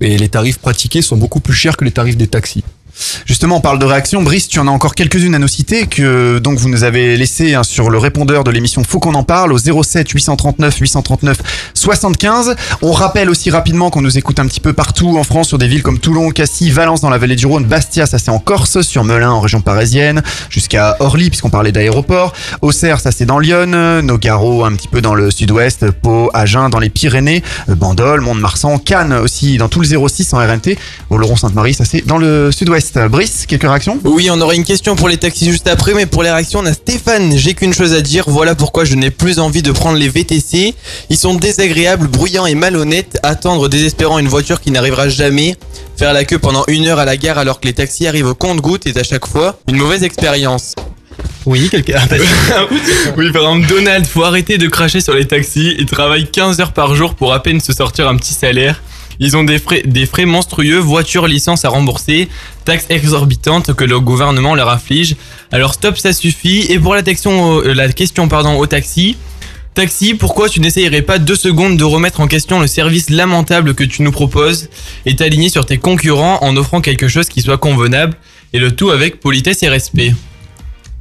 Et 0.00 0.16
les 0.18 0.28
tarifs 0.28 0.58
pratiqués 0.58 1.00
sont 1.02 1.16
beaucoup 1.16 1.40
plus 1.40 1.54
chers 1.54 1.76
que 1.76 1.84
les 1.84 1.90
tarifs 1.92 2.16
des 2.16 2.26
taxis. 2.26 2.64
Justement, 3.26 3.56
on 3.56 3.60
parle 3.60 3.78
de 3.78 3.84
réactions. 3.84 4.22
Brice, 4.22 4.48
tu 4.48 4.58
en 4.58 4.66
as 4.68 4.70
encore 4.70 4.94
quelques-unes 4.94 5.34
à 5.34 5.38
nous 5.38 5.48
citer 5.48 5.86
que 5.86 6.38
donc 6.38 6.58
vous 6.58 6.68
nous 6.68 6.84
avez 6.84 7.16
laissé 7.16 7.54
hein, 7.54 7.62
sur 7.62 7.90
le 7.90 7.98
répondeur 7.98 8.44
de 8.44 8.50
l'émission 8.50 8.82
Faut 8.84 9.00
qu'on 9.00 9.14
en 9.14 9.22
parle 9.22 9.52
au 9.52 9.58
07 9.58 10.08
839 10.08 10.78
839 10.78 11.38
75. 11.74 12.56
On 12.82 12.92
rappelle 12.92 13.30
aussi 13.30 13.50
rapidement 13.50 13.90
qu'on 13.90 14.02
nous 14.02 14.18
écoute 14.18 14.38
un 14.38 14.46
petit 14.46 14.60
peu 14.60 14.72
partout 14.72 15.18
en 15.18 15.24
France 15.24 15.48
sur 15.48 15.58
des 15.58 15.68
villes 15.68 15.82
comme 15.82 15.98
Toulon, 15.98 16.30
Cassis, 16.30 16.70
Valence 16.70 17.00
dans 17.00 17.10
la 17.10 17.18
vallée 17.18 17.36
du 17.36 17.46
Rhône, 17.46 17.64
Bastia, 17.64 18.06
ça 18.06 18.18
c'est 18.18 18.30
en 18.30 18.38
Corse, 18.38 18.82
sur 18.82 19.04
Melun 19.04 19.30
en 19.30 19.40
région 19.40 19.60
parisienne, 19.60 20.22
jusqu'à 20.50 20.96
Orly 21.00 21.30
puisqu'on 21.30 21.50
parlait 21.50 21.72
d'aéroport, 21.72 22.32
Auxerre, 22.60 23.00
ça 23.00 23.12
c'est 23.12 23.26
dans 23.26 23.38
Lyon, 23.38 24.02
Nogaro 24.02 24.64
un 24.64 24.72
petit 24.74 24.88
peu 24.88 25.00
dans 25.00 25.14
le 25.14 25.30
sud-ouest, 25.30 25.90
Pau, 25.90 26.30
Agen 26.34 26.68
dans 26.70 26.78
les 26.78 26.90
Pyrénées, 26.90 27.42
Bandol, 27.68 28.20
Mont-de-Marsan, 28.20 28.78
Cannes 28.78 29.12
aussi 29.12 29.56
dans 29.56 29.68
tout 29.68 29.80
le 29.80 30.08
06 30.08 30.32
en 30.34 30.38
RNT, 30.38 30.78
Oloron-Sainte-Marie, 31.10 31.74
ça 31.74 31.84
c'est 31.84 32.06
dans 32.06 32.18
le 32.18 32.50
sud-ouest. 32.52 32.91
Brice, 32.94 33.46
quelques 33.46 33.62
réactions 33.62 33.98
Oui, 34.04 34.28
on 34.30 34.40
aura 34.40 34.54
une 34.54 34.64
question 34.64 34.96
pour 34.96 35.08
les 35.08 35.16
taxis 35.16 35.50
juste 35.50 35.66
après, 35.66 35.94
mais 35.94 36.04
pour 36.04 36.22
les 36.22 36.30
réactions, 36.30 36.60
on 36.60 36.66
a 36.66 36.74
Stéphane. 36.74 37.36
J'ai 37.36 37.54
qu'une 37.54 37.72
chose 37.72 37.94
à 37.94 38.02
dire. 38.02 38.24
Voilà 38.26 38.54
pourquoi 38.54 38.84
je 38.84 38.94
n'ai 38.94 39.10
plus 39.10 39.38
envie 39.38 39.62
de 39.62 39.72
prendre 39.72 39.98
les 39.98 40.08
VTC. 40.08 40.74
Ils 41.08 41.16
sont 41.16 41.34
désagréables, 41.34 42.06
bruyants 42.06 42.44
et 42.44 42.54
malhonnêtes. 42.54 43.18
Attendre 43.22 43.68
désespérant 43.68 44.18
une 44.18 44.28
voiture 44.28 44.60
qui 44.60 44.70
n'arrivera 44.70 45.08
jamais. 45.08 45.56
Faire 45.96 46.12
la 46.12 46.24
queue 46.24 46.38
pendant 46.38 46.64
une 46.68 46.86
heure 46.86 46.98
à 46.98 47.06
la 47.06 47.16
gare 47.16 47.38
alors 47.38 47.60
que 47.60 47.66
les 47.66 47.72
taxis 47.72 48.06
arrivent 48.06 48.26
au 48.26 48.34
compte-goutte 48.34 48.86
est 48.86 48.96
à 48.98 49.04
chaque 49.04 49.26
fois 49.26 49.58
une 49.68 49.76
mauvaise 49.76 50.02
expérience. 50.02 50.74
Oui, 51.46 51.68
quelqu'un. 51.70 52.00
oui, 53.16 53.32
par 53.32 53.42
exemple, 53.42 53.66
Donald, 53.68 54.06
faut 54.06 54.22
arrêter 54.22 54.58
de 54.58 54.68
cracher 54.68 55.00
sur 55.00 55.14
les 55.14 55.26
taxis. 55.26 55.74
Ils 55.78 55.86
travaillent 55.86 56.30
15 56.30 56.60
heures 56.60 56.72
par 56.72 56.94
jour 56.94 57.14
pour 57.14 57.32
à 57.32 57.42
peine 57.42 57.60
se 57.60 57.72
sortir 57.72 58.06
un 58.08 58.16
petit 58.16 58.34
salaire. 58.34 58.82
Ils 59.24 59.36
ont 59.36 59.44
des 59.44 59.60
frais, 59.60 59.82
des 59.86 60.04
frais 60.04 60.24
monstrueux, 60.24 60.78
voiture, 60.78 61.28
licence 61.28 61.64
à 61.64 61.68
rembourser, 61.68 62.28
taxes 62.64 62.86
exorbitantes 62.90 63.72
que 63.72 63.84
le 63.84 64.00
gouvernement 64.00 64.56
leur 64.56 64.68
afflige. 64.68 65.14
Alors 65.52 65.74
stop, 65.74 65.96
ça 65.96 66.12
suffit. 66.12 66.66
Et 66.72 66.80
pour 66.80 66.96
la 66.96 67.02
question, 67.02 67.60
euh, 67.60 67.72
la 67.72 67.86
pardon, 68.28 68.58
au 68.58 68.66
taxi. 68.66 69.16
Taxi, 69.74 70.14
pourquoi 70.14 70.48
tu 70.48 70.58
n'essayerais 70.58 71.02
pas 71.02 71.20
deux 71.20 71.36
secondes 71.36 71.76
de 71.76 71.84
remettre 71.84 72.20
en 72.20 72.26
question 72.26 72.58
le 72.58 72.66
service 72.66 73.10
lamentable 73.10 73.74
que 73.74 73.84
tu 73.84 74.02
nous 74.02 74.10
proposes 74.10 74.68
et 75.06 75.14
t'aligner 75.14 75.50
sur 75.50 75.66
tes 75.66 75.78
concurrents 75.78 76.42
en 76.42 76.56
offrant 76.56 76.80
quelque 76.80 77.06
chose 77.06 77.28
qui 77.28 77.42
soit 77.42 77.58
convenable 77.58 78.16
et 78.52 78.58
le 78.58 78.74
tout 78.74 78.90
avec 78.90 79.20
politesse 79.20 79.62
et 79.62 79.68
respect? 79.68 80.14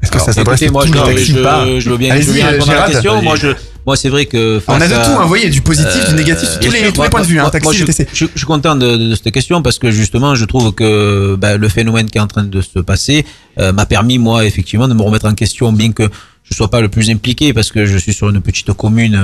Est-ce 0.02 0.12
que 0.12 0.20
ça 0.20 0.34
s'adresse 0.34 0.64
à 0.64 0.72
moi, 0.72 0.86
je, 0.86 0.92
pas 0.92 1.06
je 1.16 1.34
veux 1.34 1.42
bien, 1.42 1.80
je 1.80 1.90
veux 1.90 2.12
Allez-y, 2.12 2.34
bien 2.34 2.48
euh, 2.48 2.52
répondre 2.52 2.72
à 2.72 2.76
la 2.76 2.88
question. 2.88 3.22
Moi, 3.22 3.36
je, 3.36 3.50
moi, 3.86 3.96
c'est 3.96 4.10
vrai 4.10 4.26
que. 4.26 4.62
On 4.68 4.80
a 4.80 4.88
de 4.88 4.94
tout, 4.94 5.22
vous 5.22 5.28
voyez, 5.28 5.50
du 5.50 5.62
positif, 5.62 6.10
du 6.10 6.16
négatif, 6.16 6.50
tous 6.54 6.60
bien 6.60 6.72
les- 6.72 6.80
sûr, 6.86 6.94
tous 6.94 7.04
les 7.04 7.10
points 7.10 7.22
de 7.22 7.26
vue, 7.26 7.40
hein, 7.40 7.50
taxi, 7.50 7.86
je, 8.14 8.26
suis 8.36 8.46
content 8.46 8.76
de, 8.76 9.16
cette 9.16 9.32
question 9.34 9.62
parce 9.62 9.80
que 9.80 9.92
justement, 9.92 10.36
je 10.36 10.46
trouve 10.46 10.72
que 10.74 11.36
bah, 11.36 11.58
le 11.58 11.70
phénomène 11.70 12.10
qui 12.10 12.18
est 12.18 12.22
en 12.22 12.28
train 12.28 12.44
de 12.44 12.62
se 12.62 12.80
passer 12.80 13.26
euh, 13.60 13.72
m'a 13.74 13.86
permis, 13.86 14.18
moi, 14.18 14.46
effectivement, 14.46 14.88
de 14.88 14.94
me 14.94 15.02
remettre 15.02 15.28
en 15.28 15.34
question, 15.34 15.72
bien 15.72 15.92
que 15.92 16.10
je 16.44 16.56
sois 16.56 16.70
pas 16.70 16.82
le 16.82 16.90
plus 16.90 17.10
impliqué 17.10 17.54
parce 17.54 17.72
que 17.72 17.86
je 17.86 17.98
suis 17.98 18.14
sur 18.14 18.30
une 18.30 18.42
petite 18.42 18.74
commune. 18.74 19.20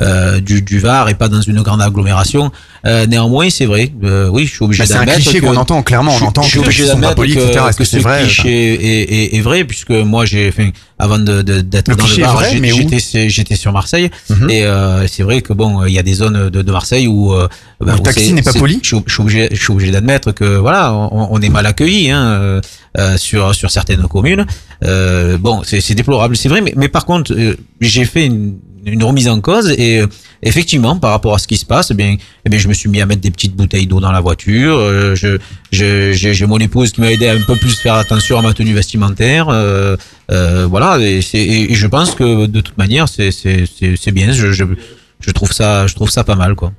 Euh, 0.00 0.04
euh, 0.04 0.40
du, 0.40 0.60
du 0.62 0.78
Var 0.80 1.08
et 1.08 1.14
pas 1.14 1.28
dans 1.28 1.40
une 1.40 1.62
grande 1.62 1.80
agglomération. 1.82 2.50
Euh, 2.86 3.06
néanmoins, 3.06 3.48
c'est 3.50 3.64
vrai. 3.66 3.92
euh, 4.02 4.28
oui, 4.28 4.44
je 4.46 4.50
suis 4.54 4.64
obligé 4.64 4.82
Bah, 4.82 4.86
c'est 4.86 4.94
un 4.94 4.98
d'admettre 5.00 5.20
cliché 5.20 5.40
qu'on 5.40 5.56
entend, 5.56 5.82
clairement, 5.82 6.12
on 6.14 6.18
je- 6.18 6.24
entend 6.24 6.42
je 6.42 6.48
suis 6.50 6.58
obligé 6.58 6.86
d'admettre 6.86 7.14
que, 7.22 7.28
que 7.32 7.76
que 7.78 7.84
c'est 7.84 7.98
ce 7.98 8.02
vrai, 8.02 8.22
cliché 8.22 8.74
est, 8.74 9.02
est, 9.34 9.36
est 9.36 9.40
vrai 9.40 9.64
puisque 9.64 9.90
moi 9.90 10.24
j'ai 10.24 10.50
fait 10.50 10.72
avant 10.98 11.18
de 11.18 11.42
de- 11.42 11.60
d'être 11.60 11.94
dans 11.96 12.06
le 12.06 12.22
Var, 12.22 12.42
j'étais 12.98 13.28
j'étais 13.30 13.56
sur 13.56 13.72
Marseille 13.72 14.10
Mhm. 14.30 14.50
et 14.50 14.64
euh, 14.64 15.06
c'est 15.06 15.22
vrai 15.22 15.40
que 15.42 15.52
bon 15.52 15.84
il 15.86 15.92
y 15.92 15.98
a 15.98 16.02
des 16.02 16.14
zones 16.14 16.50
de, 16.50 16.62
de 16.62 16.72
Marseille 16.72 17.06
où 17.06 17.32
euh, 17.32 17.48
Le 17.80 17.98
taxi 18.00 18.32
n'est 18.32 18.42
pas 18.42 18.52
poli 18.52 18.80
Je 18.82 18.88
suis- 18.88 19.20
obligé 19.22 19.48
je 19.52 19.56
suis 19.62 19.72
obligé 19.72 19.90
d'admettre 19.92 20.32
que 20.32 20.56
voilà 20.58 20.92
on, 20.92 21.28
on 21.30 21.40
est 21.40 21.48
mal 21.48 21.66
accueilli 21.66 22.10
hein, 22.10 22.24
euh, 22.24 22.60
euh, 22.98 23.16
sur 23.16 23.54
sur 23.54 23.70
certaines 23.70 24.02
communes. 24.08 24.44
Euh, 24.84 25.38
bon 25.38 25.62
c'est 25.64 25.80
c'est 25.80 25.94
déplorable 25.94 26.36
c'est 26.36 26.48
vrai 26.48 26.60
mais 26.60 26.74
mais 26.76 26.88
par 26.88 27.04
contre 27.06 27.32
euh, 27.32 27.54
j'ai 27.80 28.04
fait 28.04 28.26
une 28.26 28.56
une 28.86 29.04
remise 29.04 29.28
en 29.28 29.40
cause 29.40 29.70
et 29.70 30.00
euh, 30.00 30.06
effectivement 30.42 30.96
par 30.98 31.10
rapport 31.10 31.34
à 31.34 31.38
ce 31.38 31.46
qui 31.46 31.56
se 31.56 31.64
passe 31.64 31.90
eh 31.90 31.94
bien 31.94 32.16
eh 32.44 32.48
bien 32.48 32.58
je 32.58 32.68
me 32.68 32.74
suis 32.74 32.88
mis 32.88 33.00
à 33.00 33.06
mettre 33.06 33.20
des 33.20 33.30
petites 33.30 33.56
bouteilles 33.56 33.86
d'eau 33.86 34.00
dans 34.00 34.12
la 34.12 34.20
voiture 34.20 34.76
euh, 34.76 35.14
je 35.14 35.38
j'ai 35.70 36.46
mon 36.46 36.58
épouse 36.58 36.92
qui 36.92 37.00
m'a 37.00 37.10
aidé 37.10 37.26
à 37.28 37.32
un 37.32 37.40
peu 37.40 37.56
plus 37.56 37.78
faire 37.78 37.94
attention 37.94 38.38
à 38.38 38.42
ma 38.42 38.52
tenue 38.52 38.74
vestimentaire 38.74 39.48
euh, 39.48 39.96
euh, 40.30 40.66
voilà 40.68 40.98
et, 41.00 41.20
et, 41.34 41.74
je 41.74 41.86
pense 41.86 42.14
que 42.14 42.46
de 42.46 42.60
toute 42.60 42.78
manière 42.78 43.08
c'est 43.08 43.30
c'est 43.30 44.12
bien 44.12 44.32
je, 44.32 44.52
je 44.52 44.64
je 45.20 45.30
trouve 45.30 45.52
ça 45.52 45.86
je 45.86 45.94
trouve 45.94 46.10
ça 46.10 46.24
pas 46.24 46.36
mal 46.36 46.54
quoi 46.54 46.72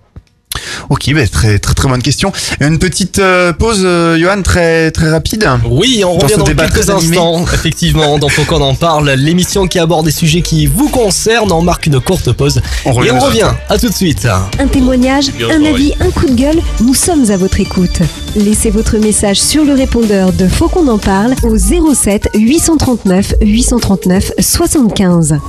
Ok, 0.90 1.12
bah, 1.14 1.28
très 1.28 1.60
très 1.60 1.74
très 1.74 1.90
bonne 1.90 2.02
question. 2.02 2.32
Une 2.60 2.80
petite 2.80 3.20
euh, 3.20 3.54
pause, 3.54 3.82
euh, 3.84 4.18
Johan, 4.18 4.42
très 4.42 4.92
très 4.92 5.10
rapide. 5.10 5.48
Oui, 5.70 6.04
on 6.06 6.18
Dans 6.18 6.28
revient 6.28 6.36
dans 6.38 6.46
quelques 6.46 6.90
instants. 6.90 7.46
Effectivement, 7.54 8.18
dans 8.18 8.30
Faut 8.30 8.44
qu'on 8.44 8.62
en 8.62 8.76
parle, 8.76 9.10
l'émission 9.12 9.68
qui 9.68 9.80
aborde 9.80 10.06
des 10.06 10.12
sujets 10.12 10.42
qui 10.42 10.66
vous 10.66 10.90
concernent. 10.90 11.52
On 11.52 11.62
marque 11.62 11.86
une 11.88 12.00
courte 12.00 12.32
pause. 12.32 12.62
On 12.86 12.92
revient 12.92 13.10
et 13.10 13.12
on 13.12 13.20
revient. 13.20 13.52
À 13.70 13.78
tout 13.78 13.90
de 13.90 13.94
suite. 13.94 14.28
Un 14.60 14.68
témoignage, 14.68 15.32
un 15.50 15.64
avis, 15.64 15.94
un 16.00 16.12
coup 16.12 16.28
de 16.28 16.36
gueule, 16.36 16.60
nous 16.82 16.94
sommes 16.94 17.30
à 17.32 17.38
votre 17.38 17.60
écoute. 17.60 18.00
Laissez 18.36 18.70
votre 18.70 18.98
message 18.98 19.40
sur 19.40 19.64
le 19.64 19.74
répondeur 19.74 20.34
de 20.34 20.48
Faut 20.48 20.68
qu'on 20.68 20.88
en 20.88 20.98
parle 20.98 21.36
au 21.44 21.58
07 21.58 22.30
839 22.36 23.36
839 23.42 24.32
75. 24.40 25.40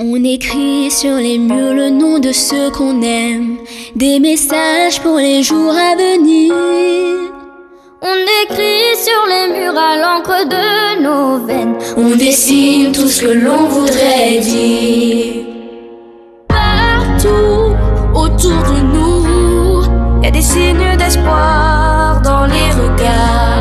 On 0.00 0.16
écrit 0.24 0.90
sur 0.90 1.14
les 1.14 1.38
murs 1.38 1.72
le 1.72 1.88
nom 1.88 2.18
de 2.18 2.32
ceux 2.32 2.68
qu'on 2.70 3.00
aime, 3.00 3.58
des 3.94 4.18
messages 4.18 5.00
pour 5.00 5.18
les 5.18 5.44
jours 5.44 5.70
à 5.70 5.94
venir. 5.94 6.52
On 8.02 8.18
écrit 8.42 8.96
sur 8.96 9.24
les 9.28 9.56
murs 9.56 9.78
à 9.78 9.96
l'encre 9.96 10.48
de 10.48 11.00
nos 11.00 11.46
veines, 11.46 11.76
on 11.96 12.16
dessine 12.16 12.90
tout 12.90 13.06
ce 13.06 13.22
que 13.22 13.38
l'on 13.38 13.68
voudrait 13.68 14.40
dire. 14.40 15.44
Partout 16.48 17.76
autour 18.14 18.62
de 18.72 18.80
nous, 18.96 20.24
y 20.24 20.26
a 20.26 20.30
des 20.32 20.42
signes 20.42 20.96
d'espoir 20.98 22.20
dans 22.20 22.46
les 22.46 22.70
regards. 22.72 23.53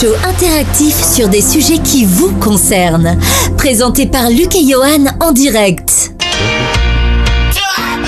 Show 0.00 0.14
interactif 0.24 0.94
sur 0.94 1.28
des 1.28 1.42
sujets 1.42 1.78
qui 1.78 2.04
vous 2.04 2.32
concernent. 2.36 3.18
Présenté 3.58 4.06
par 4.06 4.30
Luc 4.30 4.54
et 4.54 4.66
Johan 4.66 5.04
en 5.20 5.32
direct. 5.32 6.12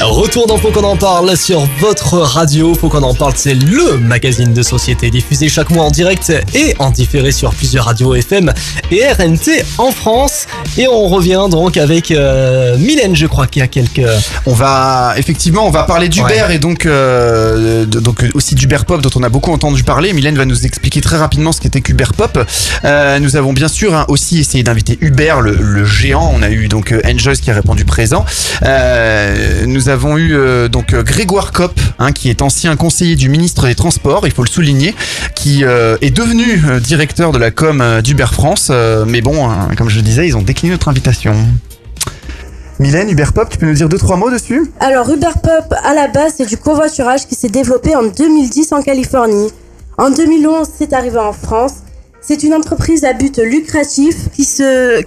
Retour 0.00 0.46
dans 0.46 0.56
Faut 0.56 0.70
qu'on 0.70 0.84
en 0.84 0.96
parle 0.96 1.36
sur 1.36 1.60
votre 1.80 2.18
radio. 2.18 2.74
Faut 2.74 2.88
qu'on 2.88 3.02
en 3.02 3.14
parle, 3.14 3.34
c'est 3.36 3.54
le 3.54 3.98
magazine 3.98 4.52
de 4.52 4.62
société 4.62 5.10
diffusé 5.10 5.48
chaque 5.48 5.70
mois 5.70 5.84
en 5.84 5.90
direct 5.90 6.32
et 6.54 6.74
en 6.78 6.90
différé 6.90 7.30
sur 7.30 7.54
plusieurs 7.54 7.84
radios 7.84 8.14
FM 8.14 8.52
et 8.90 9.06
RNT 9.06 9.64
en 9.78 9.92
France. 9.92 10.46
Et 10.78 10.88
on 10.88 11.06
revient 11.08 11.46
donc 11.50 11.76
avec 11.76 12.10
euh, 12.10 12.76
Mylène, 12.78 13.14
je 13.14 13.26
crois 13.26 13.46
qu'il 13.46 13.60
y 13.60 13.62
a 13.62 13.68
quelques. 13.68 14.00
On 14.46 14.52
va 14.54 15.14
effectivement, 15.18 15.66
on 15.66 15.70
va 15.70 15.82
parler 15.84 16.08
d'Uber 16.08 16.22
Ouais. 16.48 16.54
et 16.56 16.58
donc 16.58 16.86
euh, 16.86 17.84
de- 17.84 18.00
donc 18.00 18.24
aussi 18.34 18.54
d'Uber 18.54 18.78
Pop 18.86 19.02
dont 19.02 19.10
on 19.16 19.22
a 19.22 19.28
beaucoup 19.28 19.52
entendu 19.52 19.82
parler. 19.84 20.12
Mylène 20.14 20.36
va 20.36 20.44
nous 20.46 20.64
expliquer 20.64 21.00
très 21.02 21.16
rapidement 21.18 21.52
ce 21.52 21.60
qu'était 21.60 21.82
qu'Uber 21.82 22.06
Pop. 22.16 22.38
Euh, 22.84 23.18
nous 23.18 23.36
avons 23.36 23.52
bien 23.52 23.68
sûr 23.68 23.94
hein, 23.94 24.06
aussi 24.08 24.38
essayé 24.40 24.62
d'inviter 24.64 24.96
Uber, 25.02 25.34
le, 25.42 25.56
le 25.60 25.84
géant. 25.84 26.32
On 26.34 26.42
a 26.42 26.48
eu 26.50 26.68
donc 26.68 26.92
euh, 26.92 27.00
Enjoys 27.06 27.34
qui 27.36 27.50
a 27.50 27.54
répondu 27.54 27.84
présent. 27.84 28.24
Euh, 28.62 29.66
nous 29.66 29.88
avons 29.88 30.16
eu 30.16 30.34
euh, 30.34 30.68
donc 30.68 30.94
Grégoire 30.94 31.52
Kopp, 31.52 31.78
hein, 31.98 32.12
qui 32.12 32.30
est 32.30 32.40
ancien 32.42 32.76
conseiller 32.76 33.16
du 33.16 33.28
ministre 33.28 33.66
des 33.66 33.74
Transports, 33.74 34.26
il 34.26 34.32
faut 34.32 34.42
le 34.44 34.48
souligner, 34.50 34.94
qui 35.42 35.64
euh, 35.64 35.96
est 36.00 36.16
devenu 36.16 36.44
euh, 36.68 36.78
directeur 36.78 37.32
de 37.32 37.38
la 37.38 37.50
com 37.50 37.80
euh, 37.80 38.00
d'Uber 38.00 38.26
France. 38.30 38.70
Mais 39.08 39.22
bon, 39.22 39.50
hein, 39.50 39.70
comme 39.76 39.88
je 39.88 39.96
le 39.96 40.02
disais, 40.02 40.28
ils 40.28 40.36
ont 40.36 40.42
décliné 40.42 40.72
notre 40.72 40.88
invitation. 40.88 41.34
Mylène, 42.78 43.10
Uber 43.10 43.26
Pop, 43.34 43.48
tu 43.50 43.58
peux 43.58 43.66
nous 43.66 43.74
dire 43.74 43.88
deux 43.88 43.98
trois 43.98 44.16
mots 44.16 44.30
dessus? 44.30 44.70
Alors 44.78 45.10
Uber 45.10 45.32
Pop, 45.42 45.74
à 45.82 45.94
la 45.94 46.06
base, 46.06 46.34
c'est 46.36 46.46
du 46.46 46.56
covoiturage 46.56 47.26
qui 47.26 47.34
s'est 47.34 47.48
développé 47.48 47.96
en 47.96 48.04
2010 48.04 48.72
en 48.72 48.82
Californie. 48.82 49.50
En 49.98 50.10
2011, 50.10 50.68
c'est 50.78 50.92
arrivé 50.92 51.18
en 51.18 51.32
France. 51.32 51.74
C'est 52.20 52.44
une 52.44 52.54
entreprise 52.54 53.04
à 53.04 53.12
but 53.12 53.38
lucratif 53.38 54.30
qui, 54.32 54.46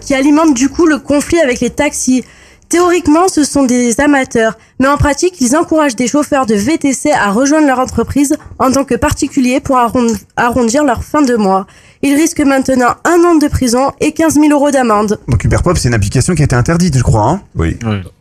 qui 0.02 0.14
alimente 0.14 0.54
du 0.54 0.68
coup 0.68 0.86
le 0.86 1.00
conflit 1.00 1.40
avec 1.40 1.62
les 1.62 1.70
taxis. 1.70 2.26
Théoriquement, 2.70 3.28
ce 3.28 3.44
sont 3.44 3.64
des 3.64 4.00
amateurs, 4.02 4.58
mais 4.80 4.88
en 4.88 4.98
pratique, 4.98 5.36
ils 5.40 5.56
encouragent 5.56 5.96
des 5.96 6.08
chauffeurs 6.08 6.46
de 6.46 6.56
VTC 6.56 7.12
à 7.12 7.32
rejoindre 7.32 7.68
leur 7.68 7.80
entreprise 7.80 8.36
en 8.60 8.72
tant 8.72 8.84
que 8.84 8.96
particuliers 8.96 9.60
pour 9.60 9.78
arron- 9.78 10.16
arrondir 10.36 10.84
leur 10.84 11.04
fin 11.04 11.22
de 11.22 11.36
mois. 11.36 11.68
Ils 12.02 12.16
risquent 12.16 12.42
maintenant 12.46 12.96
un 13.06 13.24
an 13.24 13.36
de 13.36 13.48
prison 13.48 13.92
et 14.02 14.12
15 14.14 14.36
000 14.36 14.48
euros 14.52 14.72
d'amende. 14.72 15.20
Donc 15.28 15.44
Uber 15.44 15.58
Pop, 15.64 15.78
c'est 15.78 15.90
une 15.90 15.94
application 15.94 16.34
qui 16.36 16.42
a 16.42 16.46
été 16.46 16.56
interdite, 16.56 16.98
je 16.98 17.04
crois. 17.04 17.30
Hein? 17.30 17.42
Oui. 17.56 17.78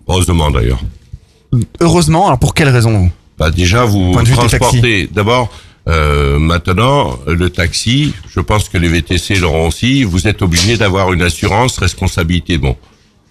Heureusement 0.08 0.50
d'ailleurs. 0.50 0.80
Heureusement, 1.80 2.26
alors 2.26 2.38
pour 2.38 2.52
quelle 2.54 2.68
raison 2.68 3.10
Bah 3.38 3.50
déjà, 3.50 3.84
vous 3.84 4.12
Point 4.12 4.22
de 4.22 4.28
vue 4.28 4.34
des 4.34 4.38
transportez. 4.40 5.06
D'abord, 5.12 5.50
euh, 5.88 6.38
maintenant, 6.38 7.16
le 7.26 7.48
taxi, 7.50 8.12
je 8.28 8.40
pense 8.40 8.68
que 8.68 8.76
les 8.78 8.88
VTC 8.88 9.36
l'auront 9.36 9.68
aussi. 9.68 10.02
Vous 10.04 10.26
êtes 10.28 10.42
obligé 10.42 10.76
d'avoir 10.76 11.12
une 11.12 11.22
assurance 11.22 11.78
responsabilité 11.78 12.58
bon 12.58 12.76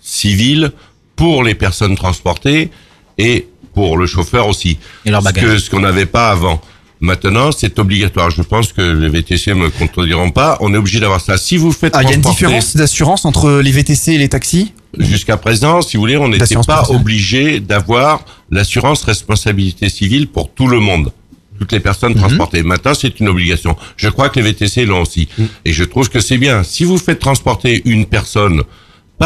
civile 0.02 0.72
pour 1.16 1.44
les 1.44 1.56
personnes 1.56 1.96
transportées 1.96 2.70
et 3.18 3.48
pour 3.74 3.98
le 3.98 4.06
chauffeur 4.06 4.48
aussi. 4.48 4.78
Et 5.06 5.12
leur 5.12 5.22
Ce 5.22 5.26
bagage. 5.26 5.44
que- 5.44 5.58
Ce 5.60 5.70
qu'on 5.70 5.80
n'avait 5.82 6.06
pas 6.06 6.30
avant. 6.30 6.62
Maintenant, 7.02 7.52
c'est 7.52 7.78
obligatoire. 7.80 8.30
Je 8.30 8.42
pense 8.44 8.72
que 8.72 8.82
les 8.82 9.10
VTC 9.10 9.54
me 9.54 9.70
contrediront 9.70 10.32
pas. 10.32 10.58
On 10.62 10.74
est 10.74 10.78
obligé 10.78 11.02
d'avoir 11.02 11.20
ça. 11.20 11.38
Si 11.38 11.58
vous 11.58 11.74
faites 11.74 11.94
Ah, 11.96 12.02
il 12.04 12.10
y 12.10 12.12
a 12.14 12.16
une 12.16 12.22
différence 12.22 12.78
d'assurance 12.78 13.26
entre 13.26 13.60
les 13.62 13.72
VTC 13.72 14.14
et 14.14 14.18
les 14.18 14.30
taxis? 14.30 14.72
Jusqu'à 14.98 15.36
présent, 15.38 15.82
si 15.82 15.98
vous 15.98 16.02
voulez, 16.04 16.16
on 16.18 16.30
n'était 16.30 16.56
pas 16.66 16.90
obligé 16.92 17.60
d'avoir 17.60 18.24
l'assurance 18.52 19.04
responsabilité 19.04 19.90
civile 19.90 20.28
pour 20.28 20.54
tout 20.54 20.68
le 20.68 20.80
monde, 20.80 21.12
toutes 21.60 21.72
les 21.74 21.80
Mhm. 21.80 21.84
personnes 21.84 22.16
transportées. 22.16 22.64
Maintenant, 22.64 22.94
c'est 22.94 23.20
une 23.20 23.28
obligation. 23.28 23.76
Je 23.98 24.08
crois 24.08 24.30
que 24.30 24.40
les 24.40 24.44
VTC 24.52 24.86
l'ont 24.86 25.02
aussi. 25.02 25.28
Mhm. 25.38 25.48
Et 25.66 25.74
je 25.74 25.84
trouve 25.84 26.10
que 26.10 26.22
c'est 26.22 26.38
bien. 26.38 26.64
Si 26.64 26.86
vous 26.86 26.98
faites 26.98 27.20
transporter 27.20 27.82
une 27.84 28.06
personne 28.06 28.62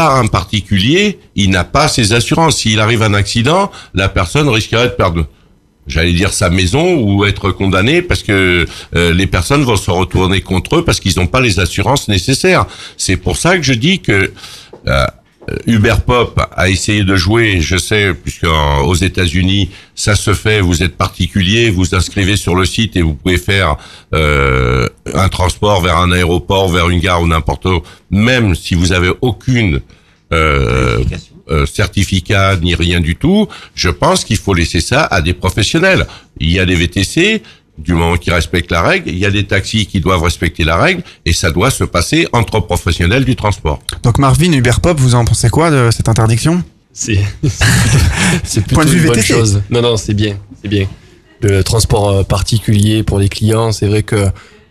un 0.06 0.26
particulier, 0.26 1.18
il 1.34 1.50
n'a 1.50 1.64
pas 1.64 1.88
ses 1.88 2.12
assurances. 2.12 2.58
S'il 2.58 2.80
arrive 2.80 3.02
un 3.02 3.14
accident, 3.14 3.70
la 3.94 4.08
personne 4.08 4.48
risquerait 4.48 4.88
de 4.88 4.94
perdre 4.94 5.26
j'allais 5.88 6.12
dire 6.12 6.32
sa 6.32 6.50
maison 6.50 7.00
ou 7.00 7.24
être 7.24 7.50
condamné 7.50 8.02
parce 8.02 8.22
que 8.22 8.66
euh, 8.94 9.12
les 9.12 9.26
personnes 9.26 9.64
vont 9.64 9.76
se 9.76 9.90
retourner 9.90 10.42
contre 10.42 10.76
eux 10.76 10.84
parce 10.84 11.00
qu'ils 11.00 11.18
n'ont 11.18 11.26
pas 11.26 11.40
les 11.40 11.58
assurances 11.58 12.08
nécessaires. 12.08 12.66
C'est 12.96 13.16
pour 13.16 13.36
ça 13.36 13.56
que 13.56 13.62
je 13.62 13.72
dis 13.72 14.00
que 14.00 14.32
euh, 14.86 15.06
Uber 15.66 15.94
Pop 16.06 16.40
a 16.56 16.68
essayé 16.68 17.04
de 17.04 17.16
jouer, 17.16 17.60
je 17.60 17.76
sais, 17.76 18.12
puisque 18.14 18.44
en- 18.44 18.82
aux 18.82 18.94
États-Unis 18.94 19.70
ça 19.94 20.14
se 20.14 20.34
fait. 20.34 20.60
Vous 20.60 20.82
êtes 20.82 20.96
particulier, 20.96 21.70
vous 21.70 21.94
inscrivez 21.94 22.36
sur 22.36 22.54
le 22.54 22.64
site 22.64 22.96
et 22.96 23.02
vous 23.02 23.14
pouvez 23.14 23.38
faire 23.38 23.76
euh, 24.14 24.88
un 25.14 25.28
transport 25.28 25.80
vers 25.82 25.96
un 25.98 26.12
aéroport, 26.12 26.68
vers 26.68 26.88
une 26.88 27.00
gare 27.00 27.22
ou 27.22 27.26
n'importe 27.26 27.64
où, 27.66 27.82
même 28.10 28.54
si 28.54 28.74
vous 28.74 28.92
avez 28.92 29.10
aucune 29.20 29.80
euh, 30.32 31.02
euh, 31.50 31.64
certificat 31.66 32.56
ni 32.56 32.74
rien 32.74 33.00
du 33.00 33.16
tout. 33.16 33.48
Je 33.74 33.88
pense 33.88 34.24
qu'il 34.24 34.36
faut 34.36 34.52
laisser 34.54 34.80
ça 34.80 35.04
à 35.04 35.22
des 35.22 35.32
professionnels. 35.32 36.06
Il 36.40 36.50
y 36.52 36.60
a 36.60 36.66
des 36.66 36.74
VTC 36.74 37.42
du 37.78 37.92
moment 37.94 38.16
qu'ils 38.16 38.32
respectent 38.32 38.72
la 38.72 38.82
règle, 38.82 39.08
il 39.08 39.18
y 39.18 39.24
a 39.24 39.30
des 39.30 39.46
taxis 39.46 39.86
qui 39.86 40.00
doivent 40.00 40.22
respecter 40.22 40.64
la 40.64 40.76
règle 40.76 41.02
et 41.24 41.32
ça 41.32 41.50
doit 41.50 41.70
se 41.70 41.84
passer 41.84 42.26
entre 42.32 42.60
professionnels 42.60 43.24
du 43.24 43.36
transport. 43.36 43.80
Donc 44.02 44.18
Marvin, 44.18 44.52
Uber 44.52 44.72
Pop, 44.82 44.98
vous 44.98 45.14
en 45.14 45.24
pensez 45.24 45.48
quoi 45.48 45.70
de 45.70 45.90
cette 45.92 46.08
interdiction? 46.08 46.62
C'est 46.92 47.20
c'est 48.44 48.62
plutôt 48.62 48.74
Point 48.74 48.84
de 48.84 48.90
vue 48.90 48.98
une 48.98 49.06
bonne 49.06 49.14
VTC. 49.16 49.32
chose. 49.32 49.62
Non, 49.70 49.80
non, 49.82 49.96
c'est 49.96 50.14
bien, 50.14 50.36
c'est 50.60 50.68
bien. 50.68 50.86
Le 51.40 51.62
transport 51.62 52.08
euh, 52.10 52.22
particulier 52.24 53.04
pour 53.04 53.20
les 53.20 53.28
clients, 53.28 53.70
c'est 53.70 53.86
vrai 53.86 54.02
que 54.02 54.26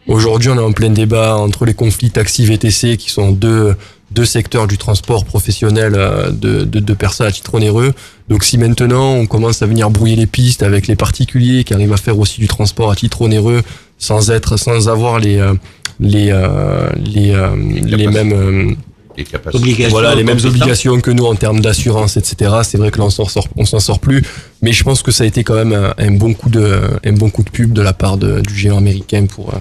aujourd'hui 0.08 0.50
on 0.50 0.56
est 0.58 0.64
en 0.64 0.74
plein 0.74 0.90
débat 0.90 1.38
entre 1.38 1.66
les 1.66 1.74
conflits 1.74 2.12
taxi 2.12 2.46
VTC 2.46 2.98
qui 2.98 3.10
sont 3.10 3.32
deux 3.32 3.76
deux 4.12 4.26
secteurs 4.26 4.68
du 4.68 4.78
transport 4.78 5.26
professionnel 5.26 5.94
euh, 5.96 6.32
de, 6.32 6.64
de, 6.64 6.80
de 6.80 6.94
personnes 6.94 7.28
à 7.28 7.32
titre 7.32 7.54
onéreux. 7.56 7.94
Donc 8.30 8.44
si 8.44 8.58
maintenant 8.58 9.12
on 9.14 9.26
commence 9.26 9.62
à 9.62 9.66
venir 9.66 9.90
brouiller 9.90 10.16
les 10.16 10.28
pistes 10.28 10.64
avec 10.64 10.88
les 10.88 10.96
particuliers 10.96 11.64
qui 11.64 11.74
arrivent 11.74 11.94
à 11.94 11.98
faire 11.98 12.18
aussi 12.18 12.40
du 12.40 12.48
transport 12.48 12.92
à 12.92 12.96
titre 12.96 13.22
onéreux 13.22 13.64
sans 13.98 14.32
être 14.32 14.58
sans 14.58 14.90
avoir 14.90 15.20
les 15.20 15.38
euh, 15.38 15.54
les 16.00 16.30
euh, 16.32 16.90
les, 16.96 17.32
euh, 17.32 17.56
les 17.56 18.08
mêmes 18.08 18.34
euh, 18.34 18.76
des 19.18 19.24
capacités. 19.24 19.58
Obligations, 19.58 19.90
voilà, 19.90 20.16
les 20.16 20.24
mêmes 20.24 20.40
obligations 20.46 21.02
que 21.02 21.12
nous 21.12 21.26
en 21.26 21.36
termes 21.36 21.60
d'assurance, 21.60 22.18
etc. 22.18 22.52
C'est 22.64 22.78
vrai 22.78 22.92
que 22.92 23.00
là, 23.00 23.06
on 23.06 23.10
s'en 23.10 23.26
sort, 23.26 23.48
on 23.56 23.66
s'en 23.66 23.80
sort 23.80 24.00
plus. 24.00 24.24
Mais 24.62 24.72
je 24.72 24.84
pense 24.84 25.02
que 25.02 25.12
ça 25.12 25.24
a 25.24 25.28
été 25.28 25.44
quand 25.44 25.56
même 25.56 25.74
un, 25.74 25.94
un 25.98 26.12
bon 26.12 26.34
coup 26.34 26.50
de, 26.50 26.82
un 27.04 27.14
bon 27.14 27.30
coup 27.30 27.44
de 27.44 27.50
pub 27.50 27.74
de 27.74 27.82
la 27.82 27.94
part 27.94 28.18
de, 28.18 28.42
du 28.42 28.56
géant 28.56 28.78
américain 28.78 29.26
pour, 29.26 29.50
euh, 29.50 29.58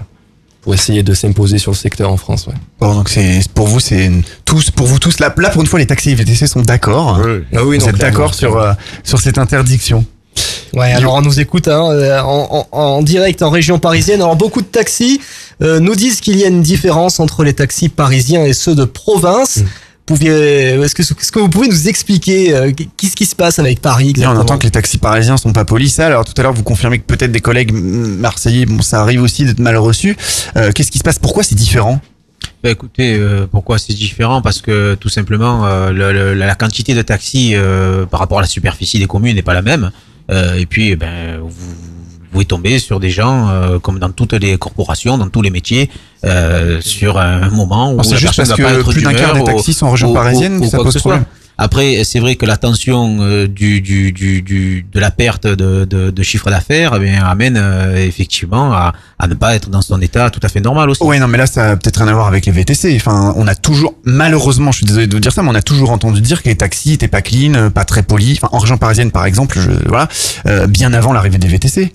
pour 0.67 0.73
essayer 0.73 1.01
de 1.01 1.13
s'imposer 1.13 1.59
sur 1.59 1.71
le 1.71 1.77
secteur 1.77 2.11
en 2.11 2.17
France. 2.17 2.45
Ouais. 2.47 2.53
Bon, 2.81 2.93
donc 2.93 3.07
c'est 3.07 3.39
pour 3.53 3.67
vous, 3.67 3.79
c'est 3.79 4.11
tous 4.43 4.69
pour 4.69 4.85
vous 4.85 4.99
tous 4.99 5.17
là, 5.21 5.33
là 5.37 5.49
pour 5.49 5.61
une 5.61 5.67
fois 5.67 5.79
les 5.79 5.85
taxis 5.87 6.09
et 6.11 6.15
VTC 6.15 6.45
sont 6.45 6.61
d'accord. 6.61 7.21
Oui. 7.25 7.43
Ah 7.55 7.63
oui, 7.63 7.77
vous 7.77 7.87
êtes 7.87 7.95
d'accord 7.97 8.33
sur 8.33 8.57
euh, 8.57 8.73
sur 9.01 9.17
cette 9.21 9.37
interdiction. 9.37 10.03
Ouais, 10.73 10.91
alors 10.91 11.13
on 11.13 11.21
nous 11.21 11.39
écoute 11.39 11.69
hein, 11.69 11.89
euh, 11.91 12.19
en, 12.19 12.67
en- 12.73 12.77
en 12.77 13.01
direct 13.01 13.41
en 13.43 13.49
région 13.49 13.79
parisienne. 13.79 14.19
Alors 14.21 14.35
beaucoup 14.35 14.59
de 14.61 14.67
taxis 14.67 15.21
euh, 15.61 15.79
nous 15.79 15.95
disent 15.95 16.19
qu'il 16.19 16.35
y 16.37 16.43
a 16.43 16.47
une 16.49 16.61
différence 16.63 17.21
entre 17.21 17.45
les 17.45 17.53
taxis 17.53 17.87
parisiens 17.87 18.43
et 18.43 18.51
ceux 18.51 18.75
de 18.75 18.83
province. 18.83 19.59
Pouviez, 20.07 20.69
est-ce 20.81 20.95
que, 20.95 21.01
est-ce 21.03 21.31
que 21.33 21.39
vous 21.39 21.49
pouvez 21.49 21.67
nous 21.67 21.89
expliquer 21.89 22.55
euh, 22.55 22.71
qu'est-ce 22.95 23.15
qui 23.15 23.25
se 23.25 23.35
passe 23.35 23.59
avec 23.59 23.81
Paris 23.81 24.13
on 24.19 24.29
entend 24.37 24.57
que 24.57 24.63
les 24.63 24.71
taxis 24.71 24.97
parisiens 24.97 25.35
sont 25.35 25.51
pas 25.51 25.65
polis. 25.65 25.93
Ça, 25.93 26.05
alors 26.07 26.23
tout 26.23 26.33
à 26.37 26.43
l'heure 26.43 26.53
vous 26.53 26.63
confirmez 26.63 26.97
que 26.99 27.03
peut-être 27.03 27.31
des 27.33 27.41
collègues 27.41 27.73
marseillais, 27.73 28.65
bon 28.65 28.81
ça 28.81 29.01
arrive 29.01 29.21
aussi 29.21 29.43
d'être 29.43 29.59
mal 29.59 29.75
reçus. 29.75 30.15
Euh, 30.55 30.71
Qu'est-ce 30.73 30.91
qui 30.91 30.97
se 30.97 31.03
passe? 31.03 31.19
Pourquoi 31.19 31.43
c'est 31.43 31.55
différent? 31.55 31.99
Bah, 32.63 32.69
écoutez, 32.71 33.15
euh, 33.15 33.47
pourquoi 33.51 33.77
c'est 33.79 33.93
différent? 33.93 34.41
Parce 34.41 34.61
que 34.61 34.95
tout 34.95 35.09
simplement, 35.09 35.65
euh, 35.65 35.91
le- 35.91 36.13
le- 36.13 36.33
la 36.33 36.55
quantité 36.55 36.93
de 36.95 37.01
taxis 37.01 37.51
euh, 37.55 38.05
par 38.05 38.21
rapport 38.21 38.39
à 38.39 38.41
la 38.41 38.47
superficie 38.47 38.99
des 38.99 39.07
communes 39.07 39.35
n'est 39.35 39.41
pas 39.41 39.53
la 39.53 39.61
même. 39.61 39.91
Euh, 40.31 40.55
et 40.55 40.65
puis, 40.65 40.91
eh 40.91 40.95
ben, 40.95 41.39
vous, 41.41 41.49
vous 42.27 42.33
pouvez 42.33 42.45
tomber 42.45 42.79
sur 42.79 42.99
des 42.99 43.09
gens, 43.09 43.47
euh, 43.49 43.79
comme 43.79 43.99
dans 43.99 44.11
toutes 44.11 44.33
les 44.33 44.57
corporations, 44.57 45.17
dans 45.17 45.29
tous 45.29 45.41
les 45.41 45.49
métiers, 45.49 45.89
euh, 46.25 46.81
sur 46.81 47.17
un 47.17 47.49
moment 47.49 47.89
où 47.89 47.93
Alors, 47.93 48.05
c'est 48.05 48.17
juste 48.17 48.35
parce 48.35 48.53
que 48.53 48.83
plus 48.91 49.01
d'un 49.01 49.13
quart 49.13 49.33
des 49.33 49.43
taxis 49.43 49.73
sont 49.73 49.87
en 49.87 49.91
région 49.91 50.11
ou- 50.11 50.13
parisienne 50.13 50.57
ou- 50.57 50.63
ou 50.65 50.69
ça 50.69 50.77
pose 50.77 50.97
problème. 50.99 51.25
Après, 51.59 52.03
c'est 52.03 52.19
vrai 52.19 52.35
que 52.35 52.45
la 52.45 52.55
tension 52.55 53.17
euh, 53.21 53.47
du, 53.47 53.81
du, 53.81 54.11
du, 54.11 54.43
du, 54.43 54.85
de 54.93 54.99
la 54.99 55.09
perte 55.09 55.47
de, 55.47 55.85
de, 55.85 56.11
de 56.11 56.23
chiffre 56.23 56.51
d'affaires 56.51 56.93
eh 57.01 57.15
amène 57.17 57.57
euh, 57.59 57.95
effectivement 57.95 58.73
à, 58.73 58.93
à 59.17 59.27
ne 59.27 59.33
pas 59.33 59.55
être 59.55 59.71
dans 59.71 59.81
son 59.81 59.99
état 59.99 60.29
tout 60.29 60.39
à 60.43 60.49
fait 60.49 60.59
normal 60.61 60.87
aussi. 60.91 61.01
Ouais, 61.03 61.17
non, 61.17 61.27
mais 61.27 61.39
là, 61.39 61.47
ça 61.47 61.71
a 61.71 61.75
peut-être 61.75 61.97
rien 61.97 62.09
à 62.09 62.13
voir 62.13 62.27
avec 62.27 62.45
les 62.45 62.51
VTC. 62.51 62.95
Enfin, 62.97 63.33
on 63.37 63.47
a 63.47 63.55
toujours, 63.55 63.95
malheureusement, 64.05 64.71
je 64.71 64.77
suis 64.77 64.85
désolé 64.85 65.07
de 65.07 65.13
vous 65.15 65.19
dire 65.19 65.31
ça, 65.31 65.41
mais 65.41 65.49
on 65.49 65.55
a 65.55 65.63
toujours 65.63 65.89
entendu 65.89 66.21
dire 66.21 66.43
que 66.43 66.49
les 66.49 66.55
taxis 66.57 66.93
étaient 66.93 67.07
pas 67.07 67.23
clean, 67.23 67.71
pas 67.71 67.85
très 67.85 68.03
polis. 68.03 68.37
Enfin, 68.37 68.49
en 68.55 68.59
région 68.59 68.77
parisienne, 68.77 69.09
par 69.09 69.25
exemple, 69.25 69.57
je, 69.59 69.71
voilà, 69.89 70.09
euh, 70.45 70.67
bien 70.67 70.93
avant 70.93 71.11
l'arrivée 71.11 71.39
des 71.39 71.47
VTC. 71.47 71.91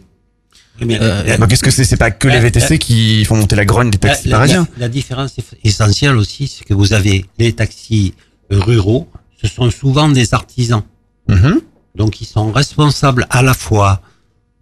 Euh, 0.80 1.36
Donc, 1.38 1.48
qu'est-ce 1.50 1.62
que 1.62 1.70
c'est 1.70 1.84
C'est 1.84 1.96
pas 1.96 2.10
que 2.10 2.28
les 2.28 2.36
euh, 2.38 2.40
VTC 2.40 2.78
qui 2.78 3.24
font 3.24 3.36
monter 3.36 3.56
la 3.56 3.64
grogne 3.64 3.90
des 3.90 3.98
taxis 3.98 4.28
la, 4.28 4.38
parisiens? 4.38 4.66
la- 4.76 4.86
la 4.86 4.88
différence 4.88 5.34
essentielle 5.62 6.16
aussi, 6.16 6.48
c'est 6.48 6.64
que 6.64 6.74
vous 6.74 6.92
avez 6.92 7.26
les 7.38 7.52
taxis 7.52 8.14
ruraux, 8.50 9.08
ce 9.40 9.48
sont 9.48 9.70
souvent 9.70 10.08
des 10.08 10.34
artisans. 10.34 10.82
Mhm. 11.28 11.60
Donc 11.94 12.20
ils 12.20 12.26
sont 12.26 12.50
responsables 12.50 13.26
à 13.30 13.42
la 13.42 13.54
fois 13.54 14.00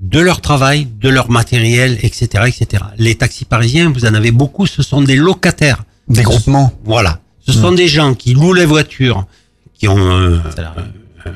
de 0.01 0.19
leur 0.19 0.41
travail, 0.41 0.89
de 1.01 1.09
leur 1.09 1.31
matériel, 1.31 1.99
etc., 2.03 2.45
etc. 2.49 2.85
Les 2.99 3.15
taxis 3.15 3.45
parisiens, 3.45 3.91
vous 3.91 4.05
en 4.05 4.15
avez 4.15 4.31
beaucoup, 4.33 4.67
ce 4.67 4.83
sont 4.83 5.03
des 5.03 5.17
locataires. 5.17 5.85
Des 6.09 6.23
groupements. 6.23 6.73
Voilà. 6.85 7.21
Ce 7.47 7.53
sont 7.53 7.71
Mhm. 7.71 7.77
des 7.77 7.89
gens 7.89 8.15
qui 8.15 8.35
louent 8.35 8.55
les 8.55 8.67
voitures, 8.67 9.27
qui 9.75 9.87
ont 9.89 9.97
euh, 9.99 10.39
euh, 11.27 11.31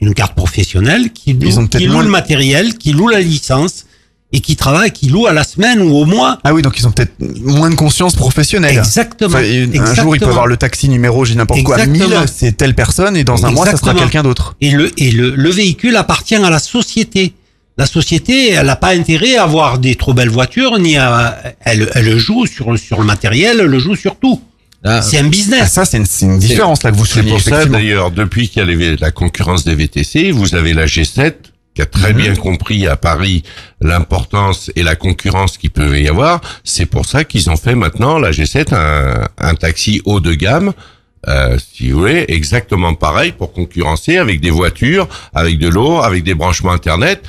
une 0.00 0.14
carte 0.14 0.34
professionnelle, 0.34 1.12
qui 1.12 1.32
louent, 1.32 1.40
Ils 1.42 1.58
ont 1.58 1.66
peut-être 1.66 1.78
qui 1.82 1.86
louent 1.86 1.94
moins- 1.94 2.04
le 2.04 2.10
matériel, 2.10 2.74
qui 2.78 2.92
louent 2.92 3.08
la 3.08 3.20
licence 3.20 3.84
et 4.32 4.40
qui 4.40 4.56
travaillent, 4.56 4.92
qui 4.92 5.08
louent 5.08 5.26
à 5.26 5.32
la 5.32 5.44
semaine 5.44 5.80
ou 5.82 5.94
au 5.94 6.04
mois. 6.06 6.38
Ah 6.44 6.54
oui, 6.54 6.62
donc 6.62 6.78
ils 6.78 6.86
ont 6.86 6.90
peut-être 6.90 7.12
moins 7.40 7.68
de 7.70 7.74
conscience 7.74 8.14
professionnelle. 8.14 8.76
Exactement. 8.78 9.30
Enfin, 9.34 9.42
et 9.44 9.62
un 9.62 9.70
Exactement. 9.70 9.94
jour, 10.02 10.16
il 10.16 10.20
peut 10.20 10.26
avoir 10.26 10.46
le 10.46 10.56
taxi 10.56 10.88
numéro, 10.88 11.24
j'ai 11.24 11.34
n'importe 11.34 11.62
quoi, 11.62 11.78
Exactement. 11.78 12.20
1000, 12.20 12.28
c'est 12.34 12.56
telle 12.56 12.74
personne, 12.74 13.16
et 13.16 13.24
dans 13.24 13.44
un 13.46 13.50
mois, 13.50 13.66
ça 13.66 13.76
sera 13.76 13.94
quelqu'un 13.94 14.22
d'autre. 14.22 14.56
Et 14.60 14.70
le 14.70 14.90
et 15.00 15.10
le, 15.10 15.34
le 15.34 15.50
véhicule 15.50 15.96
appartient 15.96 16.34
à 16.36 16.50
la 16.50 16.58
société. 16.58 17.34
La 17.78 17.86
société, 17.86 18.50
elle 18.52 18.66
n'a 18.66 18.76
pas 18.76 18.94
intérêt 18.94 19.36
à 19.36 19.44
avoir 19.44 19.78
des 19.78 19.94
trop 19.94 20.12
belles 20.12 20.28
voitures, 20.28 20.78
ni 20.78 20.96
à 20.98 21.38
elle, 21.64 21.90
elle 21.94 22.18
joue 22.18 22.44
sur 22.46 22.78
sur 22.78 22.98
le 23.00 23.04
matériel, 23.06 23.60
elle 23.60 23.78
joue 23.78 23.96
sur 23.96 24.16
tout. 24.16 24.40
c'est 25.02 25.18
un 25.18 25.28
business. 25.28 25.60
Ah, 25.62 25.66
ça, 25.68 25.84
c'est 25.84 25.96
une, 25.96 26.04
c'est 26.06 26.26
une 26.26 26.38
différence 26.38 26.82
là 26.82 26.90
que 26.90 26.96
vous 26.96 27.06
C'est 27.06 27.14
soulignez. 27.20 27.30
pour 27.32 27.40
ça 27.40 27.50
effectivement. 27.50 27.78
d'ailleurs, 27.78 28.10
depuis 28.10 28.48
qu'il 28.48 28.60
y 28.60 28.64
a 28.64 28.68
les- 28.68 28.96
la 28.96 29.10
concurrence 29.10 29.64
des 29.64 29.74
VTC, 29.74 30.32
vous 30.32 30.54
avez 30.54 30.74
la 30.74 30.86
G7 30.86 31.32
qui 31.74 31.82
a 31.82 31.86
très 31.86 32.12
Mhm. 32.12 32.18
bien 32.18 32.34
compris 32.36 32.86
à 32.86 32.96
Paris 32.96 33.42
l'importance 33.80 34.70
et 34.76 34.82
la 34.82 34.94
concurrence 34.96 35.58
qu'il 35.58 35.70
peut 35.70 35.98
y 36.00 36.08
avoir. 36.08 36.40
C'est 36.64 36.86
pour 36.86 37.06
ça 37.06 37.24
qu'ils 37.24 37.50
ont 37.50 37.56
fait 37.56 37.74
maintenant 37.74 38.18
la 38.18 38.30
G7 38.30 38.72
un, 38.74 39.28
un 39.38 39.54
taxi 39.54 40.00
haut 40.04 40.20
de 40.20 40.34
gamme. 40.34 40.72
Euh, 41.28 41.56
si 41.72 41.90
vous 41.90 42.00
voulez, 42.00 42.24
exactement 42.28 42.94
pareil 42.94 43.32
pour 43.32 43.52
concurrencer 43.52 44.16
avec 44.18 44.40
des 44.40 44.50
voitures, 44.50 45.08
avec 45.34 45.58
de 45.58 45.68
l'eau, 45.68 46.00
avec 46.02 46.24
des 46.24 46.34
branchements 46.34 46.72
internet. 46.72 47.22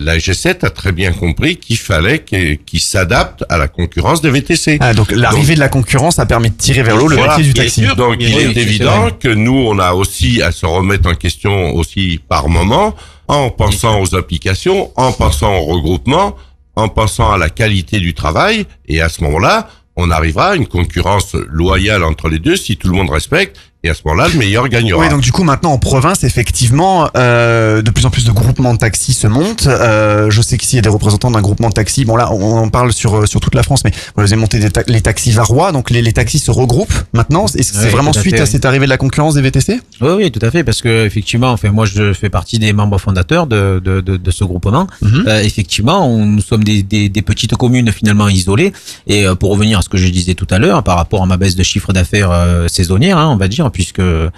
La 0.00 0.18
G7 0.18 0.64
a 0.64 0.70
très 0.70 0.92
bien 0.92 1.12
compris 1.12 1.56
qu'il 1.56 1.78
fallait 1.78 2.20
qu'il 2.20 2.58
qu'il 2.58 2.78
s'adapte 2.78 3.44
à 3.48 3.56
la 3.58 3.66
concurrence 3.66 4.20
des 4.20 4.30
VTC. 4.30 4.76
Ah, 4.80 4.94
donc 4.94 5.10
l'arrivée 5.10 5.54
de 5.56 5.60
la 5.60 5.68
concurrence 5.70 6.20
a 6.20 6.26
permis 6.26 6.50
de 6.50 6.56
tirer 6.56 6.82
vers 6.84 6.96
le 6.96 7.02
haut 7.04 7.08
le 7.08 7.16
Voilà. 7.16 7.36
métier 7.38 7.52
du 7.52 7.58
taxi. 7.58 7.84
Donc 7.96 8.16
il 8.20 8.38
est 8.38 8.56
évident 8.56 9.08
que 9.18 9.28
nous, 9.28 9.56
on 9.56 9.78
a 9.80 9.92
aussi 9.94 10.40
à 10.42 10.52
se 10.52 10.66
remettre 10.66 11.08
en 11.10 11.14
question 11.14 11.74
aussi 11.74 12.20
par 12.28 12.48
moment, 12.48 12.94
en 13.28 13.50
pensant 13.50 14.00
aux 14.00 14.14
applications, 14.14 14.90
en 14.96 15.12
pensant 15.12 15.56
au 15.58 15.64
regroupement, 15.64 16.36
en 16.76 16.88
pensant 16.88 17.30
à 17.30 17.38
la 17.38 17.50
qualité 17.50 18.00
du 18.00 18.14
travail, 18.14 18.66
et 18.86 19.00
à 19.00 19.08
ce 19.08 19.22
moment-là, 19.24 19.68
on 19.96 20.10
arrivera 20.10 20.50
à 20.50 20.56
une 20.56 20.66
concurrence 20.66 21.34
loyale 21.34 22.04
entre 22.04 22.28
les 22.28 22.38
deux 22.38 22.56
si 22.56 22.76
tout 22.76 22.88
le 22.88 22.94
monde 22.94 23.10
respecte, 23.10 23.58
et 23.84 23.90
à 23.90 23.94
ce 23.94 24.00
moment-là, 24.06 24.28
le 24.28 24.38
meilleur 24.38 24.68
gagnera. 24.68 24.98
Oui, 25.00 25.08
donc 25.08 25.20
du 25.20 25.30
coup 25.30 25.44
maintenant 25.44 25.70
en 25.72 25.78
province, 25.78 26.24
effectivement, 26.24 27.08
euh, 27.16 27.80
de 27.82 27.90
plus 27.90 28.06
en 28.06 28.10
plus 28.10 28.24
de 28.24 28.32
groupements 28.32 28.74
de 28.74 28.78
taxis 28.78 29.12
se 29.12 29.26
montent. 29.28 29.66
Euh, 29.68 30.30
je 30.30 30.42
sais 30.42 30.56
qu'ici 30.58 30.74
il 30.74 30.76
y 30.76 30.78
a 30.80 30.82
des 30.82 30.88
représentants 30.88 31.30
d'un 31.30 31.40
groupement 31.42 31.68
de 31.68 31.74
taxis. 31.74 32.04
Bon 32.04 32.16
là, 32.16 32.32
on 32.32 32.56
en 32.56 32.68
parle 32.70 32.92
sur 32.92 33.14
euh, 33.18 33.26
sur 33.26 33.38
toute 33.40 33.54
la 33.54 33.62
France, 33.62 33.82
mais 33.84 33.92
vous 34.16 34.22
avez 34.22 34.36
monté 34.36 34.58
des 34.58 34.70
ta- 34.70 34.82
les 34.88 35.00
taxis 35.00 35.30
varois, 35.30 35.70
donc 35.72 35.90
les, 35.90 36.02
les 36.02 36.12
taxis 36.12 36.38
se 36.40 36.50
regroupent 36.50 36.92
maintenant. 37.12 37.46
Est-ce 37.46 37.56
que 37.72 37.78
c'est 37.78 37.84
Oui, 37.84 37.90
vraiment 37.90 38.10
à 38.10 38.20
suite 38.20 38.34
fait, 38.34 38.40
à 38.40 38.44
oui. 38.44 38.50
cette 38.50 38.64
arrivée 38.64 38.86
de 38.86 38.90
la 38.90 38.96
concurrence 38.96 39.34
des 39.34 39.42
VTC 39.42 39.80
Oui, 40.00 40.08
oui, 40.16 40.30
tout 40.32 40.44
à 40.44 40.50
fait, 40.50 40.64
parce 40.64 40.82
que 40.82 41.06
effectivement, 41.06 41.50
enfin, 41.52 41.70
moi, 41.70 41.86
je 41.86 42.12
fais 42.12 42.30
partie 42.30 42.58
des 42.58 42.72
membres 42.72 42.98
fondateurs 42.98 43.46
de, 43.46 43.80
de, 43.84 44.00
de, 44.00 44.16
de 44.16 44.30
ce 44.32 44.42
groupement. 44.44 44.86
Mhm. 45.02 45.24
Euh, 45.28 45.40
effectivement, 45.42 46.04
on- 46.08 46.26
nous 46.26 46.42
sommes 46.42 46.64
des, 46.64 46.82
des, 46.82 47.08
des 47.08 47.22
petites 47.22 47.54
communes 47.54 47.92
finalement 47.92 48.28
isolées. 48.28 48.72
Et 49.06 49.24
euh, 49.26 49.34
pour 49.36 49.50
revenir 49.52 49.78
à 49.78 49.82
ce 49.82 49.88
que 49.88 49.98
je 49.98 50.08
disais 50.08 50.34
tout 50.34 50.46
à 50.50 50.58
l'heure, 50.58 50.82
par 50.82 50.96
rapport 50.96 51.22
à 51.22 51.26
ma 51.26 51.36
baisse 51.36 51.54
de 51.54 51.62
chiffre 51.62 51.92
d'affaires 51.92 52.30
euh, 52.32 52.66
saisonnière, 52.68 53.18
hein, 53.18 53.28
on 53.32 53.36
va 53.36 53.46
dire, 53.46 53.67
puisque 53.70 54.00
euh, 54.00 54.30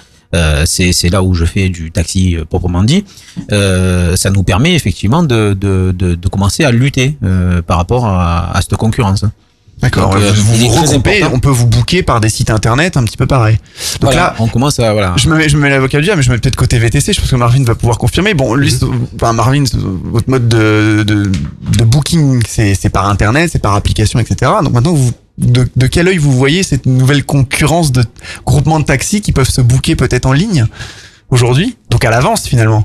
c'est 0.66 1.08
là 1.10 1.22
où 1.22 1.34
je 1.34 1.44
fais 1.44 1.68
du 1.68 1.90
taxi 1.90 2.36
euh, 2.36 2.44
proprement 2.44 2.84
dit, 2.84 3.04
euh, 3.52 4.14
ça 4.16 4.30
nous 4.30 4.42
permet 4.44 4.74
effectivement 4.74 5.22
de, 5.22 5.54
de, 5.54 5.92
de, 5.96 6.14
de 6.14 6.28
commencer 6.28 6.64
à 6.64 6.70
lutter 6.70 7.16
par 7.66 7.76
rapport 7.78 8.06
à, 8.06 8.56
à 8.56 8.60
cette 8.62 8.76
concurrence. 8.76 9.24
D'accord. 9.82 10.14
Vous 10.18 10.56
vous 10.56 10.68
regroupez, 10.68 11.24
on 11.32 11.40
peut 11.40 11.48
vous 11.48 11.66
booker 11.66 12.02
par 12.02 12.20
des 12.20 12.28
sites 12.28 12.50
internet 12.50 12.98
un 12.98 13.04
petit 13.04 13.16
peu 13.16 13.26
pareil. 13.26 13.56
Donc 13.56 14.12
Voilà, 14.12 14.16
là, 14.20 14.34
on 14.38 14.46
commence 14.46 14.78
à 14.78 14.92
voilà. 14.92 15.14
Je 15.16 15.26
me 15.30 15.36
mets, 15.38 15.48
je 15.48 15.56
me 15.56 15.62
mets 15.62 15.70
l'avocat 15.70 15.96
du 15.98 16.04
diable, 16.04 16.18
mais 16.18 16.22
je 16.22 16.28
me 16.28 16.34
mets 16.34 16.38
peut-être 16.40 16.54
côté 16.54 16.78
VTC. 16.78 17.14
Je 17.14 17.20
pense 17.20 17.30
que 17.30 17.36
Marvin 17.36 17.64
va 17.64 17.74
pouvoir 17.74 17.96
confirmer. 17.96 18.34
Bon, 18.34 18.54
lui, 18.54 18.70
c'est- 18.70 18.84
enfin, 19.14 19.32
Marvin, 19.32 19.64
votre 20.04 20.28
mode 20.28 20.48
de, 20.48 21.02
de, 21.06 21.32
de 21.78 21.84
booking, 21.84 22.42
c'est 22.46 22.90
par 22.90 23.08
internet, 23.08 23.48
c'est 23.52 23.58
par 23.58 23.74
application, 23.74 24.18
etc. 24.18 24.52
Donc 24.62 24.74
maintenant, 24.74 24.92
vous, 24.92 25.12
de, 25.40 25.68
de 25.74 25.86
quel 25.86 26.06
œil 26.08 26.18
vous 26.18 26.32
voyez 26.32 26.62
cette 26.62 26.86
nouvelle 26.86 27.24
concurrence 27.24 27.90
de 27.90 28.04
groupements 28.46 28.78
de 28.78 28.84
taxis 28.84 29.20
qui 29.20 29.32
peuvent 29.32 29.50
se 29.50 29.60
booker 29.60 29.96
peut-être 29.96 30.26
en 30.26 30.32
ligne 30.32 30.66
aujourd'hui? 31.30 31.76
Donc 31.90 32.04
à 32.04 32.10
l'avance 32.10 32.46
finalement. 32.46 32.84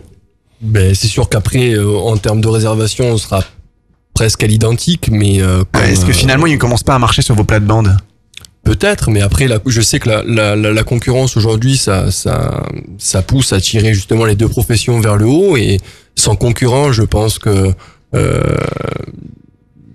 Ben, 0.61 0.95
c'est 0.95 1.07
sûr 1.07 1.29
qu'après, 1.29 1.73
euh, 1.73 1.97
en 1.97 2.17
termes 2.17 2.41
de 2.41 2.47
réservation, 2.47 3.05
on 3.11 3.17
sera 3.17 3.43
presque 4.13 4.41
à 4.43 4.47
l'identique, 4.47 5.09
mais 5.11 5.41
euh, 5.41 5.63
Est-ce 5.83 6.05
que 6.05 6.11
euh, 6.11 6.13
finalement, 6.13 6.47
il 6.47 6.53
ne 6.53 6.57
commence 6.57 6.81
pas 6.81 6.95
à 6.95 6.99
marcher 6.99 7.21
sur 7.21 7.35
vos 7.35 7.43
plates-bandes? 7.43 7.97
Peut-être, 8.63 9.11
mais 9.11 9.21
après, 9.21 9.47
la, 9.47 9.59
je 9.65 9.81
sais 9.81 9.99
que 9.99 10.09
la, 10.09 10.23
la, 10.23 10.55
la, 10.55 10.71
la 10.71 10.83
concurrence 10.83 11.37
aujourd'hui, 11.37 11.77
ça, 11.77 12.09
ça, 12.09 12.65
ça 12.97 13.21
pousse 13.21 13.53
à 13.53 13.59
tirer 13.59 13.93
justement 13.93 14.25
les 14.25 14.35
deux 14.35 14.47
professions 14.47 14.99
vers 15.01 15.17
le 15.17 15.25
haut. 15.25 15.57
Et 15.57 15.79
sans 16.15 16.35
concurrent, 16.35 16.91
je 16.91 17.03
pense 17.03 17.37
que 17.37 17.73
euh, 18.15 18.57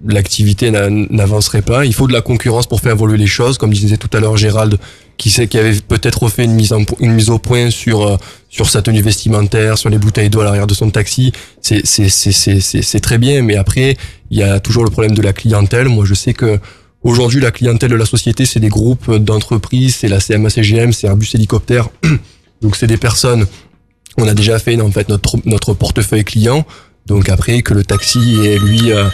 l'activité 0.06 0.70
n'a- 0.70 0.88
n'avancerait 0.90 1.62
pas. 1.62 1.84
Il 1.84 1.94
faut 1.94 2.06
de 2.06 2.12
la 2.12 2.22
concurrence 2.22 2.66
pour 2.66 2.80
faire 2.80 2.92
évoluer 2.92 3.18
les 3.18 3.26
choses, 3.26 3.58
comme 3.58 3.72
disait 3.72 3.96
tout 3.96 4.10
à 4.16 4.20
l'heure 4.20 4.36
Gérald, 4.36 4.78
qui 5.16 5.30
sait 5.30 5.46
qui 5.46 5.58
avait 5.58 5.78
peut-être 5.80 6.22
refait 6.22 6.44
une 6.44 6.54
mise 6.54 7.30
au 7.30 7.38
point 7.38 7.70
sur 7.70 8.06
euh, 8.06 8.16
sur 8.48 8.68
sa 8.70 8.80
tenue 8.82 9.02
vestimentaire, 9.02 9.76
sur 9.76 9.90
les 9.90 9.98
bouteilles 9.98 10.30
d'eau 10.30 10.40
à 10.40 10.44
l'arrière 10.44 10.66
de 10.66 10.74
son 10.74 10.90
taxi. 10.90 11.32
C'est 11.60 13.00
très 13.02 13.18
bien, 13.18 13.42
mais 13.42 13.56
après 13.56 13.96
il 14.30 14.38
y 14.38 14.42
a 14.42 14.60
toujours 14.60 14.84
le 14.84 14.90
problème 14.90 15.14
de 15.14 15.22
la 15.22 15.32
clientèle. 15.32 15.88
Moi, 15.88 16.04
je 16.04 16.14
sais 16.14 16.34
que 16.34 16.58
Aujourd'hui, 17.02 17.40
la 17.40 17.50
clientèle 17.50 17.90
de 17.90 17.96
la 17.96 18.04
société, 18.04 18.44
c'est 18.44 18.60
des 18.60 18.68
groupes 18.68 19.10
d'entreprises, 19.16 19.96
c'est 19.96 20.08
la 20.08 20.18
CMA-CGM, 20.18 20.92
c'est 20.92 21.06
Airbus 21.06 21.28
Hélicoptère. 21.32 21.88
Donc, 22.60 22.76
c'est 22.76 22.86
des 22.86 22.98
personnes. 22.98 23.46
On 24.18 24.28
a 24.28 24.34
déjà 24.34 24.58
fait 24.58 24.78
en 24.78 24.90
fait 24.90 25.08
notre 25.08 25.72
portefeuille 25.72 26.24
client. 26.24 26.66
Donc 27.06 27.28
après 27.28 27.62
que 27.62 27.74
le 27.74 27.84
taxi 27.84 28.36
ait 28.44 28.58
lui 28.58 28.92
euh, 28.92 29.04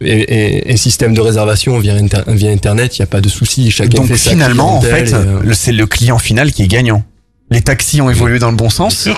et, 0.00 0.12
et- 0.20 0.72
et 0.72 0.76
système 0.76 1.14
de 1.14 1.20
réservation 1.20 1.78
via, 1.78 1.94
inter- 1.94 2.22
via 2.28 2.50
internet, 2.50 2.98
il 2.98 3.02
n'y 3.02 3.04
a 3.04 3.06
pas 3.06 3.20
de 3.20 3.28
souci. 3.28 3.70
Chacun 3.70 3.98
Donc 3.98 4.06
fait 4.08 4.16
sa 4.16 4.30
finalement, 4.30 4.78
en 4.78 4.80
fait, 4.82 5.12
euh, 5.12 5.52
c'est 5.52 5.72
le 5.72 5.86
client 5.86 6.18
final 6.18 6.52
qui 6.52 6.62
est 6.62 6.68
gagnant. 6.68 7.02
Les 7.50 7.60
taxis 7.62 8.00
ont 8.00 8.08
évolué 8.10 8.38
dans 8.38 8.50
le 8.50 8.56
bon 8.56 8.70
sens. 8.70 9.08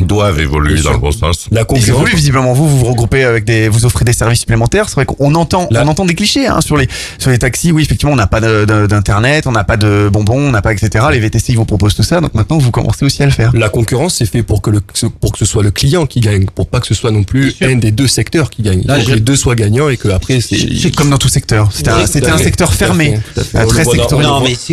Doivent 0.00 0.40
évoluer 0.40 0.80
dans 0.80 0.92
le 0.92 0.98
bon 0.98 1.10
sens. 1.12 1.48
La 1.50 1.64
Ils 1.74 1.88
évoluent 1.88 2.14
visiblement. 2.14 2.52
Vous, 2.52 2.68
vous 2.68 2.78
vous 2.78 2.84
regroupez 2.86 3.24
avec 3.24 3.44
des, 3.44 3.68
vous 3.68 3.84
offrez 3.84 4.04
des 4.04 4.12
services 4.12 4.40
supplémentaires. 4.40 4.88
C'est 4.88 4.94
vrai 4.96 5.06
qu'on 5.06 5.34
entend, 5.34 5.68
on 5.70 5.88
entend 5.88 6.04
des 6.04 6.14
clichés 6.14 6.46
hein, 6.46 6.60
sur 6.60 6.76
les 6.76 6.88
sur 7.18 7.30
les 7.30 7.38
taxis. 7.38 7.72
Oui, 7.72 7.82
effectivement, 7.82 8.12
on 8.12 8.16
n'a 8.16 8.26
pas 8.26 8.40
d'internet, 8.40 9.46
on 9.46 9.52
n'a 9.52 9.64
pas 9.64 9.76
de 9.76 10.08
bonbons, 10.12 10.38
on 10.48 10.50
n'a 10.50 10.62
pas 10.62 10.72
etc. 10.72 11.06
Les 11.10 11.18
VTC 11.20 11.52
ils 11.52 11.56
vous 11.56 11.64
proposent 11.64 11.94
tout 11.94 12.02
ça. 12.02 12.20
Donc 12.20 12.34
maintenant, 12.34 12.58
vous 12.58 12.70
commencez 12.70 13.04
aussi 13.04 13.22
à 13.22 13.26
le 13.26 13.32
faire. 13.32 13.50
La 13.54 13.68
concurrence, 13.68 14.16
c'est 14.16 14.26
fait 14.26 14.42
pour 14.42 14.62
que 14.62 14.70
le, 14.70 14.80
pour 15.20 15.32
que 15.32 15.38
ce 15.38 15.44
soit 15.44 15.62
le 15.62 15.70
client 15.70 16.06
qui 16.06 16.20
gagne, 16.20 16.46
pour 16.54 16.68
pas 16.68 16.80
que 16.80 16.86
ce 16.86 16.94
soit 16.94 17.10
non 17.10 17.24
plus 17.24 17.54
un 17.62 17.76
des 17.76 17.90
deux 17.90 18.08
secteurs 18.08 18.50
qui 18.50 18.62
gagne. 18.62 18.82
Là, 18.84 18.98
que 19.02 19.10
les 19.12 19.20
deux 19.20 19.36
soient 19.36 19.54
gagnants 19.54 19.88
et 19.88 19.96
que 19.96 20.08
après 20.08 20.40
c'est. 20.40 20.58
Comme 20.96 21.10
dans 21.10 21.18
tout 21.18 21.28
secteur. 21.28 21.70
C'était 21.72 21.90
un, 21.90 21.98
Oui, 21.98 22.04
c'était 22.06 22.28
un 22.30 22.38
secteur 22.38 22.72
fermé, 22.72 23.18
euh, 23.38 23.42
On 23.54 23.60
le 23.62 23.66
très 23.68 23.82
voit 23.84 23.94
dans- 23.96 24.00
sectoriel. 24.02 24.30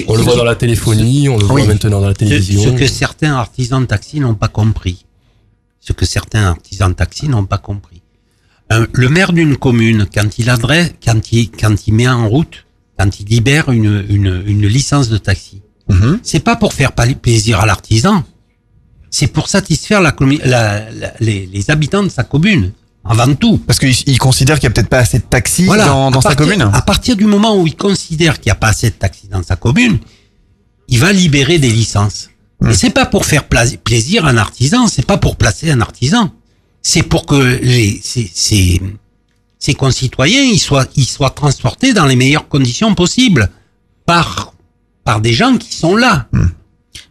on 0.08 0.16
le 0.16 0.22
voit- 0.22 0.36
dans 0.36 0.44
la 0.44 0.56
téléphonie, 0.56 1.30
on 1.30 1.38
le 1.38 1.46
voit 1.46 1.56
Oui. 1.56 1.68
maintenant 1.68 2.00
dans 2.02 2.08
la 2.08 2.14
télévision. 2.14 2.64
ce 2.64 2.70
que 2.80 2.88
certains 2.88 3.36
artisans 3.36 3.82
de 3.82 3.86
taxi 3.86 4.20
n'ont 4.20 4.34
pas 4.34 4.48
compris. 4.48 5.06
Ce 5.88 5.94
que 5.94 6.06
certains 6.06 6.46
artisans 6.56 6.90
de 6.90 6.96
taxi 6.96 7.28
n'ont 7.30 7.46
pas 7.46 7.60
compris. 7.70 8.02
Un- 8.72 8.88
le 9.04 9.08
maire 9.16 9.32
d'une 9.38 9.56
commune, 9.66 10.08
quand 10.16 10.30
il 10.40 10.50
adresse, 10.50 10.90
quand 11.06 11.32
il, 11.32 11.52
quand 11.52 11.76
il 11.88 11.94
met 11.94 12.08
en 12.08 12.28
route, 12.28 12.66
quand 12.98 13.12
il 13.20 13.26
libère 13.28 13.70
une, 13.80 14.04
une, 14.10 14.44
une 14.54 14.66
licence 14.78 15.10
de 15.10 15.20
taxi, 15.30 15.62
c'est 16.24 16.40
pas 16.50 16.56
pour 16.56 16.74
faire 16.74 16.92
plaisir 16.94 17.60
à 17.60 17.66
l'artisan. 17.68 18.24
C'est 19.12 19.28
pour 19.28 19.48
satisfaire 19.48 20.02
la, 20.02 20.12
commu- 20.20 20.42
la- 20.44 20.90
la- 20.92 21.14
les, 21.20 21.46
les 21.46 21.70
habitants 21.70 22.02
de 22.04 22.10
sa 22.10 22.24
commune. 22.24 22.72
Avant 23.08 23.26
tout. 23.36 23.60
Parce 23.60 23.78
qu'il 23.78 23.94
il 24.08 24.18
considère 24.18 24.56
qu'il 24.60 24.64
y 24.68 24.72
a 24.72 24.74
peut-être 24.76 24.90
pas 24.90 24.98
assez 25.06 25.20
de 25.20 25.24
taxis 25.38 25.68
dans, 25.86 26.10
sa 26.22 26.30
commune. 26.36 26.62
À 26.74 26.82
partir 26.82 27.16
du 27.16 27.26
moment 27.26 27.56
où 27.62 27.68
il 27.68 27.76
considère 27.76 28.40
qu'il 28.40 28.50
n'y 28.50 28.54
a 28.54 28.62
pas 28.66 28.70
assez 28.70 28.90
de 28.90 28.96
taxis 28.96 29.28
dans 29.28 29.44
sa 29.44 29.56
commune, 29.56 30.00
il 30.88 30.98
va 31.00 31.14
libérer 31.14 31.60
des 31.60 31.70
licences. 31.70 32.30
Hmm. 32.62 32.70
Et 32.70 32.74
c'est 32.74 32.90
pas 32.90 33.06
pour 33.06 33.26
faire 33.26 33.46
pla- 33.46 33.66
plaisir 33.84 34.26
à 34.26 34.30
un 34.30 34.38
artisan, 34.38 34.88
c'est 34.88 35.06
pas 35.06 35.18
pour 35.18 35.36
placer 35.36 35.70
un 35.72 35.82
artisan. 35.82 36.32
C'est 36.82 37.04
pour 37.04 37.26
que 37.26 37.36
les, 37.62 38.00
ses, 38.04 38.30
ses- 38.34 38.82
ses 39.60 39.74
concitoyens 39.74 40.44
ils 40.44 40.60
soient, 40.60 40.86
ils 40.96 41.06
soient 41.06 41.32
transportés 41.32 41.94
dans 41.94 42.06
les 42.06 42.16
meilleures 42.16 42.48
conditions 42.48 42.94
possibles 42.96 43.50
par, 44.06 44.54
par 45.04 45.20
des 45.22 45.34
gens 45.34 45.58
qui 45.58 45.74
sont 45.76 45.96
là. 45.96 46.28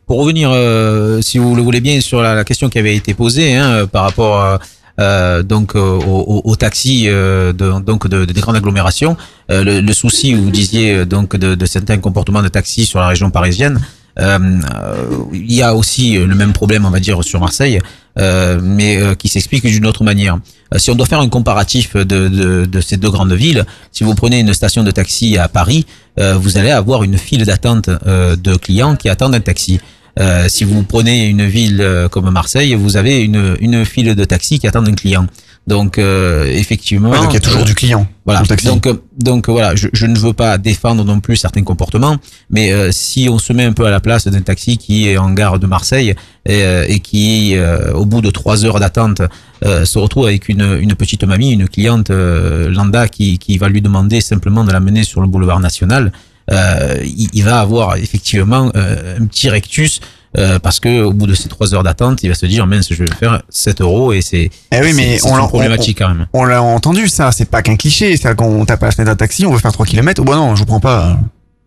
Pour 0.06 0.18
revenir, 0.18 0.50
euh, 0.52 1.20
si 1.22 1.38
vous 1.38 1.56
le 1.56 1.62
voulez 1.62 1.80
bien, 1.80 2.00
sur 2.00 2.20
la, 2.22 2.34
la 2.34 2.44
question 2.44 2.68
qui 2.68 2.78
avait 2.78 2.94
été 2.94 3.14
posée 3.14 3.54
hein, 3.56 3.70
euh, 3.70 3.86
par 3.86 4.04
rapport 4.04 4.40
euh, 4.40 4.58
euh, 5.00 5.42
donc 5.42 5.74
euh, 5.74 5.80
au, 5.80 6.20
au- 6.20 6.42
au 6.44 6.56
taxi 6.56 7.08
euh, 7.08 7.52
de, 7.52 7.80
donc 7.80 8.06
de, 8.06 8.24
des 8.24 8.40
grandes 8.40 8.54
agglomérations, 8.56 9.16
euh, 9.50 9.64
le, 9.64 9.80
le 9.80 9.92
souci, 9.92 10.34
vous 10.34 10.50
disiez 10.50 11.04
donc 11.06 11.36
de, 11.36 11.54
de 11.54 11.66
certains 11.66 11.98
comportements 11.98 12.42
de 12.42 12.48
taxi 12.48 12.86
sur 12.86 13.00
la 13.00 13.08
région 13.08 13.30
parisienne. 13.30 13.80
Euh, 14.20 14.38
euh, 14.74 15.24
il 15.32 15.52
y 15.52 15.62
a 15.62 15.74
aussi 15.74 16.14
le 16.14 16.34
même 16.34 16.52
problème, 16.52 16.84
on 16.84 16.90
va 16.90 17.00
dire, 17.00 17.22
sur 17.24 17.40
Marseille, 17.40 17.80
euh, 18.18 18.60
mais 18.62 18.96
euh, 18.96 19.14
qui 19.14 19.28
s'explique 19.28 19.66
d'une 19.66 19.86
autre 19.86 20.04
manière. 20.04 20.38
Euh, 20.72 20.78
si 20.78 20.90
on 20.90 20.94
doit 20.94 21.06
faire 21.06 21.20
un 21.20 21.28
comparatif 21.28 21.96
de, 21.96 22.80
ces 22.80 22.96
deux 22.96 23.10
grandes 23.10 23.32
villes, 23.32 23.64
si 23.92 24.04
vous 24.04 24.14
prenez 24.14 24.40
une 24.40 24.54
station 24.54 24.84
de 24.84 24.90
taxi 24.90 25.36
à 25.36 25.48
Paris, 25.48 25.86
euh, 26.20 26.34
vous 26.34 26.58
allez 26.58 26.70
avoir 26.70 27.02
une 27.02 27.18
file 27.18 27.44
d'attente 27.44 27.90
euh, 28.06 28.36
de 28.36 28.54
clients 28.56 28.96
qui 28.96 29.08
attendent 29.08 29.34
un 29.34 29.40
taxi. 29.40 29.80
Euh, 30.20 30.46
si 30.48 30.62
vous 30.62 30.84
prenez 30.84 31.26
une 31.26 31.44
ville 31.44 31.80
euh, 31.80 32.08
comme 32.08 32.30
Marseille, 32.30 32.74
vous 32.74 32.96
avez 32.96 33.20
une, 33.20 33.56
une 33.60 33.84
file 33.84 34.14
de 34.14 34.24
taxi 34.24 34.60
qui 34.60 34.68
attendent 34.68 34.88
un 34.88 34.94
client. 34.94 35.26
Donc 35.66 35.96
euh, 35.96 36.44
effectivement, 36.46 37.08
Ouais, 37.10 37.18
donc 37.18 37.30
il 37.30 37.34
y 37.34 37.36
a 37.38 37.40
toujours 37.40 37.62
euh, 37.62 37.64
du 37.64 37.74
client. 37.74 38.06
Voilà. 38.26 38.42
Donc 38.64 38.86
euh, 38.86 38.94
donc 39.18 39.48
voilà, 39.48 39.74
je, 39.74 39.88
je 39.94 40.04
ne 40.04 40.18
veux 40.18 40.34
pas 40.34 40.58
défendre 40.58 41.04
non 41.04 41.20
plus 41.20 41.36
certains 41.36 41.62
comportements, 41.62 42.18
mais 42.50 42.70
euh, 42.72 42.90
si 42.92 43.28
on 43.30 43.38
se 43.38 43.52
met 43.54 43.64
un 43.64 43.72
peu 43.72 43.86
à 43.86 43.90
la 43.90 44.00
place 44.00 44.26
d'un 44.28 44.42
taxi 44.42 44.76
qui 44.76 45.08
est 45.08 45.16
en 45.16 45.30
gare 45.32 45.58
de 45.58 45.66
Marseille 45.66 46.14
et, 46.44 46.62
euh, 46.62 46.84
et 46.86 47.00
qui, 47.00 47.56
euh, 47.56 47.92
au 47.94 48.04
bout 48.04 48.20
de 48.20 48.30
trois 48.30 48.66
heures 48.66 48.78
d'attente, 48.78 49.22
euh, 49.64 49.86
se 49.86 49.98
retrouve 49.98 50.26
avec 50.26 50.50
une, 50.50 50.78
une 50.80 50.94
petite 50.96 51.24
mamie, 51.24 51.52
une 51.52 51.66
cliente 51.66 52.10
euh, 52.10 52.68
lambda 52.70 53.08
qui, 53.08 53.38
qui 53.38 53.56
va 53.56 53.70
lui 53.70 53.80
demander 53.80 54.20
simplement 54.20 54.64
de 54.64 54.72
l'amener 54.72 55.02
sur 55.02 55.22
le 55.22 55.28
boulevard 55.28 55.60
national, 55.60 56.12
euh, 56.50 56.98
il, 57.04 57.28
il 57.32 57.42
va 57.42 57.60
avoir 57.60 57.96
effectivement 57.96 58.70
euh, 58.76 59.16
un 59.18 59.24
petit 59.24 59.48
rectus. 59.48 60.00
Euh, 60.36 60.58
parce 60.58 60.80
que 60.80 61.02
au 61.02 61.12
bout 61.12 61.26
de 61.26 61.34
ces 61.34 61.48
trois 61.48 61.74
heures 61.74 61.82
d'attente, 61.82 62.22
il 62.22 62.28
va 62.28 62.34
se 62.34 62.46
dire 62.46 62.66
mince, 62.66 62.88
je 62.90 62.94
vais 63.04 63.10
faire 63.18 63.42
7 63.48 63.80
euros 63.80 64.12
et 64.12 64.20
c'est 64.20 64.50
Eh 64.72 64.80
oui, 64.80 64.92
mais 64.94 65.18
on 65.24 65.38
une 65.38 65.48
problématique 65.48 65.98
on- 66.00 66.04
quand 66.04 66.14
même. 66.14 66.26
On 66.32 66.44
l'a 66.44 66.62
entendu, 66.62 67.08
ça. 67.08 67.30
C'est 67.32 67.44
pas 67.50 67.62
qu'un 67.62 67.76
cliché. 67.76 68.16
C'est 68.16 68.34
qu'on 68.36 68.64
tape 68.64 68.82
à 68.82 68.86
la 68.86 68.92
fenêtre 68.92 69.10
d'un 69.12 69.16
taxi, 69.16 69.46
on 69.46 69.52
veut 69.52 69.58
faire 69.58 69.72
3 69.72 69.86
km. 69.86 70.20
Oh 70.22 70.24
bah 70.24 70.36
non, 70.36 70.54
je 70.54 70.60
vous 70.60 70.66
prends 70.66 70.80
pas. 70.80 71.18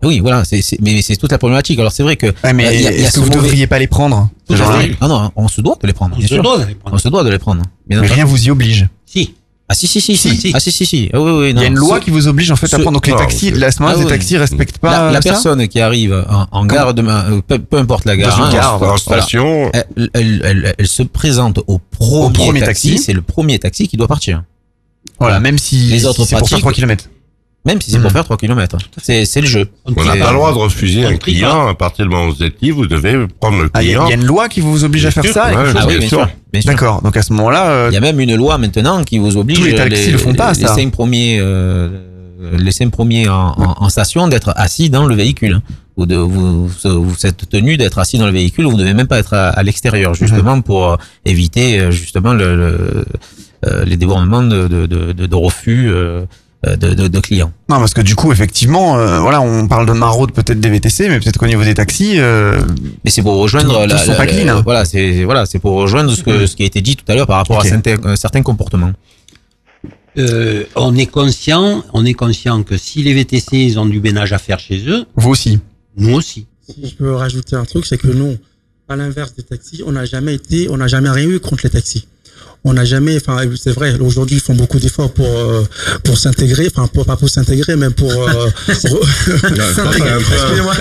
Oui, 0.03 0.19
voilà, 0.19 0.43
c'est, 0.45 0.61
mais 0.79 1.01
c'est 1.01 1.15
toute 1.15 1.31
la 1.31 1.37
problématique. 1.39 1.79
Alors 1.79 1.91
c'est 1.91 2.03
vrai 2.03 2.17
que. 2.17 2.27
Ouais, 2.43 2.53
mais 2.53 2.67
euh, 2.67 2.69
est-ce 2.71 3.11
ce 3.11 3.15
que 3.15 3.19
vous 3.21 3.27
mauvais- 3.27 3.41
devriez 3.41 3.67
pas 3.67 3.79
les 3.79 3.87
prendre 3.87 4.29
fait. 4.47 4.91
Ah 5.01 5.07
non, 5.07 5.31
on 5.35 5.47
se 5.47 5.59
doit 5.61 5.77
de 5.81 5.87
les 5.87 5.93
prendre. 5.93 6.15
On 6.15 6.19
bien 6.19 6.27
se 6.27 6.33
sûr. 6.35 6.43
doit 6.43 6.59
de 6.59 6.65
les 6.65 6.75
prendre. 6.75 6.95
On 6.95 6.99
se 6.99 7.09
doit 7.09 7.23
de 7.23 7.29
les 7.31 7.39
prendre. 7.39 7.63
Mais 7.89 7.97
rien 7.97 8.23
vous 8.25 8.45
y 8.47 8.51
oblige. 8.51 8.87
Ah 9.69 9.73
si 9.75 9.85
si 9.85 9.99
si 9.99 10.15
si. 10.15 10.35
Si. 10.37 10.51
Ah 10.53 10.61
si 10.61 10.71
si 10.71 10.85
si. 10.85 11.09
Ah, 11.13 11.19
oui, 11.19 11.31
oui, 11.31 11.49
Il 11.49 11.55
non. 11.55 11.61
y 11.61 11.65
a 11.65 11.67
une 11.67 11.75
loi 11.75 11.97
Ce- 11.99 12.05
qui 12.05 12.09
vous 12.09 12.27
oblige 12.29 12.51
en 12.51 12.55
fait 12.55 12.67
à 12.67 12.77
ce- 12.77 12.81
prendre. 12.81 12.93
Donc 12.93 13.05
les 13.07 13.13
taxis, 13.15 13.49
c'est- 13.49 13.51
la 13.59 13.69
semaine, 13.71 13.91
Ah 13.93 13.97
les 13.97 14.03
oui. 14.05 14.09
taxis 14.09 14.37
respectent 14.37 14.77
pas 14.77 14.91
la, 15.07 15.11
la 15.11 15.21
ça 15.21 15.29
personne 15.29 15.67
qui 15.67 15.81
arrive 15.81 16.23
en, 16.29 16.47
en 16.51 16.65
gare 16.65 16.93
de 16.93 17.01
euh, 17.05 17.41
peu, 17.45 17.59
peu 17.59 17.77
importe 17.77 18.05
la 18.05 18.15
gare, 18.15 18.41
hein, 18.41 18.49
gare, 18.53 18.75
En 18.75 18.77
voilà. 18.77 18.97
station, 18.97 19.69
elle, 19.73 20.09
elle, 20.13 20.41
elle- 20.45 20.75
elle 20.77 20.87
se 20.87 21.03
présente 21.03 21.59
au 21.67 21.79
premier, 21.79 22.31
premier 22.33 22.59
taxi. 22.61 22.91
taxi. 22.91 23.03
C'est 23.03 23.13
le 23.13 23.21
premier 23.21 23.59
taxi 23.59 23.89
qui 23.89 23.97
doit 23.97 24.07
partir. 24.07 24.43
Voilà, 25.19 25.39
même 25.41 25.57
si 25.57 25.75
Les 25.89 26.05
autres 26.05 26.21
si 26.23 26.27
c'est 26.29 26.37
pour 26.37 26.47
faire 26.47 26.59
pratiques- 26.59 26.59
3 26.61 26.71
km. 26.73 27.09
Même 27.67 27.79
si 27.81 27.91
c'est 27.91 27.99
pour 27.99 28.11
faire 28.11 28.23
3 28.23 28.37
km. 28.37 28.77
C'est 29.01 29.25
c'est 29.25 29.41
le 29.41 29.47
jeu. 29.47 29.69
on 29.85 29.91
n'a 29.91 30.13
C'est- 30.13 30.19
pas 30.19 30.29
le 30.31 30.37
droit 30.37 30.51
de 30.53 30.57
refuser 30.57 31.05
un 31.05 31.17
client. 31.17 31.67
À 31.67 31.75
partir 31.75 32.05
du 32.05 32.11
moment 32.11 32.27
où 32.29 32.33
vous 32.33 32.43
êtes 32.43 32.59
libre, 32.61 32.77
vous 32.79 32.87
devez 32.87 33.27
prendre 33.39 33.61
le 33.61 33.69
Ah, 33.73 33.83
il 33.83 33.89
y, 33.89 33.93
a- 33.93 33.97
client. 33.97 34.05
il 34.07 34.09
y 34.09 34.13
a 34.13 34.15
une 34.15 34.25
loi 34.25 34.47
qui 34.49 34.61
vous 34.61 34.83
oblige 34.85 35.05
à 35.05 35.11
faire 35.11 35.25
ça. 35.25 35.47
ouais, 35.47 35.71
Ah 35.77 35.85
oui, 35.87 35.97
bien 35.99 36.07
sûr. 36.07 36.19
sûr. 36.19 36.29
bien 36.51 36.61
sûr. 36.61 36.71
D'accord. 36.71 37.01
Donc 37.03 37.15
à 37.17 37.21
ce 37.21 37.33
moment-là, 37.33 37.67
euh, 37.69 37.87
Il 37.91 37.93
y 37.93 37.97
a 37.97 38.01
même 38.01 38.19
une 38.19 38.35
loi 38.35 38.57
maintenant 38.57 39.03
qui 39.03 39.17
vous 39.19 39.37
oblige 39.37 39.59
Tous 39.59 39.65
les 39.65 39.75
taxis 39.75 40.11
le 40.11 40.17
font 40.17 40.33
pas, 40.33 40.53
les 40.53 40.61
ça. 40.61 40.73
cinq 40.75 40.91
premiers, 40.91 41.37
euh, 41.41 41.89
les 42.57 42.71
cinq 42.71 42.89
premiers 42.91 43.27
en, 43.27 43.49
en- 43.57 43.75
en 43.83 43.89
station 43.89 44.27
d'être 44.27 44.53
assis 44.55 44.89
dans 44.89 45.05
le 45.05 45.13
véhicule. 45.15 45.59
Vous, 45.97 46.05
de, 46.05 46.15
vous, 46.15 46.67
vous 46.67 47.25
êtes 47.25 47.49
tenu 47.49 47.75
d'être 47.75 47.97
assis 47.97 48.17
dans 48.19 48.27
le 48.27 48.31
véhicule. 48.31 48.65
Vous 48.65 48.73
ne 48.73 48.77
devez 48.77 48.93
même 48.93 49.07
pas 49.07 49.17
être 49.19 49.33
à, 49.33 49.49
à 49.49 49.63
l'extérieur, 49.63 50.13
justement 50.13 50.61
pour 50.61 50.91
euh, 50.91 50.95
éviter 51.25 51.79
euh, 51.79 51.91
justement 51.91 52.33
le, 52.33 52.55
le- 52.55 53.05
euh, 53.65 53.83
les 53.83 53.97
débournements 53.97 54.43
de, 54.43 54.67
de, 54.67 54.85
de, 54.85 55.11
de- 55.13 55.25
de 55.25 55.35
refus 55.35 55.89
euh, 55.89 56.25
de, 56.63 56.93
de, 56.95 57.07
de 57.07 57.19
clients. 57.19 57.51
non, 57.69 57.77
parce 57.77 57.93
que 57.93 58.01
du 58.01 58.15
coup, 58.15 58.31
effectivement, 58.31 58.97
euh, 58.97 59.19
voilà, 59.19 59.41
on 59.41 59.67
parle 59.67 59.85
de 59.85 59.91
maraude 59.93 60.31
peut-être 60.31 60.59
des 60.59 60.69
VTC, 60.69 61.07
mais 61.07 61.19
peut-être 61.19 61.37
qu'au 61.37 61.45
niveau 61.45 61.63
des 61.63 61.75
taxis, 61.75 62.19
euh, 62.19 62.59
Mais 63.05 63.11
c'est 63.11 63.21
pour 63.21 63.35
rejoindre 63.37 63.85
la, 63.85 63.97
sont 63.99 64.11
la- 64.11 64.17
pas 64.17 64.25
la- 64.25 64.31
clean, 64.33 64.47
hein. 64.57 64.61
voilà, 64.65 64.83
c'est 64.83 65.23
voilà, 65.23 65.45
c'est 65.45 65.59
pour 65.59 65.73
rejoindre 65.73 66.11
ce 66.11 66.23
que 66.23 66.47
ce 66.47 66.55
qui 66.55 66.63
a 66.63 66.65
été 66.65 66.81
dit 66.81 66.95
tout 66.95 67.05
à 67.09 67.15
l'heure 67.15 67.27
par 67.27 67.37
rapport 67.37 67.59
à 67.59 67.63
certains, 67.63 67.95
euh, 68.05 68.15
certains 68.15 68.41
comportements. 68.41 68.91
Euh, 70.17 70.63
on 70.75 70.95
est 70.95 71.05
conscient, 71.05 71.83
on 71.93 72.03
est 72.05 72.13
conscient 72.15 72.63
que 72.63 72.75
si 72.75 73.03
les 73.03 73.13
VTC 73.13 73.55
ils 73.57 73.79
ont 73.79 73.85
du 73.85 74.01
ménage 74.01 74.33
à 74.33 74.39
faire 74.39 74.59
chez 74.59 74.83
eux, 74.89 75.05
vous 75.15 75.29
aussi. 75.29 75.59
nous 75.95 76.15
aussi. 76.15 76.47
Si 76.67 76.89
je 76.89 76.95
peux 76.95 77.13
rajouter 77.13 77.55
un 77.55 77.65
truc, 77.65 77.85
c'est 77.85 77.97
que 77.99 78.07
nous, 78.07 78.35
à 78.89 78.95
l'inverse 78.95 79.33
des 79.35 79.43
taxis, 79.43 79.83
on 79.85 79.91
n'a 79.91 80.05
jamais 80.05 80.33
été, 80.33 80.69
on 80.69 80.77
n'a 80.77 80.87
jamais 80.87 81.09
rien 81.09 81.27
eu 81.29 81.39
contre 81.39 81.61
les 81.65 81.69
taxis. 81.69 82.07
On 82.69 82.73
n'a 82.73 82.83
jamais, 82.83 83.15
enfin, 83.15 83.37
c'est 83.55 83.71
vrai, 83.71 83.95
aujourd'hui, 83.99 84.35
ils 84.37 84.41
font 84.41 84.53
beaucoup 84.53 84.77
d'efforts 84.77 85.11
pour, 85.13 85.25
euh, 85.25 85.63
pour 86.03 86.17
s'intégrer, 86.17 86.67
enfin, 86.75 86.87
pour, 86.87 87.05
pas 87.05 87.15
pour 87.15 87.29
s'intégrer, 87.29 87.75
mais 87.77 87.89
pour, 87.91 88.11
euh, 88.11 88.49
pour- 88.87 89.07
Excusez-moi. 90.33 90.73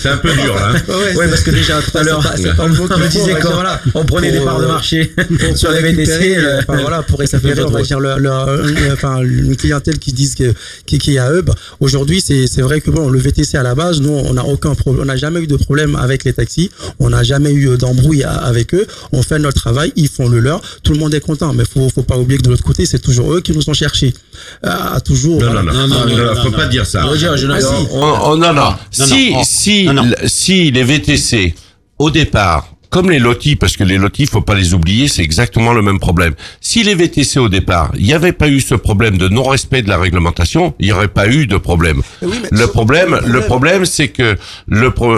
C'est 0.00 0.08
un 0.08 0.16
peu 0.18 0.32
dur, 0.34 0.54
là. 0.54 0.72
Ouais, 0.88 1.16
Ouais, 1.16 1.28
parce 1.28 1.40
que 1.42 1.50
déjà 1.50 1.80
tout 1.82 1.98
à 1.98 2.02
l'heure, 2.02 2.20
on 2.60 2.68
me 2.68 3.08
disait 3.08 3.34
quand 3.42 3.52
voilà, 3.54 3.80
on 3.94 4.04
prenait 4.04 4.30
des 4.32 4.38
parts 4.40 4.60
de 4.60 4.66
marché 4.66 5.12
sur 5.56 5.70
les 5.72 5.80
VTC. 5.80 6.36
euh, 6.38 6.60
enfin, 6.66 6.80
voilà, 6.80 7.02
pour 7.02 7.18
récupérer, 7.18 7.62
on 7.64 7.70
va 7.70 7.82
dire, 7.82 7.98
le, 8.00 8.16
le- 8.18 8.30
euh, 8.30 8.92
enfin, 8.92 9.20
une 9.22 9.56
clientèle 9.56 9.98
qui 9.98 10.12
disent 10.12 10.34
que, 10.36 10.54
qui, 10.86 10.98
qui 10.98 11.16
est 11.16 11.18
à 11.18 11.30
eux. 11.32 11.42
Bah, 11.42 11.54
Aujourd'hui, 11.80 12.20
c'est, 12.20 12.46
c'est 12.46 12.62
vrai 12.62 12.80
que 12.80 12.90
bon, 12.90 13.08
le 13.08 13.18
VTC 13.18 13.56
à 13.56 13.62
la 13.62 13.74
base, 13.74 14.00
nous, 14.00 14.10
on 14.12 14.34
n'a 14.34 14.44
aucun 14.44 14.74
problème, 14.74 15.02
on 15.02 15.06
n'a 15.06 15.16
jamais 15.16 15.40
eu 15.40 15.46
de 15.48 15.56
problème 15.56 15.96
avec 15.96 16.24
les 16.24 16.32
taxis, 16.32 16.70
on 17.00 17.10
n'a 17.10 17.22
jamais 17.24 17.52
eu 17.52 17.76
d'embrouille 17.76 18.22
avec 18.24 18.74
eux. 18.74 18.86
On 19.12 19.22
fait 19.22 19.38
notre 19.38 19.60
travail, 19.60 19.92
ils 19.96 20.08
font 20.08 20.28
le 20.28 20.38
leur, 20.40 20.60
tout 20.84 20.92
le 20.92 20.98
monde 20.98 21.14
est 21.14 21.20
content. 21.20 21.52
Mais 21.52 21.64
faut, 21.64 21.88
faut 21.88 22.02
pas 22.04 22.16
oublier 22.16 22.38
que 22.38 22.44
de 22.44 22.50
l'autre 22.50 22.62
côté, 22.62 22.86
c'est 22.86 23.00
toujours 23.00 23.32
eux 23.34 23.40
qui 23.40 23.52
nous 23.52 23.68
ont 23.68 23.74
cherchés. 23.74 24.14
Ah, 24.62 25.00
toujours. 25.00 25.40
Non, 25.40 25.50
voilà. 25.52 25.72
non, 25.72 25.88
non, 25.88 26.06
non, 26.06 26.16
non, 26.34 26.42
faut 26.42 26.50
pas 26.52 26.66
dire 26.66 26.86
ça. 26.86 27.02
Ah, 27.04 27.60
si. 27.60 27.86
On- 27.92 28.30
on- 28.32 28.36
non, 28.36 28.52
non. 28.52 28.74
Si, 28.90 29.32
non, 29.32 29.40
oh, 29.40 29.42
si, 29.44 29.88
si 30.26 30.70
les 30.70 30.84
VTC, 30.84 31.54
au 31.98 32.10
départ, 32.10 32.68
comme 32.90 33.10
les 33.10 33.18
lotis, 33.18 33.56
parce 33.56 33.76
que 33.76 33.82
les 33.82 33.98
lotis, 33.98 34.26
faut 34.26 34.40
pas 34.42 34.54
les 34.54 34.72
oublier, 34.72 35.08
c'est 35.08 35.22
exactement 35.22 35.72
le 35.72 35.82
même 35.82 35.98
problème. 35.98 36.34
Si 36.60 36.84
les 36.84 36.94
VTC 36.94 37.40
au 37.40 37.48
départ, 37.48 37.90
il 37.98 38.04
n'y 38.04 38.12
avait 38.12 38.32
pas 38.32 38.46
eu 38.48 38.60
ce 38.60 38.76
problème 38.76 39.18
de 39.18 39.26
non-respect 39.28 39.82
de 39.82 39.88
la 39.88 39.98
réglementation, 39.98 40.74
il 40.78 40.86
n'y 40.86 40.92
aurait 40.92 41.08
pas 41.08 41.26
eu 41.28 41.48
de 41.48 41.56
problème. 41.56 42.02
Oui, 42.22 42.36
mais 42.40 42.48
Le 42.52 42.68
problème, 42.68 43.18
le 43.26 43.40
problème, 43.40 43.84
c'est 43.84 44.08
que 44.08 44.36
le 44.68 44.90
pro- 44.92 45.16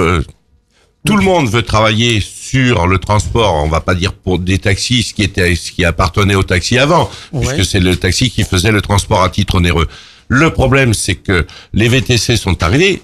Tout 1.07 1.16
le 1.16 1.23
monde 1.23 1.49
veut 1.49 1.62
travailler 1.62 2.20
sur 2.20 2.87
le 2.87 2.99
transport. 2.99 3.55
On 3.55 3.69
va 3.69 3.81
pas 3.81 3.95
dire 3.95 4.12
pour 4.12 4.39
des 4.39 4.59
taxis, 4.59 5.03
ce 5.05 5.15
qui 5.15 5.23
était, 5.23 5.55
ce 5.55 5.73
qui 5.73 5.85
appartenait 5.85 6.35
au 6.35 6.43
taxi 6.43 6.78
avant, 6.78 7.09
Ouais. 7.33 7.47
puisque 7.47 7.65
c'est 7.70 7.81
le 7.81 7.97
taxi 7.97 8.31
qui 8.31 8.45
faisait 8.45 8.73
le 8.73 8.83
transport 8.83 9.23
à 9.23 9.28
titre 9.31 9.55
onéreux. 9.57 9.89
Le 10.28 10.51
problème, 10.51 10.93
c'est 10.95 11.15
que 11.15 11.47
les 11.73 11.89
VTC 11.89 12.37
sont 12.37 12.62
arrivés. 12.62 13.01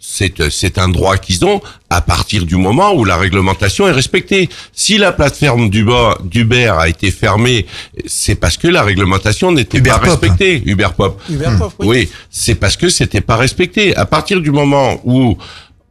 C'est, 0.00 0.48
c'est 0.50 0.78
un 0.78 0.88
droit 0.88 1.18
qu'ils 1.18 1.44
ont 1.44 1.60
à 1.90 2.00
partir 2.00 2.46
du 2.46 2.56
moment 2.56 2.94
où 2.94 3.04
la 3.04 3.16
réglementation 3.16 3.88
est 3.88 3.92
respectée. 3.92 4.48
Si 4.72 4.96
la 4.96 5.10
plateforme 5.12 5.68
d'Uber, 5.70 6.68
a 6.78 6.88
été 6.88 7.10
fermée, 7.10 7.66
c'est 8.06 8.36
parce 8.36 8.56
que 8.56 8.68
la 8.68 8.82
réglementation 8.84 9.50
n'était 9.52 9.82
pas 9.82 9.98
respectée. 9.98 10.62
Uberpop. 10.64 11.20
Uberpop, 11.28 11.74
oui. 11.80 11.86
Oui, 11.88 12.08
c'est 12.30 12.54
parce 12.54 12.76
que 12.76 12.88
c'était 12.88 13.20
pas 13.20 13.36
respecté. 13.36 13.94
À 13.96 14.06
partir 14.06 14.40
du 14.40 14.52
moment 14.52 15.00
où 15.04 15.36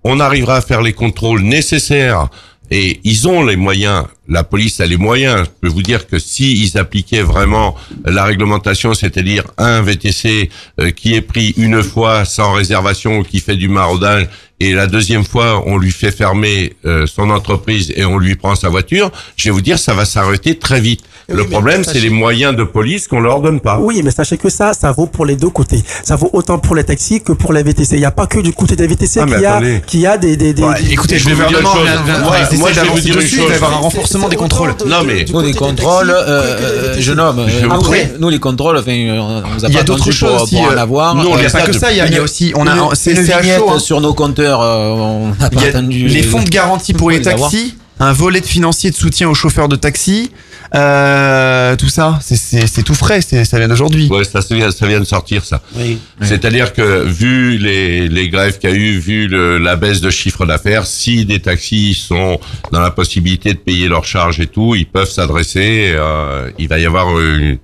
on 0.08 0.20
arrivera 0.20 0.58
à 0.58 0.62
faire 0.62 0.82
les 0.82 0.94
contrôles 0.94 1.42
nécessaires 1.42 2.30
et 2.70 3.00
ils 3.04 3.28
ont 3.28 3.46
les 3.46 3.56
moyens, 3.56 4.06
la 4.28 4.44
police 4.44 4.82
a 4.82 4.86
les 4.86 4.98
moyens. 4.98 5.46
Je 5.46 5.50
peux 5.62 5.68
vous 5.68 5.82
dire 5.82 6.08
que 6.08 6.20
si 6.20 6.72
appliquaient 6.76 7.22
vraiment 7.22 7.76
la 8.06 8.26
réglementation, 8.26 8.94
c'est-à-dire 8.94 9.46
un 9.58 9.82
VTC 9.82 10.50
euh, 10.80 10.92
qui 10.92 11.16
est 11.16 11.22
pris 11.22 11.54
une 11.58 11.82
fois 11.82 12.26
sans 12.26 12.52
réservation, 12.54 13.24
qui 13.24 13.40
fait 13.40 13.56
du 13.56 13.70
maraudage, 13.70 14.28
et 14.60 14.74
la 14.74 14.88
deuxième 14.88 15.24
fois 15.24 15.64
on 15.66 15.78
lui 15.78 15.92
fait 15.92 16.12
fermer 16.12 16.74
euh, 16.86 17.06
son 17.06 17.30
entreprise 17.30 17.94
et 17.96 18.06
on 18.06 18.18
lui 18.18 18.36
prend 18.36 18.56
sa 18.56 18.70
voiture, 18.70 19.12
je 19.36 19.46
vais 19.46 19.52
vous 19.52 19.62
dire 19.62 19.78
ça 19.80 19.94
va 19.94 20.06
s'arrêter 20.06 20.58
très 20.58 20.80
vite. 20.82 21.02
le 21.30 21.44
problème, 21.46 21.84
c'est 21.84 22.00
les 22.00 22.10
moyens 22.10 22.56
de 22.56 22.64
police 22.64 23.08
qu'on 23.08 23.20
leur 23.20 23.42
donne 23.42 23.60
pas. 23.60 23.78
Oui, 23.80 24.02
mais 24.04 24.12
sachez 24.12 24.38
que 24.38 24.50
ça, 24.50 24.72
ça 24.74 24.92
vaut 24.94 25.08
pour 25.08 25.26
les 25.26 25.36
deux 25.36 25.50
côtés. 25.50 25.84
Ça 26.04 26.16
vaut 26.16 26.30
autant 26.32 26.58
pour 26.58 26.74
les 26.74 26.86
taxis 26.86 27.22
que 27.22 27.34
pour 27.34 27.52
les 27.52 27.64
VTC. 27.64 27.96
Il 27.96 28.00
n'y 28.00 28.06
a 28.06 28.12
pas 28.12 28.28
que 28.28 28.40
du 28.40 28.54
côté 28.54 28.76
des 28.78 28.88
VTC 28.88 29.20
Ah, 29.22 29.26
qu'il 29.26 29.42
y 29.42 29.46
a, 29.46 29.62
qu'il 29.86 30.00
y 30.00 30.08
a 30.08 30.18
des, 30.18 30.38
des, 30.38 30.54
des, 30.54 30.62
des- 30.64 30.94
écoutez, 30.94 31.20
je 31.20 31.28
vais 31.30 31.36
vous 31.36 31.46
dire 31.50 31.60
une 31.60 31.66
chose. 31.66 31.90
Moi, 32.24 32.38
moi, 32.58 32.72
je 32.72 32.80
vais 32.80 32.88
vous 32.88 33.00
dire 33.00 33.16
une 33.16 33.22
chose. 33.22 33.34
Il 33.34 33.48
va 33.48 33.54
y 33.54 33.56
avoir 33.58 33.74
un 33.74 33.82
renforcement 33.88 34.30
des 34.30 34.38
contrôles. 34.38 34.74
Non 34.88 35.04
mais 35.06 35.26
Nous, 35.30 35.42
les 35.42 35.54
contrôles, 35.54 36.10
euh, 36.12 36.96
jeune 37.00 37.20
homme, 37.20 37.40
euh, 37.40 38.06
nous, 38.20 38.30
les 38.30 38.40
contrôles, 38.40 38.78
enfin, 38.78 38.92
euh, 38.92 39.20
on 39.20 39.54
nous 39.56 39.66
a 39.66 39.68
Il 39.68 39.72
y 39.74 39.76
pas 39.76 39.82
a 39.82 39.84
d'autres 39.84 40.12
choses 40.12 40.50
pour, 40.50 40.62
en 40.62 40.72
euh, 40.72 40.78
avoir. 40.78 41.14
non, 41.16 41.36
il 41.38 41.44
y 41.44 41.46
a 41.46 41.50
pas 41.50 41.62
que 41.62 41.74
ça, 41.74 41.92
il 41.92 41.98
y 41.98 42.18
a- 42.18 42.22
aussi- 42.22 42.54
on 42.56 42.66
a- 42.66 42.96
c'est- 42.96 43.18
à 43.34 43.44
chaud, 43.44 43.70
hein. 43.72 43.80
sur 43.80 44.00
nos 44.00 44.14
compteurs, 44.14 44.47
euh, 44.62 44.90
on 44.90 45.32
pas 45.34 45.46
a 45.46 45.68
attendu. 45.68 46.08
les 46.08 46.24
fonds 46.24 46.42
de 46.44 46.50
garantie 46.50 46.94
pour 46.94 47.10
les 47.12 47.22
taxis, 47.22 47.76
un 48.00 48.14
volet 48.14 48.42
de 48.42 48.46
financier 48.46 48.92
de 48.92 48.96
soutien 48.96 49.28
aux 49.30 49.34
chauffeurs 49.34 49.68
de 49.68 49.76
taxi, 49.76 50.32
euh, 50.76 51.76
tout 51.76 51.90
ça, 51.90 52.20
c'est- 52.22 52.84
tout 52.84 52.94
frais, 52.94 53.22
c'est- 53.22 53.46
ça 53.46 53.58
vient 53.58 53.68
d'aujourd'hui. 53.68 54.08
Ouais, 54.10 54.24
ça, 54.24 54.42
ça 54.42 54.54
vient- 54.56 55.00
de 55.00 55.04
sortir, 55.06 55.44
ça. 55.46 55.62
Oui. 55.76 55.98
C'est-à-dire 56.22 56.74
que, 56.74 57.04
vu 57.04 57.58
les, 57.58 58.08
les 58.08 58.30
grèves 58.30 58.58
qu'il 58.60 58.70
y 58.70 58.74
a 58.74 58.76
eu, 58.76 58.98
vu 59.00 59.28
le- 59.28 59.58
la 59.58 59.76
baisse 59.76 60.02
de 60.02 60.10
chiffre 60.10 60.46
d'affaires, 60.46 60.86
si 60.86 61.26
des 61.26 61.40
taxis 61.40 61.94
sont 61.96 62.40
dans 62.72 62.80
la 62.82 62.92
possibilité 62.92 63.54
de 63.54 63.60
payer 63.60 63.88
leurs 63.88 64.06
charges 64.06 64.40
et 64.40 64.48
tout, 64.48 64.76
ils 64.76 64.86
peuvent 64.86 65.10
s'adresser, 65.10 65.94
euh, 65.96 66.50
il 66.60 66.68
va 66.68 66.80
y 66.80 66.86
avoir, 66.86 67.18
euh, 67.18 67.58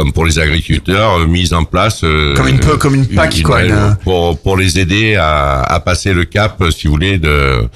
comme 0.00 0.12
pour 0.14 0.24
les 0.24 0.38
agriculteurs, 0.38 1.18
euh, 1.18 1.26
mise 1.26 1.52
en 1.52 1.64
place... 1.64 2.00
euh, 2.04 2.34
Comme 2.34 2.48
une 2.48 2.58
peu- 2.58 2.78
comme 2.78 2.94
une 2.94 3.06
PAC, 3.06 3.42
quoi, 3.42 3.62
une- 3.64 3.96
Pour, 4.02 4.38
pour 4.40 4.56
les 4.56 4.78
aider 4.78 5.14
à, 5.16 5.60
à 5.62 5.78
passer 5.80 6.14
le 6.14 6.24
cap, 6.24 6.62
si 6.70 6.86
vous 6.86 6.94
voulez, 6.94 7.18
de, 7.18 7.68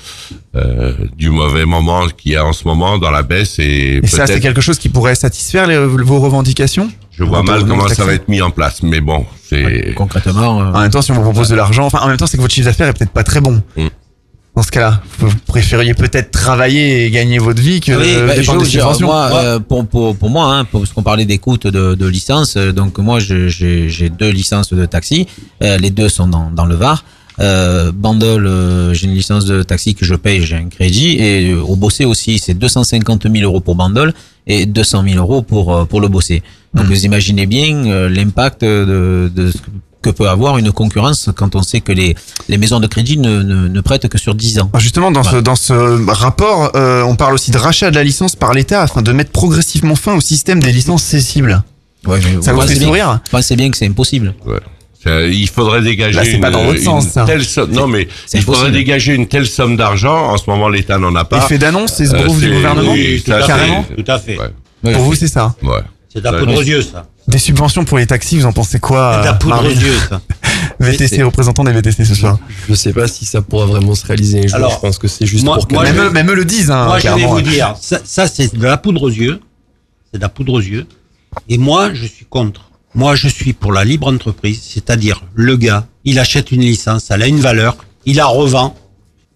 euh, 0.56 0.94
du 1.18 1.28
mauvais 1.28 1.66
moment 1.66 2.06
qu'il 2.16 2.32
y 2.32 2.36
a 2.36 2.44
en 2.46 2.54
ce 2.54 2.66
moment 2.66 2.96
dans 2.96 3.10
la 3.10 3.22
baisse 3.22 3.58
et, 3.58 4.00
Et 4.02 4.06
ça, 4.06 4.26
c'est 4.26 4.40
quelque 4.40 4.62
chose 4.62 4.78
qui 4.78 4.88
pourrait 4.88 5.14
satisfaire 5.16 5.66
les- 5.66 5.76
vos 5.84 6.18
revendications 6.18 6.90
je 7.16 7.22
vois 7.24 7.42
mal 7.44 7.64
comment 7.66 7.86
ça 7.88 8.04
va 8.04 8.14
être 8.14 8.28
mis 8.28 8.40
en 8.42 8.50
place, 8.50 8.82
mais 8.82 9.00
bon, 9.00 9.24
c'est... 9.48 9.92
Concrètement... 9.94 10.56
En 10.58 10.80
même 10.80 10.90
temps, 10.90 11.00
si 11.02 11.12
on 11.12 11.14
vous 11.14 11.22
propose 11.22 11.48
de 11.48 11.54
l'argent, 11.54 11.84
enfin, 11.86 12.00
en 12.02 12.08
même 12.08 12.16
temps, 12.16 12.26
c'est 12.26 12.36
que 12.38 12.42
votre 12.42 12.52
chiffre 12.54 12.66
d'affaires 12.66 12.88
est 12.88 12.92
peut-être 12.98 13.12
pas 13.12 13.22
très 13.22 13.40
bon. 13.40 13.62
Mm. 13.76 13.86
Dans 14.56 14.62
ce 14.62 14.70
cas-là, 14.70 15.02
vous 15.18 15.32
préfériez 15.48 15.94
peut-être 15.94 16.30
travailler 16.30 17.06
et 17.06 17.10
gagner 17.10 17.38
votre 17.38 17.60
vie 17.60 17.80
que 17.80 17.90
Oui, 17.90 18.14
bah, 18.24 18.36
dépendre 18.36 18.62
des 18.62 18.68
subventions. 18.68 19.06
moi, 19.08 19.30
euh, 19.34 19.58
pour, 19.58 19.84
pour, 19.84 20.16
pour 20.16 20.30
moi, 20.30 20.54
hein, 20.54 20.64
parce 20.64 20.92
qu'on 20.92 21.02
parlait 21.02 21.24
des 21.24 21.38
coûts 21.38 21.56
de, 21.58 21.94
de 21.96 22.06
licence, 22.06 22.56
euh, 22.56 22.70
donc 22.72 22.98
moi 22.98 23.18
j'ai 23.18 24.10
deux 24.10 24.30
licences 24.30 24.72
de 24.72 24.86
taxi, 24.86 25.26
euh, 25.62 25.76
les 25.78 25.90
deux 25.90 26.08
sont 26.08 26.28
dans, 26.28 26.52
dans 26.52 26.66
le 26.66 26.76
Var. 26.76 27.04
Euh, 27.40 27.90
Bandol, 27.90 28.48
j'ai 28.92 29.08
une 29.08 29.14
licence 29.14 29.44
de 29.44 29.64
taxi 29.64 29.96
que 29.96 30.04
je 30.04 30.14
paye, 30.14 30.42
j'ai 30.46 30.54
un 30.54 30.68
crédit, 30.68 31.16
et 31.18 31.52
au 31.52 31.74
Bossé 31.74 32.04
aussi, 32.04 32.38
c'est 32.38 32.54
250 32.54 33.24
000 33.28 33.34
euros 33.42 33.58
pour 33.60 33.74
Bandol 33.74 34.14
et 34.46 34.66
200 34.66 35.02
000 35.08 35.16
euros 35.18 35.42
pour 35.42 35.84
pour 35.88 36.00
le 36.00 36.06
Bossé. 36.06 36.44
Donc 36.74 36.86
vous 36.86 37.04
imaginez 37.04 37.46
bien 37.46 38.08
l'impact 38.08 38.62
de, 38.62 39.32
de 39.34 39.50
ce 39.50 39.56
que 39.58 39.70
peut 40.10 40.28
avoir 40.28 40.58
une 40.58 40.72
concurrence 40.72 41.30
quand 41.36 41.54
on 41.56 41.62
sait 41.62 41.80
que 41.80 41.92
les, 41.92 42.14
les 42.48 42.58
maisons 42.58 42.80
de 42.80 42.86
crédit 42.86 43.16
ne, 43.18 43.42
ne, 43.42 43.68
ne 43.68 43.80
prêtent 43.80 44.08
que 44.08 44.18
sur 44.18 44.34
10 44.34 44.58
ans. 44.60 44.70
Alors 44.72 44.80
Justement, 44.80 45.10
dans, 45.10 45.22
ce, 45.22 45.36
dans 45.36 45.56
ce 45.56 45.72
rapport, 46.10 46.72
euh, 46.76 47.02
on 47.02 47.16
parle 47.16 47.34
aussi 47.34 47.50
de 47.50 47.58
rachat 47.58 47.90
de 47.90 47.96
la 47.96 48.04
licence 48.04 48.36
par 48.36 48.52
l'État 48.54 48.82
afin 48.82 49.02
de 49.02 49.12
mettre 49.12 49.30
progressivement 49.32 49.94
fin 49.96 50.14
au 50.14 50.20
système 50.20 50.60
des 50.62 50.72
licences 50.72 51.02
cessibles. 51.02 51.62
Ouais, 52.06 52.18
mais 52.24 52.42
Ça 52.42 52.52
vous 52.52 52.60
fait 52.62 52.74
bien- 52.74 52.86
sourire 52.86 53.20
Pensez 53.30 53.56
bien 53.56 53.70
que 53.70 53.76
c'est 53.76 53.86
impossible. 53.86 54.34
Ouais. 54.46 54.60
Il 55.06 55.48
faudrait 55.50 55.82
dégager 55.82 56.16
Là, 56.16 56.24
c'est 56.24 56.32
une, 56.32 56.40
pas 56.40 56.50
dans 56.50 56.64
votre 56.64 56.80
sens, 56.82 57.08
ça. 57.08 57.24
telle 57.26 57.44
somme. 57.44 57.72
Non, 57.72 57.86
mais 57.86 58.08
il 58.32 58.40
faudrait 58.42 58.70
dégager 58.70 59.12
une 59.14 59.26
telle 59.26 59.46
somme 59.46 59.76
d'argent. 59.76 60.30
En 60.30 60.38
ce 60.38 60.48
moment, 60.48 60.70
l'État 60.70 60.96
n'en 60.98 61.14
a 61.14 61.24
pas. 61.26 61.38
Effet 61.44 61.58
d'annonce, 61.58 61.92
c'est 61.94 62.06
ce 62.06 62.14
Euh, 62.14 62.26
du 62.26 62.50
gouvernement 62.52 62.92
oui, 62.92 63.22
tout 63.22 63.32
à 63.32 63.42
Carrément 63.46 63.84
Tout 63.96 64.04
à 64.10 64.18
fait. 64.18 64.38
Ouais. 64.38 64.92
Pour 64.94 65.02
vous, 65.02 65.14
c'est 65.14 65.28
ça 65.28 65.54
Ouais. 65.62 65.80
C'est 66.14 66.20
de 66.20 66.24
la 66.30 66.38
poudre 66.38 66.54
aux 66.54 66.62
yeux, 66.62 66.80
ça. 66.82 67.08
Des 67.26 67.38
subventions 67.38 67.84
pour 67.84 67.98
les 67.98 68.06
taxis, 68.06 68.38
vous 68.38 68.46
en 68.46 68.52
pensez 68.52 68.78
quoi 68.78 69.14
C'est 69.14 69.20
de 69.20 69.24
la 69.24 69.32
euh, 69.32 69.34
poudre 69.34 69.64
aux 69.64 69.68
yeux, 69.68 69.98
ça. 70.08 70.20
VTC, 70.80 71.22
représentant 71.24 71.64
des 71.64 71.72
VTC 71.72 72.04
ce 72.04 72.14
soir. 72.14 72.38
Je 72.68 72.74
sais 72.74 72.92
pas 72.92 73.08
si 73.08 73.24
ça 73.24 73.42
pourra 73.42 73.66
vraiment 73.66 73.94
se 73.96 74.06
réaliser 74.06 74.44
un 74.44 74.46
jour. 74.46 74.56
Alors, 74.56 74.70
je 74.72 74.78
pense 74.78 74.98
que 74.98 75.08
c'est 75.08 75.26
juste 75.26 75.44
moi- 75.44 75.56
pour 75.56 75.66
que. 75.66 75.74
moi, 75.74 75.82
Même, 75.82 75.96
je- 75.96 76.00
eux, 76.02 76.10
même 76.10 76.30
eux 76.30 76.34
le 76.34 76.44
disent, 76.44 76.70
hein, 76.70 76.86
Moi, 76.86 76.98
je 77.00 77.08
vais 77.08 77.26
vous 77.26 77.40
dire, 77.40 77.74
ça, 77.80 77.98
ça, 78.04 78.28
c'est 78.28 78.54
de 78.56 78.62
la 78.62 78.76
poudre 78.76 79.02
aux 79.02 79.10
yeux. 79.10 79.40
C'est 80.12 80.18
de 80.18 80.22
la 80.22 80.28
poudre 80.28 80.52
aux 80.54 80.60
yeux. 80.60 80.86
Et 81.48 81.58
moi, 81.58 81.92
je 81.92 82.06
suis 82.06 82.24
contre. 82.26 82.70
Moi, 82.94 83.16
je 83.16 83.26
suis 83.26 83.52
pour 83.52 83.72
la 83.72 83.84
libre 83.84 84.06
entreprise, 84.06 84.60
c'est-à-dire 84.62 85.24
le 85.34 85.56
gars, 85.56 85.86
il 86.04 86.20
achète 86.20 86.52
une 86.52 86.60
licence, 86.60 87.10
elle 87.10 87.22
a 87.22 87.26
une 87.26 87.40
valeur, 87.40 87.76
il 88.06 88.16
la 88.16 88.26
revend, 88.26 88.76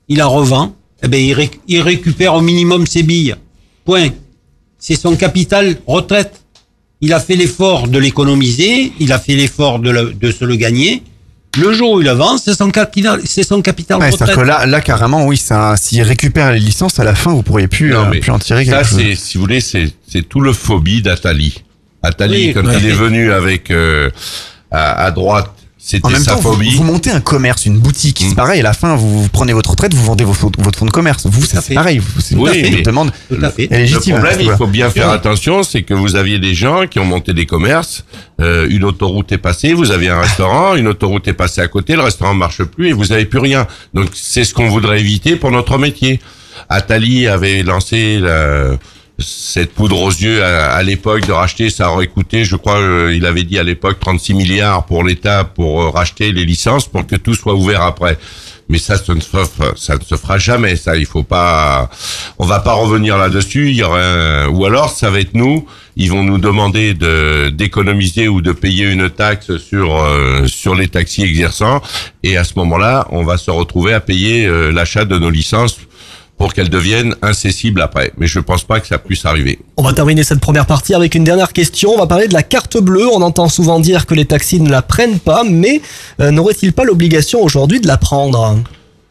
il 0.09 0.19
la 0.19 0.27
revend, 0.27 0.77
eh 1.03 1.09
ben, 1.09 1.21
il, 1.21 1.35
réc- 1.35 1.59
il 1.67 1.81
récupère 1.81 2.35
au 2.35 2.41
minimum 2.41 2.87
ses 2.87 3.03
billes. 3.03 3.35
Point. 3.85 4.11
C'est 4.79 4.95
son 4.95 5.17
capital 5.17 5.77
retraite. 5.89 6.41
Il 7.01 7.13
a 7.13 7.21
fait 7.21 7.37
l'effort 7.37 7.87
de 7.89 7.99
l'économiser, 7.99 8.93
il 8.99 9.13
a 9.13 9.19
fait 9.19 9.35
l'effort 9.35 9.79
de, 9.79 9.91
le- 9.91 10.13
de 10.15 10.31
se 10.33 10.45
le 10.45 10.57
gagner. 10.57 11.03
Le 11.59 11.73
jour 11.73 11.93
où 11.93 12.01
il 12.01 12.09
avance, 12.09 12.43
c'est 12.45 12.55
son 12.57 12.71
capital, 12.71 13.21
c'est 13.25 13.43
son 13.43 13.63
capital 13.63 13.99
Ouais, 13.99 14.11
retraite. 14.11 14.19
c'est-à-dire 14.29 14.43
que 14.43 14.47
là, 14.47 14.67
là, 14.67 14.81
carrément, 14.81 15.27
oui, 15.27 15.37
ça, 15.37 15.75
s'ils 15.77 16.03
récupèrent 16.03 16.53
les 16.53 16.59
licences, 16.61 16.99
à 17.01 17.05
la 17.05 17.15
fin, 17.15 17.33
vous 17.33 17.43
pourriez 17.43 17.69
plus, 17.69 17.91
Non, 17.91 18.07
euh, 18.07 18.21
plus 18.21 18.31
en 18.31 18.39
tirer 18.39 18.65
ça, 18.65 18.79
quelque 18.79 18.89
chose. 18.89 18.99
c'est, 19.01 19.15
si 19.15 19.39
vous 19.39 19.43
voulez, 19.45 19.61
c'est, 19.61 19.93
tout 20.29 20.41
le 20.41 20.53
phobie 20.53 21.03
d'Atali. 21.03 21.63
Atali, 22.03 22.49
Oui, 22.49 22.55
quand 22.55 22.65
ouais. 22.67 22.77
il 22.81 22.87
est 22.87 22.93
venu 23.07 23.33
avec 23.33 23.71
euh, 23.71 24.11
à, 24.71 25.05
à 25.07 25.11
droite, 25.11 25.53
c'était 25.91 26.09
même 26.11 26.23
sa 26.23 26.33
temps, 26.33 26.41
vous, 26.41 26.53
phobie. 26.53 26.75
vous 26.75 26.85
montez 26.85 27.11
un 27.11 27.21
commerce, 27.21 27.65
une 27.67 27.79
boutique, 27.79 28.21
Mm. 28.23 28.29
c'est 28.29 28.35
pareil, 28.35 28.61
à 28.61 28.63
la 28.63 28.73
fin, 28.75 28.95
vous, 28.97 29.23
vous 29.23 29.29
prenez 29.29 29.53
votre 29.53 29.71
retraite, 29.71 29.95
vous 29.95 30.05
vendez 30.05 30.25
vos 30.25 30.33
votre 30.59 30.79
fonds 30.79 30.85
de 30.87 30.91
commerce. 30.91 31.27
Vous, 31.27 31.45
c'est 31.45 31.75
pareil. 31.75 31.99
vous- 31.99 32.21
C'est 32.21 32.35
Oui, 32.37 32.59
une 32.59 32.83
demande 32.83 33.11
légitime. 33.31 34.17
le 34.17 34.21
problème, 34.23 34.41
il 34.53 34.57
faut 34.57 34.67
bien 34.67 34.91
faire 34.91 35.11
attention, 35.11 35.63
c'est 35.63 35.83
que 35.83 35.95
vous 35.95 36.15
aviez 36.17 36.39
des 36.39 36.55
gens 36.55 36.87
qui 36.87 36.99
ont 36.99 37.05
monté 37.05 37.33
des 37.33 37.47
commerces, 37.47 38.05
euh, 38.41 38.67
une 38.69 38.85
autoroute 38.85 39.33
est 39.33 39.39
passée, 39.39 39.73
vous 39.73 39.91
aviez 39.91 40.11
un 40.11 40.21
restaurant, 40.21 40.75
une 40.77 40.89
autoroute 40.89 41.27
est 41.29 41.33
passée 41.33 41.61
à 41.63 41.69
côté, 41.69 41.95
le 41.97 42.03
restaurant 42.03 42.35
marche 42.35 42.63
plus 42.65 42.89
et 42.89 42.93
vous 42.93 43.11
avez 43.13 43.25
plus 43.25 43.39
rien. 43.41 43.67
Donc 43.95 44.09
c'est 44.15 44.45
ce 44.45 44.53
qu'on 44.55 44.69
voudrait 44.69 45.01
éviter 45.01 45.37
pour 45.37 45.51
notre 45.51 45.79
métier. 45.79 46.21
Atali 46.69 47.27
avait 47.29 47.63
lancé 47.63 48.19
la- 48.19 48.77
cette 49.19 49.73
poudre 49.75 50.01
aux 50.01 50.11
yeux 50.11 50.45
à, 50.45 50.73
à 50.73 50.83
l'époque 50.83 51.27
de 51.27 51.33
racheter, 51.33 51.71
ça 51.71 51.91
aurait 51.91 52.07
coûté, 52.07 52.45
je 52.45 52.57
crois, 52.57 52.79
euh, 52.79 53.13
il 53.15 53.27
avait 53.27 53.43
dit 53.45 53.59
à 53.59 53.63
l'époque 53.65 53.99
36 54.01 54.35
milliards 54.35 54.87
pour 54.87 55.03
l'État 55.03 55.45
pour 55.45 55.83
euh, 55.83 55.91
racheter 55.91 56.31
les 56.33 56.45
licences 56.45 56.87
pour 56.87 57.07
que 57.07 57.17
tout 57.17 57.35
soit 57.35 57.55
ouvert 57.55 57.83
après. 57.83 58.19
Mais 58.71 58.77
ça, 58.79 58.99
ça 58.99 59.15
ne 59.15 59.21
se 59.21 59.29
fera, 59.31 59.45
ça 59.77 59.97
ne 59.97 60.03
se 60.05 60.15
fera 60.17 60.37
jamais. 60.37 60.77
Ça, 60.77 60.95
il 60.97 61.07
faut 61.07 61.23
pas. 61.23 61.89
On 62.39 62.45
va 62.45 62.61
pas 62.61 62.75
revenir 62.75 63.17
là-dessus. 63.17 63.71
Il 63.71 63.77
y 63.77 63.83
aura 63.83 63.99
un- 63.99 64.49
ou 64.49 64.67
alors 64.67 64.91
ça 64.91 65.09
va 65.11 65.21
être 65.21 65.33
nous. 65.33 65.67
Ils 65.97 66.11
vont 66.11 66.23
nous 66.23 66.37
demander 66.37 66.93
de 66.93 67.49
d'économiser 67.49 68.29
ou 68.29 68.43
de 68.43 68.53
payer 68.53 68.85
une 68.85 69.09
taxe 69.09 69.57
sur 69.57 69.97
euh, 69.97 70.47
sur 70.47 70.75
les 70.75 70.87
taxis 70.89 71.23
exerçants. 71.23 71.81
Et 72.23 72.37
à 72.37 72.45
ce 72.45 72.53
moment-là, 72.57 73.09
on 73.11 73.25
va 73.25 73.39
se 73.39 73.51
retrouver 73.51 73.95
à 73.95 74.01
payer 74.01 74.45
euh, 74.45 74.71
l'achat 74.71 75.07
de 75.07 75.19
nos 75.19 75.31
licences 75.31 75.79
pour 76.39 76.55
qu'elles 76.55 76.71
deviennent 76.71 77.15
incessibles 77.21 77.83
après. 77.83 78.13
Mais 78.17 78.27
je 78.29 78.39
pense 78.41 78.63
pas 78.65 78.79
que 78.81 78.87
ça 78.87 78.99
puisse 78.99 79.27
arriver. 79.27 79.59
On 79.77 79.83
va 79.83 79.93
terminer 79.93 80.23
cette 80.25 80.41
première 80.41 80.67
partie 80.67 80.95
avec 80.95 81.15
une 81.17 81.25
dernière 81.25 81.53
question. 81.53 81.91
On 81.95 81.99
va 81.99 82.07
parler 82.07 82.29
de 82.29 82.33
la 82.35 82.43
carte 82.45 82.79
bleue. 82.79 83.07
On 83.13 83.21
entend 83.23 83.49
souvent 83.49 83.81
dire 83.81 84.07
que 84.07 84.15
les 84.15 84.25
taxis 84.25 84.61
ne 84.61 84.71
la 84.71 84.81
prennent 84.83 85.19
pas, 85.19 85.43
mais 85.45 85.83
euh, 86.21 86.31
n'auraient-ils 86.31 86.73
pas 86.73 86.85
l'obligation 86.85 87.43
aujourd'hui 87.43 87.81
de 87.81 87.89
la 87.89 87.97
prendre? 87.97 88.57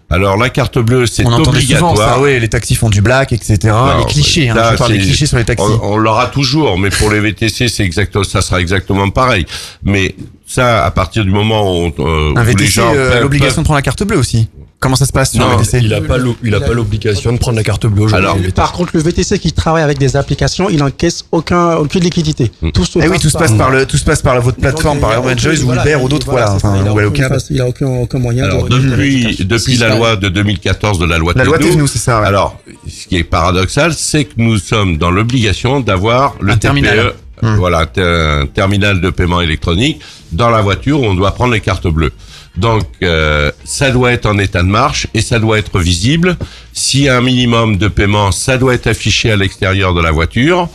Alors 0.10 0.38
la 0.38 0.50
carte 0.50 0.80
bleue, 0.80 1.06
c'est 1.06 1.26
obligatoire. 1.26 1.92
souvent 1.92 1.96
ça, 1.98 2.22
oui, 2.22 2.40
les 2.40 2.48
taxis 2.48 2.76
font 2.76 2.88
du 2.90 3.02
black, 3.02 3.34
etc. 3.34 3.58
Non, 3.66 3.98
les 3.98 4.06
clichés, 4.06 4.48
hein, 4.48 4.56
je 4.72 4.78
parle 4.78 4.94
des 4.94 5.00
clichés 5.00 5.26
sur 5.26 5.38
les 5.38 5.44
taxis. 5.44 5.66
On, 5.82 5.96
on 5.96 5.98
l'aura 5.98 6.28
toujours, 6.28 6.80
mais 6.80 6.90
pour 6.92 7.12
les 7.12 7.20
VTC, 7.20 7.68
c'est 7.68 7.84
exactement, 7.84 8.24
ça 8.24 8.42
sera 8.42 8.62
exactement 8.62 9.10
pareil. 9.10 9.46
Mais 9.84 10.16
ça, 10.48 10.86
à 10.86 10.92
partir 10.92 11.26
du 11.26 11.32
moment 11.32 11.70
où, 11.70 11.88
on- 11.88 11.94
euh, 12.00 12.32
Un 12.38 12.42
où 12.42 12.46
les 12.46 12.54
VTC, 12.54 12.72
gens 12.72 12.94
euh, 12.96 13.20
l'obligation 13.20 13.62
de 13.62 13.66
prendre 13.66 13.76
la 13.80 13.82
carte 13.82 14.02
bleue 14.06 14.18
aussi. 14.18 14.48
Comment 14.80 14.96
ça 14.96 15.08
se 15.08 15.12
passe 15.12 15.32
sur 15.32 15.40
Non, 15.40 15.54
le 15.54 15.58
VTC 15.64 15.80
il 15.84 15.94
a 15.94 16.02
pas 16.02 16.18
il 16.18 16.52
l'obligation 16.74 17.34
de 17.34 17.40
prendre 17.40 17.58
la 17.58 17.64
carte 17.64 17.88
bleue 17.88 18.04
aujourd'hui. 18.04 18.28
Alors, 18.28 18.38
Par 18.54 18.74
contre, 18.74 18.92
le 18.94 19.02
VTC 19.02 19.40
qui 19.40 19.52
travaille 19.52 19.82
avec 19.82 19.98
des 19.98 20.16
applications, 20.16 20.70
il 20.70 20.84
encaisse 20.84 21.26
aucun, 21.32 21.78
aucune 21.78 22.04
liquidité. 22.04 22.52
Tout 22.74 22.86
se 22.86 23.00
Eh 23.00 23.08
oui, 23.08 23.18
tout 23.20 23.30
se 23.30 23.38
passe 23.38 23.54
par 23.54 23.72
le, 23.72 23.88
tout 23.88 23.98
se 23.98 24.06
passe 24.06 24.22
par 24.22 24.36
la, 24.36 24.40
votre 24.40 24.58
plateforme, 24.58 25.00
par 25.00 25.14
Urban 25.14 25.36
Joyce 25.36 25.64
ou 25.64 25.74
Uber 25.74 25.96
ou 25.96 26.08
d'autres, 26.08 26.30
voilà, 26.30 26.54
enfin, 26.54 26.86
ou 26.86 26.98
Allocab. 27.00 27.38
Il 27.50 27.60
a 27.62 27.68
aucun, 27.68 27.88
aucun 27.88 28.20
moyen 28.20 28.44
Alors, 28.44 28.66
de. 28.70 28.78
depuis, 28.78 29.38
depuis 29.46 29.78
la 29.78 29.96
loi 29.96 30.16
de 30.16 30.30
2014 30.30 31.00
de 31.00 31.06
la 31.06 31.18
loi 31.18 31.34
La 31.36 31.44
loi 31.44 31.58
c'est 31.88 31.98
ça, 31.98 32.22
ouais. 32.22 32.28
Alors, 32.28 32.60
ce 32.88 33.08
qui 33.08 33.18
est 33.18 33.24
paradoxal, 33.24 33.94
c'est 33.94 34.26
que 34.26 34.34
nous 34.38 34.58
sommes 34.60 34.98
dans 34.98 35.10
l'obligation 35.10 35.80
d'avoir 35.80 36.36
le 36.40 36.54
Un 36.54 36.58
terminal. 36.58 37.14
TPE, 37.42 37.56
voilà, 37.58 37.80
un 37.80 37.86
ter- 37.88 38.06
un 38.42 38.46
terminal 38.48 39.02
de 39.02 39.10
paiement 39.10 39.42
électronique 39.42 40.00
dans 40.32 40.50
la 40.50 40.62
voiture 40.62 41.00
où 41.02 41.06
on 41.06 41.14
doit 41.16 41.32
prendre 41.32 41.54
les 41.54 41.62
cartes 41.62 41.88
bleues. 41.88 42.12
Donc, 42.58 42.86
euh, 43.04 43.52
ça 43.64 43.92
doit 43.92 44.12
être 44.12 44.26
en 44.26 44.38
état 44.40 44.64
de 44.64 44.68
marche 44.68 45.08
et 45.14 45.22
ça 45.22 45.40
doit 45.40 45.60
être 45.60 45.80
visible. 45.80 46.38
S'il 46.74 47.02
y 47.02 47.10
a 47.10 47.18
un 47.18 47.22
minimum 47.22 47.78
de 47.78 47.88
paiement, 47.88 48.32
ça 48.32 48.58
doit 48.58 48.74
être 48.74 48.88
affiché 48.88 49.32
à 49.32 49.36
l'extérieur 49.36 49.94
de 49.94 50.02
la 50.02 50.12
voiture. 50.12 50.68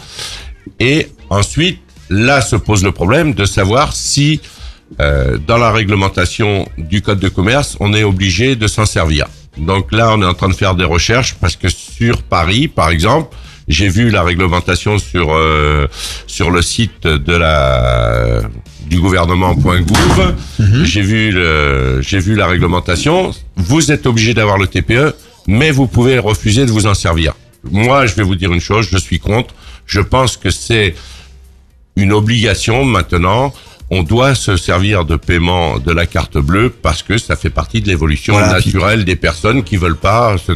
Et 0.78 1.08
ensuite, 1.28 1.80
là 2.08 2.40
se 2.40 2.56
pose 2.56 2.84
le 2.84 2.92
problème 2.92 3.34
de 3.34 3.44
savoir 3.44 3.94
si, 3.94 4.40
euh, 5.00 5.38
dans 5.38 5.58
la 5.58 5.72
réglementation 5.72 6.68
du 6.78 7.02
code 7.02 7.18
de 7.18 7.28
commerce, 7.28 7.76
on 7.80 7.92
est 7.94 8.04
obligé 8.04 8.54
de 8.54 8.68
s'en 8.68 8.86
servir. 8.86 9.26
Donc 9.58 9.92
là, 9.92 10.12
on 10.12 10.22
est 10.22 10.26
en 10.26 10.34
train 10.34 10.48
de 10.48 10.54
faire 10.54 10.74
des 10.76 10.84
recherches 10.84 11.34
parce 11.40 11.56
que 11.56 11.68
sur 11.68 12.22
Paris, 12.22 12.68
par 12.68 12.90
exemple, 12.90 13.34
j'ai 13.68 13.88
vu 13.88 14.10
la 14.10 14.22
réglementation 14.22 14.98
sur 14.98 15.32
euh, 15.32 15.86
sur 16.26 16.50
le 16.50 16.62
site 16.62 17.06
de 17.06 17.34
la 17.34 18.42
du 18.92 19.00
gouvernement.gouv. 19.00 20.34
J'ai 20.84 21.00
vu 21.00 21.32
le, 21.32 22.00
j'ai 22.02 22.18
vu 22.18 22.34
la 22.36 22.46
réglementation. 22.46 23.32
Vous 23.56 23.90
êtes 23.90 24.06
obligé 24.06 24.34
d'avoir 24.34 24.58
le 24.58 24.66
TPE, 24.66 25.14
mais 25.48 25.70
vous 25.70 25.86
pouvez 25.86 26.18
refuser 26.18 26.66
de 26.66 26.70
vous 26.70 26.86
en 26.86 26.94
servir. 26.94 27.32
Moi, 27.70 28.06
je 28.06 28.14
vais 28.14 28.22
vous 28.22 28.34
dire 28.36 28.52
une 28.52 28.60
chose, 28.60 28.88
je 28.92 28.98
suis 28.98 29.18
contre. 29.18 29.54
Je 29.86 30.00
pense 30.00 30.36
que 30.36 30.50
c'est 30.50 30.94
une 31.96 32.12
obligation 32.12 32.84
maintenant. 32.84 33.52
On 33.90 34.02
doit 34.02 34.34
se 34.34 34.56
servir 34.56 35.04
de 35.04 35.16
paiement 35.16 35.78
de 35.78 35.92
la 35.92 36.06
carte 36.06 36.38
bleue 36.38 36.70
parce 36.70 37.02
que 37.02 37.18
ça 37.18 37.36
fait 37.36 37.50
partie 37.50 37.80
de 37.82 37.88
l'évolution 37.88 38.32
Voilà, 38.34 38.54
puis- 38.58 38.66
naturelle 38.66 39.04
des 39.04 39.16
personnes 39.16 39.62
qui 39.64 39.76
veulent 39.76 39.96
pas 39.98 40.36
se, 40.38 40.52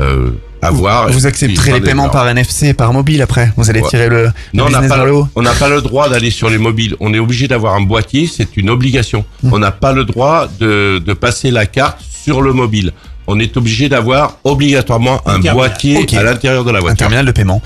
euh, 0.00 0.30
avoir. 0.62 1.10
Vous 1.10 1.26
accepterez 1.26 1.72
les 1.72 1.80
paiements 1.80 2.08
par 2.08 2.28
NFC, 2.28 2.74
par 2.74 2.92
mobile 2.92 3.22
après. 3.22 3.52
Vous 3.56 3.68
allez 3.70 3.80
Ouais. 3.80 3.88
tirer 3.88 4.08
le, 4.08 4.24
le 4.24 4.32
Non, 4.54 4.64
on 4.66 4.70
n'a 4.70 4.78
business 4.80 4.88
pas, 4.90 4.96
vers 4.96 5.04
le 5.04 5.10
le- 5.10 5.16
haut. 5.18 5.28
on 5.36 5.42
n'a 5.42 5.52
pas 5.52 5.68
le 5.68 5.80
droit 5.82 6.08
d'aller 6.08 6.30
sur 6.30 6.48
les 6.50 6.58
mobiles. 6.58 6.96
On 7.00 7.12
est 7.14 7.18
obligé 7.18 7.48
d'avoir 7.48 7.74
un 7.74 7.80
boîtier, 7.82 8.28
c'est 8.34 8.56
une 8.56 8.70
obligation. 8.70 9.24
Mmh. 9.42 9.52
On 9.52 9.58
n'a 9.58 9.70
pas 9.70 9.92
le 9.92 10.04
droit 10.04 10.48
de, 10.60 10.98
de 11.04 11.12
passer 11.12 11.50
la 11.50 11.66
carte 11.66 12.00
sur 12.24 12.40
le 12.42 12.52
mobile. 12.52 12.92
On 13.28 13.40
est 13.40 13.56
obligé 13.56 13.88
d'avoir 13.88 14.36
obligatoirement 14.44 15.20
un 15.26 15.40
boîtier 15.40 16.06
à 16.16 16.22
l'intérieur 16.22 16.64
de 16.64 16.70
la 16.70 16.78
Un 16.78 16.80
voiture. 16.80 16.98
terminal 16.98 17.26
de 17.26 17.32
paiement. 17.32 17.60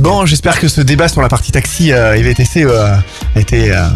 Bon, 0.00 0.26
j'espère 0.26 0.60
que 0.60 0.68
ce 0.68 0.82
débat 0.82 1.08
sur 1.08 1.22
la 1.22 1.28
partie 1.28 1.50
taxi 1.50 1.92
euh, 1.92 2.14
et 2.14 2.20
VTC 2.22 2.64
euh, 2.64 2.94
a 3.34 3.40
été. 3.40 3.72
euh, 3.72 3.86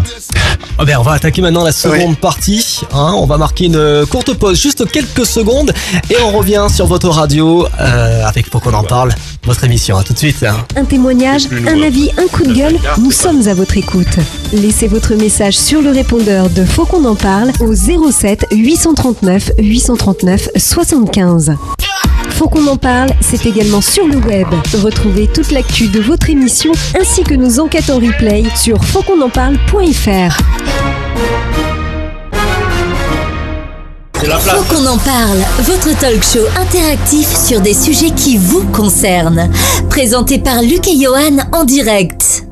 Ah 0.79 0.85
ben, 0.85 0.97
on 0.99 1.03
va 1.03 1.13
attaquer 1.13 1.43
maintenant 1.43 1.65
la 1.65 1.73
seconde 1.73 2.17
partie. 2.19 2.81
hein. 2.93 3.15
on 3.17 3.27
va 3.27 3.37
marquer 3.39 3.67
une 3.67 4.05
courte 4.11 4.33
pause, 4.35 4.61
juste 4.61 4.91
quelques 4.91 5.27
secondes, 5.27 5.73
et 6.11 6.17
on 6.23 6.31
revient 6.37 6.67
sur 6.75 6.87
votre 6.87 7.09
radio 7.09 7.67
euh, 7.81 8.25
avec 8.27 8.51
Pour 8.51 8.61
qu'on 8.61 8.73
en 8.75 8.83
parle, 8.85 9.13
votre 9.45 9.65
émission. 9.65 9.97
À 9.97 10.03
tout 10.03 10.13
de 10.13 10.19
suite. 10.19 10.43
hein. 10.43 10.65
Un 10.77 10.85
témoignage, 10.85 11.43
un 11.69 11.83
avis, 11.83 12.11
un 12.19 12.27
coup 12.29 12.43
de 12.45 12.53
gueule, 12.53 12.79
nous 12.99 13.11
sommes 13.13 13.47
à 13.49 13.55
votre 13.55 13.77
écoute. 13.77 14.09
Laissez 14.53 14.89
votre 14.89 15.15
message 15.15 15.57
sur 15.57 15.81
le 15.83 15.91
répondeur 15.91 16.51
de 16.51 16.65
Faut 16.65 16.85
qu'on 16.87 17.05
en 17.05 17.15
parle 17.15 17.51
au 17.61 17.75
07 17.75 18.47
839 18.51 19.53
839 19.59 20.49
75. 20.57 21.53
Faut 22.35 22.49
qu'on 22.49 22.67
en 22.67 22.77
parle, 22.77 23.11
c'est 23.21 23.47
également 23.47 23.81
sur 23.81 24.07
le 24.07 24.17
web. 24.17 24.49
Retrouvez 24.83 25.29
toute 25.29 25.51
l'actu 25.53 25.89
de 25.89 26.01
votre 26.01 26.31
émission 26.31 26.73
ainsi 26.99 27.23
que 27.23 27.35
nos 27.35 27.61
enquêtes 27.61 27.91
en 27.91 27.97
replay 27.97 28.45
sur 28.57 28.83
fautquonenparle.fr. 28.85 30.39
Faut 34.23 34.63
qu'on 34.75 34.87
en 34.87 34.99
parle, 34.99 35.39
votre 35.61 35.99
talk 35.99 36.23
show 36.23 36.47
interactif 36.61 37.29
sur 37.37 37.61
des 37.61 37.75
sujets 37.75 38.11
qui 38.11 38.39
vous 38.39 38.65
concernent. 38.67 39.51
Présenté 39.91 40.39
par 40.39 40.63
Luc 40.63 40.87
et 40.87 40.97
Johan 41.01 41.39
en 41.53 41.65
direct. 41.65 42.52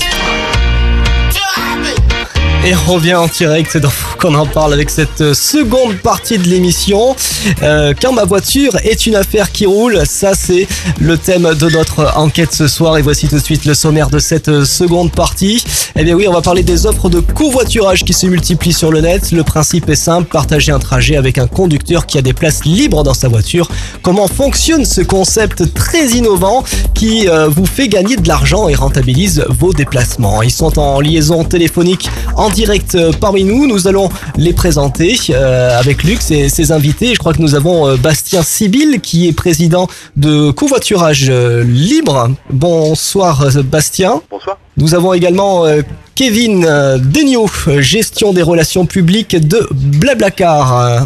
Et 2.62 2.74
on 2.74 2.93
revient 2.93 3.15
en 3.15 3.27
direct 3.27 3.78
dans 3.78 3.89
qu'on 4.20 4.35
en 4.35 4.45
parle 4.45 4.74
avec 4.74 4.91
cette 4.91 5.23
euh, 5.23 5.32
seconde 5.32 5.97
partie 5.97 6.37
de 6.37 6.47
l'émission. 6.47 7.16
Euh, 7.62 7.95
quand 8.01 8.12
ma 8.12 8.24
voiture 8.24 8.77
est 8.85 9.07
une 9.07 9.16
affaire 9.16 9.51
qui 9.51 9.65
roule, 9.65 10.03
ça 10.05 10.35
c'est 10.35 10.69
le 11.01 11.16
thème 11.16 11.55
de 11.55 11.70
notre 11.70 12.19
enquête 12.19 12.53
ce 12.53 12.69
soir. 12.69 12.99
Et 12.99 13.03
voici 13.03 13.28
tout 13.28 13.37
de 13.37 13.43
suite 13.43 13.65
le 13.65 13.73
sommaire 13.73 14.11
de 14.11 14.19
cette 14.19 14.49
euh, 14.49 14.66
seconde 14.66 15.11
partie. 15.11 15.65
Eh 15.97 16.05
bien 16.05 16.15
oui, 16.15 16.28
on 16.28 16.32
va 16.35 16.43
parler 16.43 16.62
des 16.62 16.85
offres 16.85 17.09
de 17.09 17.20
covoiturage 17.20 18.05
qui 18.05 18.12
se 18.12 18.27
multiplient 18.27 18.74
sur 18.74 18.93
le 18.93 19.01
net. 19.01 19.32
Le 19.32 19.43
principe 19.43 19.89
est 19.89 19.95
simple, 19.95 20.28
partager 20.28 20.70
un 20.70 20.78
trajet 20.78 21.16
avec 21.16 21.39
un 21.39 21.47
conducteur 21.47 22.05
qui 22.05 22.19
a 22.19 22.23
des 22.23 22.35
places 22.35 22.65
libres 22.66 23.03
dans 23.03 23.15
sa 23.15 23.28
voiture. 23.28 23.70
Comment 24.03 24.28
fonctionne 24.28 24.85
ce 24.85 25.01
concept 25.01 25.73
très 25.73 26.09
innovant 26.09 26.62
qui 26.95 27.27
euh, 27.27 27.49
vous 27.49 27.66
fait 27.66 27.89
gagner 27.89 28.16
de 28.16 28.28
l'argent 28.28 28.69
et 28.69 28.74
rentabilise 28.74 29.47
vos 29.49 29.73
déplacements? 29.73 30.43
Ils 30.43 30.51
sont 30.51 30.78
en 30.78 31.01
liaison 31.01 31.43
téléphonique 31.43 32.11
en 32.37 32.49
direct 32.51 32.94
euh, 32.94 33.12
parmi 33.18 33.44
nous. 33.44 33.66
Nous 33.66 33.89
allons 33.89 34.09
les 34.36 34.52
présenter 34.52 35.16
euh, 35.31 35.78
avec 35.78 36.05
Luc 36.05 36.18
et 36.31 36.48
ses 36.48 36.72
invités. 36.72 37.14
Je 37.14 37.18
crois 37.18 37.32
que 37.32 37.43
nous 37.43 37.55
avons 37.55 37.89
euh, 37.89 37.97
Bastien 37.97 38.43
Sibyl 38.43 39.01
qui 39.01 39.28
est 39.28 39.32
président 39.32 39.89
de 40.16 40.51
covoiturage 40.51 41.31
libre. 41.31 42.31
Bonsoir 42.51 43.47
Bastien. 43.64 44.20
Bonsoir. 44.31 44.59
Nous 44.77 44.94
avons 44.94 45.12
également 45.12 45.66
euh, 45.66 45.82
Kevin 46.14 46.62
Degnaud, 46.98 47.48
gestion 47.78 48.32
des 48.32 48.43
relations 48.43 48.86
publiques 48.86 49.36
de 49.36 49.66
Blablacar 49.70 50.77
euh, 50.77 51.01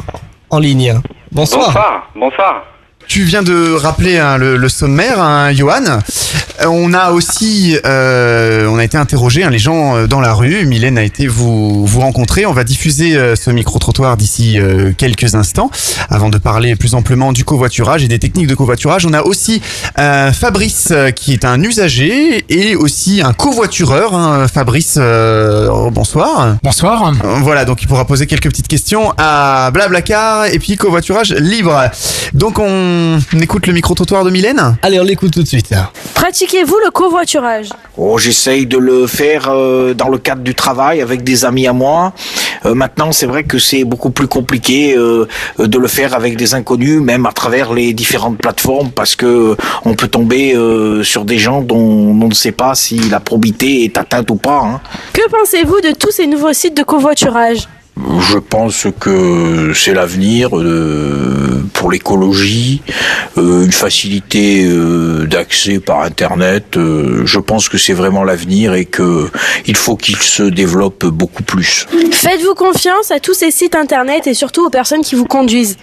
en 0.50 0.58
ligne. 0.58 1.00
Bonsoir. 1.32 1.66
Bonsoir. 1.66 2.10
Bonsoir. 2.14 2.73
Tu 3.06 3.22
viens 3.22 3.42
de 3.42 3.72
rappeler 3.74 4.18
hein, 4.18 4.38
le, 4.38 4.56
le 4.56 4.68
sommaire, 4.68 5.22
hein, 5.22 5.52
Johan. 5.52 5.84
Euh, 6.60 6.66
on 6.66 6.92
a 6.94 7.10
aussi, 7.10 7.76
euh, 7.84 8.66
on 8.68 8.78
a 8.78 8.84
été 8.84 8.96
interrogé 8.96 9.44
hein, 9.44 9.50
les 9.50 9.58
gens 9.58 9.96
euh, 9.96 10.06
dans 10.06 10.20
la 10.20 10.32
rue. 10.34 10.66
Mylène 10.66 10.98
a 10.98 11.02
été 11.04 11.26
vous 11.28 11.84
vous 11.86 12.00
rencontrer. 12.00 12.44
On 12.46 12.52
va 12.52 12.64
diffuser 12.64 13.16
euh, 13.16 13.36
ce 13.36 13.50
micro 13.50 13.78
trottoir 13.78 14.16
d'ici 14.16 14.58
euh, 14.58 14.92
quelques 14.96 15.34
instants, 15.36 15.70
avant 16.10 16.28
de 16.28 16.38
parler 16.38 16.74
plus 16.76 16.94
amplement 16.94 17.32
du 17.32 17.44
covoiturage 17.44 18.02
et 18.04 18.08
des 18.08 18.18
techniques 18.18 18.46
de 18.48 18.54
covoiturage. 18.54 19.06
On 19.06 19.12
a 19.12 19.22
aussi 19.22 19.60
euh, 19.98 20.32
Fabrice 20.32 20.92
qui 21.14 21.32
est 21.34 21.44
un 21.44 21.60
usager 21.62 22.44
et 22.48 22.74
aussi 22.74 23.20
un 23.22 23.32
covoitureur. 23.32 24.14
hein. 24.14 24.46
Fabrice, 24.52 24.94
euh, 24.98 25.90
bonsoir. 25.90 26.56
Bonsoir. 26.64 27.12
Voilà, 27.42 27.64
donc 27.64 27.82
il 27.82 27.86
pourra 27.86 28.06
poser 28.06 28.26
quelques 28.26 28.48
petites 28.48 28.68
questions 28.68 29.12
à 29.18 29.70
Blablacar 29.72 30.46
et 30.46 30.58
puis 30.58 30.76
covoiturage 30.76 31.32
libre. 31.32 31.90
Donc 32.32 32.58
on 32.58 32.93
écoute 33.40 33.66
le 33.66 33.72
micro 33.72 33.94
trottoir 33.94 34.24
de 34.24 34.30
Mylène. 34.30 34.76
Allez, 34.82 34.98
on 35.00 35.04
l'écoute 35.04 35.32
tout 35.32 35.42
de 35.42 35.48
suite. 35.48 35.72
Pratiquez-vous 36.14 36.76
le 36.84 36.90
covoiturage 36.90 37.68
Oh, 37.96 38.18
j'essaye 38.18 38.66
de 38.66 38.78
le 38.78 39.06
faire 39.06 39.48
euh, 39.48 39.94
dans 39.94 40.08
le 40.08 40.18
cadre 40.18 40.42
du 40.42 40.54
travail 40.54 41.00
avec 41.00 41.22
des 41.22 41.44
amis 41.44 41.66
à 41.66 41.72
moi. 41.72 42.12
Euh, 42.66 42.74
maintenant, 42.74 43.12
c'est 43.12 43.26
vrai 43.26 43.44
que 43.44 43.58
c'est 43.58 43.84
beaucoup 43.84 44.10
plus 44.10 44.26
compliqué 44.26 44.96
euh, 44.96 45.26
de 45.58 45.78
le 45.78 45.86
faire 45.88 46.14
avec 46.14 46.36
des 46.36 46.54
inconnus, 46.54 47.00
même 47.00 47.26
à 47.26 47.32
travers 47.32 47.72
les 47.72 47.92
différentes 47.92 48.38
plateformes, 48.38 48.90
parce 48.90 49.14
que 49.14 49.56
on 49.84 49.94
peut 49.94 50.08
tomber 50.08 50.54
euh, 50.56 51.02
sur 51.04 51.24
des 51.24 51.38
gens 51.38 51.60
dont 51.62 51.76
on 51.76 52.28
ne 52.28 52.34
sait 52.34 52.52
pas 52.52 52.74
si 52.74 52.96
la 53.10 53.20
probité 53.20 53.84
est 53.84 53.96
atteinte 53.98 54.30
ou 54.30 54.36
pas. 54.36 54.60
hein. 54.64 54.80
Que 55.12 55.28
pensez-vous 55.30 55.80
de 55.80 55.92
tous 55.96 56.10
ces 56.10 56.26
nouveaux 56.26 56.52
sites 56.52 56.76
de 56.76 56.82
covoiturage 56.82 57.68
Je 57.96 58.38
pense 58.38 58.88
que 58.98 59.72
c'est 59.72 59.94
l'avenir 59.94 60.58
euh, 60.58 61.62
pour 61.74 61.92
l'écologie, 61.92 62.82
euh, 63.38 63.64
une 63.64 63.70
facilité 63.72 64.64
euh, 64.66 65.26
d'accès 65.26 65.78
par 65.78 66.00
Internet. 66.02 66.64
je 66.76 67.38
pense 67.38 67.68
que 67.68 67.78
c'est 67.78 67.92
vraiment 67.92 68.24
l'avenir 68.24 68.74
et 68.74 68.84
que 68.84 69.30
il 69.66 69.76
faut 69.76 69.94
qu'il 69.94 70.16
se 70.16 70.42
développe 70.42 71.06
beaucoup 71.06 71.44
plus. 71.44 71.86
Faites-vous 72.10 72.54
confiance 72.54 73.12
à 73.12 73.20
tous 73.20 73.34
ces 73.34 73.52
sites 73.52 73.76
internet 73.76 74.26
et 74.26 74.34
surtout 74.34 74.66
aux 74.66 74.70
personnes 74.70 75.02
qui 75.02 75.14
vous 75.14 75.26
conduisent 75.26 75.76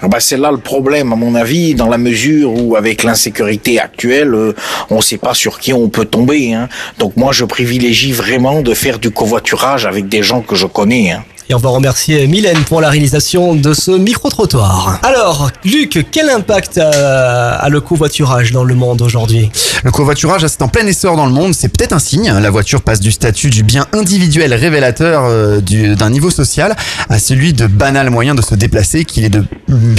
Ah 0.00 0.08
bah, 0.08 0.20
c'est 0.20 0.38
là 0.38 0.50
le 0.50 0.58
problème, 0.58 1.12
à 1.12 1.16
mon 1.16 1.34
avis, 1.34 1.74
dans 1.74 1.88
la 1.90 1.98
mesure 1.98 2.50
où, 2.50 2.76
avec 2.76 3.02
l'insécurité 3.02 3.78
actuelle, 3.78 4.32
euh, 4.34 4.54
on 4.88 4.96
ne 4.96 5.02
sait 5.02 5.18
pas 5.18 5.34
sur 5.34 5.58
qui 5.58 5.74
on 5.74 5.90
peut 5.90 6.06
tomber. 6.06 6.54
hein. 6.54 6.70
Donc 6.98 7.14
moi, 7.18 7.32
je 7.32 7.44
privilégie 7.44 8.12
vraiment 8.12 8.62
de 8.62 8.72
faire 8.72 8.98
du 8.98 9.10
covoiturage 9.10 9.84
avec 9.84 10.08
des 10.08 10.22
gens 10.22 10.40
que 10.40 10.56
je 10.56 10.66
connais. 10.66 11.10
hein. 11.12 11.24
Et 11.50 11.54
on 11.54 11.58
va 11.58 11.70
remercier 11.70 12.26
Mylène 12.26 12.58
pour 12.68 12.82
la 12.82 12.90
réalisation 12.90 13.54
de 13.54 13.72
ce 13.72 13.90
micro-trottoir. 13.90 14.98
Alors, 15.02 15.50
Luc, 15.64 16.06
quel 16.12 16.28
impact 16.28 16.76
a, 16.76 17.54
a 17.54 17.68
le 17.70 17.80
covoiturage 17.80 18.52
dans 18.52 18.64
le 18.64 18.74
monde 18.74 19.00
aujourd'hui? 19.00 19.50
Le 19.82 19.90
covoiturage, 19.90 20.46
c'est 20.46 20.60
en 20.60 20.68
plein 20.68 20.86
essor 20.86 21.16
dans 21.16 21.24
le 21.24 21.32
monde. 21.32 21.54
C'est 21.54 21.68
peut-être 21.68 21.94
un 21.94 21.98
signe. 22.00 22.30
La 22.42 22.50
voiture 22.50 22.82
passe 22.82 23.00
du 23.00 23.12
statut 23.12 23.48
du 23.48 23.62
bien 23.62 23.86
individuel 23.94 24.52
révélateur 24.52 25.24
euh, 25.24 25.60
du- 25.60 25.96
d'un 25.96 26.10
niveau 26.10 26.30
social 26.30 26.76
à 27.08 27.18
celui 27.18 27.54
de 27.54 27.66
banal 27.66 28.10
moyen 28.10 28.34
de 28.34 28.42
se 28.42 28.54
déplacer 28.54 29.06
qu'il 29.06 29.24
est, 29.24 29.30
de, 29.30 29.42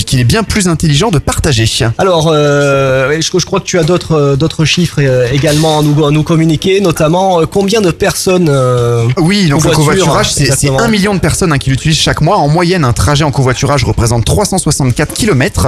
qu'il 0.06 0.20
est 0.20 0.26
bien 0.26 0.44
plus 0.44 0.68
intelligent 0.68 1.10
de 1.10 1.18
partager. 1.18 1.66
Alors, 1.98 2.30
euh, 2.32 3.20
je, 3.20 3.40
je 3.40 3.46
crois 3.46 3.60
que 3.60 3.66
tu 3.66 3.80
as 3.80 3.84
d'autres 3.84 4.12
euh, 4.12 4.36
d'autres 4.36 4.66
chiffres 4.66 5.00
euh, 5.00 5.28
également 5.32 5.80
à 5.80 5.82
nous, 5.82 6.06
à 6.06 6.12
nous 6.12 6.24
communiquer, 6.24 6.80
notamment 6.80 7.42
euh, 7.42 7.46
combien 7.48 7.82
de 7.82 7.90
personnes 7.92 8.50
euh, 8.50 9.08
Oui, 9.18 9.48
donc 9.50 9.64
le 9.64 9.72
covoiturent, 9.72 10.06
covoiturage, 10.06 10.32
c'est 10.34 10.70
un 10.70 10.88
million 10.88 11.16
de 11.16 11.20
personnes 11.20 11.39
hein, 11.42 11.58
qui 11.58 11.70
l'utilisent 11.70 12.00
chaque 12.00 12.22
mois. 12.22 12.38
En 12.38 12.48
moyenne, 12.48 12.84
un 12.84 12.94
trajet 12.94 13.24
en 13.24 13.32
covoiturage 13.32 13.84
représente 13.84 14.26
364 14.26 15.14
km. 15.14 15.68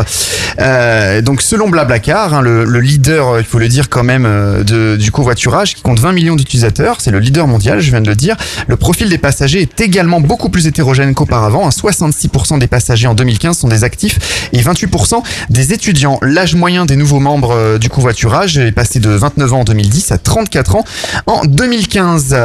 Euh, 0.59 1.21
donc 1.21 1.41
selon 1.41 1.69
Blablacar, 1.69 2.33
hein, 2.33 2.41
le, 2.41 2.65
le 2.65 2.79
leader, 2.79 3.29
euh, 3.29 3.39
il 3.39 3.45
faut 3.45 3.59
le 3.59 3.67
dire 3.67 3.89
quand 3.89 4.03
même, 4.03 4.25
euh, 4.25 4.63
de, 4.63 4.95
du 4.97 5.11
covoiturage, 5.11 5.75
qui 5.75 5.81
compte 5.81 5.99
20 5.99 6.11
millions 6.11 6.35
d'utilisateurs, 6.35 6.97
c'est 6.99 7.11
le 7.11 7.19
leader 7.19 7.47
mondial, 7.47 7.79
je 7.79 7.89
viens 7.91 8.01
de 8.01 8.07
le 8.07 8.15
dire. 8.15 8.35
Le 8.67 8.75
profil 8.75 9.09
des 9.09 9.17
passagers 9.17 9.61
est 9.61 9.81
également 9.81 10.19
beaucoup 10.21 10.49
plus 10.49 10.67
hétérogène 10.67 11.13
qu'auparavant. 11.13 11.65
hein. 11.67 11.69
66% 11.69 12.59
des 12.59 12.67
passagers 12.67 13.07
en 13.07 13.13
2015 13.15 13.57
sont 13.57 13.67
des 13.67 13.83
actifs 13.83 14.49
et 14.53 14.61
28% 14.61 15.21
des 15.49 15.73
étudiants. 15.73 16.19
L'âge 16.21 16.55
moyen 16.55 16.85
des 16.85 16.95
nouveaux 16.95 17.19
membres 17.19 17.51
euh, 17.55 17.77
du 17.77 17.89
covoiturage 17.89 18.57
est 18.57 18.71
passé 18.71 18.99
de 18.99 19.09
29 19.09 19.53
ans 19.53 19.59
en 19.61 19.63
2010 19.63 20.11
à 20.11 20.17
34 20.17 20.75
ans 20.75 20.85
en 21.27 21.45
2015. 21.45 22.35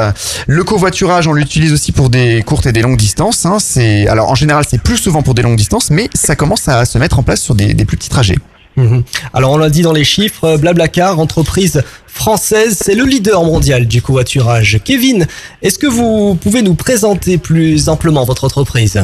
Le 0.47 0.65
covoiturage, 0.65 1.27
on 1.29 1.33
l'utilise 1.33 1.73
aussi 1.73 1.93
pour 1.93 2.11
des 2.11 2.43
courtes 2.47 2.67
et 2.67 2.73
des 2.73 2.83
longues 2.83 2.97
distances. 2.97 3.16
Hein. 3.21 3.59
C'est 3.59 4.07
alors 4.09 4.31
en 4.31 4.35
général 4.35 4.65
c'est 4.69 4.83
plus 4.83 4.97
souvent 4.97 5.23
pour 5.23 5.35
des 5.35 5.43
longues 5.43 5.57
distances, 5.57 5.91
mais 5.91 6.09
ça 6.15 6.37
commence 6.37 6.69
à 6.69 6.85
se 6.85 6.99
mettre 6.99 7.19
en 7.19 7.23
place 7.23 7.41
sur 7.43 7.55
des, 7.55 7.75
des 7.75 7.85
plus 7.85 7.97
petits 7.97 8.09
trajets. 8.11 8.37
Mhm. 8.77 9.05
Alors 9.33 9.53
on 9.53 9.59
l'a 9.59 9.71
dit 9.71 9.83
dans 9.83 9.93
les 9.93 10.05
chiffres, 10.05 10.45
euh, 10.45 10.57
Blablacar, 10.59 11.19
entreprise 11.19 11.83
française, 12.07 12.79
c'est 12.81 12.95
le 12.95 13.05
leader 13.05 13.43
mondial 13.43 13.87
du 13.87 14.03
covoiturage. 14.03 14.81
Kevin, 14.85 15.27
est-ce 15.63 15.79
que 15.79 15.87
vous 15.87 16.35
pouvez 16.35 16.63
nous 16.63 16.75
présenter 16.75 17.39
plus 17.39 17.89
amplement 17.89 18.25
votre 18.25 18.45
entreprise? 18.45 19.01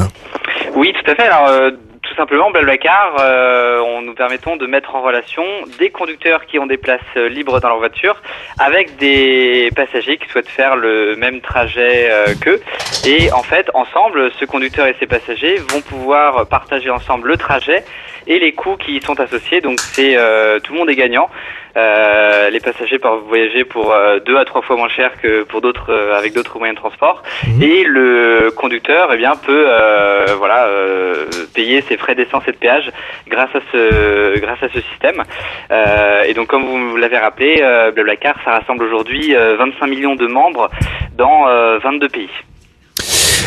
Oui, 0.75 0.91
tout 0.93 1.11
à 1.11 1.15
fait. 1.15 1.23
Alors, 1.23 1.47
euh, 1.47 1.71
tout 2.13 2.17
simplement, 2.17 2.51
Blablacar, 2.51 3.15
euh, 3.19 3.79
on 3.79 4.03
nous 4.03 4.13
permettons 4.13 4.55
de 4.55 4.67
mettre 4.67 4.93
en 4.93 5.01
relation 5.01 5.43
des 5.79 5.89
conducteurs 5.89 6.45
qui 6.45 6.59
ont 6.59 6.67
des 6.67 6.77
places 6.77 7.01
euh, 7.17 7.27
libres 7.27 7.59
dans 7.59 7.69
leur 7.69 7.79
voiture 7.79 8.21
avec 8.59 8.97
des 8.97 9.71
passagers 9.75 10.17
qui 10.17 10.29
souhaitent 10.29 10.47
faire 10.47 10.75
le 10.75 11.15
même 11.15 11.41
trajet 11.41 12.11
euh, 12.11 12.35
qu'eux. 12.39 12.61
Et 13.03 13.31
en 13.31 13.41
fait, 13.41 13.71
ensemble, 13.73 14.31
ce 14.39 14.45
conducteur 14.45 14.85
et 14.85 14.95
ses 14.99 15.07
passagers 15.07 15.55
vont 15.69 15.81
pouvoir 15.81 16.45
partager 16.45 16.91
ensemble 16.91 17.29
le 17.29 17.37
trajet 17.37 17.83
et 18.27 18.39
les 18.39 18.53
coûts 18.53 18.77
qui 18.77 18.97
y 18.97 19.01
sont 19.01 19.19
associés. 19.19 19.61
Donc, 19.61 19.79
c'est 19.79 20.15
euh, 20.17 20.59
tout 20.59 20.73
le 20.73 20.79
monde 20.79 20.89
est 20.89 20.95
gagnant. 20.95 21.29
Euh, 21.75 22.51
les 22.51 22.59
passagers 22.59 22.99
peuvent 22.99 23.23
voyager 23.27 23.63
pour 23.63 23.91
euh, 23.93 24.19
deux 24.19 24.37
à 24.37 24.45
trois 24.45 24.61
fois 24.61 24.75
moins 24.75 24.89
cher 24.89 25.19
que 25.19 25.41
pour 25.41 25.59
d'autres 25.59 25.91
euh, 25.91 26.15
avec 26.15 26.33
d'autres 26.33 26.59
moyens 26.59 26.75
de 26.75 26.81
transport 26.81 27.23
et 27.59 27.83
le 27.83 28.51
conducteur 28.55 29.09
eh 29.11 29.17
bien 29.17 29.35
peut 29.35 29.65
euh, 29.67 30.27
voilà 30.37 30.67
euh, 30.67 31.25
payer 31.55 31.81
ses 31.81 31.97
frais 31.97 32.13
d'essence 32.13 32.43
et 32.47 32.51
de 32.51 32.57
péage 32.57 32.91
grâce 33.27 33.49
à 33.55 33.59
ce 33.71 34.39
grâce 34.39 34.61
à 34.61 34.69
ce 34.69 34.81
système 34.81 35.23
Euh, 35.71 36.23
et 36.27 36.33
donc 36.35 36.47
comme 36.47 36.63
vous 36.63 36.97
l'avez 36.97 37.17
rappelé 37.17 37.59
euh, 37.61 37.89
Blablacar 37.91 38.35
ça 38.45 38.51
rassemble 38.51 38.83
aujourd'hui 38.83 39.35
euh, 39.35 39.55
25 39.57 39.87
millions 39.87 40.15
de 40.15 40.27
membres 40.27 40.69
dans 41.15 41.47
euh, 41.47 41.79
22 41.79 42.09
pays. 42.09 42.29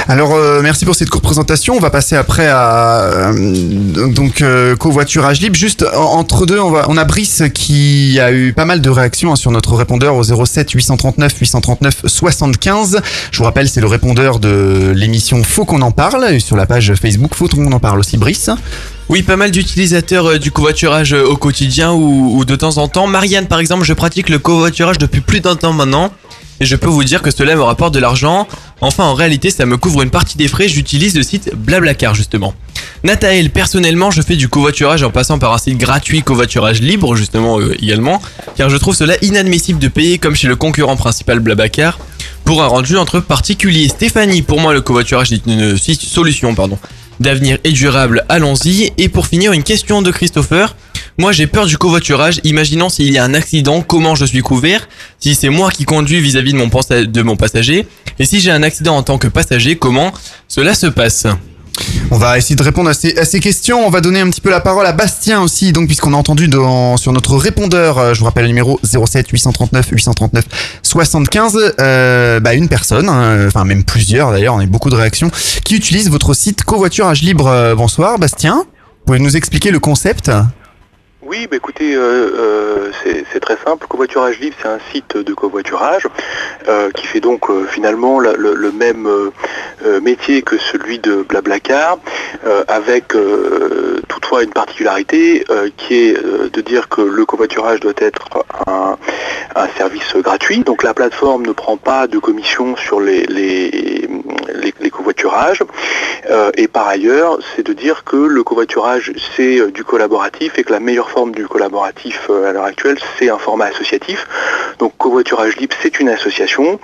Alors 0.09 0.35
euh, 0.35 0.61
merci 0.63 0.85
pour 0.85 0.95
cette 0.95 1.11
courte 1.11 1.25
présentation. 1.25 1.75
On 1.75 1.81
va 1.81 1.91
passer 1.91 2.17
après 2.17 2.47
à 2.47 3.01
euh, 3.03 4.09
donc 4.09 4.41
euh, 4.43 4.77
covoiturage 4.77 5.41
libre. 5.41 5.57
Juste 5.57 5.85
en- 5.95 6.19
entre 6.19 6.47
deux, 6.47 6.59
on, 6.61 6.71
va, 6.71 6.87
on 6.89 6.97
a 6.97 7.05
Brice 7.05 7.43
qui 7.55 8.19
a 8.21 8.33
eu 8.33 8.53
pas 8.53 8.65
mal 8.65 8.81
de 8.81 8.91
réactions 8.91 9.33
hein, 9.33 9.37
sur 9.37 9.51
notre 9.51 9.75
répondeur 9.75 10.15
au 10.15 10.23
07 10.23 10.71
839 10.71 11.33
839 11.41 12.03
75. 12.07 13.01
Je 13.33 13.39
vous 13.39 13.45
rappelle, 13.45 13.69
c'est 13.69 13.81
le 13.81 13.87
répondeur 13.87 14.39
de 14.39 14.93
l'émission 14.95 15.43
Faut 15.43 15.65
qu'on 15.65 15.83
en 15.83 15.91
parle 15.91 16.41
sur 16.41 16.57
la 16.57 16.67
page 16.67 16.95
Facebook 17.01 17.35
Faut 17.35 17.49
qu'on 17.49 17.73
en 17.73 17.81
parle 17.81 17.99
aussi. 17.99 18.17
Brice. 18.17 18.51
Oui, 19.09 19.23
pas 19.23 19.37
mal 19.37 19.53
d'utilisateurs 19.53 20.31
euh, 20.31 20.39
du 20.39 20.51
covoiturage 20.51 21.15
euh, 21.15 21.25
au 21.25 21.37
quotidien 21.37 21.93
ou, 21.93 22.37
ou 22.39 22.45
de 22.45 22.57
temps 22.57 22.79
en 22.79 22.89
temps. 22.89 23.07
Marianne, 23.07 23.47
par 23.47 23.61
exemple, 23.61 23.85
je 23.85 23.93
pratique 23.93 24.29
le 24.29 24.39
covoiturage 24.41 24.99
depuis 24.99 25.21
plus 25.21 25.39
d'un 25.41 25.55
temps 25.55 25.73
maintenant. 25.73 26.11
Et 26.61 26.67
je 26.67 26.77
peux 26.77 26.89
vous 26.89 27.05
dire 27.05 27.23
que 27.23 27.31
cela 27.31 27.55
me 27.55 27.63
rapporte 27.63 27.93
de 27.95 27.99
l'argent. 27.99 28.49
Enfin, 28.81 29.05
en 29.05 29.15
réalité, 29.15 29.51
ça 29.51 29.67
me 29.67 29.77
couvre 29.77 30.03
une 30.03 30.11
partie 30.11 30.39
des 30.39 30.49
frais. 30.49 30.69
J'utilise 30.69 31.15
le 31.15 31.23
site 31.23 31.55
Blablacar, 31.55 32.15
justement. 32.15 32.55
Nathael, 33.05 33.51
personnellement, 33.51 34.11
je 34.11 34.23
fais 34.23 34.37
du 34.37 34.49
covoiturage 34.49 35.03
en 35.03 35.11
passant 35.11 35.39
par 35.39 35.53
un 35.53 35.59
site 35.59 35.79
gratuit 35.79 36.23
covoiturage 36.23 36.81
libre, 36.81 37.15
justement, 37.15 37.61
euh, 37.61 37.75
également. 37.83 38.21
Car 38.57 38.71
je 38.71 38.77
trouve 38.77 38.95
cela 38.95 39.15
inadmissible 39.23 39.79
de 39.79 39.89
payer 39.89 40.19
comme 40.19 40.35
chez 40.35 40.49
le 40.49 40.57
concurrent 40.57 40.97
principal 40.97 41.41
Blablacar 41.41 41.99
pour 42.45 42.63
un 42.63 42.67
rendu 42.67 42.97
entre 42.97 43.21
particuliers. 43.21 43.89
Stéphanie, 43.89 44.43
pour 44.43 44.61
moi, 44.61 44.73
le 44.73 44.81
covoiturage 44.81 45.33
est 45.33 45.47
une 45.47 45.77
solution, 45.77 46.55
pardon, 46.55 46.79
d'avenir 47.21 47.59
et 47.65 47.73
durable. 47.73 48.25
Allons-y. 48.29 48.93
Et 48.99 49.09
pour 49.09 49.27
finir, 49.27 49.53
une 49.53 49.63
question 49.63 50.01
de 50.01 50.11
Christopher. 50.11 50.75
Moi, 51.19 51.33
j'ai 51.33 51.47
peur 51.47 51.67
du 51.67 51.79
covoiturage. 51.79 52.41
Imaginons 52.45 52.91
s'il 52.91 53.11
y 53.11 53.17
a 53.17 53.25
un 53.25 53.33
accident, 53.33 53.81
comment 53.81 54.15
je 54.15 54.27
suis 54.27 54.43
couvert 54.43 54.87
Si 55.19 55.35
c'est 55.35 55.49
moi 55.49 55.71
qui 55.71 55.85
conduis 55.85 56.21
vis-à-vis 56.21 56.53
de 56.53 56.59
mon, 56.59 56.67
de 56.69 57.23
mon 57.23 57.37
passager 57.37 57.87
Et 58.19 58.27
si 58.27 58.41
j'ai 58.41 58.51
un 58.51 58.63
accident 58.63 58.97
en 58.97 59.03
tant 59.03 59.17
que 59.17 59.27
passager, 59.27 59.77
comment 59.77 60.13
cela 60.47 60.75
se 60.75 60.87
passe? 60.87 61.27
On 62.11 62.19
va 62.19 62.37
essayer 62.37 62.55
de 62.55 62.63
répondre 62.63 62.91
à 62.91 62.95
ces, 62.95 63.41
questions. 63.41 63.87
On 63.87 63.91
va 63.91 64.03
donner 64.03 64.21
un 64.21 64.29
petit 64.29 64.43
peu 64.43 64.51
la 64.51 64.61
parole 64.61 64.87
à 64.87 64.93
Bastien 64.93 65.41
aussi, 65.41 65.73
donc 65.73 65.87
puisqu'on 65.87 66.13
a 66.13 66.17
entendu 66.17 66.49
dans, 66.49 66.99
sur 66.99 67.13
notre 67.13 67.37
répondeur, 67.37 67.99
euh, 67.99 68.15
je 68.15 68.21
vous 68.21 68.25
rappelle 68.27 68.45
le 68.45 68.49
numéro 68.49 68.79
07 68.83 69.29
839 69.29 69.89
839 69.91 70.45
75, 70.83 71.75
euh, 71.81 72.41
bah 72.41 72.55
une 72.55 72.69
personne, 72.69 73.09
hein, 73.09 73.47
enfin 73.47 73.65
même 73.65 73.85
plusieurs 73.85 74.31
d'ailleurs, 74.31 74.55
on 74.55 74.61
a 74.61 74.67
beaucoup 74.67 74.89
de 74.89 74.95
réactions, 74.95 75.31
qui 75.65 75.77
utilise 75.77 76.09
votre 76.09 76.33
site 76.33 76.63
covoiturage 76.63 77.23
libre. 77.23 77.49
Euh, 77.49 77.75
bonsoir 77.75 78.19
Bastien, 78.19 78.57
vous 78.57 79.05
pouvez 79.07 79.19
nous 79.19 79.37
expliquer 79.37 79.71
le 79.71 79.79
concept? 79.79 80.31
Oui, 81.29 81.49
bah 81.51 81.57
écoutez, 81.57 81.97
euh, 81.97 82.01
euh, 82.03 82.93
c'est 83.33 83.41
très 83.41 83.57
simple. 83.57 83.85
Covoiturage 83.89 84.39
Libre, 84.39 84.55
c'est 84.63 84.69
un 84.69 84.79
site 84.93 85.17
de 85.17 85.35
covoiturage 85.35 86.07
euh, 86.69 86.93
qui 86.93 87.05
fait 87.05 87.19
donc 87.19 87.51
finalement 87.67 88.21
le, 88.21 88.71
même 88.71 89.09
métier 90.03 90.43
que 90.43 90.57
celui 90.57 91.01
de 91.01 91.23
Blablacar, 91.23 91.99
avec 92.69 93.15
toutefois 94.09 94.45
une 94.45 94.53
particularité 94.53 95.45
qui 95.77 95.95
est 95.95 96.23
de 96.53 96.61
dire 96.61 96.89
que 96.89 97.01
le 97.01 97.25
covoiturage 97.25 97.81
doit 97.81 97.95
être 97.99 98.45
un, 98.67 98.97
service 99.77 100.15
gratuit. 100.17 100.61
Donc 100.61 100.83
la 100.83 100.95
plateforme 100.95 101.45
ne 101.45 101.53
prend 101.53 101.77
pas 101.77 102.07
de 102.07 102.19
commission 102.19 102.77
sur 102.77 103.01
les, 103.01 103.27
les, 103.27 104.91
covoiturages. 104.91 105.63
Et 106.57 106.69
par 106.69 106.87
ailleurs, 106.89 107.39
c'est 107.55 107.67
de 107.67 107.73
dire 107.73 108.05
que 108.05 108.17
le 108.17 108.43
covoiturage, 108.43 109.13
c'est 109.37 109.71
du 109.73 109.85
collaboratif 109.85 110.59
et 110.59 110.65
que 110.65 110.73
la 110.73 110.81
meilleure 110.81 111.11
forme 111.17 111.33
du 111.33 111.49
collaboratif 111.49 112.27
euh, 112.29 112.51
à 112.51 112.53
l'heure 112.53 112.67
actuelle, 112.67 112.99
c'est 113.19 113.31
un 113.31 113.39
format 113.39 113.65
associatif. 113.67 114.29
Donc 114.79 114.93
Covoiturage 114.99 115.57
Libre, 115.57 115.75
c'est 115.81 115.99
une 115.99 116.11
association. 116.11 116.79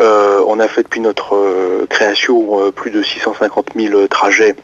Euh, 0.00 0.40
on 0.48 0.58
a 0.58 0.66
fait 0.66 0.82
depuis 0.82 0.98
notre 0.98 1.36
euh, 1.36 1.86
création 1.88 2.72
plus 2.72 2.90
de 2.90 3.00
650 3.00 3.68
000 3.76 4.08
trajets 4.08 4.56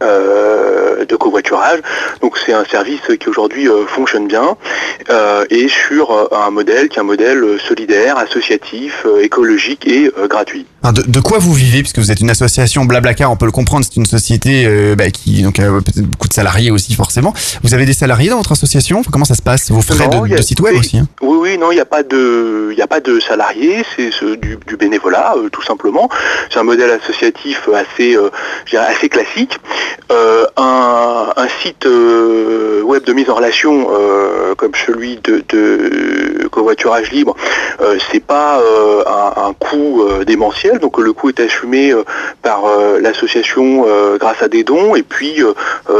de 0.00 1.16
covoiturage. 1.16 1.80
Donc 2.22 2.38
c'est 2.38 2.54
un 2.54 2.64
service 2.64 3.02
qui 3.18 3.28
aujourd'hui 3.28 3.66
fonctionne 3.86 4.26
bien 4.26 4.56
et 5.48 5.68
sur 5.68 6.28
un 6.34 6.50
modèle 6.50 6.90
qui 6.90 6.98
est 6.98 7.00
un 7.00 7.04
modèle 7.04 7.58
solidaire, 7.58 8.18
associatif, 8.18 9.06
écologique 9.20 9.86
et 9.86 10.10
gratuit. 10.28 10.66
De, 10.82 11.02
de 11.02 11.20
quoi 11.20 11.38
vous 11.38 11.52
vivez 11.52 11.80
Puisque 11.82 11.98
vous 11.98 12.10
êtes 12.10 12.20
une 12.20 12.30
association 12.30 12.86
Blablacar, 12.86 13.30
on 13.30 13.36
peut 13.36 13.44
le 13.44 13.52
comprendre, 13.52 13.84
c'est 13.84 13.96
une 13.96 14.06
société 14.06 14.64
euh, 14.66 14.94
bah, 14.96 15.10
qui 15.10 15.42
donc, 15.42 15.58
a 15.58 15.64
peut-être 15.64 16.00
beaucoup 16.00 16.26
de 16.26 16.32
salariés 16.32 16.70
aussi 16.70 16.94
forcément. 16.94 17.34
Vous 17.62 17.74
avez 17.74 17.84
des 17.84 17.92
salariés 17.92 18.30
dans 18.30 18.38
votre 18.38 18.52
association? 18.52 19.02
Comment 19.12 19.26
ça 19.26 19.34
se 19.34 19.42
passe? 19.42 19.70
Vos 19.70 19.82
frais 19.82 20.08
Non, 20.08 20.22
de, 20.26 20.32
a- 20.32 20.36
de 20.38 20.42
site 20.42 20.60
web 20.60 20.72
oui, 20.72 20.80
aussi 20.80 20.96
hein 20.98 21.06
Oui, 21.20 21.36
oui, 21.42 21.58
non, 21.58 21.70
il 21.70 21.74
n'y 21.74 21.80
a 21.82 21.84
pas 21.84 22.02
de, 22.02 22.68
il 22.70 22.76
n'y 22.76 22.82
a 22.82 22.86
pas 22.86 23.00
de 23.00 23.20
salariés, 23.20 23.84
c'est 23.94 24.10
ce- 24.10 24.36
du, 24.36 24.56
du 24.66 24.76
bénévolat, 24.78 25.34
euh, 25.36 25.50
tout 25.50 25.62
simplement. 25.62 26.08
C'est 26.50 26.58
un 26.58 26.62
modèle 26.64 26.90
associatif 27.02 27.68
assez, 27.74 28.16
euh, 28.16 28.30
assez 28.78 29.10
classique. 29.10 29.58
Un, 30.56 31.26
un 31.36 31.48
site 31.62 31.86
web 31.86 33.04
de 33.04 33.12
mise 33.12 33.28
en 33.30 33.34
relation 33.34 33.86
comme 34.56 34.72
celui 34.86 35.18
de, 35.22 35.44
de 35.48 36.48
covoiturage 36.50 37.10
libre, 37.12 37.36
c'est 38.10 38.24
pas 38.24 38.60
un, 39.06 39.42
un 39.48 39.52
coût 39.52 40.02
euh, 40.02 40.24
donc 40.78 40.98
le 40.98 41.12
coût 41.12 41.30
est 41.30 41.40
assumé 41.40 41.92
euh, 41.92 42.04
par 42.42 42.64
euh, 42.66 43.00
l'association 43.00 43.84
euh, 43.86 44.18
grâce 44.18 44.42
à 44.42 44.48
des 44.48 44.64
dons 44.64 44.94
et 44.94 45.02
puis 45.02 45.42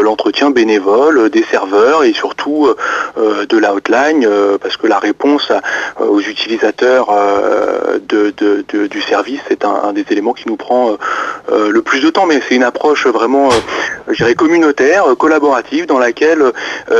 l'entretien 0.02 0.50
bénévole 0.50 1.30
des 1.30 1.42
serveurs 1.42 2.04
et 2.04 2.12
surtout 2.12 2.68
de 3.16 3.58
la 3.58 3.70
parce 4.60 4.76
que 4.76 4.86
la 4.86 4.98
réponse 4.98 5.50
aux 5.98 6.20
utilisateurs 6.20 7.08
du 8.02 9.02
service, 9.02 9.40
c'est 9.48 9.64
un, 9.64 9.92
des 9.92 10.04
éléments 10.10 10.34
qui 10.34 10.48
nous 10.48 10.56
prend 10.56 10.96
le 11.48 11.82
plus 11.82 12.00
de 12.00 12.10
temps, 12.10 12.26
mais 12.26 12.40
c'est 12.46 12.56
une 12.56 12.62
approche 12.62 13.06
vraiment, 13.06 13.48
je 14.08 14.16
dirais, 14.16 14.34
communautaire, 14.34 15.04
collaborative, 15.18 15.86
dans 15.86 15.98
laquelle 15.98 16.52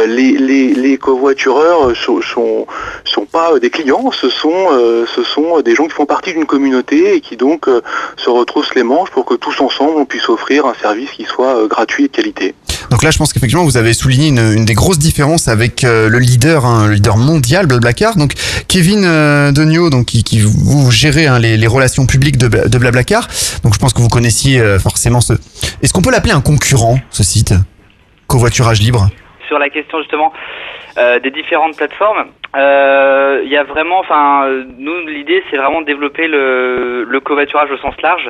les, 0.06 0.98
covoitureurs 0.98 1.94
sont, 1.96 2.22
sont, 2.22 2.66
sont 3.04 3.26
pas 3.26 3.58
des 3.58 3.70
clients, 3.70 4.10
ce 4.10 4.30
sont, 4.30 4.68
ce 5.06 5.22
sont 5.22 5.60
des 5.60 5.74
gens 5.74 5.84
qui 5.84 5.90
font 5.92 6.06
partie 6.06 6.32
d'une 6.32 6.46
communauté 6.46 7.14
et 7.14 7.20
qui 7.20 7.36
donc 7.36 7.59
euh, 7.68 7.80
se 8.16 8.30
retroussent 8.30 8.74
les 8.74 8.82
manches 8.82 9.10
pour 9.10 9.24
que 9.24 9.34
tous 9.34 9.60
ensemble 9.60 9.92
on 9.96 10.04
puisse 10.04 10.28
offrir 10.28 10.66
un 10.66 10.74
service 10.74 11.10
qui 11.10 11.24
soit 11.24 11.56
euh, 11.56 11.66
gratuit 11.68 12.04
et 12.04 12.08
de 12.08 12.12
qualité. 12.12 12.54
Donc 12.90 13.04
là, 13.04 13.10
je 13.12 13.18
pense 13.18 13.32
qu'effectivement, 13.32 13.62
vous 13.64 13.76
avez 13.76 13.92
souligné 13.92 14.28
une, 14.28 14.40
une 14.40 14.64
des 14.64 14.74
grosses 14.74 14.98
différences 14.98 15.46
avec 15.46 15.84
euh, 15.84 16.08
le 16.08 16.18
leader, 16.18 16.66
hein, 16.66 16.88
le 16.88 16.94
leader 16.94 17.16
mondial, 17.16 17.66
Blablacar. 17.66 18.16
Donc 18.16 18.32
Kevin 18.66 19.04
euh, 19.04 19.52
Degnaud, 19.52 19.90
donc 19.90 20.06
qui, 20.06 20.24
qui 20.24 20.40
vous, 20.40 20.90
gérez 20.90 21.26
hein, 21.28 21.38
les, 21.38 21.56
les 21.56 21.66
relations 21.68 22.06
publiques 22.06 22.36
de, 22.36 22.48
de 22.48 22.78
Blablacar. 22.78 23.28
Donc 23.62 23.74
je 23.74 23.78
pense 23.78 23.92
que 23.92 24.00
vous 24.00 24.08
connaissiez 24.08 24.60
euh, 24.60 24.78
forcément 24.80 25.20
ce. 25.20 25.34
Est-ce 25.82 25.92
qu'on 25.92 26.02
peut 26.02 26.10
l'appeler 26.10 26.32
un 26.32 26.40
concurrent, 26.40 26.98
ce 27.10 27.22
site? 27.22 27.54
Covoiturage 28.26 28.80
libre. 28.80 29.08
sur 29.48 29.58
la 29.58 29.68
question 29.68 29.98
justement 29.98 30.32
des 30.96 31.30
différentes 31.30 31.76
plateformes, 31.76 32.26
euh, 32.56 33.40
il 33.44 33.50
y 33.50 33.56
a 33.56 33.62
vraiment, 33.62 34.00
enfin, 34.00 34.44
euh, 34.46 34.64
nous 34.78 35.06
l'idée 35.06 35.42
c'est 35.50 35.56
vraiment 35.56 35.80
de 35.82 35.86
développer 35.86 36.26
le, 36.26 37.04
le 37.04 37.20
covoiturage 37.20 37.70
au 37.70 37.76
sens 37.78 37.94
large. 38.02 38.28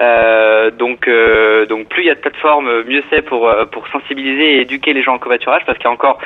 Euh, 0.00 0.70
donc, 0.70 1.08
euh, 1.08 1.64
donc 1.66 1.88
plus 1.88 2.02
il 2.02 2.06
y 2.06 2.10
a 2.10 2.14
de 2.14 2.20
plateformes, 2.20 2.82
mieux 2.82 3.02
c'est 3.10 3.22
pour 3.22 3.48
euh, 3.48 3.64
pour 3.64 3.88
sensibiliser 3.88 4.56
et 4.56 4.60
éduquer 4.60 4.92
les 4.92 5.02
gens 5.02 5.14
au 5.14 5.18
covoiturage, 5.18 5.62
parce 5.64 5.78
qu'il 5.78 5.86
y 5.86 5.88
a 5.88 5.92
encore 5.92 6.18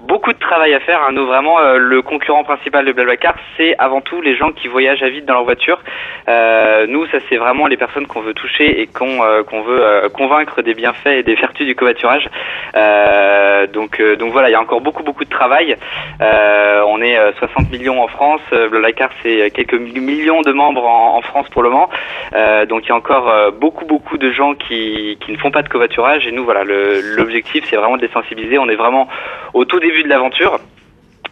beaucoup 0.00 0.32
de 0.32 0.38
travail 0.38 0.74
à 0.74 0.80
faire. 0.80 1.02
hein. 1.02 1.12
Nous 1.12 1.26
vraiment, 1.26 1.58
euh, 1.58 1.76
le 1.76 2.02
concurrent 2.02 2.44
principal 2.44 2.84
de 2.84 2.92
Blablacar, 2.92 3.34
c'est 3.56 3.74
avant 3.78 4.00
tout 4.00 4.20
les 4.20 4.36
gens 4.36 4.52
qui 4.52 4.68
voyagent 4.68 5.02
à 5.02 5.08
vide 5.08 5.24
dans 5.24 5.34
leur 5.34 5.44
voiture. 5.44 5.80
Euh, 6.28 6.86
nous, 6.88 7.06
ça 7.06 7.18
c'est 7.28 7.36
vraiment 7.36 7.66
les 7.66 7.76
personnes 7.76 8.06
qu'on 8.06 8.20
veut 8.20 8.34
toucher 8.34 8.80
et 8.80 8.86
qu'on 8.86 9.24
euh, 9.24 9.42
qu'on 9.42 9.62
veut 9.62 9.82
euh, 9.82 10.08
convaincre 10.08 10.62
des 10.62 10.74
bienfaits 10.74 11.06
et 11.08 11.22
des 11.24 11.34
vertus 11.34 11.66
du 11.66 11.74
covoiturage. 11.74 12.28
Euh, 12.76 13.66
donc, 13.66 13.98
euh, 14.00 14.14
donc 14.16 14.30
voilà, 14.32 14.48
il 14.48 14.52
y 14.52 14.56
a 14.56 14.60
encore 14.60 14.80
beaucoup 14.80 15.02
beaucoup 15.02 15.24
de 15.24 15.31
travail. 15.32 15.76
Euh, 16.20 16.82
on 16.86 17.00
est 17.02 17.18
euh, 17.18 17.32
60 17.38 17.70
millions 17.70 18.02
en 18.02 18.08
France. 18.08 18.40
Euh, 18.52 18.68
Blablacar, 18.68 19.10
c'est 19.22 19.50
quelques 19.50 19.74
mi- 19.74 19.98
millions 20.00 20.42
de 20.42 20.52
membres 20.52 20.86
en, 20.86 21.20
France 21.22 21.48
pour 21.50 21.62
le 21.62 21.70
moment. 21.70 21.88
Euh, 22.34 22.66
donc 22.66 22.84
il 22.84 22.88
y 22.88 22.92
a 22.92 22.96
encore 22.96 23.28
euh, 23.28 23.50
beaucoup 23.50 23.84
beaucoup 23.84 24.18
de 24.18 24.30
gens 24.32 24.54
qui, 24.54 25.18
qui 25.24 25.32
ne 25.32 25.36
font 25.38 25.50
pas 25.50 25.62
de 25.62 25.68
covoiturage. 25.68 26.26
Et 26.26 26.32
nous, 26.32 26.44
voilà, 26.44 26.62
l'objectif, 26.64 27.64
c'est 27.68 27.76
vraiment 27.76 27.96
de 27.96 28.02
les 28.02 28.12
sensibiliser. 28.12 28.58
On 28.58 28.68
est 28.68 28.76
vraiment 28.76 29.08
au 29.54 29.64
tout 29.64 29.80
début 29.80 30.02
de 30.02 30.08
l'aventure. 30.08 30.58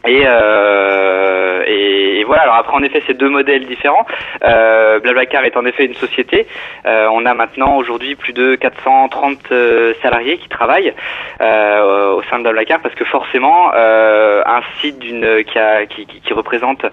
Et, 0.06 0.22
euh, 0.24 1.62
et, 1.66 2.20
et 2.20 2.24
voilà. 2.24 2.43
Alors 2.43 2.55
après, 2.56 2.74
en 2.74 2.82
effet, 2.82 3.02
c'est 3.06 3.16
deux 3.16 3.28
modèles 3.28 3.66
différents. 3.66 4.06
Euh, 4.44 4.98
Blablacar 5.01 5.44
est 5.44 5.56
en 5.56 5.66
effet 5.66 5.85
une 5.85 5.94
société. 5.94 6.47
Euh, 6.86 7.09
on 7.12 7.27
a 7.27 7.35
maintenant 7.35 7.77
aujourd'hui 7.77 8.14
plus 8.14 8.32
de 8.32 8.55
430 8.55 9.39
euh, 9.52 9.93
salariés 10.02 10.39
qui 10.39 10.48
travaillent 10.48 10.94
euh, 11.40 12.12
au 12.14 12.22
sein 12.24 12.39
de 12.39 12.43
Blablacar 12.44 12.81
parce 12.81 12.94
que 12.94 13.05
forcément, 13.05 13.72
euh, 13.74 14.43
un 14.47 14.62
site 14.81 14.98
d'une 14.98 15.44
qui, 15.44 15.59
a, 15.59 15.86
qui, 15.86 16.06
qui, 16.06 16.20
qui 16.20 16.32
représente 16.32 16.86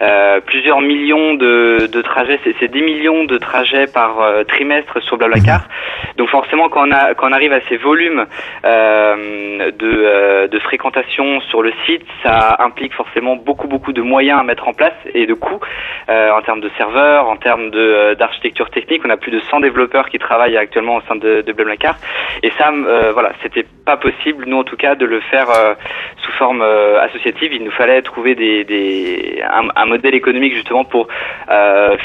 euh, 0.00 0.40
plusieurs 0.40 0.80
millions 0.80 1.34
de, 1.34 1.86
de 1.92 2.02
trajets, 2.02 2.40
c'est, 2.44 2.54
c'est 2.60 2.68
10 2.68 2.82
millions 2.82 3.24
de 3.24 3.36
trajets 3.38 3.86
par 3.86 4.16
trimestre 4.48 5.02
sur 5.02 5.18
Blablacar. 5.18 5.68
Donc 6.16 6.28
forcément, 6.30 6.68
quand 6.68 6.88
on, 6.88 6.92
a, 6.92 7.14
quand 7.14 7.28
on 7.28 7.32
arrive 7.32 7.52
à 7.52 7.60
ces 7.68 7.76
volumes 7.76 8.26
euh, 8.64 9.70
de, 9.72 10.46
de 10.46 10.58
fréquentation 10.60 11.40
sur 11.42 11.62
le 11.62 11.72
site, 11.86 12.06
ça 12.22 12.53
implique 12.60 12.94
forcément 12.94 13.36
beaucoup 13.36 13.68
beaucoup 13.68 13.92
de 13.92 14.02
moyens 14.02 14.40
à 14.40 14.42
mettre 14.42 14.68
en 14.68 14.72
place 14.72 14.94
et 15.14 15.26
de 15.26 15.34
coûts 15.34 15.60
euh, 16.08 16.30
en 16.32 16.42
termes 16.42 16.60
de 16.60 16.70
serveurs, 16.76 17.28
en 17.28 17.36
termes 17.36 17.70
de, 17.70 17.78
euh, 17.78 18.14
d'architecture 18.14 18.70
technique. 18.70 19.02
On 19.04 19.10
a 19.10 19.16
plus 19.16 19.30
de 19.30 19.40
100 19.40 19.60
développeurs 19.60 20.08
qui 20.08 20.18
travaillent 20.18 20.56
actuellement 20.56 20.96
au 20.96 21.00
sein 21.08 21.16
de, 21.16 21.42
de 21.42 21.52
Blablacar. 21.52 21.96
Et 22.42 22.50
ça, 22.58 22.70
euh, 22.70 23.12
voilà, 23.12 23.32
c'était 23.42 23.64
pas 23.84 23.96
possible, 23.96 24.44
nous 24.46 24.58
en 24.58 24.64
tout 24.64 24.76
cas, 24.76 24.94
de 24.94 25.06
le 25.06 25.20
faire 25.20 25.50
euh, 25.50 25.74
sous 26.18 26.32
forme 26.32 26.62
associative. 26.62 27.52
Il 27.52 27.64
nous 27.64 27.70
fallait 27.70 28.02
trouver 28.02 28.34
des, 28.34 28.64
des, 28.64 29.42
un, 29.76 29.86
modèle 29.86 30.14
économique 30.14 30.54
justement 30.54 30.84
pour 30.84 31.08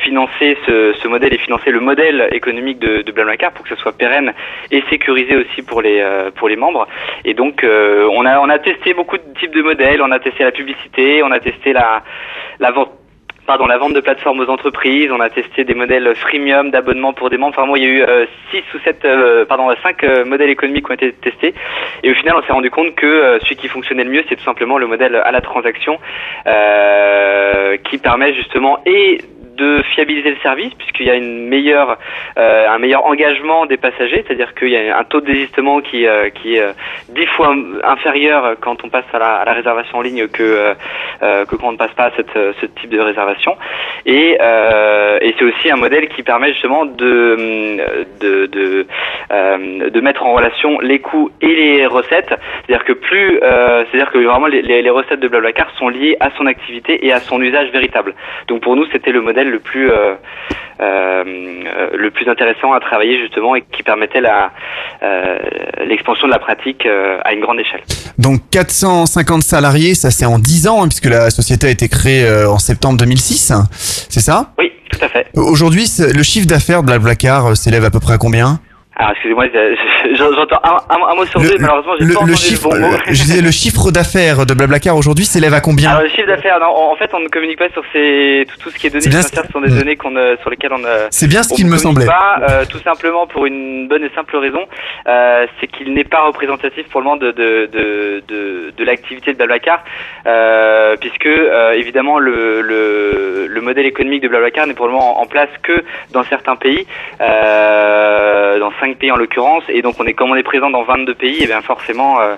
financer 0.04 0.58
ce, 0.66 1.08
modèle 1.08 1.34
et 1.34 1.38
financer 1.38 1.72
le 1.72 1.80
modèle 1.80 2.30
économique 2.32 2.80
de, 2.80 3.02
de 3.02 3.12
Blablacar 3.12 3.52
pour 3.52 3.64
que 3.64 3.70
ce 3.70 3.82
soit 3.82 3.94
pérenne 3.94 4.34
et 4.72 4.84
sécurisé 4.90 5.36
aussi 5.36 5.62
pour 5.64 5.82
les 5.82 6.04
pour 6.36 6.48
les 6.50 6.56
membres. 6.56 6.88
Et 7.26 7.34
donc 7.34 7.66
on 7.66 8.26
a 8.26 8.40
on 8.40 8.50
a 8.50 8.60
testé 8.60 8.94
beaucoup 8.94 9.18
de 9.18 9.24
types 9.40 9.56
de 9.56 9.62
modèles. 9.62 10.02
On 10.02 10.12
a 10.12 10.20
testé 10.20 10.39
la 10.44 10.52
publicité, 10.52 11.22
on 11.24 11.32
a 11.32 11.40
testé 11.40 11.74
la 11.74 12.04
vente 12.72 12.92
pardon, 13.50 13.66
la 13.66 13.80
vente 13.80 13.94
de 13.94 14.00
plateformes 14.00 14.42
aux 14.42 14.50
entreprises, 14.52 15.10
on 15.12 15.20
a 15.20 15.32
testé 15.32 15.64
des 15.64 15.74
modèles 15.74 16.14
freemium 16.16 16.70
d'abonnement 16.70 17.14
pour 17.14 17.32
des 17.32 17.38
membres. 17.38 17.56
Enfin, 17.58 17.66
moi, 17.66 17.80
il 17.80 17.84
y 17.84 17.88
a 17.88 17.90
eu 17.90 18.28
6 18.52 18.62
ou 18.76 18.80
7, 18.84 19.08
pardon, 19.48 19.74
5 19.82 20.04
modèles 20.28 20.52
économiques 20.52 20.86
qui 20.86 20.92
ont 20.92 20.94
été 20.94 21.12
testés. 21.14 21.56
Et 22.04 22.12
au 22.12 22.14
final, 22.14 22.36
on 22.38 22.44
s'est 22.44 22.54
rendu 22.54 22.70
compte 22.70 22.94
que 22.94 23.08
euh, 23.08 23.40
celui 23.40 23.56
qui 23.56 23.68
fonctionnait 23.68 24.04
le 24.04 24.12
mieux, 24.12 24.24
c'est 24.30 24.36
tout 24.36 24.44
simplement 24.44 24.78
le 24.78 24.86
modèle 24.86 25.16
à 25.16 25.32
la 25.32 25.42
transaction, 25.42 25.98
euh, 26.46 27.78
qui 27.78 27.98
permet 27.98 28.36
justement 28.36 28.78
et 28.86 29.20
de 29.60 29.82
fiabiliser 29.94 30.32
le 30.32 30.38
service 30.38 30.74
puisqu'il 30.76 31.06
y 31.06 31.10
a 31.10 31.16
une 31.16 31.48
meilleure, 31.48 31.98
euh, 32.38 32.68
un 32.70 32.80
meilleur 32.80 33.06
engagement 33.06 33.66
des 33.66 33.78
passagers, 33.78 34.24
c'est-à-dire 34.26 34.54
qu'il 34.56 34.70
y 34.70 34.78
a 34.78 34.98
un 34.98 35.04
taux 35.04 35.22
de 35.22 35.26
désistement 35.26 35.82
qui, 35.82 36.08
euh, 36.08 36.30
qui 36.30 36.56
est 36.56 36.62
euh, 36.62 36.72
dix 37.10 37.26
fois 37.28 37.54
inférieur 37.84 38.56
quand 38.62 38.84
on 38.84 38.90
passe 38.90 39.06
à 39.14 39.20
la, 39.20 39.54
réservation 39.54 39.98
en 39.98 40.02
ligne 40.02 40.28
que, 40.28 40.74
que 41.20 41.56
quand 41.56 41.68
on 41.68 41.72
ne 41.74 41.78
passe 41.78 41.92
pas 41.94 42.06
à 42.06 42.12
cette, 42.16 42.32
ce 42.34 42.66
type 42.80 42.92
de 42.92 43.00
réservation. 43.00 43.58
Et, 44.06 44.34
et 44.34 45.36
c'est 45.38 45.44
aussi 45.44 45.72
un 45.72 45.76
modèle 45.76 46.08
qui 46.10 46.24
permet 46.24 46.54
justement 46.54 46.86
de, 46.86 47.78
de, 48.22 48.46
de, 48.46 48.86
de 49.90 50.02
mettre 50.02 50.24
en 50.24 50.34
relation 50.34 50.80
les 50.80 51.00
coûts 51.00 51.32
et 51.42 51.48
les 51.48 51.86
recettes. 51.88 52.34
C'est-à-dire 52.66 52.86
que 52.86 52.94
plus, 52.94 53.40
c'est-à-dire 53.42 54.12
que 54.12 54.20
vraiment 54.20 54.48
les 54.48 54.90
recettes 54.90 55.20
de 55.20 55.28
Blablacar 55.28 55.72
sont 55.78 55.90
liées 55.90 56.16
à 56.20 56.30
son 56.38 56.46
activité 56.46 57.06
et 57.06 57.12
à 57.12 57.20
son 57.20 57.42
usage 57.42 57.72
véritable. 57.72 58.14
Donc 58.48 58.62
pour 58.62 58.76
nous, 58.76 58.86
c'était 58.92 59.12
le 59.12 59.22
modèle 59.22 59.49
le 59.50 59.60
plus 59.60 59.92
euh, 59.92 60.16
euh, 60.82 61.24
le 61.98 62.12
plus 62.12 62.30
intéressant 62.30 62.74
à 62.74 62.80
travailler 62.80 63.20
justement 63.20 63.56
et 63.56 63.64
qui 63.72 63.84
permettait 63.84 64.22
la 64.22 64.52
euh, 65.04 65.40
l'expansion 65.86 66.28
de 66.28 66.32
la 66.32 66.40
pratique 66.40 66.88
à 67.24 67.34
une 67.34 67.42
grande 67.42 67.60
échelle. 67.60 67.82
Donc 68.18 68.42
450 68.52 69.44
salariés, 69.44 69.96
ça 69.96 70.12
c'est 70.12 70.26
en 70.26 70.40
10 70.40 70.68
ans, 70.68 70.84
hein, 70.84 70.88
puisque 70.88 71.06
la 71.06 71.30
société 71.30 71.68
a 71.68 71.70
été 71.70 71.88
créée 71.88 72.28
en 72.46 72.60
septembre 72.60 72.98
2006, 72.98 73.54
c'est 74.10 74.20
ça? 74.20 74.52
Oui, 74.58 74.72
tout 74.90 75.00
à 75.04 75.08
fait. 75.08 75.28
Aujourd'hui, 75.36 75.88
le 76.14 76.24
chiffre 76.24 76.48
d'affaires 76.48 76.82
de 76.82 76.88
Blablacar 76.88 77.48
euh, 77.48 77.56
s'élève 77.56 77.86
à 77.86 77.90
peu 77.90 78.00
près 78.00 78.14
à 78.14 78.18
combien? 78.18 78.60
Alors 79.02 79.12
excusez-moi, 79.14 79.46
je- 79.54 79.76
je- 80.12 80.36
j'entends 80.36 80.60
un, 80.62 80.76
un- 80.94 81.08
un 81.12 81.16
mot 81.16 81.26
sur 81.26 81.40
deux, 81.40 81.56
malheureusement 81.58 81.94
j'ai 82.00 82.06
le, 82.06 82.14
pas 82.16 82.26
le 82.26 82.36
chiffre, 82.36 82.68
le 82.74 82.82
bon 82.82 82.88
mot. 82.90 82.94
euh, 82.96 82.98
je 83.08 83.14
disais 83.14 83.42
le 83.42 83.50
chiffre 83.50 83.92
d'affaires 83.92 84.46
de 84.46 84.54
Blablacar 84.54 84.98
aujourd'hui 84.98 85.24
s'élève 85.24 85.54
à 85.54 85.62
combien 85.62 85.92
Alors 85.92 86.02
le 86.04 86.10
chiffre 86.10 86.28
d'affaires, 86.28 86.60
non, 86.60 86.68
en 86.68 86.96
fait 86.98 87.10
on 87.14 87.22
ne 87.22 87.30
communique 87.30 87.60
pas 87.60 87.70
sur 87.70 87.82
ces 87.94 88.46
tout, 88.50 88.58
tout 88.62 88.70
ce 88.72 88.78
qui 88.78 88.88
est 88.88 88.90
donné 88.90 89.08
bien 89.08 89.20
financières, 89.22 89.46
ce 89.48 89.52
sont 89.54 89.62
des 89.62 89.70
Mm. 89.72 89.78
données 89.80 89.96
qu'on 89.96 90.14
euh, 90.18 90.36
sur 90.42 90.50
lesquelles 90.50 90.74
on 90.74 90.84
euh, 90.84 91.08
C'est 91.12 91.28
bien 91.30 91.44
ce 91.44 91.54
qu'il 91.54 91.68
me 91.68 91.78
semblait. 91.78 92.08
Pas, 92.08 92.40
euh, 92.50 92.66
tout 92.70 92.80
simplement 92.80 93.26
pour 93.26 93.46
une 93.46 93.88
bonne 93.88 94.04
et 94.04 94.12
simple 94.14 94.36
raison, 94.36 94.66
euh, 95.08 95.46
c'est 95.62 95.68
qu'il 95.68 95.94
n'est 95.94 96.04
pas 96.04 96.26
représentatif 96.26 96.86
pour 96.90 97.00
le 97.00 97.06
moment 97.06 97.16
de 97.16 97.32
de 97.32 97.70
de, 97.72 98.22
de, 98.28 98.74
de 98.78 98.84
l'activité 98.84 99.32
de 99.32 99.38
Blablacar, 99.38 99.82
euh, 100.28 100.98
puisque 101.00 101.26
euh, 101.26 101.72
évidemment 101.72 102.20
le, 102.20 102.60
le 102.62 103.48
le 103.48 103.62
modèle 103.62 103.86
économique 103.86 104.24
de 104.24 104.28
Blablacar 104.28 104.68
n'est 104.68 104.74
pour 104.74 104.88
le 104.88 104.92
moment 104.92 105.22
en 105.22 105.26
place 105.26 105.50
que 105.64 105.84
dans 106.12 106.24
certains 106.26 106.58
pays, 106.58 106.86
euh, 107.22 108.60
dans 108.60 108.72
cinq 108.82 108.89
pays 108.96 109.12
en 109.12 109.18
l'occurrence, 109.18 109.64
et 109.70 109.82
donc 109.82 109.96
on 110.00 110.06
est 110.06 110.14
comme 110.14 110.32
on 110.32 110.36
est 110.36 110.44
présent 110.44 110.70
dans 110.70 110.84
22 110.84 111.16
pays, 111.16 111.44
et 111.44 111.48
bien 111.48 111.62
forcément 111.62 112.20
euh, 112.22 112.36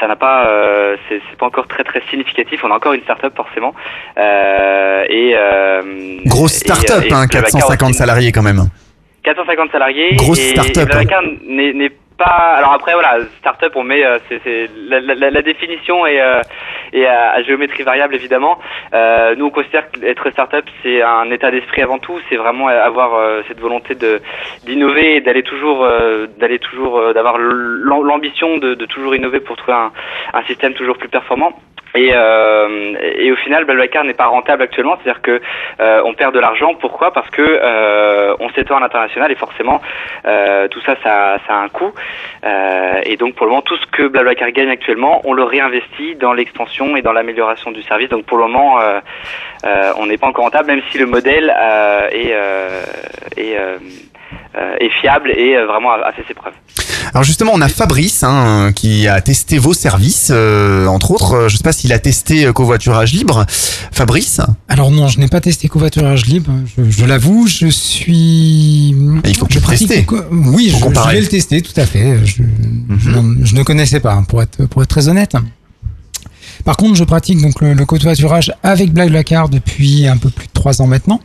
ça 0.00 0.08
n'a 0.08 0.16
pas, 0.16 0.46
euh, 0.48 0.96
c'est 1.08 1.20
pas 1.38 1.46
encore 1.46 1.68
très 1.68 1.84
très 1.84 2.02
significatif. 2.10 2.62
On 2.64 2.70
a 2.70 2.74
encore 2.74 2.92
une 2.92 3.02
start-up 3.02 3.34
forcément. 3.36 3.74
Euh, 4.18 5.04
et 5.08 5.34
Grosse 6.26 6.54
start-up, 6.54 7.04
hein, 7.04 7.26
Blablacar 7.26 7.42
450 7.42 7.90
aussi. 7.90 7.98
salariés 7.98 8.32
quand 8.32 8.42
même. 8.42 8.68
450 9.22 9.70
salariés. 9.70 10.16
Grosse 10.16 10.40
start-up, 10.40 10.88
n'est 11.46 11.92
pas. 12.16 12.54
Alors 12.56 12.72
après 12.72 12.92
voilà, 12.94 13.18
start-up, 13.38 13.72
on 13.76 13.82
met, 13.82 14.04
euh, 14.04 14.18
c'est 14.28 14.70
la, 14.88 15.00
la- 15.00 15.30
la 15.30 15.42
définition 15.42 16.06
est, 16.06 16.20
euh, 16.20 16.40
à, 17.08 17.42
géométrie 17.42 17.82
variable 17.82 18.14
évidemment. 18.14 18.58
Euh, 18.94 19.34
nous 19.36 19.46
on 19.46 19.50
considère 19.50 19.90
qu'être 19.90 20.30
start-up 20.30 20.64
c'est 20.82 21.02
un 21.02 21.30
état 21.30 21.50
d'esprit 21.50 21.82
avant 21.82 21.98
tout. 21.98 22.18
C'est 22.28 22.36
vraiment 22.36 22.68
avoir 22.68 23.14
euh, 23.14 23.42
cette 23.48 23.60
volonté 23.60 23.94
de 23.94 24.20
d'innover 24.64 25.16
et 25.16 25.20
d'aller 25.20 25.42
toujours, 25.42 25.84
euh, 25.84 26.26
d'aller 26.38 26.58
toujours, 26.58 27.12
d'avoir 27.14 27.38
l'am- 27.38 28.02
l'ambition 28.04 28.58
de, 28.58 28.74
toujours 28.86 29.14
innover 29.14 29.40
pour 29.40 29.56
trouver 29.56 29.76
un 30.34 30.42
système 30.44 30.74
toujours 30.74 30.98
plus 30.98 31.08
performant. 31.08 31.52
Et, 31.94 32.10
euh, 32.14 32.94
et 33.18 33.30
au 33.30 33.36
final, 33.36 33.64
Blablacar 33.64 34.04
n'est 34.04 34.14
pas 34.14 34.26
rentable 34.26 34.62
actuellement, 34.62 34.96
c'est-à-dire 34.96 35.20
que 35.20 35.42
euh, 35.80 36.00
on 36.04 36.14
perd 36.14 36.34
de 36.34 36.40
l'argent. 36.40 36.74
Pourquoi? 36.74 37.12
Parce 37.12 37.28
que 37.28 37.42
euh, 37.42 38.34
on 38.40 38.48
s'étend 38.50 38.76
à 38.76 38.80
l'international 38.80 39.30
et 39.30 39.34
forcément 39.34 39.82
euh, 40.24 40.68
tout 40.68 40.80
ça, 40.80 40.96
ça, 41.02 41.36
ça 41.46 41.54
a 41.54 41.58
un 41.58 41.68
coût. 41.68 41.92
Euh, 42.44 43.00
et 43.04 43.16
donc 43.16 43.34
pour 43.34 43.44
le 43.46 43.50
moment, 43.50 43.62
tout 43.62 43.76
ce 43.76 43.86
que 43.86 44.08
Blablacar 44.08 44.50
gagne 44.52 44.70
actuellement, 44.70 45.20
on 45.24 45.34
le 45.34 45.42
réinvestit 45.42 46.14
dans 46.16 46.32
l'expansion 46.32 46.96
et 46.96 47.02
dans 47.02 47.12
l'amélioration 47.12 47.70
du 47.72 47.82
service. 47.82 48.08
Donc 48.08 48.24
pour 48.24 48.38
le 48.38 48.44
moment, 48.44 48.80
euh, 48.80 49.00
on 49.98 50.06
n'est 50.06 50.18
pas 50.18 50.28
encore 50.28 50.44
rentable, 50.44 50.68
même 50.68 50.82
si 50.90 50.98
le 50.98 51.06
modèle 51.06 51.54
est, 52.10 52.34
est, 53.36 53.58
est 54.80 54.88
fiable 55.00 55.30
et 55.30 55.56
vraiment 55.62 55.92
a 55.92 56.12
fait 56.12 56.24
ses 56.26 56.34
preuves. 56.34 56.54
Alors 57.14 57.24
justement, 57.24 57.52
on 57.54 57.60
a 57.60 57.68
Fabrice 57.68 58.22
hein, 58.22 58.72
qui 58.74 59.06
a 59.06 59.20
testé 59.20 59.58
vos 59.58 59.74
services, 59.74 60.28
euh, 60.30 60.86
entre 60.86 61.10
autres. 61.10 61.46
Je 61.48 61.58
sais 61.58 61.62
pas 61.62 61.72
s'il 61.72 61.92
a 61.92 61.98
testé 61.98 62.46
euh, 62.46 62.52
covoiturage 62.54 63.12
libre. 63.12 63.44
Fabrice 63.92 64.40
Alors 64.68 64.90
non, 64.90 65.08
je 65.08 65.18
n'ai 65.20 65.28
pas 65.28 65.40
testé 65.42 65.68
covoiturage 65.68 66.24
libre, 66.24 66.50
je, 66.78 66.90
je 66.90 67.04
l'avoue, 67.04 67.46
je 67.46 67.66
suis... 67.66 68.94
Il 69.24 69.36
faut 69.36 69.44
que 69.46 69.52
je 69.52 69.58
tu 69.58 69.62
pratique 69.64 70.06
co- 70.06 70.22
Oui, 70.30 70.70
je, 70.70 70.76
je 70.78 71.08
vais 71.10 71.20
le 71.20 71.26
tester, 71.26 71.60
tout 71.60 71.78
à 71.78 71.84
fait. 71.84 72.24
Je, 72.24 72.42
Mhm. 72.42 73.40
je 73.44 73.54
ne 73.56 73.62
connaissais 73.62 74.00
pas, 74.00 74.22
pour 74.26 74.42
être, 74.42 74.64
pour 74.66 74.82
être 74.82 74.88
très 74.88 75.08
honnête. 75.08 75.34
Par 76.64 76.76
contre, 76.76 76.94
je 76.94 77.04
pratique 77.04 77.40
donc 77.42 77.60
le, 77.60 77.74
le 77.74 77.84
covoiturage 77.84 78.52
avec 78.62 78.92
BlaBlaCar 78.92 79.48
depuis 79.48 80.06
un 80.06 80.16
peu 80.16 80.30
plus 80.30 80.46
de 80.46 80.52
trois 80.52 80.80
ans 80.80 80.86
maintenant. 80.86 81.20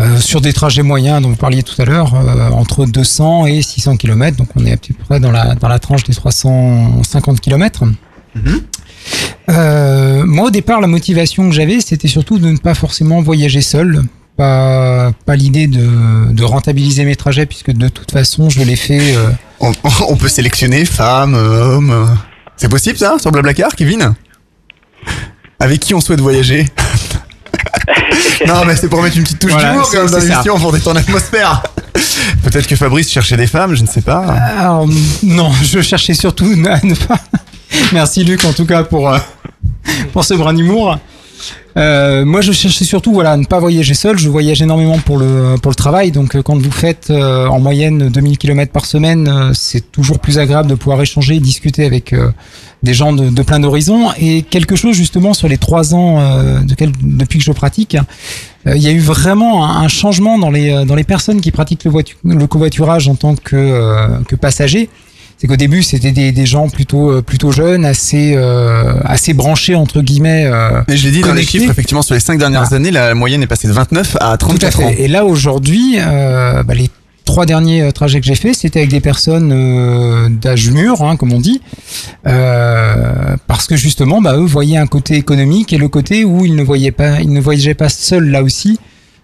Euh, 0.00 0.18
sur 0.18 0.40
des 0.40 0.52
trajets 0.54 0.82
moyens 0.82 1.20
dont 1.20 1.28
vous 1.28 1.36
parliez 1.36 1.62
tout 1.62 1.80
à 1.80 1.84
l'heure, 1.84 2.14
euh, 2.14 2.48
entre 2.50 2.86
200 2.86 3.46
et 3.46 3.60
600 3.60 3.96
km. 3.98 4.36
Donc 4.36 4.48
on 4.56 4.64
est 4.64 4.72
à 4.72 4.76
peu 4.78 4.94
près 5.06 5.20
dans 5.20 5.30
la, 5.30 5.54
dans 5.54 5.68
la 5.68 5.78
tranche 5.78 6.04
des 6.04 6.14
350 6.14 7.40
km. 7.40 7.84
Euh, 9.50 10.24
moi, 10.24 10.46
au 10.46 10.50
départ, 10.50 10.80
la 10.80 10.86
motivation 10.86 11.48
que 11.48 11.54
j'avais, 11.54 11.80
c'était 11.80 12.08
surtout 12.08 12.38
de 12.38 12.48
ne 12.50 12.56
pas 12.56 12.74
forcément 12.74 13.20
voyager 13.20 13.60
seul. 13.60 14.02
Pas, 14.36 15.12
pas 15.26 15.36
l'idée 15.36 15.66
de, 15.66 16.32
de 16.32 16.44
rentabiliser 16.44 17.04
mes 17.04 17.16
trajets, 17.16 17.44
puisque 17.44 17.72
de 17.72 17.88
toute 17.88 18.10
façon, 18.10 18.48
je 18.48 18.62
l'ai 18.62 18.76
fait. 18.76 19.14
euh, 19.16 19.28
on, 19.58 19.72
on 20.08 20.16
peut 20.16 20.28
sélectionner 20.28 20.84
femme, 20.86 21.34
homme. 21.34 21.90
euh. 21.90 22.06
C'est 22.56 22.68
possible 22.70 22.96
ça 22.96 23.16
sur 23.20 23.32
Blablacar, 23.32 23.74
Kevin? 23.74 24.14
Avec 25.58 25.80
qui 25.80 25.92
on 25.94 26.00
souhaite 26.00 26.20
voyager? 26.20 26.66
Non, 28.46 28.64
mais 28.66 28.76
c'est 28.76 28.88
pour 28.88 29.02
mettre 29.02 29.16
une 29.16 29.22
petite 29.24 29.38
touche 29.38 29.52
Voilà, 29.52 29.70
d'humour 29.72 29.86
c'est- 29.86 29.96
quand 29.96 30.02
même 30.04 30.12
dans 30.12 30.18
l'émission 30.18 30.58
pour 30.58 30.72
détendre 30.72 30.96
l'atmosphère. 30.96 31.62
Peut-être 32.42 32.66
que 32.66 32.76
Fabrice 32.76 33.10
cherchait 33.10 33.36
des 33.36 33.46
femmes, 33.46 33.74
je 33.74 33.82
ne 33.82 33.86
sais 33.88 34.00
pas. 34.00 34.24
Alors, 34.58 34.86
non, 35.22 35.50
je 35.62 35.80
cherchais 35.80 36.14
surtout 36.14 36.46
à 36.68 36.84
ne 36.84 36.94
pas. 36.94 37.18
Merci 37.92 38.24
Luc, 38.24 38.44
en 38.44 38.52
tout 38.52 38.64
cas, 38.66 38.82
pour, 38.84 39.10
euh, 39.10 39.18
pour 40.12 40.24
ce 40.24 40.34
brin 40.34 40.52
d'humour. 40.54 40.98
Euh, 41.76 42.24
moi, 42.24 42.40
je 42.40 42.52
cherchais 42.52 42.84
surtout 42.84 43.12
voilà, 43.12 43.32
à 43.32 43.36
ne 43.36 43.44
pas 43.44 43.60
voyager 43.60 43.94
seul. 43.94 44.18
Je 44.18 44.28
voyage 44.28 44.60
énormément 44.60 44.98
pour 44.98 45.18
le, 45.18 45.54
pour 45.62 45.70
le 45.70 45.76
travail. 45.76 46.10
Donc, 46.10 46.34
euh, 46.34 46.42
quand 46.42 46.58
vous 46.60 46.70
faites 46.72 47.10
euh, 47.10 47.46
en 47.46 47.60
moyenne 47.60 48.08
2000 48.08 48.38
km 48.38 48.72
par 48.72 48.84
semaine, 48.86 49.28
euh, 49.28 49.52
c'est 49.54 49.92
toujours 49.92 50.18
plus 50.18 50.38
agréable 50.38 50.68
de 50.68 50.74
pouvoir 50.74 51.00
échanger 51.00 51.36
et 51.36 51.40
discuter 51.40 51.84
avec 51.86 52.12
euh, 52.12 52.30
des 52.82 52.94
gens 52.94 53.12
de, 53.12 53.28
de 53.28 53.42
plein 53.42 53.60
d'horizons. 53.60 54.10
Et 54.18 54.42
quelque 54.42 54.76
chose, 54.76 54.94
justement, 54.96 55.34
sur 55.34 55.48
les 55.48 55.58
trois 55.58 55.94
ans 55.94 56.20
euh, 56.20 56.60
de 56.60 56.74
quel- 56.74 56.92
depuis 57.02 57.38
que 57.38 57.44
je 57.44 57.52
pratique, 57.52 57.96
euh, 58.66 58.74
il 58.76 58.82
y 58.82 58.88
a 58.88 58.90
eu 58.90 59.00
vraiment 59.00 59.66
un, 59.66 59.82
un 59.82 59.88
changement 59.88 60.38
dans 60.38 60.50
les, 60.50 60.70
euh, 60.70 60.84
dans 60.84 60.94
les 60.94 61.04
personnes 61.04 61.40
qui 61.40 61.50
pratiquent 61.50 61.84
le, 61.84 61.90
voitu- 61.90 62.16
le 62.24 62.46
covoiturage 62.46 63.08
en 63.08 63.14
tant 63.16 63.34
que, 63.34 63.56
euh, 63.56 64.06
que 64.28 64.36
passagers. 64.36 64.88
C'est 65.38 65.46
qu'au 65.46 65.56
début, 65.56 65.82
c'était 65.82 66.12
des, 66.12 66.32
des 66.32 66.44
gens 66.44 66.68
plutôt, 66.68 67.10
euh, 67.12 67.22
plutôt 67.22 67.50
jeunes, 67.50 67.86
assez, 67.86 68.34
euh, 68.36 68.92
assez 69.04 69.32
branchés, 69.32 69.74
entre 69.74 70.02
guillemets. 70.02 70.44
euh, 70.44 70.82
Mais 70.86 70.98
je 70.98 71.06
l'ai 71.06 71.12
dit 71.12 71.22
dans 71.22 71.32
les 71.32 71.44
chiffres, 71.44 71.70
effectivement, 71.70 72.02
sur 72.02 72.12
les 72.14 72.20
cinq 72.20 72.38
dernières 72.38 72.74
années, 72.74 72.90
la 72.90 73.14
moyenne 73.14 73.42
est 73.42 73.46
passée 73.46 73.66
de 73.66 73.72
29 73.72 74.16
à 74.16 74.18
Tout 74.18 74.24
à 74.26 74.36
34 74.36 74.80
ans. 74.80 74.88
fait. 74.88 75.00
Et 75.02 75.08
là, 75.08 75.24
aujourd'hui, 75.24 75.94
euh, 75.98 76.62
bah, 76.62 76.74
les 76.74 76.90
trois 77.24 77.46
derniers 77.46 77.82
euh, 77.82 77.90
trajets 77.90 78.20
que 78.20 78.26
j'ai 78.26 78.34
faits, 78.34 78.54
c'était 78.54 78.80
avec 78.80 78.90
des 78.90 79.00
personnes 79.00 79.52
euh, 79.52 80.28
d'âge 80.28 80.70
mûr, 80.70 81.02
hein, 81.02 81.16
comme 81.16 81.32
on 81.32 81.40
dit, 81.40 81.60
euh, 82.26 83.36
parce 83.46 83.66
que 83.66 83.76
justement, 83.76 84.20
bah, 84.20 84.36
eux 84.36 84.44
voyaient 84.44 84.76
un 84.76 84.86
côté 84.86 85.14
économique 85.14 85.72
et 85.72 85.78
le 85.78 85.88
côté 85.88 86.24
où 86.24 86.44
ils 86.44 86.56
ne 86.56 86.62
voyaient 86.62 86.92
pas, 86.92 87.20
ils 87.20 87.32
ne 87.32 87.40
voyageaient 87.40 87.74
pas 87.74 87.88
seuls 87.88 88.30
là 88.30 88.42
aussi. 88.42 88.78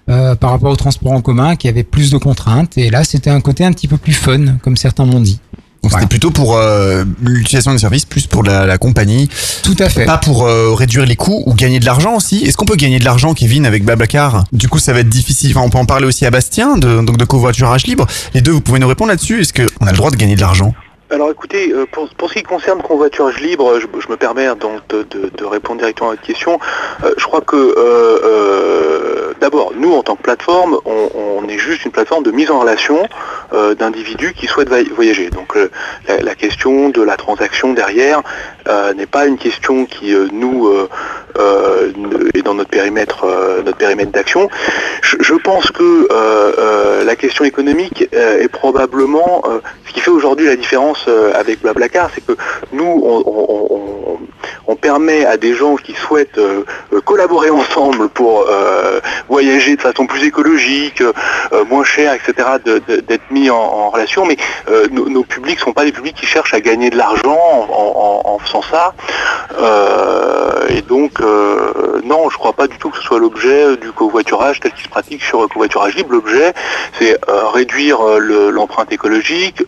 par 0.06 0.51
rapport 0.51 0.70
au 0.70 0.77
transport 0.77 1.10
en 1.10 1.20
commun 1.20 1.56
qui 1.56 1.66
avait 1.66 1.82
plus 1.82 2.12
de 2.12 2.18
contraintes 2.18 2.78
et 2.78 2.90
là 2.90 3.02
c'était 3.02 3.28
un 3.28 3.40
côté 3.40 3.64
un 3.64 3.73
petit 3.73 3.89
peu 3.89 3.97
plus 3.97 4.12
fun 4.12 4.56
comme 4.62 4.77
certains 4.77 5.05
m'ont 5.05 5.20
dit 5.20 5.40
Donc 5.86 5.92
c'était 5.92 6.08
plutôt 6.08 6.32
pour 6.32 6.56
euh, 6.56 7.04
l'utilisation 7.22 7.70
des 7.72 7.78
services, 7.78 8.04
plus 8.04 8.26
pour 8.26 8.42
la, 8.42 8.66
la 8.66 8.76
compagnie. 8.76 9.28
Tout 9.62 9.76
à 9.78 9.88
fait. 9.88 10.04
Pas 10.04 10.18
pour 10.18 10.44
euh, 10.44 10.74
réduire 10.74 11.06
les 11.06 11.14
coûts 11.14 11.44
ou 11.46 11.54
gagner 11.54 11.78
de 11.78 11.84
l'argent 11.84 12.16
aussi. 12.16 12.42
Est-ce 12.44 12.56
qu'on 12.56 12.64
peut 12.64 12.74
gagner 12.74 12.98
de 12.98 13.04
l'argent, 13.04 13.34
Kevin, 13.34 13.64
avec 13.66 13.84
Blablacar? 13.84 14.46
Du 14.52 14.68
coup, 14.68 14.80
ça 14.80 14.92
va 14.92 14.98
être 14.98 15.08
difficile. 15.08 15.52
Enfin, 15.52 15.64
on 15.64 15.70
peut 15.70 15.78
en 15.78 15.86
parler 15.86 16.06
aussi 16.06 16.26
à 16.26 16.30
Bastien, 16.32 16.76
de, 16.76 17.02
donc 17.02 17.18
de 17.18 17.24
covoiturage 17.24 17.86
libre. 17.86 18.04
Les 18.34 18.40
deux, 18.40 18.50
vous 18.50 18.60
pouvez 18.60 18.80
nous 18.80 18.88
répondre 18.88 19.10
là-dessus. 19.10 19.42
Est-ce 19.42 19.52
qu'on 19.52 19.86
a 19.86 19.92
le 19.92 19.96
droit 19.96 20.10
de 20.10 20.16
gagner 20.16 20.34
de 20.34 20.40
l'argent? 20.40 20.74
Alors 21.08 21.30
écoutez, 21.30 21.72
euh, 21.72 21.86
pour, 21.86 22.28
ce 22.28 22.34
qui 22.34 22.42
concerne 22.42 22.82
convoiturage 22.82 23.40
libre, 23.40 23.78
je, 23.78 23.86
je 24.00 24.08
me 24.08 24.16
permets 24.16 24.48
donc 24.56 24.80
de, 24.88 25.44
répondre 25.44 25.78
directement 25.78 26.08
à 26.08 26.12
votre 26.14 26.26
question. 26.26 26.58
Euh, 27.04 27.14
je 27.16 27.24
crois 27.24 27.42
que 27.42 27.54
euh, 27.56 29.32
d'abord, 29.40 29.72
nous 29.76 29.92
en 29.92 30.02
tant 30.02 30.16
que 30.16 30.22
plateforme, 30.22 30.78
on, 30.84 31.46
est 31.48 31.58
juste 31.58 31.84
une 31.84 31.92
plateforme 31.92 32.24
de 32.24 32.32
mise 32.32 32.50
en 32.50 32.58
relation 32.58 33.08
d'individus 33.78 34.32
qui 34.32 34.48
souhaitent 34.48 34.68
voyager. 34.68 35.30
Donc 35.30 35.56
la, 36.08 36.34
question 36.34 36.88
de 36.88 37.00
la 37.02 37.16
transaction 37.16 37.72
derrière 37.72 38.22
n'est 38.96 39.06
pas 39.06 39.26
une 39.26 39.38
question 39.38 39.86
qui 39.86 40.12
nous 40.32 40.68
est 42.34 42.42
dans 42.42 42.54
notre 42.54 42.70
périmètre, 42.70 43.26
notre 43.64 43.78
périmètre 43.78 44.10
d'action. 44.10 44.48
Je, 45.02 45.34
pense 45.34 45.70
que 45.70 46.08
la 47.04 47.14
question 47.14 47.44
économique 47.44 48.08
est 48.12 48.50
probablement 48.50 49.44
ce 49.86 49.92
qui 49.92 50.00
fait 50.00 50.10
aujourd'hui 50.10 50.46
la 50.46 50.56
différence 50.56 50.95
euh, 51.09 51.32
avec 51.35 51.62
Blablacar, 51.62 52.10
c'est 52.14 52.24
que 52.24 52.32
nous, 52.73 53.02
on, 54.66 54.77
permet 54.77 55.24
à 55.24 55.36
des 55.36 55.55
gens 55.55 55.74
qui 55.77 55.94
souhaitent 55.94 56.39
euh, 56.39 56.62
euh, 56.93 57.01
collaborer 57.01 57.51
ensemble 57.51 58.09
pour 58.09 58.47
voyager 59.28 59.74
de 59.74 59.81
façon 59.81 60.06
plus 60.06 60.23
écologique, 60.24 61.02
moins 61.68 61.82
chère, 61.82 62.12
etc., 62.14 62.48
d'être 62.86 63.31
mis 63.31 63.51
en, 63.51 63.90
relation. 63.90 64.24
Mais 64.27 64.36
nos, 64.90 65.24
publics 65.24 65.59
sont 65.59 65.73
pas 65.73 65.85
des 65.85 65.93
publics 65.93 66.14
qui 66.14 66.27
cherchent 66.27 66.55
à 66.55 66.60
gagner 66.60 66.90
de 66.90 66.97
l'argent 66.97 67.39
en, 67.70 68.39
faisant 68.39 68.62
ça. 68.62 68.94
Et 70.68 70.82
donc, 70.82 71.20
non, 72.05 72.31
je 72.31 72.36
crois 72.36 72.52
pas 72.52 72.68
du 72.68 72.77
tout 72.78 72.90
que 72.90 72.98
ce 72.98 73.02
soit 73.02 73.18
l'objet 73.18 73.77
du 73.77 73.90
covoiturage 73.93 74.60
tel 74.60 74.73
qu'il 74.73 74.85
se 74.85 74.89
pratique 74.89 75.23
sur 75.23 75.40
le 75.40 75.48
covoiturage 75.48 75.97
libre. 75.97 76.12
L'objet, 76.12 76.52
c'est 76.98 77.18
réduire 77.52 77.98
le- 78.18 78.51
l'empreinte 78.51 78.93
écologique, 78.93 79.64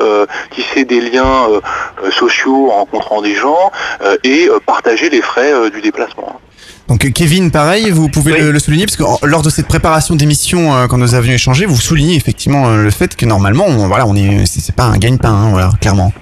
tisser 0.51 0.85
des 0.85 1.01
liens 1.01 1.18
euh, 1.27 1.61
euh, 2.05 2.11
sociaux 2.11 2.71
en 2.71 2.79
rencontrant 2.79 3.23
des 3.23 3.35
gens 3.35 3.71
euh, 4.03 4.17
et 4.25 4.49
euh, 4.49 4.59
partager 4.65 5.11
les 5.11 5.23
frais 5.23 5.53
euh, 5.53 5.71
du 5.71 5.81
déplacement. 5.81 6.41
Donc 6.89 7.11
Kevin, 7.13 7.51
pareil, 7.51 7.91
vous 7.91 8.09
pouvez 8.09 8.39
le, 8.41 8.51
le 8.51 8.59
souligner 8.59 8.87
parce 8.87 8.97
que 8.97 9.27
lors 9.27 9.43
de 9.43 9.51
cette 9.51 9.69
préparation 9.69 10.17
d'émission, 10.17 10.75
euh, 10.75 10.87
quand 10.87 10.97
nous 10.97 11.15
avions 11.15 11.35
échangé, 11.35 11.67
vous 11.67 11.77
soulignez 11.77 12.17
effectivement 12.17 12.69
euh, 12.69 12.83
le 12.83 12.91
fait 12.91 13.15
que 13.15 13.27
normalement, 13.27 13.67
on, 13.67 13.89
voilà, 13.89 14.07
on 14.07 14.15
est, 14.17 14.47
c'est 14.47 14.61
c'est 14.61 14.75
pas 14.75 14.85
un 14.85 14.97
gagne-pain, 14.97 15.29
hein, 15.29 15.51
voilà, 15.51 15.71
clairement. 15.81 16.13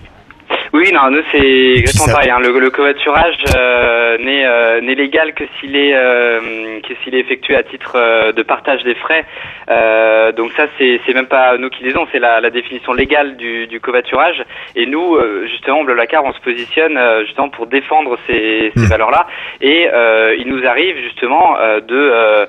Oui, 0.77 0.93
non, 0.93 1.11
nous 1.11 1.23
c'est 1.33 1.39
exactement 1.79 2.07
ça- 2.07 2.13
pareil. 2.17 2.31
hein. 2.31 2.39
Le, 2.41 2.51
le 2.67 2.71
covoiturage 2.71 3.37
euh, 3.57 4.19
n'est 4.19 4.45
euh, 4.45 4.81
n'est 4.83 4.95
légal 4.95 5.33
que 5.33 5.45
s'il 5.59 5.75
est 5.75 5.95
euh, 5.95 6.81
que 6.87 6.93
s'il 7.03 7.15
est 7.15 7.21
effectué 7.21 7.55
à 7.57 7.63
titre 7.63 7.93
euh, 7.97 8.33
de 8.33 8.43
partage 8.43 8.83
des 8.85 8.95
frais. 8.95 9.25
Donc 10.39 10.53
ça 10.53 10.67
c'est 10.79 11.15
même 11.15 11.27
pas 11.37 11.57
nous 11.57 11.71
qui 11.71 11.83
disons, 11.83 12.07
c'est 12.13 12.19
la, 12.19 12.41
la 12.41 12.51
définition 12.51 12.93
légale 12.93 13.37
du, 13.37 13.67
du 13.67 13.81
covoiturage. 13.81 14.43
Et 14.75 14.87
nous 14.87 15.09
justement, 15.53 15.83
Blablacar, 15.85 16.25
on 16.25 16.33
se 16.33 16.41
positionne 16.41 16.99
justement 17.27 17.49
pour 17.49 17.67
défendre 17.67 18.19
ces, 18.27 18.73
ces 18.77 18.87
valeurs-là. 18.87 19.27
Et 19.63 19.89
euh, 19.93 20.37
il 20.39 20.47
nous 20.49 20.63
arrive 20.67 20.97
justement 21.09 21.57
de 21.93 22.47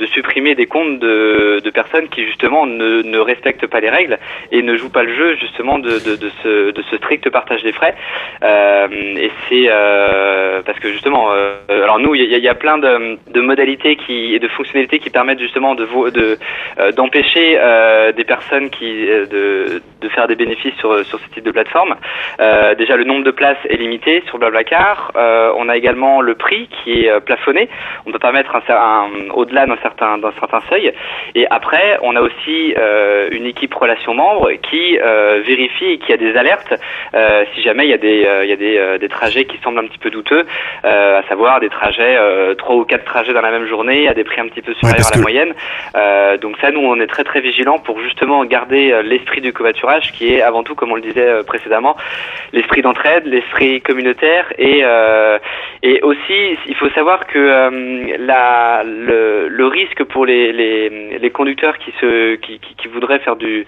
de 0.00 0.06
supprimer 0.06 0.54
des 0.54 0.66
comptes 0.66 0.98
de, 0.98 1.60
de 1.64 1.70
personnes 1.70 2.08
qui 2.08 2.24
justement 2.26 2.66
ne, 2.66 3.02
ne 3.02 3.18
respectent 3.18 3.66
pas 3.66 3.80
les 3.80 3.90
règles 3.90 4.18
et 4.52 4.60
ne 4.62 4.76
jouent 4.76 4.90
pas 4.98 5.04
le 5.04 5.14
jeu 5.14 5.36
justement 5.36 5.78
de, 5.78 5.92
de, 6.06 6.16
de 6.16 6.30
ce, 6.42 6.70
de 6.72 6.82
ce 6.90 6.96
strict 6.96 7.30
partage 7.30 7.43
des 7.62 7.72
frais. 7.72 7.94
Euh, 8.42 8.86
et 8.90 9.30
c'est 9.48 9.66
euh, 9.68 10.62
parce 10.64 10.78
que 10.78 10.88
justement, 10.88 11.28
euh, 11.32 11.56
alors 11.68 11.98
nous, 11.98 12.14
il 12.14 12.24
y, 12.24 12.48
a- 12.48 12.54
plein 12.54 12.78
de, 12.78 13.40
modalités 13.40 13.96
qui 13.96 14.34
et 14.34 14.38
de 14.38 14.48
fonctionnalités 14.48 14.98
qui 15.00 15.10
permettent 15.10 15.40
justement 15.40 15.74
de 15.74 16.38
d'empêcher 16.96 17.58
des 18.16 18.24
personnes 18.24 18.70
qui 18.70 19.06
de, 19.06 19.82
de 20.00 20.08
faire 20.08 20.28
des 20.28 20.36
bénéfices 20.36 20.74
sur 20.76 21.04
sur 21.04 21.18
ce 21.18 21.28
type 21.34 21.44
de 21.44 21.50
plateforme. 21.50 21.96
Déjà, 22.78 22.96
le 22.96 23.04
nombre 23.04 23.24
de 23.24 23.30
places 23.32 23.58
est 23.68 23.76
limité 23.76 24.22
sur 24.28 24.38
Blablacar. 24.38 25.12
On 25.56 25.68
a 25.68 25.76
également 25.76 26.20
le 26.20 26.34
prix 26.36 26.68
qui 26.68 27.04
est 27.04 27.20
plafonné. 27.20 27.68
On 28.06 28.10
ne 28.10 28.12
peut 28.12 28.18
pas 28.20 28.32
mettre 28.32 28.54
un, 28.56 29.08
au-delà 29.34 29.66
d'un 29.66 29.78
certain 29.82 30.18
d'un 30.18 30.32
certain 30.38 30.60
seuil. 30.70 30.92
Et 31.34 31.46
après, 31.50 31.98
on 32.02 32.14
a 32.16 32.20
aussi 32.20 32.74
une 33.32 33.46
équipe 33.46 33.74
relation 33.74 34.14
membre 34.14 34.52
qui 34.70 34.96
vérifie 34.96 35.90
et 35.94 35.98
qui 35.98 36.12
a 36.12 36.16
des 36.16 36.36
alertes 36.36 36.74
euh, 37.24 37.44
si 37.54 37.62
jamais 37.62 37.84
il 37.84 37.90
y 37.90 37.94
a 37.94 37.98
des 37.98 38.24
euh, 38.26 38.44
il 38.44 38.50
y 38.50 38.52
a 38.52 38.56
des, 38.56 38.76
euh, 38.78 38.98
des 38.98 39.08
trajets 39.08 39.44
qui 39.44 39.58
semblent 39.62 39.78
un 39.78 39.86
petit 39.86 39.98
peu 39.98 40.10
douteux, 40.10 40.44
à 40.84 41.22
savoir 41.28 41.60
des 41.60 41.68
trajets 41.68 42.16
trois 42.58 42.76
ou 42.76 42.84
quatre 42.84 43.04
trajets 43.04 43.32
dans 43.32 43.40
la 43.40 43.50
même 43.50 43.66
journée 43.66 44.08
à 44.08 44.14
des 44.14 44.24
prix 44.24 44.40
un 44.40 44.48
petit 44.48 44.62
peu 44.62 44.74
supérieurs 44.74 45.06
à 45.06 45.10
la 45.10 45.16
que- 45.16 45.22
moyenne. 45.22 45.52
Donc 46.40 46.56
ça, 46.60 46.70
nous, 46.70 46.80
on 46.80 47.00
est 47.00 47.06
très 47.06 47.24
très 47.24 47.40
vigilants 47.40 47.78
pour 47.78 48.00
justement 48.00 48.44
garder 48.44 48.84
l'esprit 49.04 49.40
du 49.40 49.52
covoiturage, 49.52 50.12
qui 50.12 50.34
est 50.34 50.42
avant 50.42 50.62
tout, 50.62 50.74
comme 50.74 50.92
on 50.92 50.96
le 50.96 51.02
disait 51.02 51.42
précédemment, 51.46 51.96
l'esprit 52.52 52.82
d'entraide, 52.82 53.24
l'esprit 53.26 53.80
communautaire 53.80 54.52
et 54.58 54.82
et 55.82 56.00
aussi, 56.02 56.38
il 56.66 56.74
faut 56.76 56.88
savoir 56.90 57.26
que 57.26 57.38
la, 58.18 58.82
le, 58.84 59.48
le 59.48 59.66
risque 59.66 60.02
pour 60.04 60.26
les, 60.26 60.52
les, 60.52 61.18
les 61.18 61.30
conducteurs 61.30 61.78
qui 61.78 61.92
se 62.00 62.34
qui, 62.36 62.58
qui, 62.58 62.74
qui 62.74 62.88
voudraient 62.88 63.18
faire 63.20 63.36
du 63.36 63.66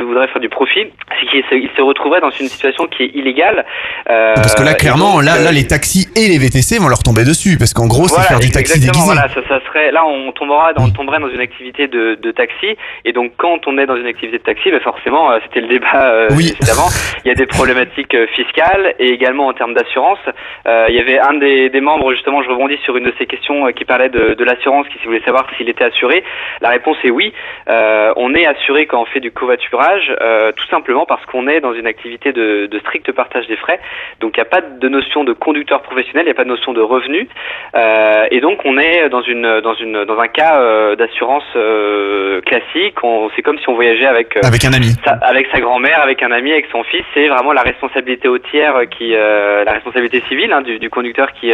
voudraient 0.00 0.28
faire 0.28 0.40
du 0.40 0.48
profit, 0.48 0.86
c'est 1.20 1.26
qu'ils 1.26 1.44
se, 1.44 1.54
ils 1.54 1.70
se 1.76 1.82
retrouveraient 1.82 2.20
dans 2.20 2.30
une 2.30 2.46
situation 2.46 2.61
qui 2.90 3.04
est 3.04 3.10
illégale. 3.14 3.64
euh, 4.10 4.34
Parce 4.34 4.54
que 4.54 4.62
là, 4.62 4.74
clairement, 4.74 5.14
donc, 5.16 5.24
là, 5.24 5.36
euh, 5.36 5.44
là, 5.44 5.52
les 5.52 5.66
taxis 5.66 6.08
et 6.16 6.28
les 6.28 6.38
VTC 6.38 6.78
vont 6.78 6.88
leur 6.88 7.02
tomber 7.02 7.24
dessus. 7.24 7.56
Parce 7.58 7.72
qu'en 7.74 7.86
gros, 7.86 8.08
c'est 8.08 8.20
faire 8.22 8.40
du 8.40 8.50
taxi 8.50 8.80
déguisé. 8.80 9.04
Voilà, 9.04 9.28
ça, 9.28 9.40
ça 9.48 9.60
serait 9.66 9.90
là 9.90 10.04
on 10.06 10.32
tombera, 10.32 10.72
on 10.78 10.90
tomberait 10.90 11.20
dans 11.20 11.28
une 11.28 11.40
activité 11.40 11.88
de, 11.88 12.14
de 12.20 12.30
taxi 12.30 12.76
et 13.04 13.12
donc 13.12 13.32
quand 13.36 13.66
on 13.66 13.78
est 13.78 13.86
dans 13.86 13.96
une 13.96 14.06
activité 14.06 14.38
de 14.38 14.42
taxi, 14.42 14.70
ben 14.70 14.80
forcément 14.80 15.30
euh, 15.30 15.38
c'était 15.44 15.60
le 15.60 15.68
débat 15.68 16.04
euh, 16.06 16.28
avant. 16.70 16.88
Il 17.24 17.28
y 17.28 17.30
a 17.30 17.34
des 17.34 17.46
problématiques 17.46 18.16
fiscales 18.34 18.94
et 18.98 19.08
également 19.10 19.46
en 19.46 19.52
termes 19.52 19.74
d'assurance. 19.74 20.18
Euh, 20.66 20.86
il 20.88 20.94
y 20.94 21.00
avait 21.00 21.18
un 21.18 21.34
des, 21.34 21.70
des 21.70 21.80
membres 21.80 22.12
justement, 22.12 22.42
je 22.42 22.48
rebondis 22.48 22.78
sur 22.84 22.96
une 22.96 23.04
de 23.04 23.14
ces 23.18 23.26
questions 23.26 23.70
qui 23.72 23.84
parlait 23.84 24.08
de, 24.08 24.34
de 24.34 24.44
l'assurance, 24.44 24.86
qui 24.88 24.98
voulait 25.04 25.22
savoir 25.24 25.46
s'il 25.56 25.68
était 25.68 25.84
assuré. 25.84 26.24
La 26.60 26.70
réponse 26.70 26.96
est 27.04 27.10
oui. 27.10 27.32
Euh, 27.68 28.12
on 28.16 28.34
est 28.34 28.46
assuré 28.46 28.86
quand 28.86 29.00
on 29.00 29.06
fait 29.06 29.20
du 29.20 29.30
covoiturage, 29.30 30.12
tout 30.56 30.66
simplement 30.68 31.06
parce 31.06 31.24
qu'on 31.26 31.48
est 31.48 31.60
dans 31.60 31.74
une 31.74 31.86
activité 31.86 32.32
de, 32.32 32.51
de 32.66 32.78
strict 32.80 33.10
partage 33.12 33.46
des 33.46 33.56
frais. 33.56 33.80
Donc 34.20 34.36
il 34.36 34.40
n'y 34.40 34.46
a 34.46 34.50
pas 34.50 34.60
de 34.60 34.88
notion 34.88 35.24
de 35.24 35.32
conducteur 35.32 35.82
professionnel, 35.82 36.24
il 36.24 36.30
n'y 36.30 36.32
a 36.32 36.34
pas 36.34 36.44
de 36.44 36.48
notion 36.48 36.72
de 36.72 36.80
revenu. 36.80 37.28
Euh, 37.74 38.26
et 38.30 38.40
donc 38.40 38.60
on 38.64 38.78
est 38.78 39.08
dans 39.08 39.22
une 39.22 39.60
dans 39.60 39.74
une 39.74 40.04
dans 40.04 40.18
un 40.18 40.28
cas 40.28 40.60
euh, 40.60 40.96
d'assurance 40.96 41.44
euh, 41.56 42.40
classique. 42.42 42.96
C'est 43.34 43.42
comme 43.42 43.58
si 43.58 43.68
on 43.68 43.74
voyageait 43.74 44.06
avec 44.06 44.36
Avec 44.44 44.64
un 44.64 44.72
ami. 44.72 44.90
sa, 45.04 45.12
avec 45.22 45.48
sa 45.52 45.60
grand-mère, 45.60 46.00
avec 46.02 46.22
un 46.22 46.30
ami, 46.30 46.52
avec 46.52 46.66
son 46.70 46.82
fils. 46.84 47.04
C'est 47.14 47.28
vraiment 47.28 47.52
la 47.52 47.62
responsabilité 47.62 48.28
hautière 48.28 48.74
qui 48.90 49.14
euh, 49.14 49.64
la 49.64 49.72
responsabilité 49.72 50.22
civile 50.28 50.52
hein, 50.52 50.62
du, 50.62 50.78
du 50.78 50.90
conducteur 50.90 51.32
qui 51.32 51.52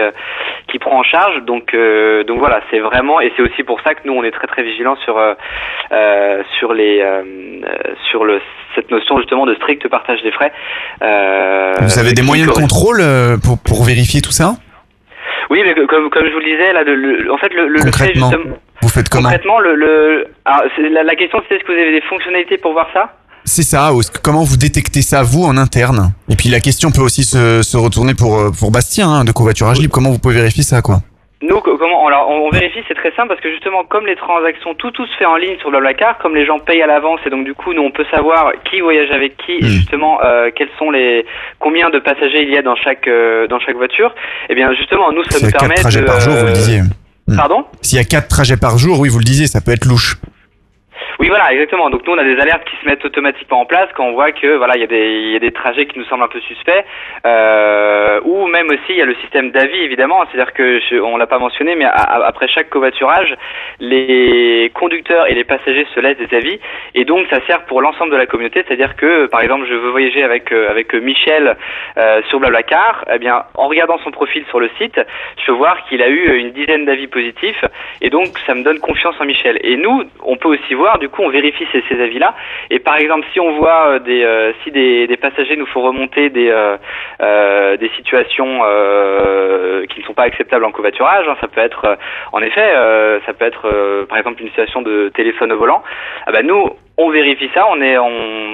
qui 0.69 0.79
prend 0.79 0.99
en 0.99 1.03
charge. 1.03 1.43
Donc 1.43 1.75
donc 2.27 2.39
voilà, 2.39 2.61
c'est 2.71 2.81
vraiment 2.81 3.21
et 3.21 3.33
c'est 3.37 3.43
aussi 3.43 3.63
pour 3.63 3.81
ça 3.81 3.95
que 3.95 4.01
nous 4.05 4.13
on 4.15 4.25
est 4.25 4.31
très 4.31 4.47
très 4.47 4.63
vigilants 4.63 4.97
sur 4.97 5.19
sur 6.59 6.73
les 6.73 7.05
sur 8.11 8.25
le 8.25 8.41
cette 8.75 8.91
notion 8.91 9.19
justement 9.19 9.47
de 9.47 9.55
strict 9.55 9.89
partage 9.89 10.23
des 10.23 10.33
frais. 10.33 10.53
Euh, 11.03 11.75
Vous 11.81 11.99
avez 11.99 12.13
des 12.13 12.23
moyens 12.23 12.49
de 12.49 12.53
contrôle 12.55 13.01
euh, 13.01 13.37
pour, 13.37 13.59
pour 13.59 13.85
vérifier 13.85 14.21
tout 14.21 14.33
ça 14.33 14.57
oui, 15.51 15.63
mais 15.65 15.75
comme, 15.87 16.11
comme 16.11 16.27
je 16.27 16.33
vous 16.33 16.41
le 16.41 16.45
disais, 16.45 16.73
là, 16.75 16.83
le, 16.85 16.95
le- 16.95 17.33
en 17.33 17.39
fait, 17.39 17.49
le, 17.55 17.69
le, 17.69 17.79
fait 17.79 17.85
Concrètement, 17.87 18.31
vous 18.83 18.89
faites 18.91 19.09
comment 19.09 19.31
Concrètement, 19.31 19.61
le, 19.61 19.75
le 19.77 20.27
alors, 20.45 20.65
c'est- 20.77 20.91
la, 20.91 21.03
la 21.05 21.15
question 21.15 21.39
c'était 21.43 21.55
est-ce 21.57 21.65
que 21.65 21.73
vous 21.73 21.79
avez 21.79 21.93
des 21.93 22.03
fonctionnalités 22.03 22.59
pour 22.59 22.73
voir 22.73 22.87
ça 22.93 23.15
C'est 23.45 23.63
ça, 23.63 23.95
ou 23.95 24.01
que- 24.01 24.19
comment 24.23 24.43
vous 24.45 24.59
détectez 24.59 25.01
ça 25.01 25.23
vous 25.23 25.45
en 25.45 25.57
interne? 25.57 26.13
Et 26.29 26.37
puis 26.37 26.51
la 26.51 26.61
question 26.61 26.91
peut 26.91 27.01
aussi 27.01 27.25
se, 27.25 27.63
se 27.63 27.77
retourner 27.79 28.13
pour, 28.15 28.39
euh, 28.39 28.51
pour 28.51 28.71
Bastien 28.71 29.09
hein, 29.09 29.25
de 29.25 29.33
covoiturage 29.33 29.79
libre. 29.81 29.95
Comment 29.95 30.11
vous 30.11 30.19
pouvez 30.19 30.35
vérifier 30.35 30.63
ça 30.63 30.83
quoi? 30.83 30.99
Nous, 31.41 31.61
co- 31.61 31.79
comment 31.79 32.05
alors, 32.09 32.29
on, 32.29 32.47
on 32.49 32.51
vérifie, 32.51 32.81
c'est 32.89 32.95
très 32.95 33.13
simple 33.13 33.29
parce 33.29 33.41
que 33.41 33.51
justement, 33.53 33.85
comme 33.85 34.07
les 34.07 34.17
transactions, 34.17 34.75
tout 34.75 34.91
tout 34.91 35.07
se 35.07 35.17
fait 35.17 35.25
en 35.25 35.37
ligne 35.37 35.57
sur 35.61 35.71
Blablacar, 35.71 36.19
comme 36.19 36.35
les 36.35 36.45
gens 36.45 36.59
payent 36.59 36.83
à 36.83 36.89
l'avance 36.89 37.21
et 37.27 37.31
donc 37.31 37.45
du 37.45 37.55
coup, 37.55 37.73
nous 37.75 37.83
on 37.83 37.93
peut 37.93 38.05
savoir 38.11 38.53
qui 38.69 38.81
voyage 38.81 39.11
avec 39.13 39.37
qui 39.37 39.53
et 39.53 39.63
justement 39.69 40.19
euh, 40.25 40.51
quels 40.55 40.71
sont 40.79 40.91
les 40.91 41.25
combien 41.61 41.91
de 41.91 42.01
passagers 42.01 42.43
il 42.43 42.51
y 42.51 42.59
a 42.59 42.63
dans 42.63 42.75
chaque 42.75 43.07
euh, 43.07 43.47
dans 43.47 43.61
chaque 43.61 43.77
voiture. 43.77 44.13
Et 44.49 44.57
bien 44.57 44.73
justement, 44.75 45.13
nous 45.13 45.23
ça 45.25 45.39
S'il 45.39 45.41
y 45.41 45.43
nous 45.45 45.49
a 45.49 45.53
quatre 45.53 45.61
permet 45.61 45.75
trajets 45.77 46.01
de 46.01 46.07
par 46.07 46.21
jour, 46.21 46.33
vous 46.35 46.47
le 46.47 46.53
disiez. 46.53 46.81
Hmm. 47.29 47.37
Pardon? 47.37 47.65
S'il 47.83 47.99
y 47.99 48.01
a 48.01 48.05
quatre 48.05 48.29
trajets 48.29 48.57
par 48.57 48.77
jour, 48.79 48.99
oui, 48.99 49.09
vous 49.09 49.19
le 49.19 49.25
disiez, 49.25 49.47
ça 49.47 49.61
peut 49.61 49.71
être 49.73 49.85
louche. 49.85 50.17
Oui, 51.19 51.29
voilà, 51.29 51.53
exactement. 51.53 51.91
Donc 51.91 52.07
nous, 52.07 52.13
on 52.13 52.19
a 52.19 52.25
des 52.25 52.39
alertes 52.39 52.65
qui 52.65 52.77
se 52.77 52.87
mettent 52.87 53.05
automatiquement 53.05 53.61
en 53.61 53.67
place 53.67 53.89
quand 53.95 54.05
on 54.05 54.13
voit 54.13 54.33
que 54.33 54.57
voilà, 54.57 54.75
il 54.77 54.83
y 54.83 55.37
a 55.37 55.39
des 55.39 55.53
trajets 55.53 55.87
qui 55.87 55.99
nous 55.99 56.05
semblent 56.05 56.23
un 56.23 56.29
peu 56.29 56.41
suspects, 56.41 56.85
euh, 57.27 58.21
ou 58.25 58.47
même 58.47 58.69
aussi 58.69 58.91
il 58.91 58.97
y 58.97 59.03
a 59.03 59.05
le 59.05 59.15
système 59.17 59.51
d'avis 59.51 59.81
évidemment. 59.81 60.25
C'est-à-dire 60.27 60.53
que 60.53 60.81
je, 60.81 60.97
on 60.97 61.17
l'a 61.17 61.27
pas 61.27 61.39
mentionné, 61.39 61.75
mais 61.75 61.87
après 61.87 62.49
chaque 62.49 62.71
covoiturage, 62.71 63.35
les 63.81 64.71
conducteurs 64.75 65.29
et 65.31 65.35
les 65.35 65.45
passagers 65.45 65.87
se 65.95 66.01
laissent 66.01 66.19
des 66.19 66.35
avis, 66.37 66.59
et 66.95 67.05
donc 67.05 67.27
ça 67.31 67.45
sert 67.47 67.65
pour 67.67 67.83
l'ensemble 67.83 68.13
de 68.13 68.17
la 68.17 68.27
communauté. 68.27 68.65
C'est-à-dire 68.67 68.97
que 68.97 69.27
par 69.27 69.41
exemple, 69.41 69.67
je 69.69 69.75
veux 69.75 69.91
voyager 69.91 70.23
avec 70.23 70.53
euh, 70.53 70.71
avec 70.71 70.95
Michel 70.95 71.57
euh, 71.97 72.23
sur 72.29 72.41
Blablacar, 72.41 73.05
eh 73.13 73.19
bien, 73.19 73.43
en 73.55 73.69
regardant 73.69 73.99
son 73.99 74.11
profil 74.11 74.45
sur 74.49 74.61
le 74.61 74.71
site, 74.79 75.01
je 75.39 75.47
peux 75.47 75.53
voir 75.53 75.85
qu'il 75.85 76.03
a 76.03 76.09
eu 76.09 76.39
une 76.39 76.51
dizaine 76.51 76.85
d'avis 76.85 77.07
positifs, 77.07 77.65
et 78.01 78.11
donc 78.11 78.39
ça 78.47 78.55
me 78.55 78.63
donne 78.63 78.79
confiance 78.81 79.17
en 79.21 79.25
Michel. 79.25 79.59
Et 79.63 79.77
nous, 79.77 80.05
on 80.25 80.37
peut 80.37 80.49
aussi 80.49 80.75
voir, 80.75 80.88
du 80.97 81.09
coup, 81.11 81.23
on 81.23 81.29
vérifie 81.29 81.67
ces, 81.73 82.01
avis-là. 82.01 82.35
Et 82.71 82.79
par 82.79 82.97
exemple, 82.97 83.27
si 83.33 83.41
on 83.41 83.57
voit 83.59 83.89
euh, 83.89 83.99
des, 83.99 84.23
euh, 84.25 84.53
si 84.65 84.71
des, 84.71 85.17
passagers 85.21 85.57
nous 85.57 85.67
font 85.67 85.83
remonter 85.83 86.31
des, 86.31 86.49
euh, 86.49 87.77
des 87.77 87.91
situations 87.97 88.61
qui 89.89 90.01
ne 90.01 90.05
sont 90.05 90.15
pas 90.15 90.23
acceptables 90.23 90.65
en 90.65 90.71
covoiturage, 90.71 91.27
hein, 91.29 91.37
ça 91.41 91.49
peut 91.49 91.61
être, 91.61 91.99
en 92.33 92.41
effet, 92.41 92.73
ça 93.27 93.33
peut 93.33 93.45
être, 93.45 94.07
par 94.09 94.17
exemple, 94.17 94.41
une 94.41 94.49
situation 94.49 94.83
de 94.83 95.11
téléphone 95.15 95.53
au 95.53 95.59
volant. 95.59 95.83
Ah 96.27 96.33
ben 96.33 96.47
nous, 96.47 96.71
on 96.99 97.11
vérifie 97.11 97.49
ça, 97.55 97.67
on 97.71 97.81
est, 97.81 97.97
on, 97.97 98.11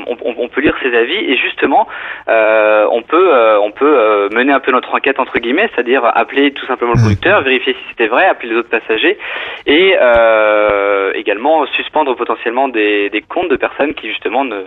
on, 0.06 0.34
on 0.38 0.48
peut 0.48 0.60
lire 0.60 0.76
ses 0.82 0.94
avis 0.94 1.16
et 1.16 1.36
justement, 1.36 1.88
euh, 2.28 2.86
on 2.92 3.00
peut, 3.02 3.34
euh, 3.34 3.58
on 3.60 3.70
peut 3.70 3.98
euh, 3.98 4.28
mener 4.32 4.52
un 4.52 4.60
peu 4.60 4.70
notre 4.70 4.94
enquête 4.94 5.18
entre 5.18 5.38
guillemets, 5.38 5.68
c'est-à-dire 5.74 6.04
appeler 6.04 6.52
tout 6.52 6.66
simplement 6.66 6.92
le 6.94 7.02
conducteur, 7.02 7.40
vérifier 7.40 7.72
si 7.72 7.80
c'était 7.88 8.06
vrai, 8.06 8.26
appeler 8.26 8.50
les 8.50 8.56
autres 8.56 8.68
passagers 8.68 9.18
et 9.66 9.96
euh, 9.98 11.12
également 11.14 11.64
suspendre 11.68 12.14
potentiellement 12.14 12.68
des, 12.68 13.08
des 13.08 13.22
comptes 13.22 13.48
de 13.50 13.56
personnes 13.56 13.94
qui 13.94 14.08
justement 14.08 14.44
ne, 14.44 14.64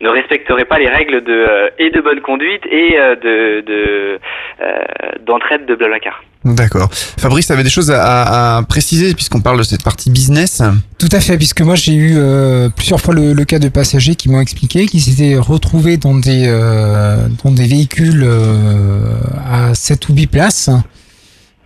ne 0.00 0.08
respecteraient 0.08 0.64
pas 0.64 0.78
les 0.78 0.88
règles 0.88 1.22
de 1.22 1.32
euh, 1.32 1.68
et 1.78 1.90
de 1.90 2.00
bonne 2.00 2.20
conduite 2.20 2.64
et 2.66 2.96
euh, 2.96 3.16
de 3.16 3.60
de, 3.60 4.18
euh, 4.60 4.84
d'entraide 5.20 5.66
de 5.66 5.74
Blablacar. 5.74 6.22
D'accord. 6.54 6.88
Fabrice 7.18 7.50
avait 7.50 7.64
des 7.64 7.70
choses 7.70 7.90
à, 7.90 8.56
à- 8.58 8.62
préciser 8.62 9.14
puisqu'on 9.14 9.40
parle 9.40 9.58
de 9.58 9.64
cette 9.64 9.82
partie 9.82 10.10
business. 10.10 10.62
Tout 10.98 11.08
à 11.10 11.20
fait, 11.20 11.36
puisque 11.36 11.60
moi 11.60 11.74
j'ai 11.74 11.94
eu 11.94 12.14
euh, 12.16 12.68
plusieurs 12.68 13.00
fois 13.00 13.14
le, 13.14 13.32
le 13.32 13.44
cas 13.44 13.58
de 13.58 13.68
passagers 13.68 14.14
qui 14.14 14.28
m'ont 14.28 14.40
expliqué 14.40 14.86
qu'ils 14.86 15.02
s'étaient 15.02 15.36
retrouvés 15.36 15.96
dans 15.96 16.14
des 16.14 16.44
euh, 16.46 17.26
dans 17.42 17.50
des 17.50 17.66
véhicules 17.66 18.22
euh, 18.24 19.00
à 19.50 19.74
7 19.74 20.08
ou 20.08 20.14
8 20.14 20.26
places 20.28 20.70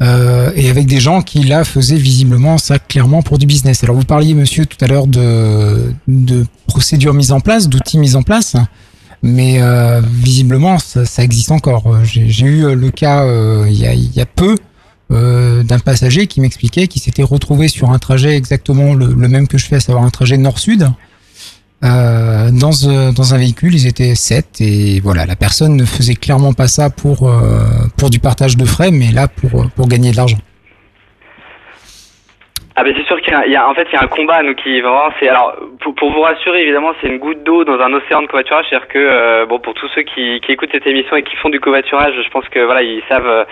euh, 0.03 0.51
et 0.57 0.71
avec 0.71 0.87
des 0.87 0.99
gens 0.99 1.21
qui 1.21 1.43
là 1.43 1.63
faisaient 1.65 1.97
visiblement 1.97 2.57
ça 2.57 2.79
clairement 2.79 3.23
pour 3.23 3.37
du 3.39 3.45
business. 3.47 3.85
Alors 3.85 3.97
vous 3.97 4.05
parliez 4.05 4.33
monsieur 4.35 4.65
tout 4.65 4.83
à 4.83 4.87
l'heure 4.89 5.07
de 5.07 5.93
de 6.09 6.47
procédures 6.67 7.13
mises 7.15 7.33
en 7.33 7.41
place, 7.41 7.69
d'outils 7.69 7.99
mis 7.99 8.17
en 8.17 8.23
place. 8.23 8.57
Mais 9.23 9.61
euh, 9.61 10.01
visiblement, 10.03 10.79
ça, 10.79 11.05
ça 11.05 11.23
existe 11.23 11.51
encore. 11.51 11.85
J'ai 12.05 12.47
eu 12.47 12.75
le 12.75 12.91
cas 12.91 13.25
euh, 13.27 13.67
y, 13.69 13.85
a, 13.87 13.93
il 13.93 14.11
y 14.17 14.21
a 14.23 14.25
peu 14.25 14.57
euh, 15.11 15.63
d'un 15.63 15.79
passager 15.79 16.27
qui 16.27 16.41
m'expliquait 16.41 16.87
qu'il 16.87 17.03
s'était 17.03 17.23
retrouvé 17.23 17.69
sur 17.69 17.91
un 17.91 17.99
trajet 17.99 18.37
exactement 18.37 18.95
le, 18.95 19.15
même 19.15 19.49
que 19.49 19.59
je 19.59 19.67
fais, 19.67 19.77
à 19.77 19.81
savoir 19.81 20.05
un 20.05 20.11
trajet 20.11 20.37
nord-sud. 20.37 20.89
Euh, 21.83 22.51
dans, 22.51 22.73
euh, 22.85 23.11
dans 23.11 23.35
un 23.35 23.39
véhicule, 23.39 23.75
ils 23.75 23.87
étaient 23.87 24.15
sept 24.15 24.61
et 24.61 25.01
voilà, 25.01 25.27
la 25.27 25.37
personne 25.37 25.77
ne 25.77 25.85
faisait 25.85 26.15
clairement 26.15 26.53
pas 26.53 26.69
ça 26.69 26.91
pour, 26.91 27.31
pour 27.97 28.11
du 28.11 28.19
partage 28.19 28.57
de 28.57 28.65
frais, 28.65 28.91
mais 28.91 29.11
là 29.13 29.29
pour, 29.29 29.69
pour 29.71 29.89
gagner 29.89 30.13
de 30.13 30.17
l'argent. 30.17 30.39
Ah 32.77 32.85
ben 32.85 32.95
c'est 32.97 33.05
sûr 33.07 33.21
qu'il 33.21 33.35
y 33.47 33.51
y 33.51 33.57
a- 33.57 33.69
en 33.69 33.75
fait 33.75 33.87
il 33.93 33.95
y 33.95 33.99
a 33.99 34.03
un 34.05 34.07
combat 34.07 34.43
nous 34.43 34.55
qui 34.55 34.81
vraiment 34.81 35.11
c'est 35.19 35.29
alors 35.29 35.55
pour, 35.81 35.93
pour 35.97 36.13
vous 36.13 36.21
rassurer 36.21 36.63
évidemment 36.63 36.93
c'est 37.01 37.09
une 37.09 37.19
goutte 37.19 37.43
d'eau 37.43 37.65
dans 37.65 37.79
un 37.81 37.93
océan 37.93 38.23
de 38.23 38.27
covoiturage. 38.29 38.65
C'est-à-dire 38.71 38.89
que 38.89 38.99
euh, 38.99 39.45
bon 39.47 39.59
pour 39.59 39.75
tous 39.75 39.89
ceux 39.89 40.03
qui, 40.03 40.41
qui 40.41 40.53
écoutent 40.53 40.71
cette 40.73 40.87
émission 40.87 41.17
et 41.17 41.23
qui 41.25 41.35
font 41.37 41.49
du 41.49 41.59
covoiturage 41.61 42.15
je 42.25 42.31
pense 42.31 42.49
que 42.49 42.61
voilà 42.61 42.83
ils 42.83 43.03
savent 43.09 43.27
euh, 43.27 43.45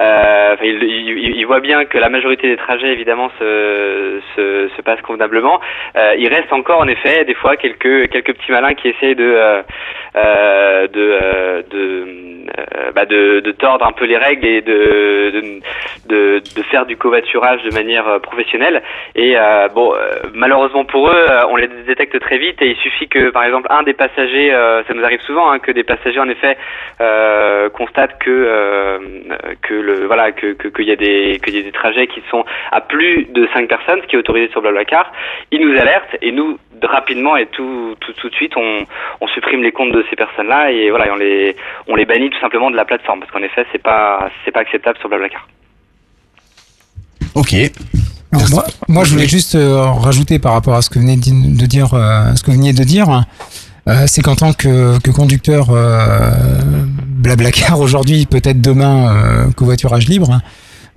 euh, 0.00 0.56
ils, 0.64 0.82
ils- 0.82 1.36
ils 1.36 1.46
voient 1.46 1.60
bien 1.60 1.84
que 1.84 1.98
la 1.98 2.08
majorité 2.08 2.48
des 2.48 2.56
trajets 2.56 2.88
évidemment 2.92 3.30
se 3.38 4.20
se, 4.36 4.68
se 4.74 4.82
passent 4.82 5.02
convenablement. 5.02 5.60
Euh, 5.96 6.14
il 6.18 6.28
reste 6.28 6.52
encore 6.52 6.80
en 6.80 6.88
effet 6.88 7.24
des 7.26 7.34
fois 7.34 7.56
quelques 7.56 8.08
quelques 8.10 8.32
petits 8.34 8.52
malins 8.52 8.74
qui 8.74 8.88
essayent 8.88 9.14
de 9.14 9.62
euh, 10.16 10.86
de 10.88 11.62
de, 11.70 12.06
bah, 12.94 13.04
de 13.04 13.40
de 13.40 13.52
tordre 13.52 13.86
un 13.86 13.92
peu 13.92 14.06
les 14.06 14.16
règles 14.16 14.46
et 14.46 14.60
de 14.62 15.30
de, 15.34 15.60
de, 16.06 16.38
de 16.56 16.62
faire 16.70 16.86
du 16.86 16.96
covoiturage 16.96 17.62
de 17.62 17.74
manière 17.74 18.18
professionnelle 18.20 18.61
Et 19.14 19.34
euh, 19.36 19.68
bon, 19.68 19.92
euh, 19.94 20.30
malheureusement 20.34 20.84
pour 20.84 21.08
eux, 21.08 21.26
euh, 21.28 21.42
on 21.48 21.56
les 21.56 21.68
détecte 21.86 22.18
très 22.20 22.38
vite 22.38 22.60
et 22.62 22.70
il 22.70 22.76
suffit 22.76 23.08
que, 23.08 23.30
par 23.30 23.44
exemple, 23.44 23.66
un 23.70 23.82
des 23.82 23.92
passagers, 23.92 24.50
ça 24.86 24.94
nous 24.94 25.04
arrive 25.04 25.20
souvent, 25.22 25.50
hein, 25.50 25.58
que 25.58 25.72
des 25.72 25.84
passagers 25.84 26.20
en 26.20 26.28
effet 26.28 26.56
constatent 27.72 28.18
que 28.18 28.98
que 29.62 30.06
voilà 30.06 30.32
qu'il 30.32 30.86
y 30.86 30.92
a 30.92 30.96
des 30.96 31.72
trajets 31.72 32.06
qui 32.06 32.22
sont 32.30 32.44
à 32.70 32.80
plus 32.80 33.26
de 33.30 33.48
5 33.52 33.68
personnes, 33.68 34.00
ce 34.02 34.06
qui 34.06 34.16
est 34.16 34.18
autorisé 34.18 34.48
sur 34.50 34.62
Blablacar. 34.62 35.12
Ils 35.50 35.60
nous 35.60 35.78
alertent 35.78 36.16
et 36.20 36.32
nous 36.32 36.58
rapidement 36.82 37.36
et 37.36 37.46
tout 37.46 37.94
tout 38.00 38.12
tout 38.14 38.28
de 38.28 38.34
suite 38.34 38.54
on 38.56 39.26
supprime 39.28 39.62
les 39.62 39.70
comptes 39.70 39.92
de 39.92 40.04
ces 40.10 40.16
personnes-là 40.16 40.72
et 40.72 40.90
voilà 40.90 41.12
on 41.12 41.16
les 41.16 41.54
on 41.86 41.94
les 41.94 42.04
bannit 42.04 42.30
tout 42.30 42.40
simplement 42.40 42.72
de 42.72 42.76
la 42.76 42.84
plateforme 42.84 43.20
parce 43.20 43.30
qu'en 43.30 43.42
effet 43.42 43.64
c'est 43.70 43.82
pas 43.82 44.30
c'est 44.44 44.50
pas 44.50 44.60
acceptable 44.60 44.98
sur 44.98 45.08
Blablacar. 45.08 45.46
Ok. 47.34 48.01
Alors, 48.32 48.48
moi, 48.50 48.64
moi, 48.88 49.04
je 49.04 49.12
voulais 49.12 49.28
juste 49.28 49.54
euh, 49.54 49.82
rajouter 49.84 50.38
par 50.38 50.52
rapport 50.54 50.74
à 50.74 50.82
ce 50.82 50.90
que 50.90 50.98
venez 50.98 51.16
de 51.16 51.20
di- 51.20 51.32
de 51.52 51.66
dire, 51.66 51.90
euh, 51.94 52.34
ce 52.34 52.42
que 52.42 52.50
vous 52.50 52.56
veniez 52.56 52.72
de 52.72 52.84
dire, 52.84 53.24
euh, 53.88 54.04
c'est 54.06 54.22
qu'en 54.22 54.36
tant 54.36 54.52
que, 54.52 54.98
que 55.00 55.10
conducteur 55.10 55.68
euh, 55.70 56.30
Blablacar 57.06 57.78
aujourd'hui, 57.80 58.26
peut-être 58.26 58.60
demain 58.60 59.12
euh, 59.14 59.50
covoiturage 59.54 60.08
libre. 60.08 60.40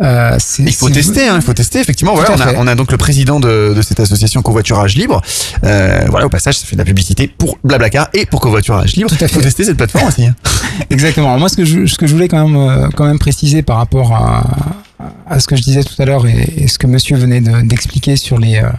euh, 0.01 0.35
c'est- 0.39 0.63
Il 0.63 0.73
faut 0.73 0.89
tester, 0.89 1.27
hein, 1.27 1.35
il 1.37 1.41
faut 1.41 1.53
tester. 1.53 1.79
Effectivement, 1.79 2.13
voilà, 2.15 2.31
on 2.35 2.39
a, 2.41 2.47
fait. 2.47 2.55
on 2.57 2.67
a 2.67 2.75
donc 2.75 2.91
le 2.91 2.97
président 2.97 3.39
de, 3.39 3.73
de 3.75 3.81
cette 3.81 3.99
association 3.99 4.41
Covoiturage 4.41 4.95
Libre. 4.95 5.21
Euh, 5.63 6.05
voilà, 6.09 6.25
au 6.25 6.29
passage, 6.29 6.57
ça 6.57 6.65
fait 6.65 6.75
de 6.75 6.81
la 6.81 6.85
publicité 6.85 7.27
pour 7.27 7.57
Blablacar 7.63 8.07
et 8.13 8.25
pour 8.25 8.39
Covoiturage 8.41 8.95
Libre. 8.95 9.09
Tout 9.09 9.15
à 9.21 9.25
Il 9.25 9.29
faut 9.29 9.39
fait. 9.39 9.45
tester 9.45 9.63
cette 9.65 9.77
plateforme 9.77 10.07
aussi. 10.07 10.25
hein. 10.25 10.35
Exactement. 10.89 11.37
Moi, 11.37 11.47
ce 11.49 11.55
que 11.57 11.65
je, 11.65 11.85
ce 11.85 11.97
que 11.97 12.07
je 12.07 12.13
voulais 12.13 12.27
quand 12.27 12.47
même, 12.47 12.55
euh, 12.57 12.89
quand 12.95 13.05
même 13.05 13.19
préciser 13.19 13.61
par 13.61 13.77
rapport 13.77 14.13
à, 14.13 14.43
à 15.27 15.39
ce 15.39 15.47
que 15.47 15.55
je 15.55 15.61
disais 15.61 15.83
tout 15.83 15.99
à 16.01 16.05
l'heure 16.05 16.25
et, 16.27 16.67
ce 16.67 16.77
que 16.77 16.87
Monsieur 16.87 17.17
venait 17.17 17.41
de- 17.41 17.61
d'expliquer 17.67 18.15
sur 18.15 18.37
les, 18.37 18.57
euh, 18.57 18.69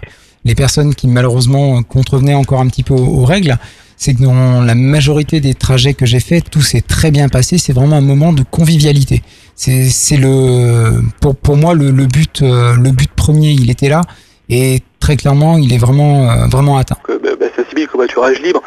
les 0.44 0.54
personnes 0.54 0.94
qui 0.94 1.08
malheureusement 1.08 1.82
contrevenaient 1.82 2.34
encore 2.34 2.60
un 2.60 2.68
petit 2.68 2.82
peu 2.82 2.94
aux, 2.94 3.24
règles, 3.24 3.58
c'est 3.96 4.14
que 4.14 4.22
dans 4.22 4.60
la 4.62 4.74
majorité 4.74 5.40
des 5.40 5.54
trajets 5.54 5.94
que 5.94 6.06
j'ai 6.06 6.20
faits, 6.20 6.50
tout 6.50 6.62
s'est 6.62 6.82
très 6.82 7.10
bien 7.10 7.28
passé. 7.28 7.58
C'est 7.58 7.72
vraiment 7.72 7.96
un 7.96 8.02
moment 8.02 8.32
de 8.32 8.42
convivialité. 8.42 9.22
C'est 9.54 10.16
le, 10.16 11.02
pour, 11.20 11.34
pour 11.36 11.56
moi 11.56 11.74
le, 11.74 11.90
le 11.90 12.06
but, 12.06 12.42
euh, 12.42 12.76
le 12.76 12.90
but 12.90 13.10
premier, 13.10 13.52
il 13.52 13.70
était 13.70 13.88
là 13.88 14.02
et 14.48 14.82
très 15.06 15.16
clairement, 15.16 15.56
il 15.56 15.72
est 15.72 15.78
vraiment, 15.78 16.28
euh, 16.28 16.46
vraiment 16.50 16.78
atteint. 16.78 16.96
que, 17.04 17.12
bah, 17.12 17.30
bah, 17.38 17.46
covoiturage 17.88 18.40
libre 18.40 18.62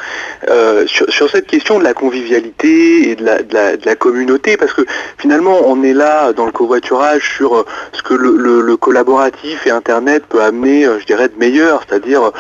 euh, 0.48 0.86
sur, 0.88 1.12
sur 1.12 1.30
cette 1.30 1.48
question 1.48 1.80
de 1.80 1.84
la 1.84 1.94
convivialité 1.94 3.10
et 3.10 3.16
de 3.16 3.26
la, 3.26 3.96
communauté 3.96 4.56
parce 4.56 4.74
que 4.74 4.86
finalement 5.18 5.58
on 5.66 5.84
est 5.84 5.94
là 5.94 6.32
dans 6.32 6.46
le 6.46 6.52
covoiturage 6.52 7.36
sur 7.36 7.56
euh, 7.56 7.66
ce 7.92 8.02
que 8.04 8.14
le, 8.14 8.78
collaboratif 8.78 9.68
et 9.68 9.72
internet 9.72 10.24
peut 10.30 10.42
amener 10.42 10.86
je 11.00 11.06
dirais 11.06 11.28
de 11.28 11.38
meilleur 11.38 11.82
c'est-à-dire 11.88 12.32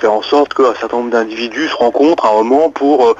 faire 0.00 0.12
en 0.12 0.22
sorte 0.22 0.54
qu'un 0.54 0.74
certain 0.78 0.98
nombre 0.98 1.10
d'individus 1.10 1.68
se 1.68 1.74
rencontrent 1.74 2.24
à 2.24 2.30
un 2.30 2.42
moment 2.42 2.70
pour 2.70 3.14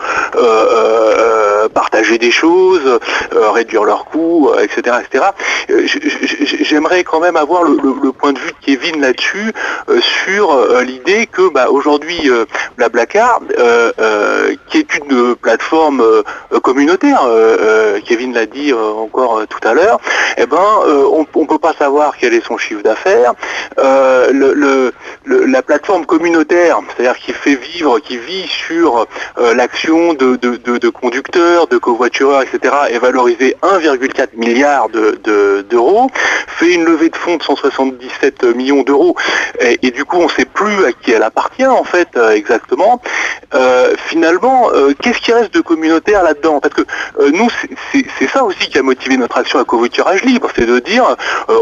partager 1.74 2.16
des 2.18 2.30
choses 2.30 2.98
réduire 3.32 3.84
leurs 3.84 4.06
coûts 4.06 4.50
etc 4.62 4.96
etc 5.04 5.24
j'aimerais 6.62 7.04
quand 7.04 7.20
même 7.20 7.36
avoir 7.36 7.64
le, 7.64 7.76
le- 8.02 8.12
point 8.12 8.32
de 8.32 8.38
vue 8.38 8.52
de 8.52 8.64
Kevin 8.64 9.00
là-dessus 9.00 9.52
sur 10.00 10.52
euh, 10.52 10.82
l'idée 10.82 11.26
que 11.26 11.48
bah, 11.50 11.70
aujourd'hui 11.70 12.30
euh, 12.30 12.44
Blablacar, 12.76 13.40
euh, 13.58 13.92
euh, 13.98 14.54
qui 14.68 14.78
est 14.78 14.94
une 14.98 15.12
euh, 15.12 15.34
plateforme 15.34 16.00
euh, 16.00 16.22
euh, 16.52 16.60
communautaire, 16.60 17.22
euh, 17.24 17.56
euh, 17.60 18.00
Kevin 18.06 18.34
l'a 18.34 18.46
dit 18.46 18.72
euh, 18.72 18.92
encore 18.92 19.38
euh, 19.38 19.46
tout 19.48 19.66
à 19.66 19.74
l'heure, 19.74 19.98
eh 20.36 20.46
ben 20.46 20.56
euh, 20.86 21.04
on, 21.12 21.26
on 21.34 21.46
peut 21.46 21.58
pas 21.58 21.72
savoir 21.72 22.14
quel 22.18 22.34
est 22.34 22.44
son 22.44 22.56
chiffre 22.58 22.82
d'affaires. 22.82 23.32
Euh, 23.78 24.90
la 25.26 25.62
plateforme 25.62 26.06
communautaire, 26.06 26.78
c'est-à-dire 26.96 27.16
qui 27.18 27.32
fait 27.32 27.54
vivre, 27.56 27.98
qui 28.00 28.18
vit 28.18 28.46
sur 28.48 29.06
euh, 29.38 29.54
l'action 29.54 30.14
de, 30.14 30.36
de- 30.36 30.88
conducteurs, 30.90 31.66
de 31.68 31.78
covoitureurs, 31.78 32.42
etc., 32.42 32.74
est 32.90 32.98
valorisée 32.98 33.56
1,4 33.62 34.28
milliard 34.34 34.88
de- 34.88 35.18
de- 35.24 35.64
d'euros, 35.68 36.10
fait 36.46 36.72
une 36.74 36.84
levée 36.84 37.08
de 37.08 37.16
fonds 37.16 37.36
de 37.36 37.42
177 37.42 38.44
millions 38.56 38.82
d'euros, 38.82 39.14
et 39.82 39.90
du 39.90 40.04
coup 40.04 40.16
on 40.16 40.24
ne 40.24 40.28
sait 40.30 40.44
plus 40.44 40.84
à 40.84 40.92
qui 40.92 41.12
elle 41.12 41.22
appartient 41.22 41.66
en 41.66 41.84
fait 41.84 42.08
euh, 42.16 42.30
exactement. 42.30 43.00
Euh, 43.54 43.94
finalement, 44.06 44.70
euh, 44.72 44.92
qu'est-ce 45.00 45.18
qui 45.20 45.32
reste 45.32 45.52
de 45.54 45.60
communautaire 45.60 46.22
là-dedans? 46.22 46.60
Parce 46.60 46.74
que 46.74 46.82
nous, 47.32 47.48
c'est- 47.92 48.28
ça 48.32 48.44
aussi 48.44 48.68
qui 48.68 48.78
a 48.78 48.82
motivé 48.82 49.16
notre 49.16 49.38
action 49.38 49.58
à 49.58 49.64
covoiturage 49.64 50.22
libre, 50.22 50.48
c'est 50.54 50.66
de 50.66 50.78
dire 50.78 51.04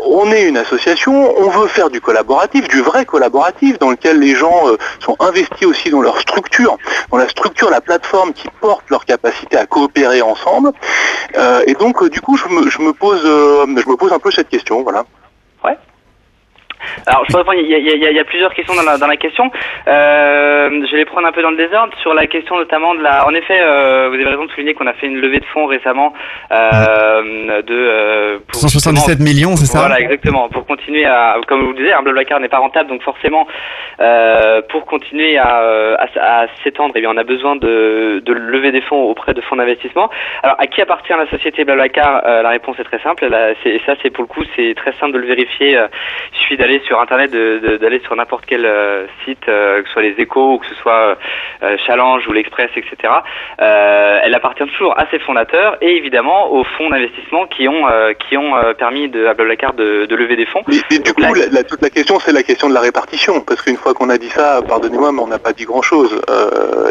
on 0.04 0.30
est 0.30 0.46
une 0.46 0.58
association, 0.58 1.34
on 1.38 1.48
veut 1.48 1.66
faire 1.66 1.88
du 1.88 2.00
collaboratif, 2.00 2.68
du 2.68 2.82
vrai 2.82 3.06
collaboratif, 3.06 3.78
dans 3.78 3.90
lequel 3.90 4.18
les 4.20 4.34
gens 4.34 4.64
sont 5.00 5.16
investis 5.20 5.66
aussi 5.66 5.88
dans 5.88 6.02
leur 6.02 6.20
structure, 6.20 6.76
dans 7.10 7.16
la 7.16 7.28
structure, 7.28 7.70
la 7.70 7.80
plateforme 7.80 8.32
qui 8.34 8.48
porte 8.60 8.84
leur 8.90 9.04
capacité 9.06 9.56
à 9.56 9.64
coopérer 9.66 10.20
ensemble. 10.20 10.72
Et 11.66 11.74
donc, 11.74 12.06
du 12.08 12.20
coup, 12.20 12.36
je 12.36 12.46
me, 12.48 12.92
pose, 12.92 13.22
je 13.22 13.88
me 13.88 13.96
pose 13.96 14.12
un 14.12 14.18
peu 14.18 14.30
cette 14.30 14.48
question, 14.50 14.82
voilà. 14.82 15.04
Alors, 17.06 17.24
je 17.28 17.36
il 17.56 17.66
y 17.66 17.74
y 17.74 18.14
y 18.14 18.18
a 18.20 18.24
plusieurs 18.24 18.52
questions 18.54 18.74
dans 18.74 18.82
la, 18.82 18.98
dans 18.98 19.06
la 19.06 19.16
question. 19.16 19.50
Euh, 19.86 20.68
je 20.86 20.90
vais 20.92 20.98
les 20.98 21.04
prendre 21.04 21.26
un 21.26 21.32
peu 21.32 21.42
dans 21.42 21.50
le 21.50 21.56
désordre 21.56 21.92
sur 22.02 22.14
la 22.14 22.26
question 22.26 22.56
notamment 22.56 22.94
de 22.94 23.02
la... 23.02 23.26
En 23.26 23.34
effet, 23.34 23.58
euh, 23.60 24.08
vous 24.08 24.14
avez 24.14 24.24
raison 24.24 24.44
de 24.44 24.50
souligner 24.50 24.74
qu'on 24.74 24.86
a 24.86 24.92
fait 24.94 25.06
une 25.06 25.20
levée 25.20 25.40
de 25.40 25.44
fonds 25.46 25.66
récemment 25.66 26.12
euh, 26.52 27.62
de... 27.62 27.74
euh, 27.74 28.38
pour 28.46 28.60
177 28.60 29.18
justement- 29.18 29.24
millions, 29.24 29.56
c'est 29.56 29.66
ça? 29.66 29.80
Voilà, 29.80 30.00
exactement. 30.00 30.48
Pour 30.48 30.66
continuer 30.66 31.04
à... 31.04 31.36
Comme 31.46 31.62
vous 31.62 31.72
le 31.72 31.76
disais, 31.78 31.92
un 31.92 32.02
Blablacar 32.02 32.40
n'est 32.40 32.48
pas 32.48 32.58
rentable, 32.58 32.88
donc 32.90 33.02
forcément, 33.02 33.46
pour 34.68 34.84
continuer 34.86 35.38
à, 35.38 35.96
à, 35.98 36.42
à 36.42 36.46
s'étendre, 36.62 36.92
eh 36.96 37.00
bien, 37.00 37.10
on 37.12 37.16
a 37.16 37.24
besoin 37.24 37.56
de, 37.56 38.22
de 38.24 38.32
lever 38.32 38.72
des 38.72 38.80
fonds 38.82 39.02
auprès 39.02 39.34
de 39.34 39.40
fonds 39.40 39.56
d'investissement. 39.56 40.10
Alors, 40.42 40.56
à 40.58 40.66
qui 40.66 40.80
appartient 40.82 41.12
la 41.12 41.28
société 41.30 41.64
Blablacar 41.64 42.22
La 42.42 42.48
réponse 42.50 42.78
est 42.78 42.84
très 42.84 43.00
simple. 43.00 43.24
Et 43.64 43.80
ça, 43.86 43.94
c'est 44.02 44.10
pour 44.10 44.22
le 44.24 44.28
coup, 44.28 44.42
c'est 44.56 44.74
très 44.76 44.92
simple 44.94 45.12
de 45.12 45.18
le 45.18 45.26
vérifier. 45.26 45.78
Il 46.32 46.38
suffit 46.38 46.56
d'aller 46.56 46.77
sur 46.80 47.00
Internet, 47.00 47.30
d'aller 47.32 48.00
sur 48.00 48.14
n'importe 48.16 48.44
quel 48.46 48.64
euh, 48.64 49.06
site, 49.24 49.48
euh, 49.48 49.80
que 49.82 49.86
ce 49.88 49.92
soit 49.92 50.02
les 50.02 50.14
Échos 50.18 50.54
ou 50.54 50.58
que 50.58 50.66
ce 50.66 50.74
soit 50.76 51.16
euh, 51.62 51.76
Challenge 51.86 52.26
ou 52.28 52.32
l'Express, 52.32 52.70
etc. 52.76 53.12
Elle 53.58 54.34
appartient 54.34 54.64
toujours 54.66 54.98
à 54.98 55.06
ses 55.10 55.18
fondateurs 55.20 55.76
et 55.80 55.96
évidemment 55.96 56.52
aux 56.52 56.64
fonds 56.64 56.90
d'investissement 56.90 57.46
qui 57.46 57.68
ont 57.68 57.84
qui 58.28 58.36
ont 58.36 58.52
permis 58.78 59.08
de, 59.08 59.26
à 59.26 59.34
Blablacar 59.34 59.72
de, 59.74 60.06
de 60.06 60.16
lever 60.16 60.36
des 60.36 60.46
fonds. 60.46 60.62
Mais, 60.68 60.76
mais 60.90 60.98
du 60.98 61.12
coup, 61.12 61.20
la, 61.22 61.30
la- 61.52 61.64
toute 61.64 61.82
la 61.82 61.90
question, 61.90 62.18
c'est 62.18 62.32
la 62.32 62.42
question 62.42 62.68
de 62.68 62.74
la 62.74 62.80
répartition. 62.80 63.40
Parce 63.40 63.62
qu'une 63.62 63.76
fois 63.76 63.94
qu'on 63.94 64.08
a 64.10 64.18
dit 64.18 64.28
ça, 64.30 64.60
pardonnez-moi, 64.66 65.12
mais 65.12 65.20
on 65.20 65.26
n'a 65.28 65.38
pas 65.38 65.52
dit 65.52 65.64
grand-chose. 65.64 66.20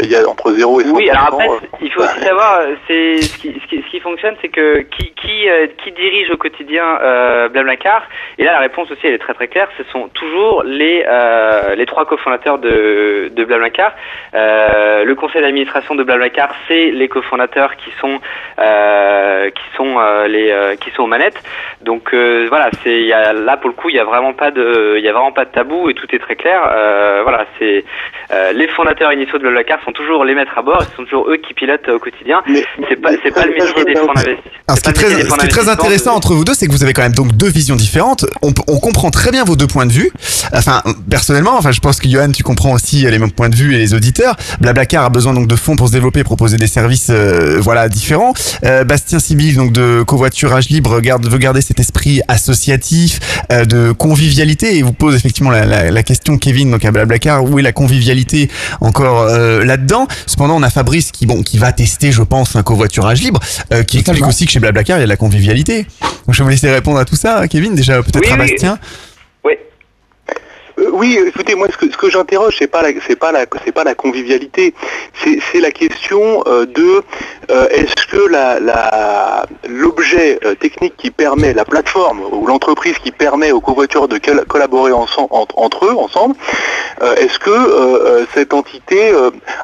Il 0.01 0.09
y 0.11 0.15
a 0.15 0.27
entre 0.27 0.51
0 0.51 0.81
et 0.81 0.83
100 0.85 0.95
Oui, 0.95 1.09
alors 1.09 1.27
après, 1.27 1.47
il 1.81 1.91
faut 1.91 2.01
aussi 2.01 2.19
savoir, 2.19 2.61
c'est 2.87 3.21
ce 3.21 3.37
qui, 3.37 3.53
ce 3.61 3.67
qui, 3.67 3.81
ce 3.81 3.89
qui 3.91 3.99
fonctionne, 3.99 4.35
c'est 4.41 4.49
que 4.49 4.79
qui, 4.81 5.11
qui, 5.15 5.47
qui 5.83 5.91
dirige 5.91 6.29
au 6.31 6.37
quotidien 6.37 6.99
euh, 7.01 7.49
Blablacar? 7.49 8.03
Et 8.37 8.43
là, 8.43 8.53
la 8.53 8.59
réponse 8.59 8.89
aussi, 8.91 9.01
elle 9.07 9.13
est 9.13 9.17
très 9.19 9.33
très 9.33 9.47
claire. 9.47 9.69
Ce 9.77 9.83
sont 9.91 10.09
toujours 10.13 10.63
les 10.63 11.05
euh, 11.07 11.75
les 11.75 11.85
trois 11.85 12.05
cofondateurs 12.05 12.57
de, 12.57 13.31
de 13.31 13.45
Blablacar. 13.45 13.93
Euh, 14.33 15.03
le 15.03 15.15
conseil 15.15 15.41
d'administration 15.41 15.93
de 15.95 16.03
Blablacar, 16.03 16.49
c'est 16.67 16.91
les 16.91 17.07
cofondateurs 17.07 17.75
qui 17.75 17.91
sont 18.01 18.19
euh, 18.59 19.49
qui 19.51 19.63
sont 19.75 19.99
euh, 19.99 20.27
les 20.27 20.49
euh, 20.51 20.75
qui 20.75 20.89
sont 20.91 21.03
aux 21.03 21.07
manettes. 21.07 21.41
Donc 21.81 22.13
euh, 22.13 22.47
voilà, 22.49 22.69
c'est 22.83 22.99
il 23.01 23.07
y 23.07 23.13
a, 23.13 23.33
là 23.33 23.57
pour 23.57 23.69
le 23.69 23.75
coup, 23.75 23.89
il 23.89 23.95
y 23.95 23.99
a 23.99 24.03
vraiment 24.03 24.33
pas 24.33 24.51
de 24.51 24.95
il 24.97 25.03
y 25.03 25.09
a 25.09 25.13
vraiment 25.13 25.31
pas 25.31 25.45
de 25.45 25.51
tabou 25.51 25.89
et 25.89 25.93
tout 25.93 26.07
est 26.15 26.19
très 26.19 26.35
clair. 26.35 26.61
Euh, 26.71 27.21
voilà, 27.23 27.45
c'est 27.59 27.85
euh, 28.31 28.51
les 28.53 28.67
fondateurs 28.69 29.11
initiaux 29.13 29.37
de 29.37 29.43
Blablacar 29.43 29.79
sont 29.85 29.91
toujours 29.91 30.25
les 30.25 30.33
maîtres 30.33 30.57
à 30.57 30.61
bord, 30.61 30.81
ce 30.83 30.95
sont 30.95 31.03
toujours 31.03 31.29
eux 31.29 31.37
qui 31.37 31.53
pilotent 31.53 31.89
au 31.89 31.99
quotidien. 31.99 32.41
C'est 32.89 33.01
pas 33.01 33.11
c'est 33.21 33.33
pas 33.33 33.45
le 33.45 33.53
métier 33.53 33.83
des 33.85 33.95
fonds 33.95 34.13
d'investissement. 34.13 34.75
Ce 34.75 34.81
qui 34.81 34.89
est 34.89 34.93
très, 34.93 35.09
ce 35.09 35.37
qui 35.37 35.45
est 35.45 35.49
très 35.49 35.69
intéressant 35.69 36.15
entre 36.15 36.33
vous 36.33 36.43
deux, 36.43 36.53
c'est 36.53 36.67
que 36.67 36.71
vous 36.71 36.83
avez 36.83 36.93
quand 36.93 37.03
même 37.03 37.13
donc 37.13 37.33
deux 37.33 37.49
visions 37.49 37.75
différentes. 37.75 38.25
On, 38.41 38.51
on 38.67 38.79
comprend 38.79 39.09
très 39.09 39.31
bien 39.31 39.43
vos 39.43 39.55
deux 39.57 39.67
points 39.67 39.85
de 39.85 39.91
vue. 39.91 40.11
Enfin, 40.53 40.81
personnellement, 41.09 41.57
enfin, 41.57 41.71
je 41.71 41.79
pense 41.79 41.99
que 41.99 42.07
Johan, 42.07 42.31
tu 42.31 42.43
comprends 42.43 42.71
aussi 42.71 43.01
les 43.01 43.19
mêmes 43.19 43.31
points 43.31 43.49
de 43.49 43.55
vue 43.55 43.75
et 43.75 43.77
les 43.77 43.93
auditeurs. 43.93 44.35
Blablacar 44.61 45.03
a 45.05 45.09
besoin 45.09 45.33
donc 45.33 45.47
de 45.47 45.55
fonds 45.55 45.75
pour 45.75 45.87
se 45.87 45.93
développer, 45.93 46.21
et 46.21 46.23
proposer 46.23 46.57
des 46.57 46.67
services, 46.67 47.07
euh, 47.09 47.59
voilà, 47.59 47.89
différents. 47.89 48.33
Euh, 48.63 48.83
Bastien 48.83 49.19
Sibyl, 49.19 49.55
donc 49.55 49.73
de 49.73 50.03
covoiturage 50.03 50.69
libre, 50.69 50.99
garde, 51.01 51.27
veut 51.27 51.37
garder 51.37 51.61
cet 51.61 51.79
esprit 51.79 52.21
associatif, 52.27 53.19
euh, 53.51 53.65
de 53.65 53.91
convivialité 53.91 54.77
et 54.77 54.83
vous 54.83 54.93
pose 54.93 55.15
effectivement 55.15 55.51
la, 55.51 55.65
la, 55.65 55.91
la 55.91 56.03
question, 56.03 56.37
Kevin, 56.37 56.71
donc 56.71 56.85
à 56.85 56.91
Blablacar, 56.91 57.43
où 57.43 57.59
est 57.59 57.61
la 57.61 57.73
convivialité 57.73 58.49
encore 58.81 59.21
euh, 59.21 59.63
là-dedans? 59.63 60.07
Cependant, 60.25 60.55
on 60.55 60.63
a 60.63 60.69
Fabrice 60.69 61.11
qui, 61.11 61.25
bon, 61.25 61.43
qui 61.43 61.57
va 61.57 61.71
tester, 61.71 62.11
je 62.11 62.21
pense, 62.21 62.55
un 62.55 62.63
covoiturage 62.63 63.21
libre, 63.21 63.39
euh, 63.73 63.83
qui 63.83 63.99
explique 63.99 64.25
aussi 64.25 64.45
que 64.45 64.51
chez 64.51 64.59
Blablacar, 64.59 64.97
il 64.97 65.01
y 65.01 65.03
a 65.03 65.05
de 65.05 65.09
la 65.09 65.17
convivialité. 65.17 65.85
Donc, 66.01 66.33
je 66.33 66.37
vais 66.37 66.43
vous 66.43 66.49
laisser 66.49 66.71
répondre 66.71 66.99
à 66.99 67.05
tout 67.05 67.15
ça, 67.15 67.47
Kevin, 67.47 67.75
déjà 67.75 68.01
peut-être 68.03 68.25
Oui, 68.25 68.31
à. 68.31 68.37
Bastien. 68.37 68.79
Oui. 68.81 68.87
Euh, 70.79 70.89
oui, 70.91 71.19
écoutez, 71.25 71.55
moi, 71.55 71.67
ce 71.71 71.97
que, 71.97 72.09
j'interroge, 72.09 72.55
c'est 72.57 72.67
pas 72.67 72.83
pas 73.19 73.31
la, 73.31 73.45
pas 73.45 73.83
la 73.83 73.95
convivialité, 73.95 74.73
c'est, 75.23 75.59
la 75.59 75.71
question 75.71 76.43
euh, 76.45 76.65
de 76.65 77.01
euh, 77.49 77.67
est-ce 77.69 78.05
que 78.07 78.27
la, 78.27 79.45
l'objet 79.67 80.39
technique 80.59 80.95
qui 80.97 81.09
permet, 81.09 81.53
la 81.53 81.65
plateforme 81.65 82.21
ou 82.31 82.45
l'entreprise 82.45 82.97
qui 82.99 83.11
permet 83.11 83.51
aux 83.51 83.59
covoitureurs 83.61 84.07
de 84.07 84.17
col- 84.19 84.45
collaborer 84.47 84.91
entre, 84.91 85.27
entre 85.31 85.85
eux, 85.85 85.95
ensemble, 85.97 86.35
est-ce 87.17 87.39
que 87.39 88.25
cette 88.33 88.53
entité 88.53 89.11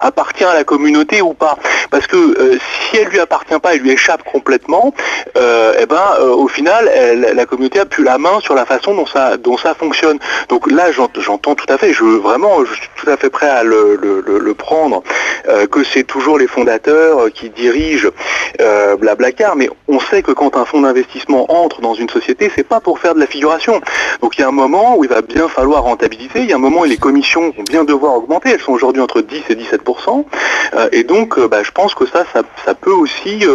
appartient 0.01 0.43
à 0.43 0.53
la 0.53 0.63
communauté 0.63 1.21
ou 1.21 1.33
pas? 1.33 1.57
Parce 1.91 2.07
que 2.07 2.57
si 2.89 2.97
elle 2.97 3.07
lui 3.07 3.19
appartient 3.19 3.57
pas, 3.59 3.75
elle 3.75 3.81
lui 3.81 3.91
échappe 3.91 4.23
complètement, 4.23 4.93
eh 5.35 5.85
ben, 5.85 6.03
au 6.21 6.47
final, 6.47 6.89
la 7.33 7.45
communauté 7.45 7.79
a 7.79 7.85
plus 7.85 8.03
la 8.03 8.17
main 8.17 8.39
sur 8.39 8.55
la 8.55 8.65
façon 8.65 8.95
dont 8.95 9.05
ça, 9.05 9.37
dont 9.37 9.57
ça 9.57 9.73
fonctionne. 9.73 10.19
Donc 10.49 10.69
là, 10.71 10.91
j'entends 11.19 11.55
tout 11.55 11.65
à 11.69 11.77
fait, 11.77 11.93
je 11.93 12.03
vraiment, 12.03 12.63
je 12.65 12.73
suis 12.73 12.89
tout 12.95 13.09
à 13.09 13.17
fait 13.17 13.29
prêt 13.29 13.49
à 13.49 13.63
le, 13.63 14.53
prendre, 14.57 15.03
euh, 15.49 15.65
que 15.65 15.83
c'est 15.83 16.03
toujours 16.03 16.37
les 16.37 16.47
fondateurs 16.47 17.23
euh, 17.23 17.29
qui 17.29 17.49
dirigent 17.49 18.09
euh, 18.61 18.95
Blablacar, 18.97 19.55
mais 19.55 19.69
on 19.87 19.99
sait 19.99 20.21
que 20.21 20.31
quand 20.31 20.55
un 20.55 20.65
fonds 20.65 20.81
d'investissement 20.81 21.51
entre 21.51 21.81
dans 21.81 21.95
une 21.95 22.09
société, 22.09 22.51
c'est 22.55 22.67
pas 22.67 22.79
pour 22.79 22.99
faire 22.99 23.15
de 23.15 23.19
la 23.19 23.25
figuration. 23.25 23.81
Donc 24.21 24.37
il 24.37 24.41
y 24.41 24.43
a 24.43 24.47
un 24.47 24.51
moment 24.51 24.95
où 24.95 25.03
il 25.03 25.09
va 25.09 25.21
bien 25.21 25.47
falloir 25.47 25.83
rentabiliser, 25.83 26.41
il 26.41 26.49
y 26.49 26.53
a 26.53 26.55
un 26.55 26.59
moment 26.59 26.81
où 26.81 26.85
les 26.85 26.97
commissions 26.97 27.51
vont 27.57 27.63
bien 27.67 27.83
devoir 27.83 28.15
augmenter, 28.15 28.51
elles 28.51 28.61
sont 28.61 28.73
aujourd'hui 28.73 29.01
entre 29.01 29.21
10 29.21 29.43
et 29.49 29.55
17% 29.55 30.25
euh, 30.75 30.89
et 30.91 31.03
donc 31.03 31.37
euh, 31.37 31.47
bah, 31.47 31.63
je 31.63 31.71
pense 31.71 31.95
que 31.95 32.05
ça, 32.05 32.25
ça, 32.31 32.43
ça 32.65 32.75
peut 32.75 32.91
aussi 32.91 33.45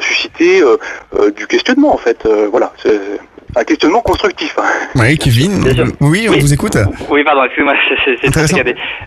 susciter 0.00 0.62
du 1.34 1.46
questionnement 1.46 1.92
en 1.92 1.98
fait. 1.98 2.26
Voilà, 2.50 2.72
c'est 2.82 3.00
un 3.56 3.64
questionnement 3.64 4.02
constructif. 4.02 4.54
Oui, 4.94 5.16
Kevin. 5.18 5.64
Oui, 6.00 6.26
on 6.28 6.32
vous 6.38 6.52
écoute. 6.52 6.76
Oui, 7.08 7.24
pardon, 7.24 7.44
excusez-moi, 7.44 7.74
c'est-. 8.04 8.24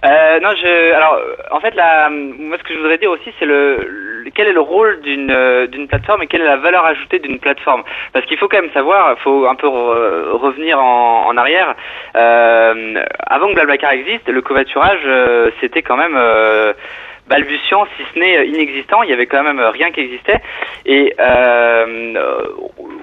Euh, 0.03 0.39
non, 0.41 0.49
je, 0.61 0.93
alors, 0.95 1.19
en 1.51 1.59
fait, 1.59 1.75
la, 1.75 2.09
moi, 2.09 2.57
ce 2.57 2.63
que 2.63 2.73
je 2.73 2.79
voudrais 2.79 2.97
dire 2.97 3.11
aussi, 3.11 3.31
c'est 3.39 3.45
le, 3.45 3.77
le- 3.77 4.29
quel 4.35 4.47
est 4.47 4.53
le 4.53 4.59
rôle 4.61 4.99
d'une 5.01 5.31
euh, 5.31 5.67
d'une 5.67 5.87
plateforme 5.87 6.23
et 6.23 6.27
quelle 6.27 6.41
est 6.41 6.45
la 6.45 6.57
valeur 6.57 6.85
ajoutée 6.85 7.19
d'une 7.19 7.39
plateforme? 7.39 7.83
Parce 8.13 8.25
qu'il 8.25 8.37
faut 8.37 8.47
quand 8.47 8.61
même 8.61 8.71
savoir, 8.73 9.15
il 9.17 9.21
faut 9.21 9.47
un 9.47 9.55
peu 9.55 9.67
re- 9.67 10.31
revenir 10.33 10.79
en, 10.79 11.25
en 11.27 11.37
arrière. 11.37 11.75
Euh, 12.15 13.03
avant 13.27 13.47
que 13.49 13.53
Blablacar 13.53 13.91
existe, 13.91 14.27
le 14.27 14.41
covoiturage, 14.41 14.99
euh, 15.05 15.51
c'était 15.61 15.81
quand 15.81 15.97
même 15.97 16.15
euh, 16.17 16.73
balbutiant, 17.29 17.85
si 17.95 18.03
ce 18.11 18.19
n'est 18.19 18.37
euh, 18.37 18.45
inexistant. 18.45 19.03
Il 19.03 19.09
y 19.09 19.13
avait 19.13 19.27
quand 19.27 19.43
même 19.43 19.59
euh, 19.59 19.69
rien 19.69 19.91
qui 19.91 20.01
existait. 20.01 20.41
Et 20.85 21.13
euh, 21.19 22.15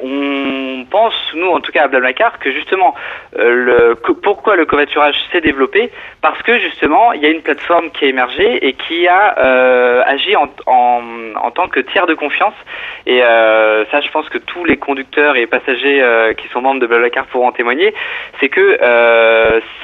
on 0.03 0.85
pense, 0.91 1.15
nous 1.35 1.49
en 1.49 1.61
tout 1.61 1.73
cas 1.73 1.85
à 1.85 1.89
Blablacar, 1.89 2.39
que 2.39 2.51
justement, 2.51 2.95
le, 3.37 3.95
pourquoi 3.95 4.57
le 4.57 4.67
covoiturage 4.67 5.17
s'est 5.33 5.41
développé? 5.41 5.91
Parce 6.21 6.41
que 6.43 6.59
justement, 6.59 7.13
il 7.13 7.23
y 7.23 7.27
a 7.27 7.31
une 7.31 7.43
plateforme 7.43 7.91
qui 7.91 8.05
a 8.05 8.09
émergé 8.09 8.67
et 8.67 8.73
qui 8.73 9.07
a 9.09 9.29
agi 10.07 10.35
en, 10.37 10.49
tant 11.55 11.69
que 11.69 11.81
tiers 11.81 12.07
de 12.07 12.15
confiance. 12.15 12.55
Et 13.07 13.21
ça, 13.21 14.01
je 14.01 14.11
pense 14.11 14.29
que 14.29 14.39
tous 14.39 14.65
les 14.65 14.77
conducteurs 14.77 15.37
et 15.37 15.47
passagers 15.47 16.03
qui 16.39 16.49
sont 16.49 16.61
membres 16.61 16.81
de 16.81 16.87
Blablacar 16.87 17.27
pourront 17.27 17.49
en 17.49 17.53
témoigner. 17.53 17.95
C'est 18.41 18.49
que 18.49 18.79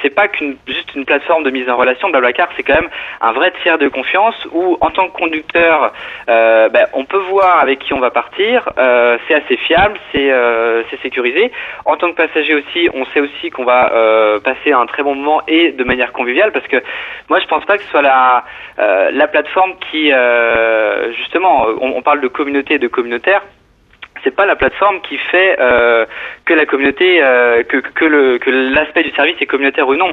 c'est 0.01 0.13
pas 0.13 0.27
qu'une 0.27 0.55
juste 0.67 0.95
une 0.95 1.05
plateforme 1.05 1.43
de 1.43 1.51
mise 1.51 1.69
en 1.69 1.75
relation. 1.75 2.09
Blablacar, 2.09 2.49
c'est 2.55 2.63
quand 2.63 2.75
même 2.75 2.89
un 3.21 3.31
vrai 3.33 3.51
tiers 3.61 3.77
de 3.77 3.87
confiance 3.87 4.32
où, 4.51 4.77
en 4.81 4.89
tant 4.89 5.07
que 5.07 5.17
conducteur, 5.17 5.93
euh, 6.29 6.69
ben, 6.69 6.87
on 6.93 7.05
peut 7.05 7.23
voir 7.29 7.59
avec 7.59 7.79
qui 7.79 7.93
on 7.93 7.99
va 7.99 8.11
partir. 8.11 8.69
euh, 8.77 9.17
c'est 9.27 9.35
assez 9.35 9.57
fiable, 9.57 9.99
c'est 10.11 10.31
euh, 10.31 10.83
sécurisé. 11.01 11.51
En 11.85 11.97
tant 11.97 12.11
que 12.11 12.15
passager 12.15 12.55
aussi, 12.55 12.89
on 12.93 13.05
sait 13.05 13.19
aussi 13.19 13.49
qu'on 13.49 13.65
va 13.65 13.91
euh, 13.93 14.39
passer 14.39 14.71
un 14.71 14.85
très 14.85 15.03
bon 15.03 15.15
moment 15.15 15.41
et 15.47 15.71
de 15.71 15.83
manière 15.83 16.13
conviviale 16.13 16.51
parce 16.51 16.67
que 16.67 16.77
moi, 17.29 17.39
je 17.39 17.47
pense 17.47 17.65
pas 17.65 17.77
que 17.77 17.83
ce 17.83 17.89
soit 17.89 18.01
la 18.01 18.43
euh, 18.79 19.09
la 19.11 19.27
plateforme 19.27 19.73
qui 19.91 20.11
euh, 20.11 21.11
justement, 21.13 21.67
on 21.81 22.01
parle 22.01 22.21
de 22.21 22.27
communauté 22.27 22.75
et 22.75 22.79
de 22.79 22.87
communautaire 22.87 23.41
c'est 24.23 24.35
pas 24.35 24.45
la 24.45 24.55
plateforme 24.55 25.01
qui 25.01 25.17
fait 25.17 25.57
euh, 25.59 26.05
que 26.45 26.53
la 26.53 26.65
communauté, 26.65 27.21
euh, 27.21 27.63
que, 27.63 28.49
l'aspect 28.49 29.03
du 29.03 29.11
service 29.11 29.35
est 29.39 29.45
communautaire 29.45 29.87
ou 29.87 29.95
non. 29.95 30.11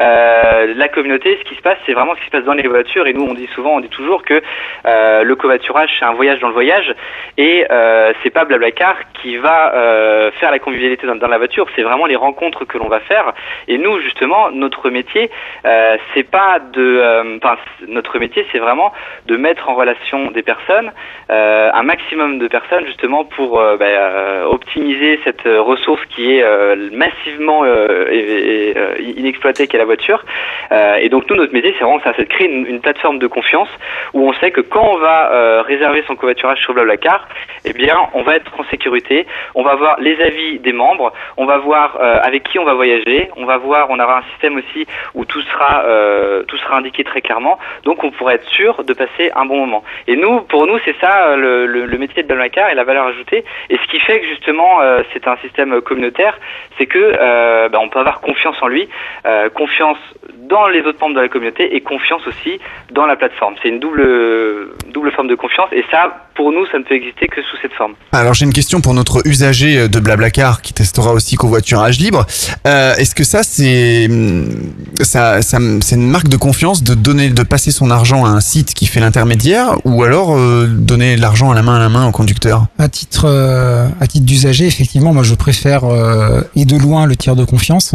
Euh, 0.00 0.74
la 0.76 0.88
communauté, 0.88 1.38
ce 1.42 1.48
qui 1.48 1.56
se 1.56 1.62
passe, 1.62 1.78
c'est 1.86 1.92
vraiment 1.92 2.14
ce 2.14 2.20
qui 2.20 2.26
se 2.26 2.30
passe 2.30 2.44
dans 2.44 2.52
les 2.52 2.66
voitures. 2.66 3.06
Et 3.06 3.12
nous, 3.12 3.24
on 3.24 3.34
dit 3.34 3.48
souvent, 3.54 3.76
on 3.76 3.80
dit 3.80 3.88
toujours 3.88 4.22
que 4.22 4.42
le 4.84 5.34
covoiturage, 5.34 5.90
c'est 5.98 6.04
un 6.04 6.12
voyage 6.12 6.40
dans 6.40 6.48
le 6.48 6.54
voyage, 6.54 6.94
et 7.38 7.66
c'est 8.22 8.30
pas 8.30 8.44
Blablacar 8.44 8.96
qui 9.20 9.36
va 9.36 9.72
faire 10.38 10.50
la 10.50 10.58
convivialité 10.58 11.06
dans, 11.06 11.26
la 11.26 11.38
voiture. 11.38 11.66
C'est 11.74 11.82
vraiment 11.82 12.06
les 12.06 12.16
rencontres 12.16 12.64
que 12.64 12.78
l'on 12.78 12.88
va 12.88 13.00
faire. 13.00 13.32
Et 13.68 13.78
nous, 13.78 14.00
justement, 14.00 14.50
notre 14.50 14.90
métier, 14.90 15.30
c'est 16.14 16.30
pas 16.30 16.58
de, 16.58 17.38
notre 17.88 18.18
métier, 18.18 18.46
c'est 18.52 18.58
vraiment 18.58 18.92
de 19.26 19.36
mettre 19.36 19.68
en 19.68 19.74
relation 19.74 20.30
des 20.30 20.42
personnes, 20.42 20.92
un 21.28 21.82
maximum 21.82 22.38
de 22.38 22.48
personnes, 22.48 22.86
justement, 22.86 23.24
pour 23.24 23.45
euh, 23.54 23.76
bah, 23.76 23.86
euh, 23.86 24.44
optimiser 24.44 25.20
cette 25.24 25.46
euh, 25.46 25.60
ressource 25.60 26.00
qui 26.10 26.36
est 26.36 26.44
massivement 26.92 27.64
inexploitée 29.16 29.66
qu'est 29.66 29.78
la 29.78 29.84
voiture. 29.84 30.24
Et 31.00 31.08
donc 31.08 31.28
nous, 31.28 31.36
notre 31.36 31.52
métier, 31.52 31.74
c'est 31.78 31.84
vraiment 31.84 32.00
ça, 32.00 32.12
c'est 32.16 32.24
de 32.24 32.28
créer 32.28 32.48
une, 32.48 32.80
plateforme 32.80 33.18
de 33.18 33.26
confiance 33.26 33.68
où 34.12 34.28
on 34.28 34.32
sait 34.34 34.50
que 34.50 34.60
quand 34.60 34.86
on 34.94 34.98
va 34.98 35.62
réserver 35.62 36.04
son 36.06 36.16
covoiturage 36.16 36.60
sur 36.60 36.74
Blablacar, 36.74 37.28
eh 37.64 37.72
bien, 37.72 37.96
on 38.14 38.22
va 38.22 38.36
être 38.36 38.52
en 38.58 38.64
sécurité. 38.64 39.26
On 39.54 39.62
va 39.62 39.74
voir 39.74 39.96
les 40.00 40.20
avis 40.20 40.58
des 40.58 40.72
membres. 40.72 41.12
On 41.36 41.46
va 41.46 41.58
voir 41.58 41.98
avec 42.00 42.44
qui 42.44 42.58
on 42.58 42.64
va 42.64 42.74
voyager. 42.74 43.30
On 43.36 43.44
va 43.44 43.56
voir, 43.58 43.88
on 43.90 43.98
aura 43.98 44.18
un 44.18 44.22
système 44.32 44.56
aussi 44.56 44.86
où 45.14 45.24
tout 45.24 45.42
sera 45.42 45.84
tout 46.46 46.56
sera 46.58 46.78
indiqué 46.78 47.04
très 47.04 47.20
clairement. 47.20 47.58
Donc, 47.84 48.04
on 48.04 48.10
pourra 48.10 48.34
être 48.34 48.48
sûr 48.48 48.84
de 48.84 48.92
passer 48.92 49.30
un 49.34 49.44
bon 49.46 49.58
moment. 49.58 49.82
Et 50.06 50.16
nous, 50.16 50.40
pour 50.42 50.66
nous, 50.66 50.78
c'est 50.84 50.96
ça 51.00 51.36
le, 51.36 51.66
le, 51.66 51.86
le 51.86 51.98
métier 51.98 52.22
de 52.22 52.28
Blablacar 52.28 52.70
et 52.70 52.74
la 52.74 52.84
valeur 52.84 53.06
ajoutée. 53.06 53.35
Et 53.70 53.76
ce 53.76 53.90
qui 53.90 53.98
fait 54.00 54.20
que 54.20 54.26
justement, 54.26 54.80
euh, 54.80 55.02
c'est 55.12 55.26
un 55.26 55.36
système 55.38 55.80
communautaire, 55.80 56.38
c'est 56.78 56.86
que 56.86 56.98
euh, 56.98 57.68
bah, 57.68 57.78
on 57.80 57.88
peut 57.88 57.98
avoir 57.98 58.20
confiance 58.20 58.56
en 58.60 58.68
lui, 58.68 58.88
euh, 59.26 59.48
confiance 59.50 59.98
dans 60.48 60.68
les 60.68 60.80
autres 60.82 61.00
membres 61.00 61.16
de 61.16 61.20
la 61.20 61.28
communauté 61.28 61.74
et 61.74 61.80
confiance 61.80 62.26
aussi 62.26 62.60
dans 62.90 63.06
la 63.06 63.16
plateforme. 63.16 63.54
C'est 63.62 63.68
une 63.68 63.80
double 63.80 64.06
double 64.92 65.10
forme 65.12 65.28
de 65.28 65.34
confiance. 65.34 65.68
Et 65.72 65.84
ça, 65.90 66.28
pour 66.34 66.52
nous, 66.52 66.66
ça 66.66 66.78
ne 66.78 66.84
peut 66.84 66.94
exister 66.94 67.26
que 67.26 67.42
sous 67.42 67.56
cette 67.60 67.72
forme. 67.72 67.94
Alors 68.12 68.34
j'ai 68.34 68.44
une 68.44 68.52
question 68.52 68.80
pour 68.80 68.94
notre 68.94 69.26
usager 69.26 69.88
de 69.88 70.00
Blablacar 70.00 70.62
qui 70.62 70.72
testera 70.72 71.12
aussi 71.12 71.36
covoiturage 71.36 71.98
libre. 71.98 72.26
Euh, 72.66 72.94
Est-ce 72.94 73.14
que 73.14 73.24
ça 73.24 73.42
c'est 73.42 74.06
hum, 74.08 74.48
ça, 75.00 75.42
ça 75.42 75.58
c'est 75.80 75.96
une 75.96 76.10
marque 76.10 76.28
de 76.28 76.36
confiance 76.36 76.82
de 76.82 76.94
donner 76.94 77.30
de 77.30 77.42
passer 77.42 77.70
son 77.70 77.90
argent 77.90 78.24
à 78.24 78.28
un 78.28 78.40
site 78.40 78.74
qui 78.74 78.86
fait 78.86 79.00
l'intermédiaire 79.00 79.76
ou 79.84 80.02
alors 80.04 80.36
euh, 80.36 80.66
donner 80.66 81.16
l'argent 81.16 81.50
à 81.50 81.54
la 81.54 81.62
main 81.62 81.76
à 81.76 81.80
la 81.80 81.88
main 81.88 82.06
au 82.06 82.12
conducteur? 82.12 82.66
À 82.78 82.88
titre, 82.88 83.25
euh, 83.26 83.88
à 84.00 84.06
titre 84.06 84.24
d'usager, 84.24 84.66
effectivement, 84.66 85.12
moi 85.12 85.22
je 85.22 85.34
préfère 85.34 85.84
euh, 85.84 86.42
et 86.54 86.64
de 86.64 86.76
loin 86.76 87.06
le 87.06 87.16
tiers 87.16 87.36
de 87.36 87.44
confiance 87.44 87.94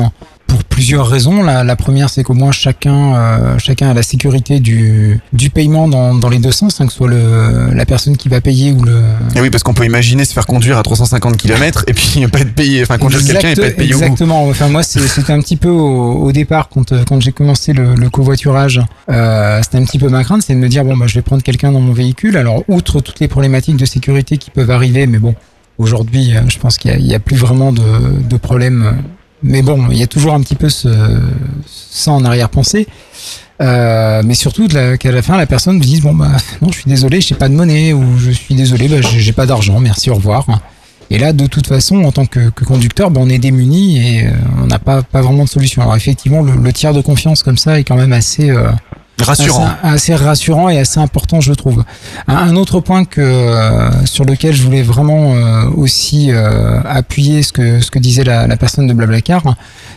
pour 0.52 0.64
plusieurs 0.66 1.08
raisons. 1.08 1.44
La, 1.44 1.64
la 1.64 1.76
première, 1.78 2.10
c'est 2.10 2.24
qu'au 2.24 2.34
moins 2.34 2.52
chacun, 2.52 3.16
euh, 3.16 3.58
chacun 3.58 3.90
a 3.90 3.94
la 3.94 4.04
sécurité 4.04 4.60
du, 4.60 5.20
du 5.32 5.50
paiement 5.50 5.88
dans, 5.88 6.14
dans 6.14 6.28
les 6.28 6.40
deux 6.40 6.52
sens, 6.52 6.82
hein, 6.82 6.86
que 6.86 6.92
ce 6.92 6.98
soit 6.98 7.08
le, 7.08 7.70
la 7.74 7.86
personne 7.86 8.18
qui 8.18 8.28
va 8.28 8.42
payer 8.42 8.74
ou 8.74 8.84
le. 8.84 9.02
Et 9.36 9.40
oui 9.42 9.50
parce 9.50 9.64
qu'on 9.64 9.74
peut 9.74 9.86
imaginer 9.86 10.26
se 10.26 10.34
faire 10.34 10.46
conduire 10.46 10.78
à 10.78 10.84
350 10.84 11.38
km 11.38 11.86
et 11.88 11.94
puis 11.94 12.28
pas 12.28 12.40
être 12.42 12.54
payé, 12.54 12.82
enfin 12.84 12.98
conduire 12.98 13.24
quelqu'un 13.24 13.50
et 13.52 13.56
pas 13.56 13.68
être 13.68 13.78
payé 13.78 13.94
au 13.94 13.98
bout. 14.00 14.04
Exactement. 14.04 14.44
Enfin 14.50 14.68
moi, 14.68 14.84
c'était 14.84 15.32
un 15.32 15.40
petit 15.40 15.56
peu 15.56 15.70
au, 15.70 16.16
au 16.24 16.32
départ 16.34 16.68
quand 16.68 16.92
euh, 16.92 17.04
quand 17.08 17.22
j'ai 17.22 17.32
commencé 17.32 17.72
le, 17.72 17.96
le 17.96 18.10
covoiturage, 18.10 18.82
euh, 19.10 19.62
c'était 19.64 19.78
un 19.78 19.86
petit 19.86 20.00
peu 20.00 20.10
ma 20.10 20.24
crainte, 20.26 20.42
c'est 20.42 20.54
de 20.54 20.60
me 20.60 20.68
dire 20.68 20.84
bon 20.84 20.98
bah 20.98 21.06
je 21.08 21.16
vais 21.16 21.22
prendre 21.22 21.42
quelqu'un 21.44 21.72
dans 21.72 21.80
mon 21.82 21.94
véhicule. 21.94 22.36
Alors 22.36 22.64
outre 22.68 23.00
toutes 23.00 23.22
les 23.22 23.28
problématiques 23.30 23.78
de 23.78 23.86
sécurité 23.86 24.38
qui 24.38 24.52
peuvent 24.52 24.72
arriver, 24.72 25.08
mais 25.08 25.18
bon 25.20 25.34
aujourd'hui, 25.78 26.34
je 26.50 26.60
pense 26.60 26.78
qu'il 26.78 26.92
y 27.06 27.14
a- 27.14 27.16
a, 27.16 27.20
plus 27.20 27.38
vraiment 27.38 27.72
de, 27.72 27.82
de 28.30 28.38
problèmes. 28.38 28.98
Mais 29.44 29.62
bon, 29.62 29.88
il 29.92 29.98
y 29.98 30.04
a 30.04 30.08
toujours 30.08 30.34
un 30.34 30.42
petit 30.42 30.56
peu 30.56 30.70
ce, 30.70 30.90
ça 31.68 32.12
en 32.12 32.24
arrière-pensée. 32.24 32.88
Euh, 33.62 34.22
mais 34.26 34.34
surtout 34.34 34.68
qu'à 34.68 35.12
la 35.12 35.22
fin 35.22 35.38
la 35.38 35.46
personne 35.46 35.78
me 35.78 35.84
dise 35.84 36.02
bon 36.02 36.16
bah 36.16 36.32
non 36.64 36.72
je 36.72 36.80
suis 36.80 36.90
désolé 36.90 37.22
j'ai 37.22 37.36
pas 37.36 37.48
de 37.48 37.54
monnaie 37.54 37.94
ou 37.94 38.18
je 38.18 38.32
suis 38.32 38.56
désolé 38.56 38.88
bah, 38.88 38.96
j'ai 39.02 39.34
pas 39.34 39.46
d'argent 39.46 39.80
merci 39.80 40.10
au 40.10 40.16
revoir 40.16 40.48
et 41.12 41.20
là 41.20 41.32
de 41.32 41.46
toute 41.46 41.68
façon 41.68 42.04
en 42.04 42.12
tant 42.12 42.26
que, 42.26 42.50
conducteur 42.66 43.12
bah, 43.12 43.22
on 43.24 43.30
est 43.30 43.38
démuni 43.38 43.98
et 44.00 44.26
euh, 44.26 44.32
on 44.64 44.66
n'a 44.66 44.80
pas 44.80 45.04
pas 45.04 45.22
vraiment 45.22 45.44
de 45.44 45.50
solution 45.50 45.84
alors 45.84 45.96
effectivement 45.96 46.42
le, 46.42 46.54
le 46.56 46.74
tiers 46.74 46.94
de 46.94 47.02
confiance 47.02 47.44
comme 47.44 47.58
ça 47.58 47.80
est 47.80 47.84
quand 47.84 47.98
même 47.98 48.14
assez 48.14 48.50
euh, 48.50 48.72
Rassurant. 49.24 49.70
assez, 49.84 50.16
rassurant 50.16 50.70
et 50.70 50.80
assez 50.80 51.00
important 51.00 51.42
je 51.42 51.54
trouve 51.54 51.84
un, 52.28 52.56
autre 52.56 52.80
point 52.80 53.06
que 53.06 53.22
euh, 53.22 54.06
sur 54.06 54.26
lequel 54.26 54.54
je 54.54 54.64
voulais 54.64 54.82
vraiment 54.82 55.34
euh, 55.34 55.70
aussi 55.76 56.32
euh, 56.32 56.82
appuyer 56.84 57.44
ce 57.44 57.54
que 57.54 57.82
ce 57.82 57.92
que 57.92 58.00
disait 58.00 58.24
la, 58.24 58.58
personne 58.58 58.88
de 58.88 58.94
Blablacar 58.94 59.44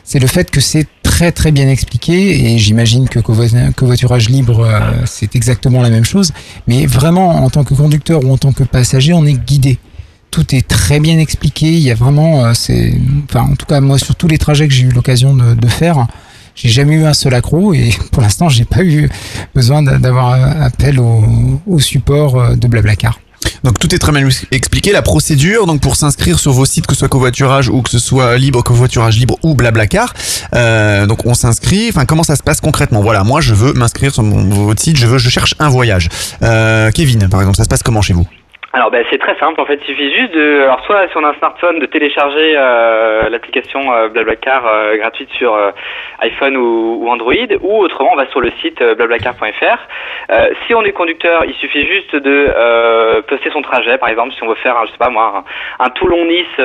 c'est 0.05 0.19
le 0.19 0.27
fait 0.27 0.51
que 0.51 0.61
c'est 0.61 0.87
très 1.03 1.33
très 1.33 1.53
bien 1.53 1.69
expliqué 1.69 2.53
et 2.53 2.59
j'imagine 2.59 3.09
que 3.09 3.19
covo- 3.19 3.73
covoiturage 3.75 4.29
libre 4.29 4.69
c'est 5.07 5.37
exactement 5.37 5.83
la 5.83 5.91
même 5.91 6.05
chose 6.05 6.33
mais 6.67 6.87
vraiment 6.87 7.45
en 7.45 7.51
tant 7.51 7.65
que 7.65 7.75
conducteur 7.75 8.25
ou 8.25 8.33
en 8.33 8.39
tant 8.39 8.53
que 8.53 8.65
passager 8.65 9.13
on 9.13 9.25
est 9.25 9.35
guidé 9.35 9.79
tout 10.31 10.53
est 10.53 10.67
très 10.67 10.99
bien 10.99 11.21
expliqué. 11.21 11.75
Il 11.75 11.79
y 11.79 11.93
a 11.93 11.95
vraiment, 11.95 12.53
c'est, 12.55 12.93
enfin, 13.31 13.43
en 13.53 13.55
tout 13.55 13.67
cas, 13.67 13.81
moi, 13.81 14.01
sur 14.01 14.17
tous 14.17 14.27
les 14.27 14.37
trajets 14.37 14.67
que 14.67 14.75
j'ai 14.75 14.83
eu 14.83 14.91
l'occasion 14.91 15.33
de 15.33 15.69
faire, 15.69 16.09
j'ai 16.55 16.69
jamais 16.69 16.95
eu 16.95 17.05
un 17.05 17.15
seul 17.15 17.35
accro 17.35 17.75
et 17.75 17.91
pour 18.13 18.23
l'instant, 18.23 18.49
j'ai 18.49 18.65
pas 18.65 18.83
eu 18.83 19.09
besoin 19.55 19.83
d'a- 19.83 19.99
d'avoir 19.99 20.33
appel 20.63 21.01
au, 21.01 21.79
support 21.79 22.41
euh, 22.41 22.55
de 22.57 22.67
Blablacar. 22.69 23.19
Donc 23.63 23.79
tout 23.79 23.95
est 23.95 23.99
très 23.99 24.13
bien 24.13 24.27
expliqué, 24.53 24.93
la 24.93 25.03
procédure, 25.03 25.67
donc 25.67 25.81
pour 25.81 25.97
s'inscrire 25.97 26.39
sur 26.39 26.53
vos 26.53 26.65
sites, 26.65 26.87
que 26.87 26.95
ce 26.95 27.01
soit 27.01 27.09
covoiturage 27.09 27.69
ou 27.69 27.83
que 27.83 27.91
ce 27.91 27.99
soit 27.99 28.37
libre, 28.39 28.63
covoiturage 28.63 29.19
libre 29.19 29.37
ou 29.43 29.55
blablacar, 29.55 30.15
euh, 30.55 31.07
donc 31.07 31.27
on 31.27 31.35
s'inscrit, 31.35 31.89
enfin 31.91 32.05
comment 32.07 32.23
ça 32.23 32.37
se 32.37 32.43
passe 32.43 32.61
concrètement? 32.61 33.03
Voilà, 33.03 33.23
moi 33.25 33.41
je 33.41 33.55
veux 33.55 33.73
m'inscrire 33.75 34.13
sur 34.13 34.23
votre 34.23 34.83
site, 34.83 34.97
je 34.97 35.07
veux, 35.07 35.19
je 35.19 35.29
cherche 35.29 35.55
un 35.59 35.69
voyage. 35.69 36.09
Euh, 36.43 36.91
Kevin, 36.91 37.29
par 37.29 37.41
exemple, 37.41 37.57
ça 37.57 37.65
se 37.65 37.69
passe 37.69 37.83
comment 37.83 38.03
chez 38.03 38.15
vous? 38.15 38.27
Alors 38.77 38.91
ben, 38.91 39.05
c'est 39.09 39.19
très 39.19 39.37
simple 39.39 39.61
en 39.61 39.67
fait, 39.67 39.79
il 39.83 39.85
suffit 39.87 40.13
juste 40.13 40.33
de, 40.35 40.63
alors 40.65 40.85
soit 40.85 41.07
si 41.07 41.17
on 41.17 41.23
a 41.23 41.29
un 41.29 41.35
smartphone 41.35 41.79
de 41.79 41.87
télécharger 41.87 42.55
euh, 42.57 43.29
l'application 43.29 43.93
euh, 43.93 44.09
Blablacar 44.09 44.67
euh, 44.67 44.97
gratuite 44.97 45.31
sur 45.31 45.55
euh, 45.55 45.71
iPhone 46.23 46.57
ou, 46.57 46.99
ou 47.05 47.09
Android, 47.09 47.33
ou 47.63 47.79
autrement 47.85 48.11
on 48.15 48.17
va 48.17 48.27
sur 48.31 48.41
le 48.41 48.51
site 48.61 48.83
euh, 48.83 48.97
blablacar.fr. 48.97 49.79
Euh, 50.33 50.49
si 50.67 50.75
on 50.75 50.83
est 50.83 50.91
conducteur, 50.91 51.45
il 51.45 51.55
suffit 51.55 51.87
juste 51.87 52.17
de 52.17 53.21
poster 53.29 53.51
son 53.53 53.63
trajet, 53.63 53.97
par 53.97 54.09
exemple 54.09 54.33
si 54.35 54.43
on 54.43 54.49
veut 54.49 54.57
faire, 54.57 54.77
un, 54.77 54.87
je 54.87 54.91
sais 54.91 54.99
pas 54.99 55.09
moi, 55.09 55.45
un, 55.79 55.85
un 55.85 55.91
Toulon-Nice 55.91 56.57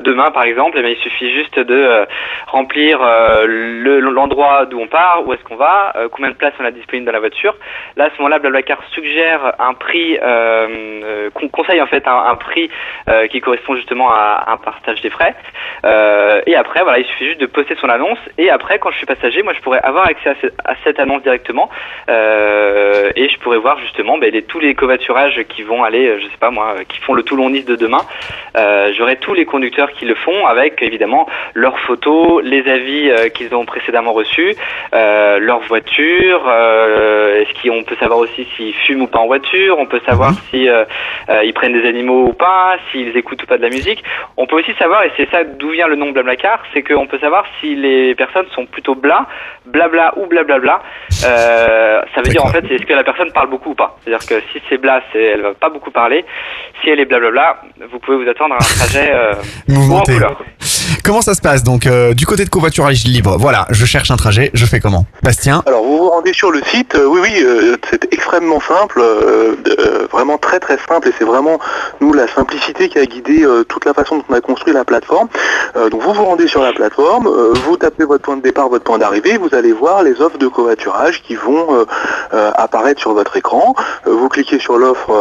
demain 0.00 0.32
par 0.32 0.42
exemple, 0.42 0.78
eh 0.80 0.82
bien, 0.82 0.90
il 0.90 0.96
suffit 1.00 1.30
juste 1.32 1.60
de 1.60 2.06
remplir 2.48 2.98
euh, 3.00 3.44
le- 3.46 4.00
l'endroit 4.00 4.66
d'où 4.66 4.80
on 4.80 4.88
part, 4.88 5.22
où 5.24 5.32
est-ce 5.32 5.44
qu'on 5.44 5.54
va, 5.56 5.92
combien 6.10 6.30
de 6.30 6.36
places 6.36 6.54
on 6.58 6.64
a 6.64 6.72
disponible 6.72 7.06
dans 7.06 7.12
la 7.12 7.20
voiture. 7.20 7.54
Là 7.96 8.06
à 8.06 8.08
ce 8.10 8.16
moment-là, 8.18 8.40
Blablacar 8.40 8.78
suggère 8.94 9.52
un 9.60 9.74
prix, 9.74 10.18
conseille 11.52 11.80
en 11.82 11.86
fait 11.86 12.06
un, 12.08 12.16
un 12.30 12.34
prix 12.34 12.70
euh, 13.08 13.26
qui 13.28 13.40
correspond 13.40 13.76
justement 13.76 14.10
à 14.10 14.44
un 14.48 14.56
partage 14.56 15.00
des 15.02 15.10
frais. 15.10 15.34
Euh, 15.84 16.40
et 16.46 16.56
après, 16.56 16.82
voilà, 16.82 16.98
il 16.98 17.04
suffit 17.06 17.26
juste 17.26 17.40
de 17.40 17.46
poster 17.46 17.76
son 17.80 17.88
annonce. 17.88 18.18
Et 18.38 18.50
après, 18.50 18.78
quand 18.78 18.90
je 18.90 18.96
suis 18.96 19.06
passager, 19.06 19.42
moi, 19.42 19.52
je 19.52 19.60
pourrais 19.60 19.80
avoir 19.82 20.06
accès 20.06 20.30
à, 20.30 20.34
ce- 20.40 20.46
à 20.64 20.74
cette 20.84 20.98
annonce 20.98 21.22
directement. 21.22 21.68
Euh, 22.08 23.10
et 23.16 23.28
je 23.28 23.38
pourrais 23.38 23.58
voir 23.58 23.78
justement 23.78 24.18
ben, 24.18 24.30
les- 24.32 24.42
tous 24.42 24.60
les 24.60 24.74
covoiturages 24.74 25.42
qui 25.48 25.62
vont 25.62 25.84
aller, 25.84 26.06
euh, 26.08 26.18
je 26.20 26.24
sais 26.26 26.36
pas 26.40 26.50
moi, 26.50 26.74
euh, 26.78 26.84
qui 26.88 26.98
font 27.00 27.14
le 27.14 27.22
Toulon-Nice 27.22 27.64
de 27.64 27.76
demain. 27.76 28.00
Euh, 28.56 28.92
J'aurai 28.96 29.16
tous 29.16 29.34
les 29.34 29.44
conducteurs 29.44 29.92
qui 29.92 30.04
le 30.04 30.14
font 30.14 30.46
avec 30.46 30.82
évidemment 30.82 31.26
leurs 31.54 31.78
photos, 31.80 32.42
les 32.44 32.68
avis 32.70 33.10
euh, 33.10 33.28
qu'ils 33.28 33.54
ont 33.54 33.64
précédemment 33.64 34.12
reçus, 34.12 34.54
euh, 34.94 35.38
leur 35.38 35.60
voiture. 35.60 36.42
euh, 36.48 37.40
Est-ce 37.42 37.52
qu'on 37.68 37.82
peut 37.84 37.96
savoir 37.96 38.18
aussi 38.20 38.46
s'ils 38.56 38.74
fument 38.74 39.02
ou 39.02 39.06
pas 39.06 39.18
en 39.20 39.26
voiture? 39.26 39.76
On 39.78 39.86
peut 39.86 40.00
savoir 40.06 40.32
si 40.50 40.68
euh, 40.68 40.84
euh, 41.28 41.41
ils 41.44 41.52
prennent 41.52 41.72
des 41.72 41.88
animaux 41.88 42.26
ou 42.28 42.32
pas, 42.32 42.76
s'ils 42.90 43.16
écoutent 43.16 43.42
ou 43.42 43.46
pas 43.46 43.56
de 43.56 43.62
la 43.62 43.68
musique. 43.68 44.02
On 44.36 44.46
peut 44.46 44.56
aussi 44.60 44.72
savoir, 44.78 45.04
et 45.04 45.12
c'est 45.16 45.30
ça 45.30 45.44
d'où 45.44 45.70
vient 45.70 45.88
le 45.88 45.96
nom 45.96 46.10
Blablacar, 46.12 46.60
c'est 46.72 46.82
qu'on 46.82 47.06
peut 47.06 47.18
savoir 47.18 47.44
si 47.60 47.74
les 47.74 48.14
personnes 48.14 48.46
sont 48.54 48.66
plutôt 48.66 48.94
bla, 48.94 49.26
blabla 49.66 50.12
ou 50.18 50.26
blablabla. 50.26 50.82
Euh, 51.24 52.02
ça 52.14 52.22
veut 52.22 52.28
dire 52.30 52.44
en 52.44 52.48
fait, 52.48 52.64
c'est 52.68 52.74
est-ce 52.74 52.86
que 52.86 52.92
la 52.92 53.04
personne 53.04 53.32
parle 53.32 53.48
beaucoup 53.50 53.70
ou 53.70 53.74
pas? 53.74 53.96
C'est-à-dire 54.00 54.26
que 54.26 54.40
si 54.52 54.62
c'est 54.68 54.78
bla, 54.78 55.02
c'est 55.12 55.22
elle 55.22 55.42
va 55.42 55.54
pas 55.54 55.70
beaucoup 55.70 55.90
parler. 55.90 56.24
Si 56.82 56.90
elle 56.90 57.00
est 57.00 57.04
blablabla, 57.04 57.62
vous 57.90 57.98
pouvez 57.98 58.22
vous 58.24 58.28
attendre 58.28 58.54
à 58.54 58.58
un 58.58 58.76
trajet 58.76 59.10
euh, 59.12 59.32
haut 59.68 59.72
en 59.72 59.80
Mouvementé. 59.80 60.12
couleur. 60.14 60.42
Comment 61.04 61.20
ça 61.20 61.34
se 61.34 61.40
passe 61.40 61.64
Donc 61.64 61.86
euh, 61.86 62.14
du 62.14 62.26
côté 62.26 62.44
de 62.44 62.48
covoiturage 62.48 63.02
libre, 63.04 63.36
voilà, 63.36 63.66
je 63.70 63.84
cherche 63.84 64.12
un 64.12 64.16
trajet, 64.16 64.52
je 64.54 64.64
fais 64.66 64.78
comment 64.78 65.04
Bastien 65.24 65.64
Alors 65.66 65.82
vous 65.82 65.98
vous 65.98 66.08
rendez 66.08 66.32
sur 66.32 66.52
le 66.52 66.62
site, 66.62 66.94
euh, 66.94 67.06
oui 67.06 67.18
oui, 67.22 67.42
euh, 67.42 67.76
c'est 67.90 68.06
extrêmement 68.12 68.60
simple, 68.60 69.02
vraiment 70.12 70.38
très 70.38 70.60
très 70.60 70.78
simple 70.88 71.08
et 71.08 71.12
c'est 71.18 71.24
vraiment 71.24 71.58
nous 72.00 72.12
la 72.12 72.28
simplicité 72.28 72.88
qui 72.88 72.98
a 72.98 73.06
guidé 73.06 73.44
toute 73.68 73.84
la 73.84 73.94
façon 73.94 74.18
dont 74.18 74.24
on 74.28 74.34
a 74.34 74.40
construit 74.40 74.72
la 74.72 74.84
plateforme. 74.84 75.28
Donc 75.74 76.02
vous 76.02 76.12
vous 76.12 76.24
rendez 76.24 76.46
sur 76.46 76.62
la 76.62 76.72
plateforme, 76.72 77.28
vous 77.28 77.76
tapez 77.76 78.04
votre 78.04 78.22
point 78.22 78.36
de 78.36 78.42
départ, 78.42 78.68
votre 78.68 78.84
point 78.84 78.98
d'arrivée, 78.98 79.38
vous 79.38 79.54
allez 79.54 79.72
voir 79.72 80.02
les 80.02 80.20
offres 80.20 80.38
de 80.38 80.48
covoiturage 80.48 81.22
qui 81.22 81.34
vont 81.34 81.86
apparaître 82.32 83.00
sur 83.00 83.12
votre 83.12 83.36
écran. 83.36 83.74
Vous 84.06 84.28
cliquez 84.28 84.58
sur 84.58 84.78
l'offre 84.78 85.12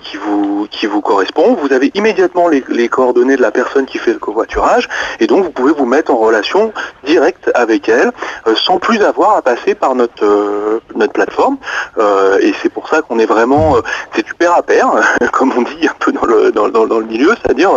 qui 0.00 0.86
vous 0.86 1.00
correspond, 1.00 1.56
vous 1.60 1.72
avez 1.72 1.90
immédiatement 1.94 2.48
les, 2.48 2.88
coordonnées 2.88 3.36
de 3.36 3.42
la 3.42 3.50
personne 3.50 3.86
qui 3.86 3.98
fait 3.98 4.12
le 4.12 4.18
covoiturage 4.18 4.88
donc 5.30 5.44
vous 5.44 5.50
pouvez 5.50 5.72
vous 5.72 5.86
mettre 5.86 6.10
en 6.12 6.16
relation 6.16 6.72
directe 7.04 7.50
avec 7.54 7.88
elle 7.88 8.10
euh, 8.46 8.54
sans 8.56 8.78
plus 8.78 9.00
avoir 9.02 9.36
à 9.36 9.42
passer 9.42 9.74
par 9.74 9.94
notre 9.94 10.24
euh, 10.24 10.80
notre 10.96 11.12
plateforme. 11.12 11.56
Euh, 11.98 12.38
et 12.40 12.52
c'est 12.62 12.68
pour 12.68 12.88
ça 12.88 13.00
qu'on 13.02 13.18
est 13.18 13.26
vraiment 13.26 13.76
c'est 14.14 14.24
du 14.24 14.34
pair 14.34 14.52
à 14.54 14.62
pair 14.62 14.88
comme 15.32 15.52
on 15.56 15.62
dit 15.62 15.86
un 15.88 15.94
peu 15.98 16.10
dans 16.12 16.26
le 16.26 16.50
dans, 16.52 16.68
dans- 16.68 16.98
le 16.98 17.06
milieu. 17.06 17.32
C'est-à-dire 17.40 17.70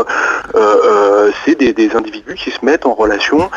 c'est 1.46 1.56
des, 1.60 1.74
des 1.74 1.96
individus 1.96 2.36
qui 2.36 2.52
se 2.52 2.64
mettent 2.66 2.86
en 2.86 2.94
relation 2.94 3.50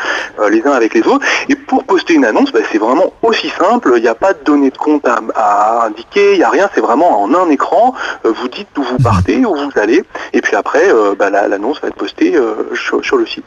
les 0.49 0.65
uns 0.65 0.71
avec 0.71 0.93
les 0.93 1.01
autres. 1.07 1.25
Et 1.49 1.55
pour 1.55 1.83
poster 1.83 2.13
une 2.13 2.25
annonce 2.25 2.51
bah, 2.51 2.59
c'est 2.71 2.77
vraiment 2.77 3.11
aussi 3.23 3.49
simple. 3.49 3.93
Il 3.97 4.01
n'y 4.03 4.07
a 4.07 4.15
pas 4.15 4.33
de 4.33 4.43
données 4.43 4.69
de 4.69 4.77
compte 4.77 5.05
à, 5.07 5.19
à 5.35 5.85
indiquer 5.87 6.33
il 6.33 6.37
n'y 6.37 6.43
a 6.43 6.49
rien. 6.49 6.69
C'est 6.75 6.81
vraiment 6.81 7.21
en 7.23 7.33
un 7.33 7.49
écran. 7.49 7.93
Vous 8.23 8.47
dites 8.47 8.67
d'où 8.75 8.83
vous 8.83 8.97
partez 8.97 9.37
où 9.45 9.55
vous 9.55 9.71
allez. 9.81 10.03
Et 10.33 10.41
puis 10.41 10.55
après 10.55 10.85
bah, 11.17 11.29
la- 11.29 11.47
l'annonce 11.47 11.81
va 11.81 11.87
être 11.89 11.95
postée 11.95 12.35
sur, 12.75 13.17
le 13.17 13.25
site. 13.25 13.45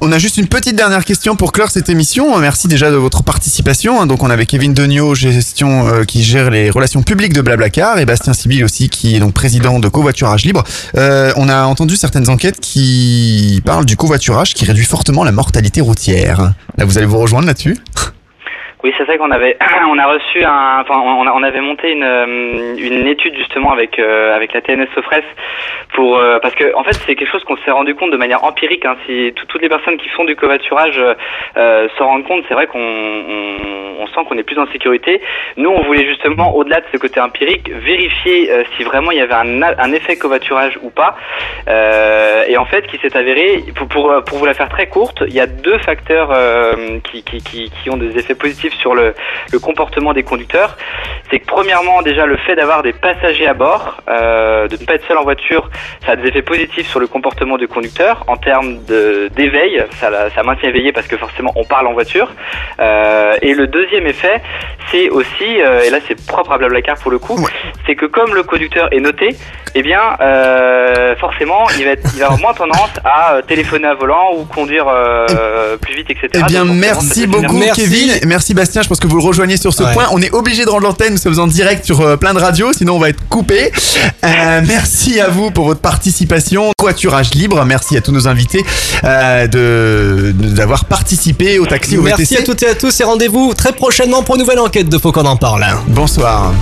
On 0.00 0.10
a 0.10 0.18
juste 0.18 0.36
une 0.36 0.48
petite 0.48 0.74
dernière 0.74 1.04
question 1.04 1.36
pour 1.36 1.52
clore 1.52 1.70
cette 1.70 1.88
émission. 1.88 2.36
Merci 2.38 2.66
déjà 2.66 2.90
de 2.90 2.96
votre 2.96 3.22
participation. 3.22 4.00
hein. 4.00 4.06
Donc 4.06 4.22
on 4.22 4.30
avait 4.30 4.46
Kevin 4.46 4.74
Degnaud, 4.74 5.14
gestion 5.14 5.86
euh, 5.86 6.04
qui 6.04 6.24
gère 6.24 6.50
les 6.50 6.70
relations 6.70 7.02
publiques 7.02 7.32
de 7.32 7.40
Blablacar, 7.40 7.98
et 7.98 8.04
Bastien 8.04 8.32
Sibyl 8.32 8.64
aussi 8.64 8.88
qui 8.88 9.14
est 9.16 9.20
donc 9.20 9.32
président 9.32 9.78
de 9.78 9.88
Covoiturage 9.88 10.44
Libre. 10.44 10.64
Euh, 10.96 11.32
on 11.36 11.48
a 11.48 11.64
entendu 11.64 11.96
certaines 11.96 12.28
enquêtes 12.28 12.58
qui 12.60 13.62
parlent 13.64 13.86
du 13.86 13.96
covoiturage 13.96 14.54
qui 14.54 14.64
réduit 14.64 14.84
fortement 14.84 15.24
la 15.24 15.32
mortalité 15.32 15.80
routière. 15.80 16.52
Là, 16.78 16.84
vous 16.84 16.98
allez 16.98 17.06
vous 17.06 17.18
rejoindre 17.18 17.46
là-dessus 17.46 17.78
Oui, 18.84 18.92
c'est 18.98 19.06
ça 19.06 19.16
qu'on 19.16 19.30
avait, 19.30 19.56
on 19.88 19.96
a 19.96 20.06
reçu 20.06 20.42
un, 20.44 20.80
enfin, 20.80 20.98
on, 20.98 21.42
avait 21.44 21.60
monté 21.60 21.92
une, 21.92 22.02
euh, 22.02 22.74
une 22.76 23.06
étude 23.06 23.36
justement 23.36 23.70
avec 23.70 23.98
euh, 24.00 24.34
avec 24.34 24.52
la 24.52 24.60
TNS 24.60 24.88
Sofres 24.94 25.22
pour 25.94 26.16
euh, 26.18 26.40
parce 26.40 26.54
que 26.56 26.74
en 26.74 26.82
fait 26.82 26.94
c'est 26.94 27.14
quelque 27.14 27.30
chose 27.30 27.44
qu'on 27.44 27.56
s'est 27.58 27.70
rendu 27.70 27.94
compte 27.94 28.10
de 28.10 28.16
manière 28.16 28.42
empirique. 28.42 28.84
Hein, 28.84 28.96
si 29.06 29.32
tout- 29.36 29.46
toutes 29.46 29.62
les 29.62 29.68
personnes 29.68 29.98
qui 29.98 30.08
font 30.08 30.24
du 30.24 30.34
covoiturage 30.34 31.00
s'en 31.96 32.06
rendent 32.06 32.24
compte, 32.24 32.44
c'est 32.48 32.54
vrai 32.54 32.66
qu'on 32.66 32.80
on, 32.80 34.06
sent 34.08 34.20
qu'on 34.28 34.36
est 34.36 34.42
plus 34.42 34.58
en 34.58 34.66
sécurité. 34.72 35.20
Nous, 35.56 35.70
on 35.70 35.82
voulait 35.82 36.06
justement 36.06 36.54
au-delà 36.56 36.80
de 36.80 36.86
ce 36.92 36.96
côté 36.96 37.20
empirique 37.20 37.70
vérifier 37.70 38.50
si 38.76 38.82
vraiment 38.82 39.10
il 39.10 39.18
y 39.18 39.20
avait 39.20 39.34
un, 39.34 39.62
un 39.62 39.92
effet 39.92 40.16
covoiturage 40.16 40.78
ou 40.82 40.90
pas. 40.90 41.16
Et 42.48 42.56
en 42.56 42.64
fait, 42.64 42.86
qui 42.88 42.98
s'est 42.98 43.16
avéré, 43.16 43.62
pour, 43.76 43.88
pour, 43.88 44.38
vous 44.38 44.46
la 44.46 44.54
faire 44.54 44.68
très 44.68 44.88
courte, 44.88 45.22
il 45.26 45.34
y 45.34 45.40
a 45.40 45.46
deux 45.46 45.78
facteurs 45.78 46.30
qui, 47.04 47.22
qui, 47.22 47.70
qui 47.70 47.90
ont 47.90 47.96
des 47.96 48.16
effets 48.18 48.34
positifs 48.34 48.71
sur 48.78 48.94
le, 48.94 49.14
le 49.52 49.58
comportement 49.58 50.12
des 50.12 50.22
conducteurs. 50.22 50.76
C'est 51.30 51.38
que 51.38 51.46
premièrement, 51.46 52.02
déjà, 52.02 52.26
le 52.26 52.36
fait 52.38 52.54
d'avoir 52.56 52.82
des 52.82 52.92
passagers 52.92 53.46
à 53.46 53.54
bord, 53.54 53.98
euh, 54.08 54.68
de 54.68 54.76
ne 54.76 54.84
pas 54.84 54.94
être 54.94 55.06
seul 55.08 55.16
en 55.18 55.22
voiture, 55.24 55.70
ça 56.04 56.12
a 56.12 56.16
des 56.16 56.28
effets 56.28 56.42
positifs 56.42 56.88
sur 56.88 57.00
le 57.00 57.06
comportement 57.06 57.56
du 57.56 57.68
conducteur. 57.68 58.24
En 58.26 58.36
termes 58.36 58.78
d'éveil, 59.34 59.82
ça, 60.00 60.10
maintient 60.42 60.68
éveillé 60.68 60.92
parce 60.92 61.06
que 61.06 61.16
forcément, 61.16 61.52
on 61.56 61.64
parle 61.64 61.86
en 61.86 61.92
voiture. 61.92 62.30
Euh, 62.80 63.34
et 63.42 63.54
le 63.54 63.66
deuxième 63.66 64.06
effet, 64.06 64.42
c'est 64.90 65.08
aussi, 65.08 65.60
euh, 65.62 65.82
et 65.84 65.90
là 65.90 65.98
c'est 66.06 66.26
propre 66.26 66.52
à 66.52 66.58
Blablacar 66.58 66.96
pour 66.98 67.10
le 67.10 67.18
coup, 67.18 67.38
c'est 67.86 67.94
que 67.94 68.06
comme 68.06 68.34
le 68.34 68.42
conducteur 68.42 68.88
est 68.92 69.00
noté, 69.00 69.28
eh 69.74 69.82
bien 69.82 70.00
euh, 70.20 71.14
forcément 71.16 71.66
il 71.78 71.84
va, 71.84 71.92
être, 71.92 72.02
il 72.14 72.20
va 72.20 72.26
avoir 72.26 72.40
moins 72.40 72.52
tendance 72.54 72.90
à 73.04 73.40
téléphoner 73.46 73.88
à 73.88 73.94
volant 73.94 74.34
ou 74.36 74.44
conduire 74.44 74.86
euh, 74.88 75.76
plus 75.78 75.94
vite, 75.94 76.10
etc. 76.10 76.28
Eh 76.34 76.42
bien, 76.44 76.64
Donc, 76.66 76.76
merci 76.76 77.26
beaucoup, 77.26 77.54
générer- 77.54 77.72
Kevin. 77.74 78.10
Merci, 78.26 78.54
Bastien. 78.62 78.82
Je 78.82 78.88
pense 78.88 79.00
que 79.00 79.08
vous 79.08 79.16
le 79.16 79.22
rejoignez 79.24 79.56
sur 79.56 79.74
ce 79.74 79.82
Ouais. 79.82 79.92
point. 79.92 80.06
On 80.12 80.22
est 80.22 80.30
obligé 80.32 80.64
de 80.64 80.70
rendre 80.70 80.84
l'antenne. 80.84 81.12
Nous 81.14 81.18
sommes 81.18 81.38
en 81.40 81.48
direct 81.48 81.84
sur 81.84 82.00
euh, 82.00 82.16
plein 82.16 82.32
de 82.32 82.38
radios, 82.38 82.72
sinon 82.72 82.94
on 82.94 82.98
va 83.00 83.08
être 83.08 83.20
coupé. 83.28 83.72
Euh, 84.24 84.60
merci 84.66 85.18
à 85.20 85.28
vous 85.28 85.50
pour 85.50 85.66
votre 85.66 85.80
participation. 85.80 86.70
Coiturage 86.78 87.34
libre. 87.34 87.64
Merci 87.64 87.96
à 87.96 88.00
tous 88.00 88.12
nos 88.12 88.28
invités 88.28 88.64
euh, 89.02 89.46
de 89.48 90.32
de- 90.32 90.48
d'avoir 90.54 90.84
participé 90.84 91.58
au 91.58 91.66
taxi 91.66 91.98
au 91.98 92.02
Merci 92.02 92.22
VTC. 92.22 92.40
à 92.40 92.44
toutes 92.44 92.62
et 92.62 92.68
à 92.68 92.74
tous 92.76 93.00
et 93.00 93.04
rendez-vous 93.04 93.52
très 93.54 93.72
prochainement 93.72 94.22
pour 94.22 94.36
une 94.36 94.42
nouvelle 94.42 94.60
enquête 94.60 94.88
de 94.88 94.98
Faut 94.98 95.10
qu'on 95.10 95.26
en 95.26 95.36
parle. 95.36 95.66
Bonsoir. 95.88 96.52